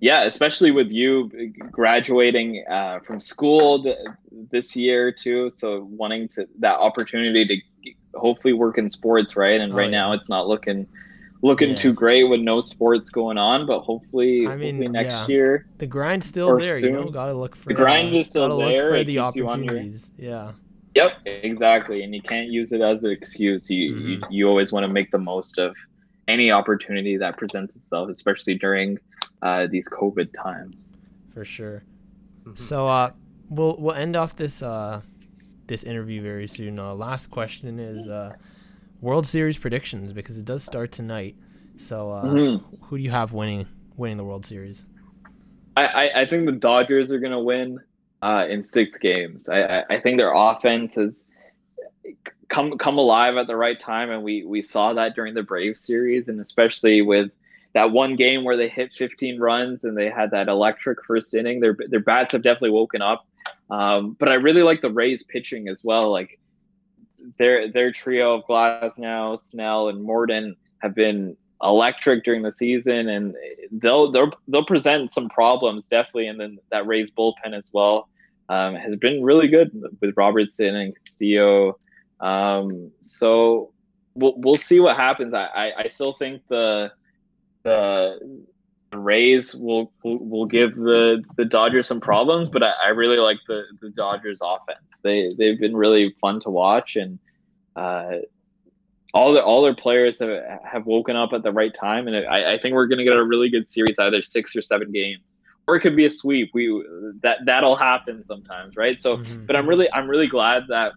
yeah, 0.00 0.24
especially 0.24 0.70
with 0.70 0.90
you 0.90 1.30
graduating 1.70 2.64
uh, 2.68 3.00
from 3.00 3.18
school 3.18 3.82
th- 3.82 3.98
this 4.50 4.76
year 4.76 5.10
too. 5.10 5.50
So 5.50 5.84
wanting 5.90 6.28
to 6.28 6.46
that 6.58 6.76
opportunity 6.76 7.46
to 7.82 7.90
hopefully 8.18 8.52
work 8.52 8.78
in 8.78 8.88
sports, 8.88 9.36
right? 9.36 9.60
And 9.60 9.72
oh, 9.72 9.76
right 9.76 9.90
yeah. 9.90 9.98
now 9.98 10.12
it's 10.12 10.28
not 10.28 10.48
looking 10.48 10.86
looking 11.42 11.70
yeah. 11.70 11.76
too 11.76 11.92
great 11.92 12.24
with 12.24 12.40
no 12.40 12.60
sports 12.60 13.10
going 13.10 13.38
on, 13.38 13.66
but 13.66 13.80
hopefully, 13.80 14.46
I 14.46 14.56
mean, 14.56 14.76
hopefully 14.76 14.88
next 14.88 15.14
yeah. 15.14 15.26
year 15.28 15.66
the 15.78 15.86
grind's 15.86 16.26
still 16.26 16.58
there. 16.58 16.80
Soon. 16.80 16.94
You 16.94 17.00
know, 17.04 17.10
gotta 17.10 17.34
look 17.34 17.56
for 17.56 17.68
the 17.68 17.74
grind 17.74 18.14
uh, 18.14 18.18
is 18.18 18.28
still 18.28 18.58
there. 18.58 18.90
for 18.90 19.04
the 19.04 19.18
opportunities. 19.18 20.10
Your... 20.18 20.30
Yeah. 20.30 20.52
Yep, 20.94 21.26
exactly, 21.26 22.02
and 22.04 22.14
you 22.14 22.22
can't 22.22 22.48
use 22.48 22.72
it 22.72 22.80
as 22.80 23.04
an 23.04 23.10
excuse. 23.10 23.68
You 23.70 23.94
mm-hmm. 23.94 24.08
you, 24.08 24.22
you 24.30 24.48
always 24.48 24.72
want 24.72 24.84
to 24.84 24.88
make 24.88 25.10
the 25.10 25.18
most 25.18 25.58
of 25.58 25.76
any 26.26 26.50
opportunity 26.50 27.18
that 27.18 27.36
presents 27.36 27.76
itself, 27.76 28.08
especially 28.08 28.54
during 28.54 28.98
uh, 29.46 29.66
these 29.68 29.88
COVID 29.88 30.32
times. 30.32 30.88
For 31.32 31.44
sure. 31.44 31.84
Mm-hmm. 32.42 32.56
So 32.56 32.88
uh, 32.88 33.12
we'll 33.48 33.76
we'll 33.78 33.94
end 33.94 34.16
off 34.16 34.36
this 34.36 34.62
uh, 34.62 35.02
this 35.66 35.84
interview 35.84 36.20
very 36.22 36.48
soon. 36.48 36.78
Uh, 36.78 36.94
last 36.94 37.30
question 37.30 37.78
is 37.78 38.08
uh, 38.08 38.34
World 39.00 39.26
Series 39.26 39.56
predictions 39.56 40.12
because 40.12 40.36
it 40.36 40.44
does 40.44 40.64
start 40.64 40.90
tonight. 40.92 41.36
So 41.76 42.10
uh, 42.10 42.24
mm-hmm. 42.24 42.84
who 42.86 42.98
do 42.98 43.02
you 43.02 43.10
have 43.10 43.32
winning 43.32 43.68
winning 43.96 44.16
the 44.16 44.24
World 44.24 44.44
Series? 44.44 44.84
I, 45.76 45.86
I, 45.86 46.20
I 46.22 46.26
think 46.26 46.46
the 46.46 46.52
Dodgers 46.52 47.10
are 47.12 47.20
gonna 47.20 47.40
win 47.40 47.78
uh, 48.22 48.46
in 48.48 48.64
six 48.64 48.98
games. 48.98 49.48
I, 49.48 49.62
I, 49.62 49.84
I 49.90 50.00
think 50.00 50.18
their 50.18 50.32
offense 50.34 50.96
has 50.96 51.24
come 52.48 52.78
come 52.78 52.98
alive 52.98 53.36
at 53.36 53.46
the 53.46 53.56
right 53.56 53.78
time, 53.78 54.10
and 54.10 54.24
we 54.24 54.44
we 54.44 54.62
saw 54.62 54.92
that 54.94 55.14
during 55.14 55.34
the 55.34 55.42
Brave 55.42 55.76
series, 55.76 56.26
and 56.26 56.40
especially 56.40 57.02
with 57.02 57.30
that 57.76 57.92
one 57.92 58.16
game 58.16 58.42
where 58.42 58.56
they 58.56 58.70
hit 58.70 58.90
15 58.94 59.38
runs 59.38 59.84
and 59.84 59.94
they 59.94 60.08
had 60.08 60.30
that 60.30 60.48
electric 60.48 61.04
first 61.04 61.34
inning. 61.34 61.60
Their 61.60 61.76
their 61.90 62.00
bats 62.00 62.32
have 62.32 62.42
definitely 62.42 62.70
woken 62.70 63.02
up. 63.02 63.26
Um, 63.68 64.16
but 64.18 64.30
I 64.30 64.34
really 64.34 64.62
like 64.62 64.80
the 64.80 64.90
Rays 64.90 65.22
pitching 65.22 65.68
as 65.68 65.84
well. 65.84 66.10
Like 66.10 66.40
their 67.38 67.70
their 67.70 67.92
trio 67.92 68.34
of 68.36 68.46
Glasnow, 68.46 69.38
Snell, 69.38 69.88
and 69.90 70.02
Morton 70.02 70.56
have 70.78 70.94
been 70.94 71.36
electric 71.62 72.24
during 72.24 72.40
the 72.40 72.52
season, 72.52 73.10
and 73.10 73.34
they'll 73.70 74.10
they'll 74.10 74.32
they'll 74.48 74.64
present 74.64 75.12
some 75.12 75.28
problems 75.28 75.86
definitely, 75.86 76.28
and 76.28 76.40
then 76.40 76.58
that 76.72 76.86
Rays 76.86 77.10
bullpen 77.10 77.52
as 77.52 77.68
well. 77.74 78.08
um, 78.48 78.74
has 78.74 78.96
been 78.96 79.22
really 79.22 79.48
good 79.48 79.70
with 80.00 80.14
Robertson 80.16 80.74
and 80.74 80.94
Castillo. 80.94 81.78
Um, 82.20 82.90
so 83.00 83.72
we'll 84.14 84.34
we'll 84.38 84.54
see 84.54 84.80
what 84.80 84.96
happens. 84.96 85.34
I, 85.34 85.44
I, 85.44 85.72
I 85.84 85.88
still 85.88 86.14
think 86.14 86.40
the 86.48 86.90
the 87.66 88.46
Rays 88.92 89.54
will, 89.54 89.92
will 90.02 90.46
give 90.46 90.76
the 90.76 91.22
the 91.36 91.44
Dodgers 91.44 91.86
some 91.86 92.00
problems, 92.00 92.48
but 92.48 92.62
I, 92.62 92.72
I 92.84 92.88
really 92.88 93.18
like 93.18 93.38
the 93.48 93.64
the 93.80 93.90
Dodgers 93.90 94.40
offense. 94.42 95.00
They 95.02 95.32
they've 95.36 95.58
been 95.58 95.76
really 95.76 96.14
fun 96.20 96.40
to 96.40 96.50
watch 96.50 96.96
and. 96.96 97.18
Uh, 97.74 98.20
all 99.14 99.32
the 99.32 99.42
all 99.42 99.62
their 99.62 99.74
players 99.74 100.18
have, 100.18 100.42
have 100.64 100.84
woken 100.84 101.16
up 101.16 101.32
at 101.32 101.42
the 101.42 101.52
right 101.52 101.74
time, 101.78 102.06
and 102.06 102.16
I, 102.16 102.54
I 102.54 102.58
think 102.58 102.74
we're 102.74 102.86
going 102.86 102.98
to 102.98 103.04
get 103.04 103.14
a 103.14 103.24
really 103.24 103.48
good 103.48 103.66
series, 103.66 103.98
either 103.98 104.20
six 104.20 104.54
or 104.54 104.60
seven 104.60 104.92
games, 104.92 105.22
or 105.66 105.76
it 105.76 105.80
could 105.80 105.96
be 105.96 106.04
a 106.04 106.10
sweep. 106.10 106.50
We 106.52 106.84
that 107.22 107.38
that'll 107.46 107.76
happen 107.76 108.22
sometimes, 108.24 108.76
right? 108.76 109.00
So, 109.00 109.18
mm-hmm. 109.18 109.46
but 109.46 109.56
I'm 109.56 109.66
really 109.66 109.90
I'm 109.92 110.08
really 110.08 110.26
glad 110.26 110.64
that 110.68 110.92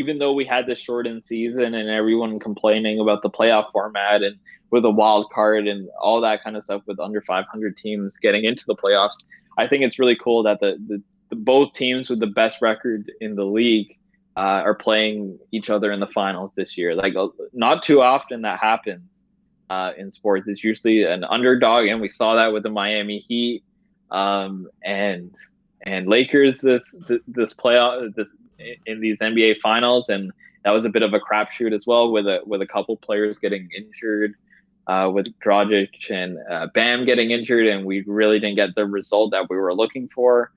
even 0.00 0.16
though 0.18 0.32
we 0.32 0.46
had 0.46 0.66
this 0.66 0.78
shortened 0.78 1.22
season 1.22 1.74
and 1.74 1.90
everyone 1.90 2.40
complaining 2.40 2.98
about 3.00 3.20
the 3.22 3.28
playoff 3.28 3.70
format 3.70 4.22
and 4.22 4.34
with 4.70 4.82
a 4.86 4.90
wild 4.90 5.30
card 5.30 5.68
and 5.68 5.90
all 6.00 6.22
that 6.22 6.42
kind 6.42 6.56
of 6.56 6.64
stuff 6.64 6.80
with 6.86 6.98
under 6.98 7.20
500 7.20 7.76
teams 7.76 8.16
getting 8.16 8.44
into 8.44 8.64
the 8.66 8.74
playoffs, 8.74 9.22
I 9.58 9.66
think 9.66 9.84
it's 9.84 9.98
really 9.98 10.16
cool 10.16 10.42
that 10.44 10.58
the, 10.60 10.78
the, 10.88 11.02
the 11.28 11.36
both 11.36 11.74
teams 11.74 12.08
with 12.08 12.18
the 12.18 12.28
best 12.28 12.62
record 12.62 13.12
in 13.20 13.34
the 13.34 13.44
league 13.44 13.98
uh, 14.38 14.62
are 14.64 14.74
playing 14.74 15.38
each 15.52 15.68
other 15.68 15.92
in 15.92 16.00
the 16.00 16.06
finals 16.06 16.52
this 16.56 16.78
year. 16.78 16.94
Like 16.94 17.14
uh, 17.14 17.28
not 17.52 17.82
too 17.82 18.00
often 18.00 18.40
that 18.42 18.58
happens 18.58 19.22
uh, 19.68 19.92
in 19.98 20.10
sports. 20.10 20.48
It's 20.48 20.64
usually 20.64 21.04
an 21.04 21.24
underdog, 21.24 21.88
and 21.88 22.00
we 22.00 22.08
saw 22.08 22.36
that 22.36 22.54
with 22.54 22.62
the 22.62 22.70
Miami 22.70 23.18
Heat 23.28 23.64
um, 24.10 24.66
and 24.82 25.34
and 25.84 26.06
Lakers 26.08 26.60
this 26.60 26.94
this 27.26 27.52
playoff 27.54 28.14
this 28.14 28.28
in 28.86 29.00
these 29.00 29.18
NBA 29.20 29.60
finals, 29.60 30.08
and 30.08 30.32
that 30.64 30.70
was 30.70 30.84
a 30.84 30.90
bit 30.90 31.02
of 31.02 31.14
a 31.14 31.20
crapshoot 31.20 31.72
as 31.72 31.86
well 31.86 32.10
with 32.12 32.26
a 32.26 32.40
with 32.44 32.62
a 32.62 32.66
couple 32.66 32.96
players 32.96 33.38
getting 33.38 33.68
injured. 33.76 34.34
Uh, 34.86 35.08
with 35.08 35.26
Dragic 35.38 36.10
and 36.10 36.36
uh, 36.50 36.66
Bam 36.74 37.04
getting 37.04 37.30
injured, 37.30 37.66
and 37.66 37.86
we 37.86 38.00
really 38.08 38.40
didn't 38.40 38.56
get 38.56 38.74
the 38.74 38.86
result 38.86 39.30
that 39.30 39.48
we 39.48 39.56
were 39.56 39.72
looking 39.72 40.08
for 40.08 40.50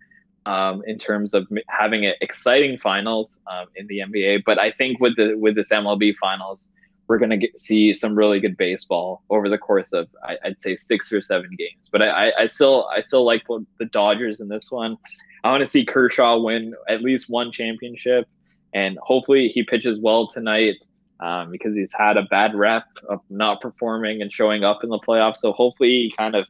um, 0.46 0.84
in 0.86 0.98
terms 0.98 1.34
of 1.34 1.48
having 1.68 2.06
an 2.06 2.14
exciting 2.22 2.78
finals 2.78 3.40
um, 3.48 3.68
in 3.76 3.88
the 3.88 4.00
NBA. 4.00 4.44
But 4.46 4.60
I 4.60 4.72
think 4.72 5.00
with 5.00 5.16
the 5.16 5.36
with 5.36 5.56
this 5.56 5.70
MLB 5.70 6.16
finals, 6.20 6.70
we're 7.08 7.18
going 7.18 7.40
to 7.40 7.48
see 7.58 7.94
some 7.94 8.16
really 8.16 8.40
good 8.40 8.58
baseball 8.58 9.24
over 9.30 9.50
the 9.50 9.58
course 9.58 9.94
of 9.94 10.08
I, 10.24 10.38
would 10.44 10.62
say 10.62 10.76
six 10.76 11.12
or 11.12 11.22
seven 11.22 11.50
games. 11.58 11.90
But 11.92 12.02
I, 12.02 12.08
I, 12.08 12.32
I 12.42 12.48
still 12.48 12.88
I 12.94 13.02
still 13.02 13.26
like 13.26 13.44
the 13.48 13.86
Dodgers 13.86 14.40
in 14.40 14.48
this 14.48 14.72
one. 14.72 14.98
I 15.44 15.52
want 15.52 15.62
to 15.62 15.68
see 15.68 15.86
Kershaw 15.86 16.40
win 16.40 16.74
at 16.88 17.02
least 17.02 17.30
one 17.30 17.52
championship, 17.52 18.28
and 18.74 18.98
hopefully 19.02 19.50
he 19.50 19.64
pitches 19.64 20.00
well 20.00 20.28
tonight. 20.28 20.76
Um, 21.20 21.52
because 21.52 21.74
he's 21.74 21.94
had 21.98 22.18
a 22.18 22.24
bad 22.24 22.54
rep 22.54 22.84
of 23.08 23.22
not 23.30 23.62
performing 23.62 24.22
and 24.22 24.34
showing 24.34 24.66
up 24.66 24.84
in 24.84 24.90
the 24.90 25.00
playoffs. 25.00 25.38
So 25.38 25.54
hopefully 25.54 25.90
he 25.90 26.14
kind 26.18 26.36
of 26.36 26.46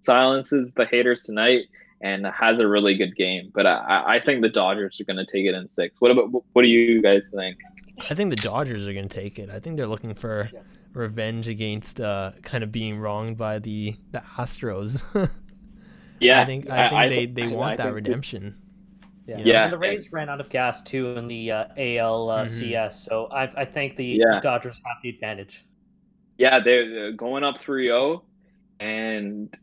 silences 0.00 0.72
the 0.72 0.86
haters 0.86 1.24
tonight 1.24 1.64
and 2.00 2.26
has 2.26 2.60
a 2.60 2.66
really 2.66 2.96
good 2.96 3.16
game. 3.16 3.50
But 3.54 3.66
I, 3.66 4.16
I 4.16 4.20
think 4.20 4.42
the 4.42 4.48
Dodgers 4.48 5.00
are 5.00 5.04
going 5.04 5.16
to 5.16 5.26
take 5.26 5.46
it 5.46 5.54
in 5.54 5.68
six. 5.68 6.00
What 6.00 6.10
about 6.10 6.30
what 6.30 6.62
do 6.62 6.68
you 6.68 7.02
guys 7.02 7.32
think? 7.34 7.58
I 8.08 8.14
think 8.14 8.30
the 8.30 8.36
Dodgers 8.36 8.86
are 8.86 8.92
going 8.92 9.08
to 9.08 9.20
take 9.20 9.38
it. 9.38 9.50
I 9.50 9.58
think 9.58 9.76
they're 9.76 9.86
looking 9.86 10.14
for 10.14 10.50
revenge 10.92 11.48
against 11.48 12.00
uh, 12.00 12.32
kind 12.42 12.62
of 12.62 12.72
being 12.72 12.98
wronged 12.98 13.36
by 13.36 13.58
the 13.58 13.96
the 14.12 14.20
Astros. 14.36 15.02
yeah, 16.20 16.40
I 16.40 16.44
think 16.44 16.68
I 16.70 16.88
think 16.88 17.00
I, 17.00 17.08
they, 17.08 17.26
they 17.26 17.42
I, 17.44 17.46
want 17.48 17.76
that 17.78 17.92
redemption. 17.92 18.56
Yeah. 19.26 19.38
yeah. 19.38 19.64
And 19.64 19.72
the 19.72 19.78
Rays 19.78 20.10
ran 20.10 20.30
out 20.30 20.40
of 20.40 20.48
gas 20.48 20.80
too 20.82 21.08
in 21.10 21.28
the 21.28 21.52
uh, 21.52 21.64
ALCS, 21.76 22.30
uh, 22.30 22.44
mm-hmm. 22.44 22.92
so 22.92 23.26
I, 23.26 23.60
I 23.60 23.64
think 23.66 23.96
the, 23.96 24.06
yeah. 24.06 24.40
Dodgers 24.40 24.80
have 24.86 25.02
the 25.02 25.10
advantage. 25.10 25.66
Yeah, 26.38 26.60
they're, 26.60 26.88
they're 26.88 27.12
going 27.12 27.44
up 27.44 27.58
3-0, 27.58 28.22
and 28.80 29.54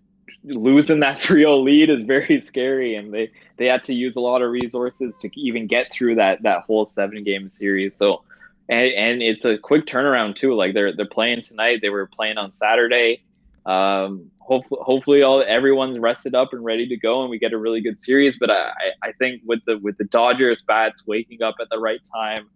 losing 0.43 0.99
that 0.99 1.17
3-0 1.17 1.63
lead 1.63 1.89
is 1.89 2.03
very 2.03 2.39
scary 2.39 2.95
and 2.95 3.13
they 3.13 3.31
they 3.57 3.65
had 3.65 3.83
to 3.85 3.93
use 3.93 4.15
a 4.15 4.19
lot 4.19 4.41
of 4.41 4.51
resources 4.51 5.15
to 5.17 5.29
even 5.39 5.67
get 5.67 5.91
through 5.91 6.15
that 6.15 6.41
that 6.43 6.59
whole 6.67 6.85
seven 6.85 7.23
game 7.23 7.49
series 7.49 7.95
so 7.95 8.21
and, 8.69 8.93
and 8.93 9.21
it's 9.23 9.45
a 9.45 9.57
quick 9.57 9.85
turnaround 9.85 10.35
too 10.35 10.53
like 10.53 10.73
they're 10.73 10.95
they're 10.95 11.05
playing 11.05 11.41
tonight 11.41 11.79
they 11.81 11.89
were 11.89 12.05
playing 12.05 12.37
on 12.37 12.51
saturday 12.51 13.23
um 13.65 14.29
hopefully 14.39 14.79
hopefully 14.83 15.21
all 15.23 15.43
everyone's 15.47 15.97
rested 15.97 16.35
up 16.35 16.53
and 16.53 16.63
ready 16.63 16.87
to 16.87 16.95
go 16.97 17.21
and 17.21 17.29
we 17.29 17.39
get 17.39 17.51
a 17.51 17.57
really 17.57 17.81
good 17.81 17.97
series 17.97 18.37
but 18.37 18.51
i 18.51 18.71
i 19.01 19.11
think 19.13 19.41
with 19.45 19.59
the 19.65 19.79
with 19.79 19.97
the 19.97 20.03
dodgers 20.05 20.61
bats 20.67 21.03
waking 21.07 21.41
up 21.41 21.55
at 21.59 21.67
the 21.71 21.79
right 21.79 22.01
time 22.13 22.47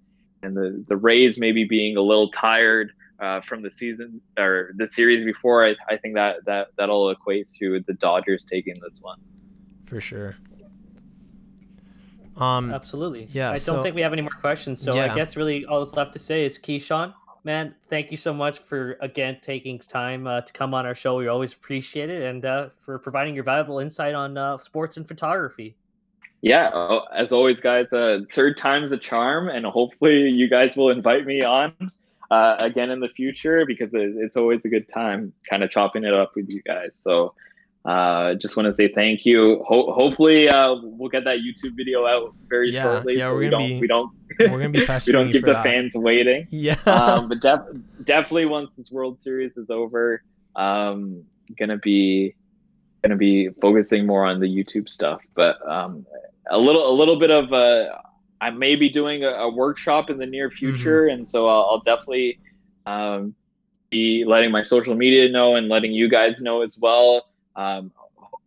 and 0.43 0.55
the 0.55 0.83
the 0.87 0.95
rays 0.95 1.39
maybe 1.39 1.63
being 1.63 1.97
a 1.97 2.01
little 2.01 2.29
tired 2.29 2.91
uh, 3.19 3.41
from 3.41 3.61
the 3.61 3.71
season 3.71 4.21
or 4.37 4.71
the 4.77 4.87
series 4.87 5.25
before, 5.25 5.65
I, 5.65 5.75
I 5.89 5.97
think 5.97 6.15
that 6.15 6.37
that 6.45 6.67
that'll 6.77 7.09
equate 7.09 7.49
to 7.59 7.83
the 7.85 7.93
Dodgers 7.93 8.45
taking 8.49 8.79
this 8.81 8.99
one. 9.01 9.19
For 9.85 9.99
sure. 9.99 10.35
Um, 12.37 12.71
Absolutely. 12.73 13.27
Yeah. 13.31 13.51
I 13.51 13.57
so, 13.57 13.73
don't 13.73 13.83
think 13.83 13.95
we 13.95 14.01
have 14.01 14.13
any 14.13 14.21
more 14.21 14.31
questions. 14.31 14.81
So 14.81 14.95
yeah. 14.95 15.11
I 15.11 15.15
guess 15.15 15.35
really 15.35 15.65
all 15.65 15.83
that's 15.83 15.95
left 15.95 16.13
to 16.13 16.19
say 16.19 16.45
is 16.45 16.57
Keyshawn, 16.57 17.13
man, 17.43 17.75
thank 17.89 18.11
you 18.11 18.17
so 18.17 18.33
much 18.33 18.59
for 18.59 18.97
again 19.01 19.37
taking 19.41 19.79
time 19.79 20.27
uh, 20.27 20.41
to 20.41 20.53
come 20.53 20.73
on 20.73 20.85
our 20.85 20.95
show. 20.95 21.17
We 21.17 21.27
always 21.27 21.53
appreciate 21.53 22.09
it, 22.09 22.23
and 22.23 22.45
uh, 22.45 22.69
for 22.77 22.99
providing 22.99 23.35
your 23.35 23.43
valuable 23.43 23.79
insight 23.79 24.13
on 24.13 24.37
uh, 24.37 24.57
sports 24.57 24.97
and 24.97 25.07
photography. 25.07 25.75
Yeah, 26.41 26.71
oh, 26.73 27.01
as 27.13 27.31
always, 27.31 27.59
guys. 27.59 27.91
Uh, 27.91 28.19
third 28.31 28.57
time's 28.57 28.91
a 28.91 28.97
charm, 28.97 29.49
and 29.49 29.65
hopefully 29.65 30.29
you 30.29 30.49
guys 30.49 30.77
will 30.77 30.89
invite 30.89 31.25
me 31.25 31.43
on 31.43 31.73
uh, 32.31 32.55
again 32.59 32.91
in 32.91 32.99
the 32.99 33.09
future 33.09 33.65
because 33.65 33.89
it's 33.93 34.37
always 34.37 34.63
a 34.65 34.69
good 34.69 34.87
time 34.93 35.33
kind 35.49 35.63
of 35.63 35.69
chopping 35.69 36.03
it 36.03 36.13
up 36.13 36.31
with 36.35 36.49
you 36.49 36.61
guys. 36.61 36.95
So 36.95 37.33
uh, 37.85 38.35
just 38.35 38.55
want 38.55 38.67
to 38.67 38.73
say 38.73 38.91
thank 38.93 39.25
you. 39.25 39.63
Ho- 39.67 39.91
hopefully, 39.91 40.47
uh, 40.47 40.75
we'll 40.81 41.09
get 41.09 41.23
that 41.25 41.39
YouTube 41.39 41.75
video 41.75 42.05
out 42.05 42.33
very 42.47 42.71
yeah, 42.71 42.83
shortly. 42.83 43.17
Yeah, 43.17 43.25
so 43.25 43.33
we're 43.33 43.39
we 43.39 43.49
don't, 43.49 43.67
be, 43.67 43.79
we 43.79 43.87
don't, 43.87 44.11
we're 44.39 44.49
gonna 44.49 44.69
be 44.69 44.85
fast. 44.85 45.07
we 45.07 45.13
don't 45.13 45.31
keep 45.31 45.45
the 45.45 45.53
that. 45.53 45.63
fans 45.63 45.93
waiting. 45.95 46.47
Yeah. 46.49 46.77
um, 46.85 47.29
but 47.29 47.41
def- 47.41 47.81
definitely 48.03 48.45
once 48.45 48.75
this 48.75 48.91
World 48.91 49.19
Series 49.19 49.57
is 49.57 49.69
over, 49.69 50.23
um, 50.55 51.23
gonna 51.57 51.77
be 51.77 52.35
gonna 53.03 53.15
be 53.15 53.49
focusing 53.61 54.05
more 54.05 54.25
on 54.25 54.39
the 54.39 54.47
YouTube 54.47 54.89
stuff. 54.89 55.21
But 55.35 55.57
um, 55.67 56.05
a 56.49 56.57
little 56.57 56.89
a 56.89 56.95
little 56.95 57.19
bit 57.19 57.31
of 57.31 57.51
uh, 57.53 57.89
I 58.41 58.49
may 58.49 58.75
be 58.75 58.89
doing 58.89 59.23
a, 59.23 59.29
a 59.29 59.49
workshop 59.49 60.09
in 60.09 60.17
the 60.17 60.25
near 60.25 60.49
future, 60.49 61.03
mm-hmm. 61.03 61.19
and 61.19 61.29
so 61.29 61.47
I'll, 61.47 61.65
I'll 61.71 61.81
definitely 61.81 62.39
um, 62.85 63.35
be 63.89 64.23
letting 64.25 64.51
my 64.51 64.61
social 64.61 64.95
media 64.95 65.29
know 65.29 65.55
and 65.55 65.67
letting 65.67 65.91
you 65.91 66.09
guys 66.09 66.41
know 66.41 66.61
as 66.61 66.77
well. 66.79 67.27
Um, 67.55 67.91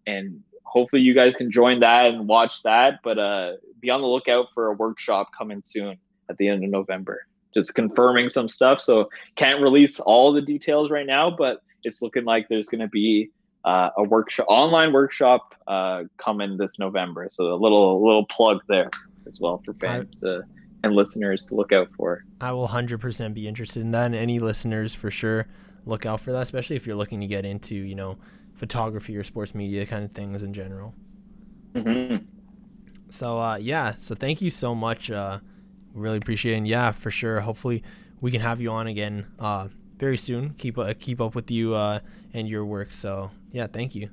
and 0.06 0.42
hopefully, 0.64 1.02
you 1.02 1.14
guys 1.14 1.34
can 1.34 1.50
join 1.50 1.80
that 1.80 2.06
and 2.06 2.26
watch 2.26 2.62
that. 2.62 3.00
But 3.02 3.18
uh, 3.18 3.52
be 3.82 3.90
on 3.90 4.00
the 4.00 4.06
lookout 4.06 4.46
for 4.54 4.68
a 4.68 4.72
workshop 4.72 5.30
coming 5.36 5.60
soon 5.64 5.98
at 6.30 6.38
the 6.38 6.48
end 6.48 6.64
of 6.64 6.70
November. 6.70 7.26
Just 7.52 7.74
confirming 7.74 8.30
some 8.30 8.48
stuff, 8.48 8.80
so 8.80 9.10
can't 9.36 9.60
release 9.60 10.00
all 10.00 10.32
the 10.32 10.40
details 10.40 10.90
right 10.90 11.06
now, 11.06 11.30
but 11.30 11.62
it's 11.84 12.00
looking 12.00 12.24
like 12.24 12.48
there's 12.48 12.68
going 12.68 12.80
to 12.80 12.88
be 12.88 13.30
uh, 13.64 13.90
a 13.98 14.04
workshop, 14.04 14.46
online 14.48 14.92
workshop 14.92 15.54
uh, 15.66 16.04
coming 16.16 16.56
this 16.56 16.78
November. 16.78 17.28
So 17.30 17.52
a 17.52 17.56
little 17.56 18.02
little 18.02 18.24
plug 18.26 18.60
there 18.68 18.90
as 19.26 19.38
well 19.40 19.60
for 19.64 19.74
fans 19.74 20.20
to 20.20 20.44
and 20.84 20.94
listeners 20.94 21.46
to 21.46 21.54
look 21.54 21.72
out 21.72 21.88
for. 21.96 22.24
I 22.40 22.52
will 22.52 22.68
100% 22.68 23.34
be 23.34 23.46
interested 23.46 23.80
in 23.82 23.92
that. 23.92 24.06
And 24.06 24.14
any 24.14 24.38
listeners 24.38 24.94
for 24.94 25.10
sure 25.10 25.46
look 25.86 26.06
out 26.06 26.20
for 26.20 26.32
that, 26.32 26.42
especially 26.42 26.76
if 26.76 26.86
you're 26.86 26.96
looking 26.96 27.20
to 27.20 27.26
get 27.26 27.44
into, 27.44 27.74
you 27.74 27.94
know, 27.94 28.18
photography 28.54 29.16
or 29.16 29.24
sports 29.24 29.54
media 29.54 29.86
kind 29.86 30.04
of 30.04 30.12
things 30.12 30.42
in 30.42 30.52
general. 30.52 30.94
Mm-hmm. 31.74 32.24
So, 33.12 33.38
uh, 33.38 33.56
yeah. 33.56 33.94
So 33.98 34.14
thank 34.14 34.40
you 34.40 34.50
so 34.50 34.74
much. 34.74 35.10
Uh, 35.10 35.40
really 35.92 36.16
appreciate 36.16 36.54
it. 36.54 36.58
And 36.58 36.68
yeah, 36.68 36.92
for 36.92 37.10
sure. 37.10 37.40
Hopefully 37.40 37.82
we 38.20 38.30
can 38.30 38.40
have 38.40 38.60
you 38.60 38.70
on 38.70 38.86
again 38.86 39.26
uh, 39.38 39.68
very 39.98 40.16
soon. 40.16 40.54
Keep, 40.54 40.78
uh, 40.78 40.94
keep 40.98 41.20
up 41.20 41.34
with 41.34 41.50
you 41.50 41.74
uh, 41.74 42.00
and 42.32 42.48
your 42.48 42.64
work. 42.64 42.92
So, 42.92 43.30
yeah, 43.50 43.66
thank 43.66 43.94
you. 43.94 44.08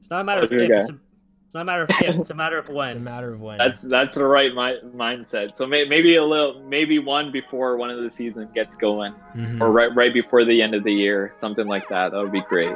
It's 0.00 0.10
not 0.10 0.22
a 0.22 0.24
matter 0.24 0.42
of 0.42 0.52
if, 0.52 0.60
it's 0.60 0.90
a, 0.90 0.98
it's 1.46 1.54
not 1.54 1.60
a 1.60 1.64
matter 1.64 1.82
of 1.84 1.90
if, 1.90 2.16
it's 2.16 2.30
a 2.30 2.34
matter 2.34 2.58
of 2.58 2.68
when. 2.68 2.90
It's 2.90 2.96
a 2.96 3.00
matter 3.00 3.32
of 3.32 3.40
when. 3.40 3.58
That's 3.58 3.82
that's 3.82 4.14
the 4.16 4.26
right 4.26 4.52
mi- 4.52 4.90
mindset. 4.90 5.54
So 5.54 5.64
may, 5.64 5.84
maybe 5.84 6.16
a 6.16 6.24
little, 6.24 6.60
maybe 6.64 6.98
one 6.98 7.30
before 7.30 7.76
one 7.76 7.90
of 7.90 8.02
the 8.02 8.10
season 8.10 8.48
gets 8.52 8.74
going, 8.74 9.12
mm-hmm. 9.36 9.62
or 9.62 9.70
right 9.70 9.94
right 9.94 10.12
before 10.12 10.44
the 10.44 10.60
end 10.60 10.74
of 10.74 10.82
the 10.82 10.92
year, 10.92 11.30
something 11.34 11.68
like 11.68 11.88
that. 11.90 12.10
That 12.10 12.18
would 12.18 12.32
be 12.32 12.42
great. 12.48 12.74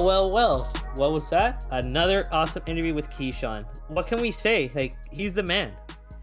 Well, 0.00 0.30
well, 0.30 0.30
well. 0.30 0.72
What 0.96 1.12
was 1.12 1.28
that? 1.28 1.66
Another 1.72 2.24
awesome 2.32 2.62
interview 2.66 2.94
with 2.94 3.10
Keyshawn. 3.10 3.66
What 3.88 4.06
can 4.06 4.22
we 4.22 4.30
say? 4.30 4.70
Like, 4.74 4.96
he's 5.12 5.34
the 5.34 5.42
man. 5.42 5.74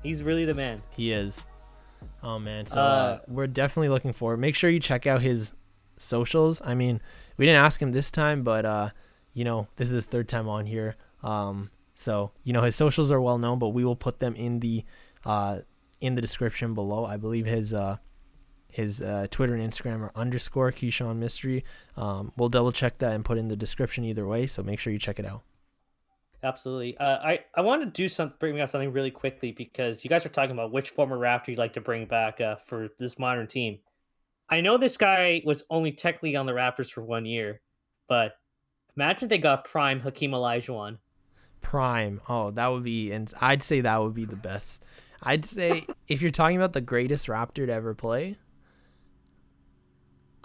He's 0.01 0.23
really 0.23 0.45
the 0.45 0.55
man. 0.55 0.81
He 0.95 1.11
is. 1.11 1.43
Oh 2.23 2.39
man, 2.39 2.65
so 2.65 2.81
uh, 2.81 2.83
uh, 2.83 3.19
we're 3.27 3.45
definitely 3.45 3.89
looking 3.89 4.13
forward. 4.13 4.37
Make 4.37 4.55
sure 4.55 4.71
you 4.71 4.79
check 4.79 5.05
out 5.05 5.21
his 5.21 5.53
socials. 5.95 6.59
I 6.65 6.73
mean, 6.73 6.99
we 7.37 7.45
didn't 7.45 7.63
ask 7.63 7.79
him 7.79 7.91
this 7.91 8.09
time, 8.09 8.41
but 8.41 8.65
uh, 8.65 8.89
you 9.33 9.45
know, 9.45 9.67
this 9.75 9.89
is 9.89 9.93
his 9.93 10.05
third 10.07 10.27
time 10.27 10.49
on 10.49 10.65
here. 10.65 10.95
Um, 11.21 11.69
so 11.93 12.31
you 12.43 12.53
know 12.53 12.61
his 12.61 12.75
socials 12.75 13.11
are 13.11 13.21
well 13.21 13.37
known, 13.37 13.59
but 13.59 13.69
we 13.69 13.85
will 13.85 13.95
put 13.95 14.19
them 14.19 14.35
in 14.35 14.59
the 14.59 14.85
uh 15.23 15.59
in 16.01 16.15
the 16.15 16.21
description 16.21 16.73
below. 16.73 17.05
I 17.05 17.17
believe 17.17 17.45
his 17.45 17.75
uh 17.75 17.97
his 18.77 19.01
uh, 19.01 19.25
Twitter 19.31 19.55
and 19.55 19.73
Instagram 19.73 20.01
are 20.01 20.11
underscore 20.15 20.71
Keyshawn 20.71 21.17
Mystery. 21.17 21.65
Um, 21.95 22.31
we'll 22.37 22.49
double 22.49 22.71
check 22.71 22.99
that 22.99 23.13
and 23.13 23.25
put 23.25 23.39
in 23.39 23.47
the 23.47 23.55
description 23.55 24.03
either 24.03 24.27
way. 24.27 24.45
So 24.45 24.61
make 24.61 24.79
sure 24.79 24.93
you 24.93 24.99
check 24.99 25.17
it 25.17 25.25
out. 25.25 25.41
Absolutely. 26.43 26.95
Uh, 26.99 27.17
I 27.17 27.39
I 27.55 27.61
want 27.61 27.81
to 27.81 27.87
do 27.87 28.07
something, 28.07 28.37
bring 28.39 28.61
up 28.61 28.69
something 28.69 28.93
really 28.93 29.09
quickly 29.09 29.51
because 29.51 30.03
you 30.03 30.11
guys 30.11 30.27
are 30.27 30.29
talking 30.29 30.51
about 30.51 30.71
which 30.71 30.91
former 30.91 31.17
Raptor 31.17 31.47
you'd 31.47 31.57
like 31.57 31.73
to 31.73 31.81
bring 31.81 32.05
back 32.05 32.39
uh, 32.39 32.57
for 32.57 32.89
this 32.99 33.17
modern 33.17 33.47
team. 33.47 33.79
I 34.47 34.61
know 34.61 34.77
this 34.77 34.95
guy 34.95 35.41
was 35.43 35.63
only 35.71 35.91
technically 35.91 36.35
on 36.35 36.45
the 36.45 36.51
Raptors 36.51 36.91
for 36.91 37.03
one 37.03 37.25
year, 37.25 37.61
but 38.07 38.33
imagine 38.95 39.27
they 39.27 39.39
got 39.39 39.63
prime 39.63 40.01
Hakeem 40.01 40.31
Olajuwon. 40.31 40.99
Prime. 41.61 42.21
Oh, 42.29 42.51
that 42.51 42.67
would 42.67 42.83
be, 42.83 43.11
and 43.11 43.33
I'd 43.41 43.63
say 43.63 43.81
that 43.81 43.99
would 44.03 44.13
be 44.13 44.25
the 44.25 44.35
best. 44.35 44.85
I'd 45.23 45.45
say 45.45 45.87
if 46.07 46.21
you're 46.21 46.29
talking 46.29 46.57
about 46.57 46.73
the 46.73 46.81
greatest 46.81 47.25
Raptor 47.25 47.65
to 47.65 47.73
ever 47.73 47.95
play, 47.95 48.37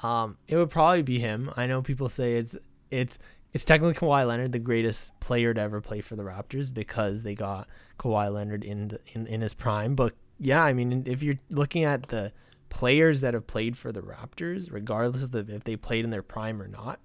um, 0.03 0.37
it 0.49 0.57
would 0.57 0.70
probably 0.70 1.03
be 1.03 1.19
him. 1.19 1.51
I 1.57 1.66
know 1.66 1.83
people 1.83 2.09
say 2.09 2.35
it's 2.35 2.57
it's 2.91 3.19
it's 3.53 3.65
technically 3.65 3.95
Kawhi 3.95 4.27
Leonard, 4.27 4.53
the 4.53 4.59
greatest 4.59 5.19
player 5.20 5.53
to 5.53 5.61
ever 5.61 5.81
play 5.81 6.01
for 6.01 6.16
the 6.16 6.23
Raptors, 6.23 6.73
because 6.73 7.23
they 7.23 7.35
got 7.35 7.69
Kawhi 7.99 8.33
Leonard 8.33 8.65
in 8.65 8.89
the, 8.89 9.01
in 9.12 9.27
in 9.27 9.41
his 9.41 9.55
prime. 9.55 9.95
But 9.95 10.15
yeah, 10.39 10.62
I 10.62 10.73
mean, 10.73 11.05
if 11.07 11.23
you're 11.23 11.37
looking 11.51 11.85
at 11.85 12.05
the 12.05 12.33
players 12.69 13.20
that 13.20 13.35
have 13.35 13.47
played 13.47 13.77
for 13.77 13.93
the 13.93 14.01
Raptors, 14.01 14.73
regardless 14.73 15.23
of 15.23 15.51
if 15.51 15.65
they 15.65 15.77
played 15.77 16.05
in 16.05 16.11
their 16.11 16.23
prime 16.23 16.61
or 16.61 16.69
not, 16.69 17.01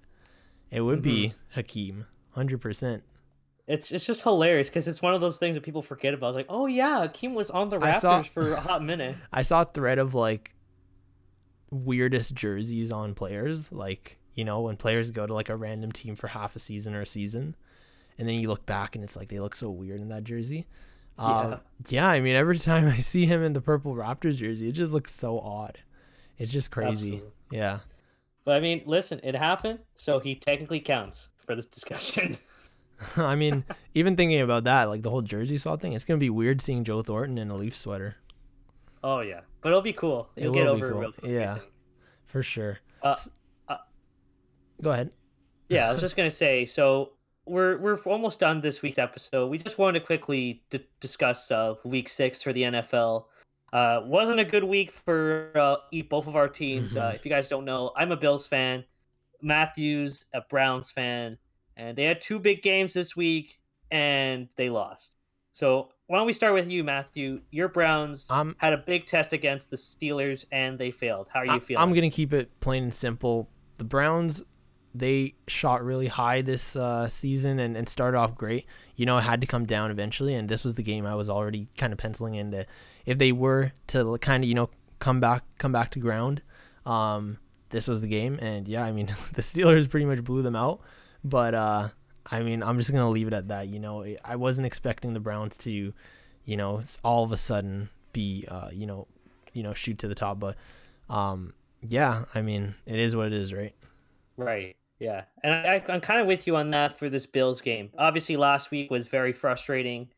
it 0.70 0.80
would 0.80 1.02
mm-hmm. 1.02 1.14
be 1.14 1.34
Hakeem, 1.54 2.06
hundred 2.30 2.60
percent. 2.60 3.04
It's 3.66 3.92
it's 3.92 4.06
just 4.06 4.22
hilarious 4.22 4.68
because 4.68 4.88
it's 4.88 5.02
one 5.02 5.14
of 5.14 5.20
those 5.20 5.36
things 5.36 5.54
that 5.54 5.62
people 5.62 5.82
forget 5.82 6.14
about. 6.14 6.28
It's 6.28 6.36
like, 6.36 6.46
oh 6.48 6.66
yeah, 6.66 7.02
Hakeem 7.02 7.34
was 7.34 7.50
on 7.50 7.68
the 7.68 7.78
Raptors 7.78 8.00
saw, 8.00 8.22
for 8.22 8.54
a 8.54 8.60
hot 8.60 8.82
minute. 8.82 9.14
I 9.32 9.42
saw 9.42 9.60
a 9.60 9.66
thread 9.66 9.98
of 9.98 10.14
like 10.14 10.54
weirdest 11.70 12.34
jerseys 12.34 12.92
on 12.92 13.14
players, 13.14 13.70
like 13.72 14.18
you 14.34 14.44
know, 14.44 14.60
when 14.60 14.76
players 14.76 15.10
go 15.10 15.26
to 15.26 15.34
like 15.34 15.48
a 15.48 15.56
random 15.56 15.90
team 15.90 16.14
for 16.14 16.28
half 16.28 16.54
a 16.54 16.58
season 16.58 16.94
or 16.94 17.02
a 17.02 17.06
season, 17.06 17.56
and 18.18 18.28
then 18.28 18.36
you 18.36 18.48
look 18.48 18.66
back 18.66 18.94
and 18.94 19.02
it's 19.02 19.16
like 19.16 19.28
they 19.28 19.40
look 19.40 19.56
so 19.56 19.70
weird 19.70 20.00
in 20.00 20.08
that 20.08 20.24
jersey. 20.24 20.66
Yeah. 21.18 21.24
Um, 21.24 21.60
yeah, 21.88 22.08
I 22.08 22.20
mean, 22.20 22.36
every 22.36 22.58
time 22.58 22.86
I 22.86 22.98
see 22.98 23.26
him 23.26 23.42
in 23.42 23.52
the 23.52 23.60
purple 23.60 23.94
Raptors 23.94 24.36
jersey, 24.36 24.68
it 24.68 24.72
just 24.72 24.92
looks 24.92 25.12
so 25.12 25.40
odd. 25.40 25.80
It's 26.38 26.52
just 26.52 26.70
crazy. 26.70 27.14
Absolutely. 27.14 27.32
Yeah. 27.50 27.78
But 28.44 28.56
I 28.56 28.60
mean, 28.60 28.82
listen, 28.86 29.20
it 29.22 29.34
happened, 29.34 29.80
so 29.96 30.20
he 30.20 30.34
technically 30.34 30.80
counts 30.80 31.28
for 31.44 31.54
this 31.54 31.66
discussion. 31.76 32.38
I 33.16 33.36
mean, 33.36 33.64
even 33.94 34.16
thinking 34.16 34.40
about 34.40 34.64
that, 34.64 34.84
like 34.84 35.02
the 35.02 35.10
whole 35.10 35.22
jersey 35.22 35.58
swap 35.58 35.80
thing, 35.80 35.92
it's 35.92 36.04
gonna 36.04 36.18
be 36.18 36.30
weird 36.30 36.60
seeing 36.60 36.84
Joe 36.84 37.02
Thornton 37.02 37.38
in 37.38 37.50
a 37.50 37.56
Leaf 37.56 37.76
sweater. 37.76 38.16
Oh 39.02 39.20
yeah, 39.20 39.40
but 39.60 39.70
it'll 39.70 39.82
be 39.82 39.92
cool. 39.92 40.30
You'll 40.36 40.54
it 40.54 40.58
get 40.58 40.66
over 40.66 40.90
cool. 40.90 40.98
it 40.98 41.00
real 41.00 41.12
quick. 41.12 41.32
Yeah, 41.32 41.58
for 42.26 42.42
sure. 42.42 42.78
Uh, 43.02 43.14
Go 44.82 44.90
ahead. 44.90 45.10
Yeah, 45.68 45.88
I 45.88 45.92
was 45.92 46.00
just 46.06 46.16
gonna 46.16 46.30
say. 46.30 46.64
So 46.64 47.12
we're 47.46 47.78
we're 47.78 47.98
almost 48.00 48.40
done 48.40 48.60
this 48.60 48.82
week's 48.82 48.98
episode. 48.98 49.48
We 49.48 49.58
just 49.58 49.78
wanted 49.78 50.00
to 50.00 50.06
quickly 50.06 50.62
d- 50.70 50.86
discuss 51.00 51.50
uh, 51.50 51.74
week 51.84 52.08
six 52.08 52.42
for 52.42 52.52
the 52.52 52.62
NFL. 52.62 53.24
Uh, 53.72 54.00
wasn't 54.04 54.40
a 54.40 54.44
good 54.44 54.64
week 54.64 54.92
for 54.92 55.50
uh, 55.54 55.76
both 56.08 56.26
of 56.26 56.36
our 56.36 56.48
teams. 56.48 56.96
Uh, 56.96 57.00
mm-hmm. 57.00 57.08
Uh, 57.08 57.12
if 57.12 57.24
you 57.24 57.30
guys 57.30 57.48
don't 57.48 57.64
know, 57.64 57.92
I'm 57.96 58.12
a 58.12 58.16
Bills 58.16 58.46
fan. 58.46 58.84
Matthews 59.42 60.24
a 60.34 60.40
Browns 60.48 60.90
fan, 60.90 61.38
and 61.76 61.96
they 61.96 62.04
had 62.04 62.20
two 62.20 62.38
big 62.38 62.62
games 62.62 62.92
this 62.92 63.14
week, 63.14 63.60
and 63.90 64.48
they 64.56 64.70
lost. 64.70 65.16
So 65.52 65.90
why 66.08 66.16
don't 66.16 66.26
we 66.26 66.32
start 66.32 66.54
with 66.54 66.70
you, 66.70 66.82
Matthew? 66.82 67.42
Your 67.50 67.68
Browns 67.68 68.26
um, 68.30 68.56
had 68.58 68.72
a 68.72 68.78
big 68.78 69.06
test 69.06 69.34
against 69.34 69.70
the 69.70 69.76
Steelers, 69.76 70.46
and 70.50 70.78
they 70.78 70.90
failed. 70.90 71.28
How 71.32 71.40
are 71.40 71.46
you 71.46 71.52
I, 71.52 71.58
feeling? 71.60 71.82
I'm 71.82 71.94
gonna 71.94 72.10
keep 72.10 72.32
it 72.32 72.58
plain 72.60 72.84
and 72.84 72.94
simple. 72.94 73.50
The 73.76 73.84
Browns 73.84 74.42
they 74.94 75.34
shot 75.46 75.84
really 75.84 76.06
high 76.06 76.40
this 76.40 76.74
uh, 76.74 77.08
season 77.08 77.58
and, 77.60 77.76
and 77.76 77.88
started 77.88 78.16
off 78.16 78.34
great. 78.34 78.66
You 78.96 79.06
know, 79.06 79.18
it 79.18 79.22
had 79.22 79.40
to 79.42 79.46
come 79.46 79.66
down 79.66 79.90
eventually, 79.90 80.34
and 80.34 80.48
this 80.48 80.64
was 80.64 80.74
the 80.74 80.82
game 80.82 81.06
I 81.06 81.14
was 81.14 81.28
already 81.28 81.68
kind 81.76 81.92
of 81.92 81.98
penciling 81.98 82.34
in 82.34 82.50
that 82.50 82.68
if 83.06 83.18
they 83.18 83.30
were 83.30 83.72
to 83.88 84.16
kind 84.18 84.42
of 84.42 84.48
you 84.48 84.54
know 84.54 84.70
come 84.98 85.20
back 85.20 85.44
come 85.58 85.72
back 85.72 85.90
to 85.90 85.98
ground, 85.98 86.42
um, 86.86 87.38
this 87.68 87.86
was 87.86 88.00
the 88.00 88.08
game. 88.08 88.38
And 88.40 88.66
yeah, 88.66 88.82
I 88.82 88.92
mean 88.92 89.06
the 89.34 89.42
Steelers 89.42 89.90
pretty 89.90 90.06
much 90.06 90.24
blew 90.24 90.40
them 90.40 90.56
out, 90.56 90.80
but 91.22 91.54
uh, 91.54 91.88
I 92.30 92.42
mean 92.42 92.62
I'm 92.62 92.78
just 92.78 92.92
gonna 92.92 93.10
leave 93.10 93.28
it 93.28 93.34
at 93.34 93.48
that. 93.48 93.68
You 93.68 93.78
know, 93.78 94.04
I 94.24 94.36
wasn't 94.36 94.66
expecting 94.66 95.14
the 95.14 95.20
Browns 95.20 95.56
to, 95.58 95.92
you 96.44 96.56
know, 96.56 96.82
all 97.04 97.24
of 97.24 97.32
a 97.32 97.36
sudden 97.36 97.90
be 98.12 98.46
uh, 98.48 98.70
you 98.72 98.86
know, 98.86 99.06
you 99.52 99.62
know 99.62 99.74
shoot 99.74 99.98
to 99.98 100.08
the 100.08 100.14
top, 100.14 100.38
but 100.38 100.56
um, 101.08 101.54
yeah, 101.82 102.24
I 102.34 102.42
mean 102.42 102.74
it 102.86 102.98
is 102.98 103.14
what 103.16 103.26
it 103.26 103.32
is, 103.32 103.52
right? 103.52 103.74
Right. 104.36 104.76
Yeah, 105.00 105.24
and 105.44 105.54
I, 105.54 105.84
I'm 105.88 106.00
kind 106.00 106.20
of 106.20 106.26
with 106.26 106.46
you 106.48 106.56
on 106.56 106.70
that 106.70 106.92
for 106.92 107.08
this 107.08 107.24
Bills 107.24 107.60
game. 107.60 107.90
Obviously, 107.98 108.36
last 108.36 108.72
week 108.72 108.90
was 108.90 109.06
very 109.06 109.32
frustrating 109.32 110.08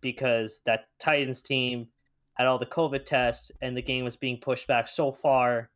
because 0.00 0.62
that 0.64 0.86
Titans 0.98 1.42
team 1.42 1.88
had 2.34 2.46
all 2.46 2.58
the 2.58 2.64
COVID 2.64 3.04
tests, 3.04 3.52
and 3.60 3.76
the 3.76 3.82
game 3.82 4.02
was 4.02 4.16
being 4.16 4.38
pushed 4.38 4.66
back 4.66 4.88
so 4.88 5.12
far. 5.12 5.68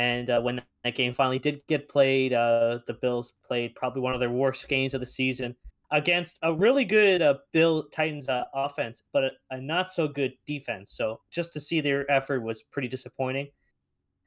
And 0.00 0.30
uh, 0.30 0.40
when 0.40 0.62
that 0.82 0.94
game 0.94 1.12
finally 1.12 1.38
did 1.38 1.60
get 1.68 1.86
played, 1.86 2.32
uh, 2.32 2.78
the 2.86 2.94
Bills 2.94 3.34
played 3.46 3.74
probably 3.74 4.00
one 4.00 4.14
of 4.14 4.20
their 4.20 4.30
worst 4.30 4.66
games 4.66 4.94
of 4.94 5.00
the 5.00 5.06
season 5.06 5.54
against 5.90 6.38
a 6.40 6.54
really 6.54 6.86
good 6.86 7.20
uh, 7.20 7.34
Bill 7.52 7.84
Titans 7.92 8.26
uh, 8.26 8.44
offense, 8.54 9.02
but 9.12 9.24
a, 9.24 9.30
a, 9.50 9.60
not 9.60 9.92
so 9.92 10.08
good 10.08 10.32
defense. 10.46 10.92
So 10.92 11.20
just 11.30 11.52
to 11.52 11.60
see 11.60 11.82
their 11.82 12.10
effort 12.10 12.40
was 12.40 12.62
pretty 12.62 12.88
disappointing. 12.88 13.48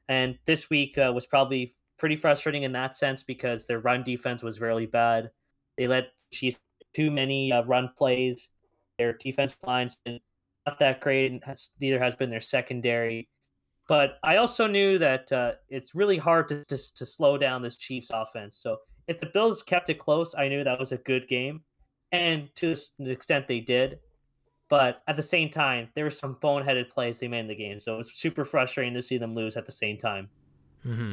And 0.08 0.38
this 0.46 0.70
week 0.70 0.96
uh, 0.96 1.10
was 1.12 1.26
probably 1.26 1.74
pretty 1.98 2.14
frustrating 2.14 2.62
in 2.62 2.70
that 2.70 2.96
sense 2.96 3.24
because 3.24 3.66
their 3.66 3.80
run 3.80 4.04
defense 4.04 4.44
was 4.44 4.60
really 4.60 4.86
bad. 4.86 5.30
They 5.76 5.88
let 5.88 6.12
Chiefs 6.32 6.60
too 6.94 7.10
many 7.10 7.50
uh, 7.50 7.64
run 7.64 7.90
plays. 7.98 8.48
Their 8.96 9.14
defense 9.14 9.56
lines 9.66 9.98
not 10.06 10.78
that 10.78 11.00
great, 11.00 11.32
and 11.32 11.42
has, 11.42 11.70
neither 11.80 11.98
has 11.98 12.14
been 12.14 12.30
their 12.30 12.40
secondary. 12.40 13.28
But 13.86 14.18
I 14.22 14.36
also 14.36 14.66
knew 14.66 14.98
that 14.98 15.30
uh, 15.30 15.52
it's 15.68 15.94
really 15.94 16.16
hard 16.16 16.48
to, 16.48 16.64
to 16.64 16.94
to 16.94 17.06
slow 17.06 17.36
down 17.36 17.62
this 17.62 17.76
Chiefs 17.76 18.10
offense. 18.12 18.56
So 18.56 18.78
if 19.08 19.18
the 19.18 19.26
Bills 19.26 19.62
kept 19.62 19.90
it 19.90 19.98
close, 19.98 20.34
I 20.34 20.48
knew 20.48 20.64
that 20.64 20.78
was 20.78 20.92
a 20.92 20.96
good 20.98 21.28
game, 21.28 21.62
and 22.12 22.48
to 22.56 22.74
the 22.98 23.10
extent 23.10 23.46
they 23.46 23.60
did. 23.60 23.98
But 24.70 25.02
at 25.06 25.16
the 25.16 25.22
same 25.22 25.50
time, 25.50 25.88
there 25.94 26.04
were 26.04 26.10
some 26.10 26.36
boneheaded 26.36 26.88
plays 26.88 27.18
they 27.18 27.28
made 27.28 27.40
in 27.40 27.48
the 27.48 27.54
game, 27.54 27.78
so 27.78 27.94
it 27.94 27.98
was 27.98 28.14
super 28.14 28.46
frustrating 28.46 28.94
to 28.94 29.02
see 29.02 29.18
them 29.18 29.34
lose 29.34 29.56
at 29.56 29.66
the 29.66 29.72
same 29.72 29.98
time. 29.98 30.30
Mm-hmm. 30.86 31.12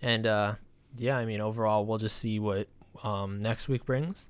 And 0.00 0.26
uh, 0.26 0.54
yeah, 0.96 1.18
I 1.18 1.26
mean, 1.26 1.40
overall, 1.40 1.84
we'll 1.84 1.98
just 1.98 2.16
see 2.16 2.38
what 2.38 2.68
um, 3.04 3.40
next 3.40 3.68
week 3.68 3.84
brings. 3.84 4.26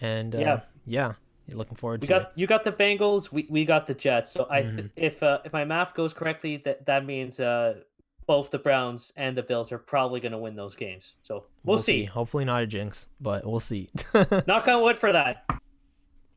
And 0.00 0.34
uh, 0.34 0.38
yeah, 0.38 0.60
yeah, 0.86 1.12
looking 1.52 1.76
forward 1.76 2.00
we 2.00 2.06
to 2.06 2.12
got, 2.12 2.22
it. 2.22 2.32
You 2.36 2.46
got 2.46 2.64
the 2.64 2.72
Bengals. 2.72 3.32
We, 3.32 3.46
we 3.50 3.64
got 3.64 3.86
the 3.86 3.94
Jets. 3.94 4.30
So 4.30 4.46
I, 4.50 4.62
mm-hmm. 4.62 4.86
if 4.96 5.22
uh, 5.22 5.40
if 5.44 5.52
my 5.52 5.64
math 5.64 5.94
goes 5.94 6.12
correctly, 6.12 6.58
that 6.64 6.86
that 6.86 7.04
means 7.04 7.40
uh, 7.40 7.80
both 8.26 8.50
the 8.50 8.58
Browns 8.58 9.12
and 9.16 9.36
the 9.36 9.42
Bills 9.42 9.72
are 9.72 9.78
probably 9.78 10.20
going 10.20 10.32
to 10.32 10.38
win 10.38 10.56
those 10.56 10.74
games. 10.74 11.14
So 11.22 11.34
we'll, 11.34 11.74
we'll 11.74 11.78
see. 11.78 12.00
see. 12.00 12.04
Hopefully 12.04 12.44
not 12.44 12.62
a 12.62 12.66
jinx, 12.66 13.08
but 13.20 13.46
we'll 13.46 13.60
see. 13.60 13.88
Knock 14.46 14.68
on 14.68 14.82
wood 14.82 14.98
for 14.98 15.12
that. 15.12 15.44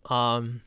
Um, 0.05 0.61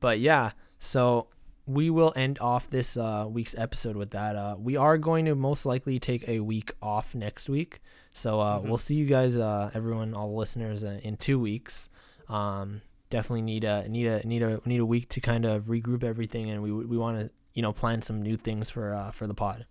but 0.00 0.20
yeah. 0.20 0.52
So 0.78 1.28
we 1.66 1.90
will 1.90 2.12
end 2.16 2.38
off 2.40 2.68
this 2.68 2.96
uh, 2.96 3.26
week's 3.28 3.56
episode 3.56 3.96
with 3.96 4.10
that. 4.10 4.36
Uh, 4.36 4.56
we 4.58 4.76
are 4.76 4.98
going 4.98 5.24
to 5.26 5.34
most 5.34 5.64
likely 5.64 5.98
take 5.98 6.28
a 6.28 6.40
week 6.40 6.72
off 6.82 7.14
next 7.14 7.48
week. 7.48 7.80
So 8.12 8.40
uh, 8.40 8.58
mm-hmm. 8.58 8.68
we'll 8.68 8.78
see 8.78 8.96
you 8.96 9.06
guys, 9.06 9.36
uh, 9.36 9.70
everyone, 9.74 10.14
all 10.14 10.28
the 10.28 10.36
listeners, 10.36 10.82
uh, 10.82 11.00
in 11.02 11.16
two 11.16 11.38
weeks. 11.38 11.88
Um, 12.28 12.82
definitely 13.12 13.42
need 13.42 13.64
a 13.64 13.88
need 13.88 14.06
a 14.06 14.26
need 14.26 14.42
a 14.42 14.60
need 14.66 14.80
a 14.80 14.86
week 14.86 15.08
to 15.10 15.20
kind 15.20 15.44
of 15.44 15.64
regroup 15.66 16.02
everything, 16.02 16.50
and 16.50 16.62
we 16.62 16.72
we 16.72 16.96
want 16.96 17.18
to 17.18 17.30
you 17.54 17.62
know 17.62 17.72
plan 17.72 18.02
some 18.02 18.20
new 18.20 18.36
things 18.36 18.68
for 18.68 18.92
uh, 18.92 19.12
for 19.12 19.26
the 19.26 19.34
pod. 19.34 19.66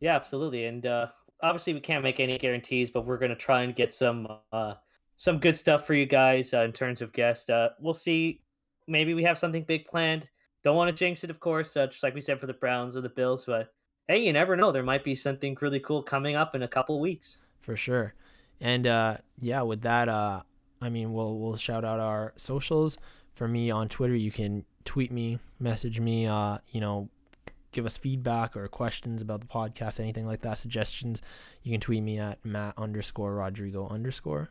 Yeah, 0.00 0.14
absolutely, 0.16 0.66
and 0.66 0.86
obviously 1.42 1.72
we 1.72 1.80
can't 1.80 2.02
make 2.02 2.20
any 2.20 2.36
guarantees, 2.36 2.90
but 2.90 3.06
we're 3.06 3.18
gonna 3.18 3.34
try 3.34 3.62
and 3.62 3.74
get 3.74 3.94
some 3.94 4.28
some 5.16 5.38
good 5.38 5.56
stuff 5.56 5.86
for 5.86 5.94
you 5.94 6.06
guys 6.06 6.52
in 6.52 6.72
terms 6.72 7.00
of 7.00 7.12
guests. 7.12 7.50
we'll 7.80 7.94
see. 7.94 8.42
Maybe 8.86 9.14
we 9.14 9.22
have 9.24 9.36
something 9.36 9.64
big 9.64 9.86
planned 9.86 10.28
don't 10.64 10.76
want 10.76 10.88
to 10.88 10.98
jinx 10.98 11.24
it, 11.24 11.30
of 11.30 11.40
course, 11.40 11.76
uh, 11.76 11.86
just 11.86 12.02
like 12.02 12.14
we 12.14 12.20
said 12.20 12.40
for 12.40 12.46
the 12.46 12.52
Browns 12.52 12.96
or 12.96 13.00
the 13.00 13.08
Bills. 13.08 13.44
But 13.46 13.72
hey, 14.08 14.24
you 14.24 14.32
never 14.32 14.56
know. 14.56 14.72
There 14.72 14.82
might 14.82 15.04
be 15.04 15.14
something 15.14 15.56
really 15.60 15.80
cool 15.80 16.02
coming 16.02 16.36
up 16.36 16.54
in 16.54 16.62
a 16.62 16.68
couple 16.68 17.00
weeks. 17.00 17.38
For 17.60 17.76
sure. 17.76 18.14
And 18.60 18.86
uh, 18.86 19.18
yeah, 19.38 19.62
with 19.62 19.82
that, 19.82 20.08
uh, 20.08 20.42
I 20.80 20.88
mean, 20.88 21.12
we'll 21.12 21.38
we'll 21.38 21.56
shout 21.56 21.84
out 21.84 22.00
our 22.00 22.32
socials. 22.36 22.98
For 23.34 23.46
me 23.46 23.70
on 23.70 23.88
Twitter, 23.88 24.16
you 24.16 24.32
can 24.32 24.64
tweet 24.84 25.12
me, 25.12 25.38
message 25.60 26.00
me, 26.00 26.26
uh, 26.26 26.58
you 26.72 26.80
know, 26.80 27.08
give 27.72 27.86
us 27.86 27.96
feedback 27.96 28.56
or 28.56 28.66
questions 28.68 29.22
about 29.22 29.40
the 29.40 29.46
podcast, 29.46 30.00
anything 30.00 30.26
like 30.26 30.40
that, 30.40 30.58
suggestions. 30.58 31.22
You 31.62 31.70
can 31.72 31.80
tweet 31.80 32.02
me 32.02 32.18
at 32.18 32.44
Matt 32.44 32.74
underscore 32.76 33.34
Rodrigo 33.34 33.86
underscore. 33.88 34.50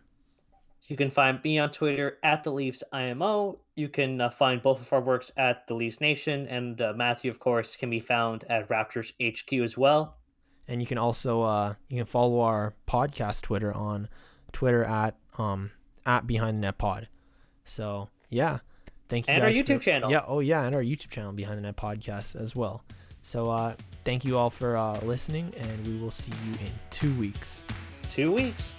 You 0.88 0.96
can 0.96 1.10
find 1.10 1.44
me 1.44 1.60
on 1.60 1.72
Twitter 1.72 2.18
at 2.24 2.46
the 2.46 2.52
Leafs 2.52 2.82
IMO. 2.94 3.60
You 3.76 3.90
can 3.90 4.22
uh, 4.22 4.30
find 4.30 4.62
both 4.62 4.80
of 4.80 4.94
our 4.94 5.02
works 5.02 5.32
at 5.36 5.68
the 5.68 5.74
Leafs 5.74 6.00
Nation, 6.00 6.48
and 6.48 6.80
uh, 6.80 6.94
Matthew, 6.96 7.30
of 7.30 7.40
course, 7.40 7.76
can 7.76 7.90
be 7.90 8.00
found 8.00 8.46
at 8.50 8.70
Raptors 8.70 9.12
HQ 9.22 9.52
as 9.62 9.78
well. 9.78 10.16
And 10.70 10.82
you 10.82 10.88
can 10.88 10.98
also 10.98 11.42
uh, 11.42 11.74
you 11.90 11.98
can 11.98 12.06
follow 12.06 12.40
our 12.40 12.74
podcast 12.88 13.42
Twitter 13.42 13.74
on 13.74 14.08
Twitter 14.54 14.84
at 14.84 15.18
um 15.38 15.72
at 16.08 16.26
Behind 16.26 16.58
the 16.58 16.62
Net 16.62 16.80
Pod. 16.80 17.08
So 17.64 18.10
yeah, 18.30 18.60
thank 19.10 19.28
you. 19.28 19.34
And 19.34 19.44
our 19.44 19.50
YouTube 19.50 19.78
for, 19.78 19.84
channel. 19.84 20.10
Yeah, 20.10 20.24
oh 20.26 20.40
yeah, 20.40 20.64
and 20.64 20.74
our 20.74 20.82
YouTube 20.82 21.12
channel 21.12 21.34
Behind 21.34 21.58
the 21.58 21.62
Net 21.62 21.76
Podcast 21.76 22.36
as 22.36 22.56
well. 22.56 22.84
So 23.22 23.52
uh, 23.52 23.76
thank 24.06 24.26
you 24.26 24.38
all 24.38 24.50
for 24.50 24.78
uh, 24.78 25.00
listening, 25.02 25.54
and 25.58 25.88
we 25.88 25.98
will 25.98 26.12
see 26.12 26.34
you 26.48 26.54
in 26.54 26.72
two 26.90 27.14
weeks. 27.20 27.66
Two 28.10 28.32
weeks. 28.32 28.74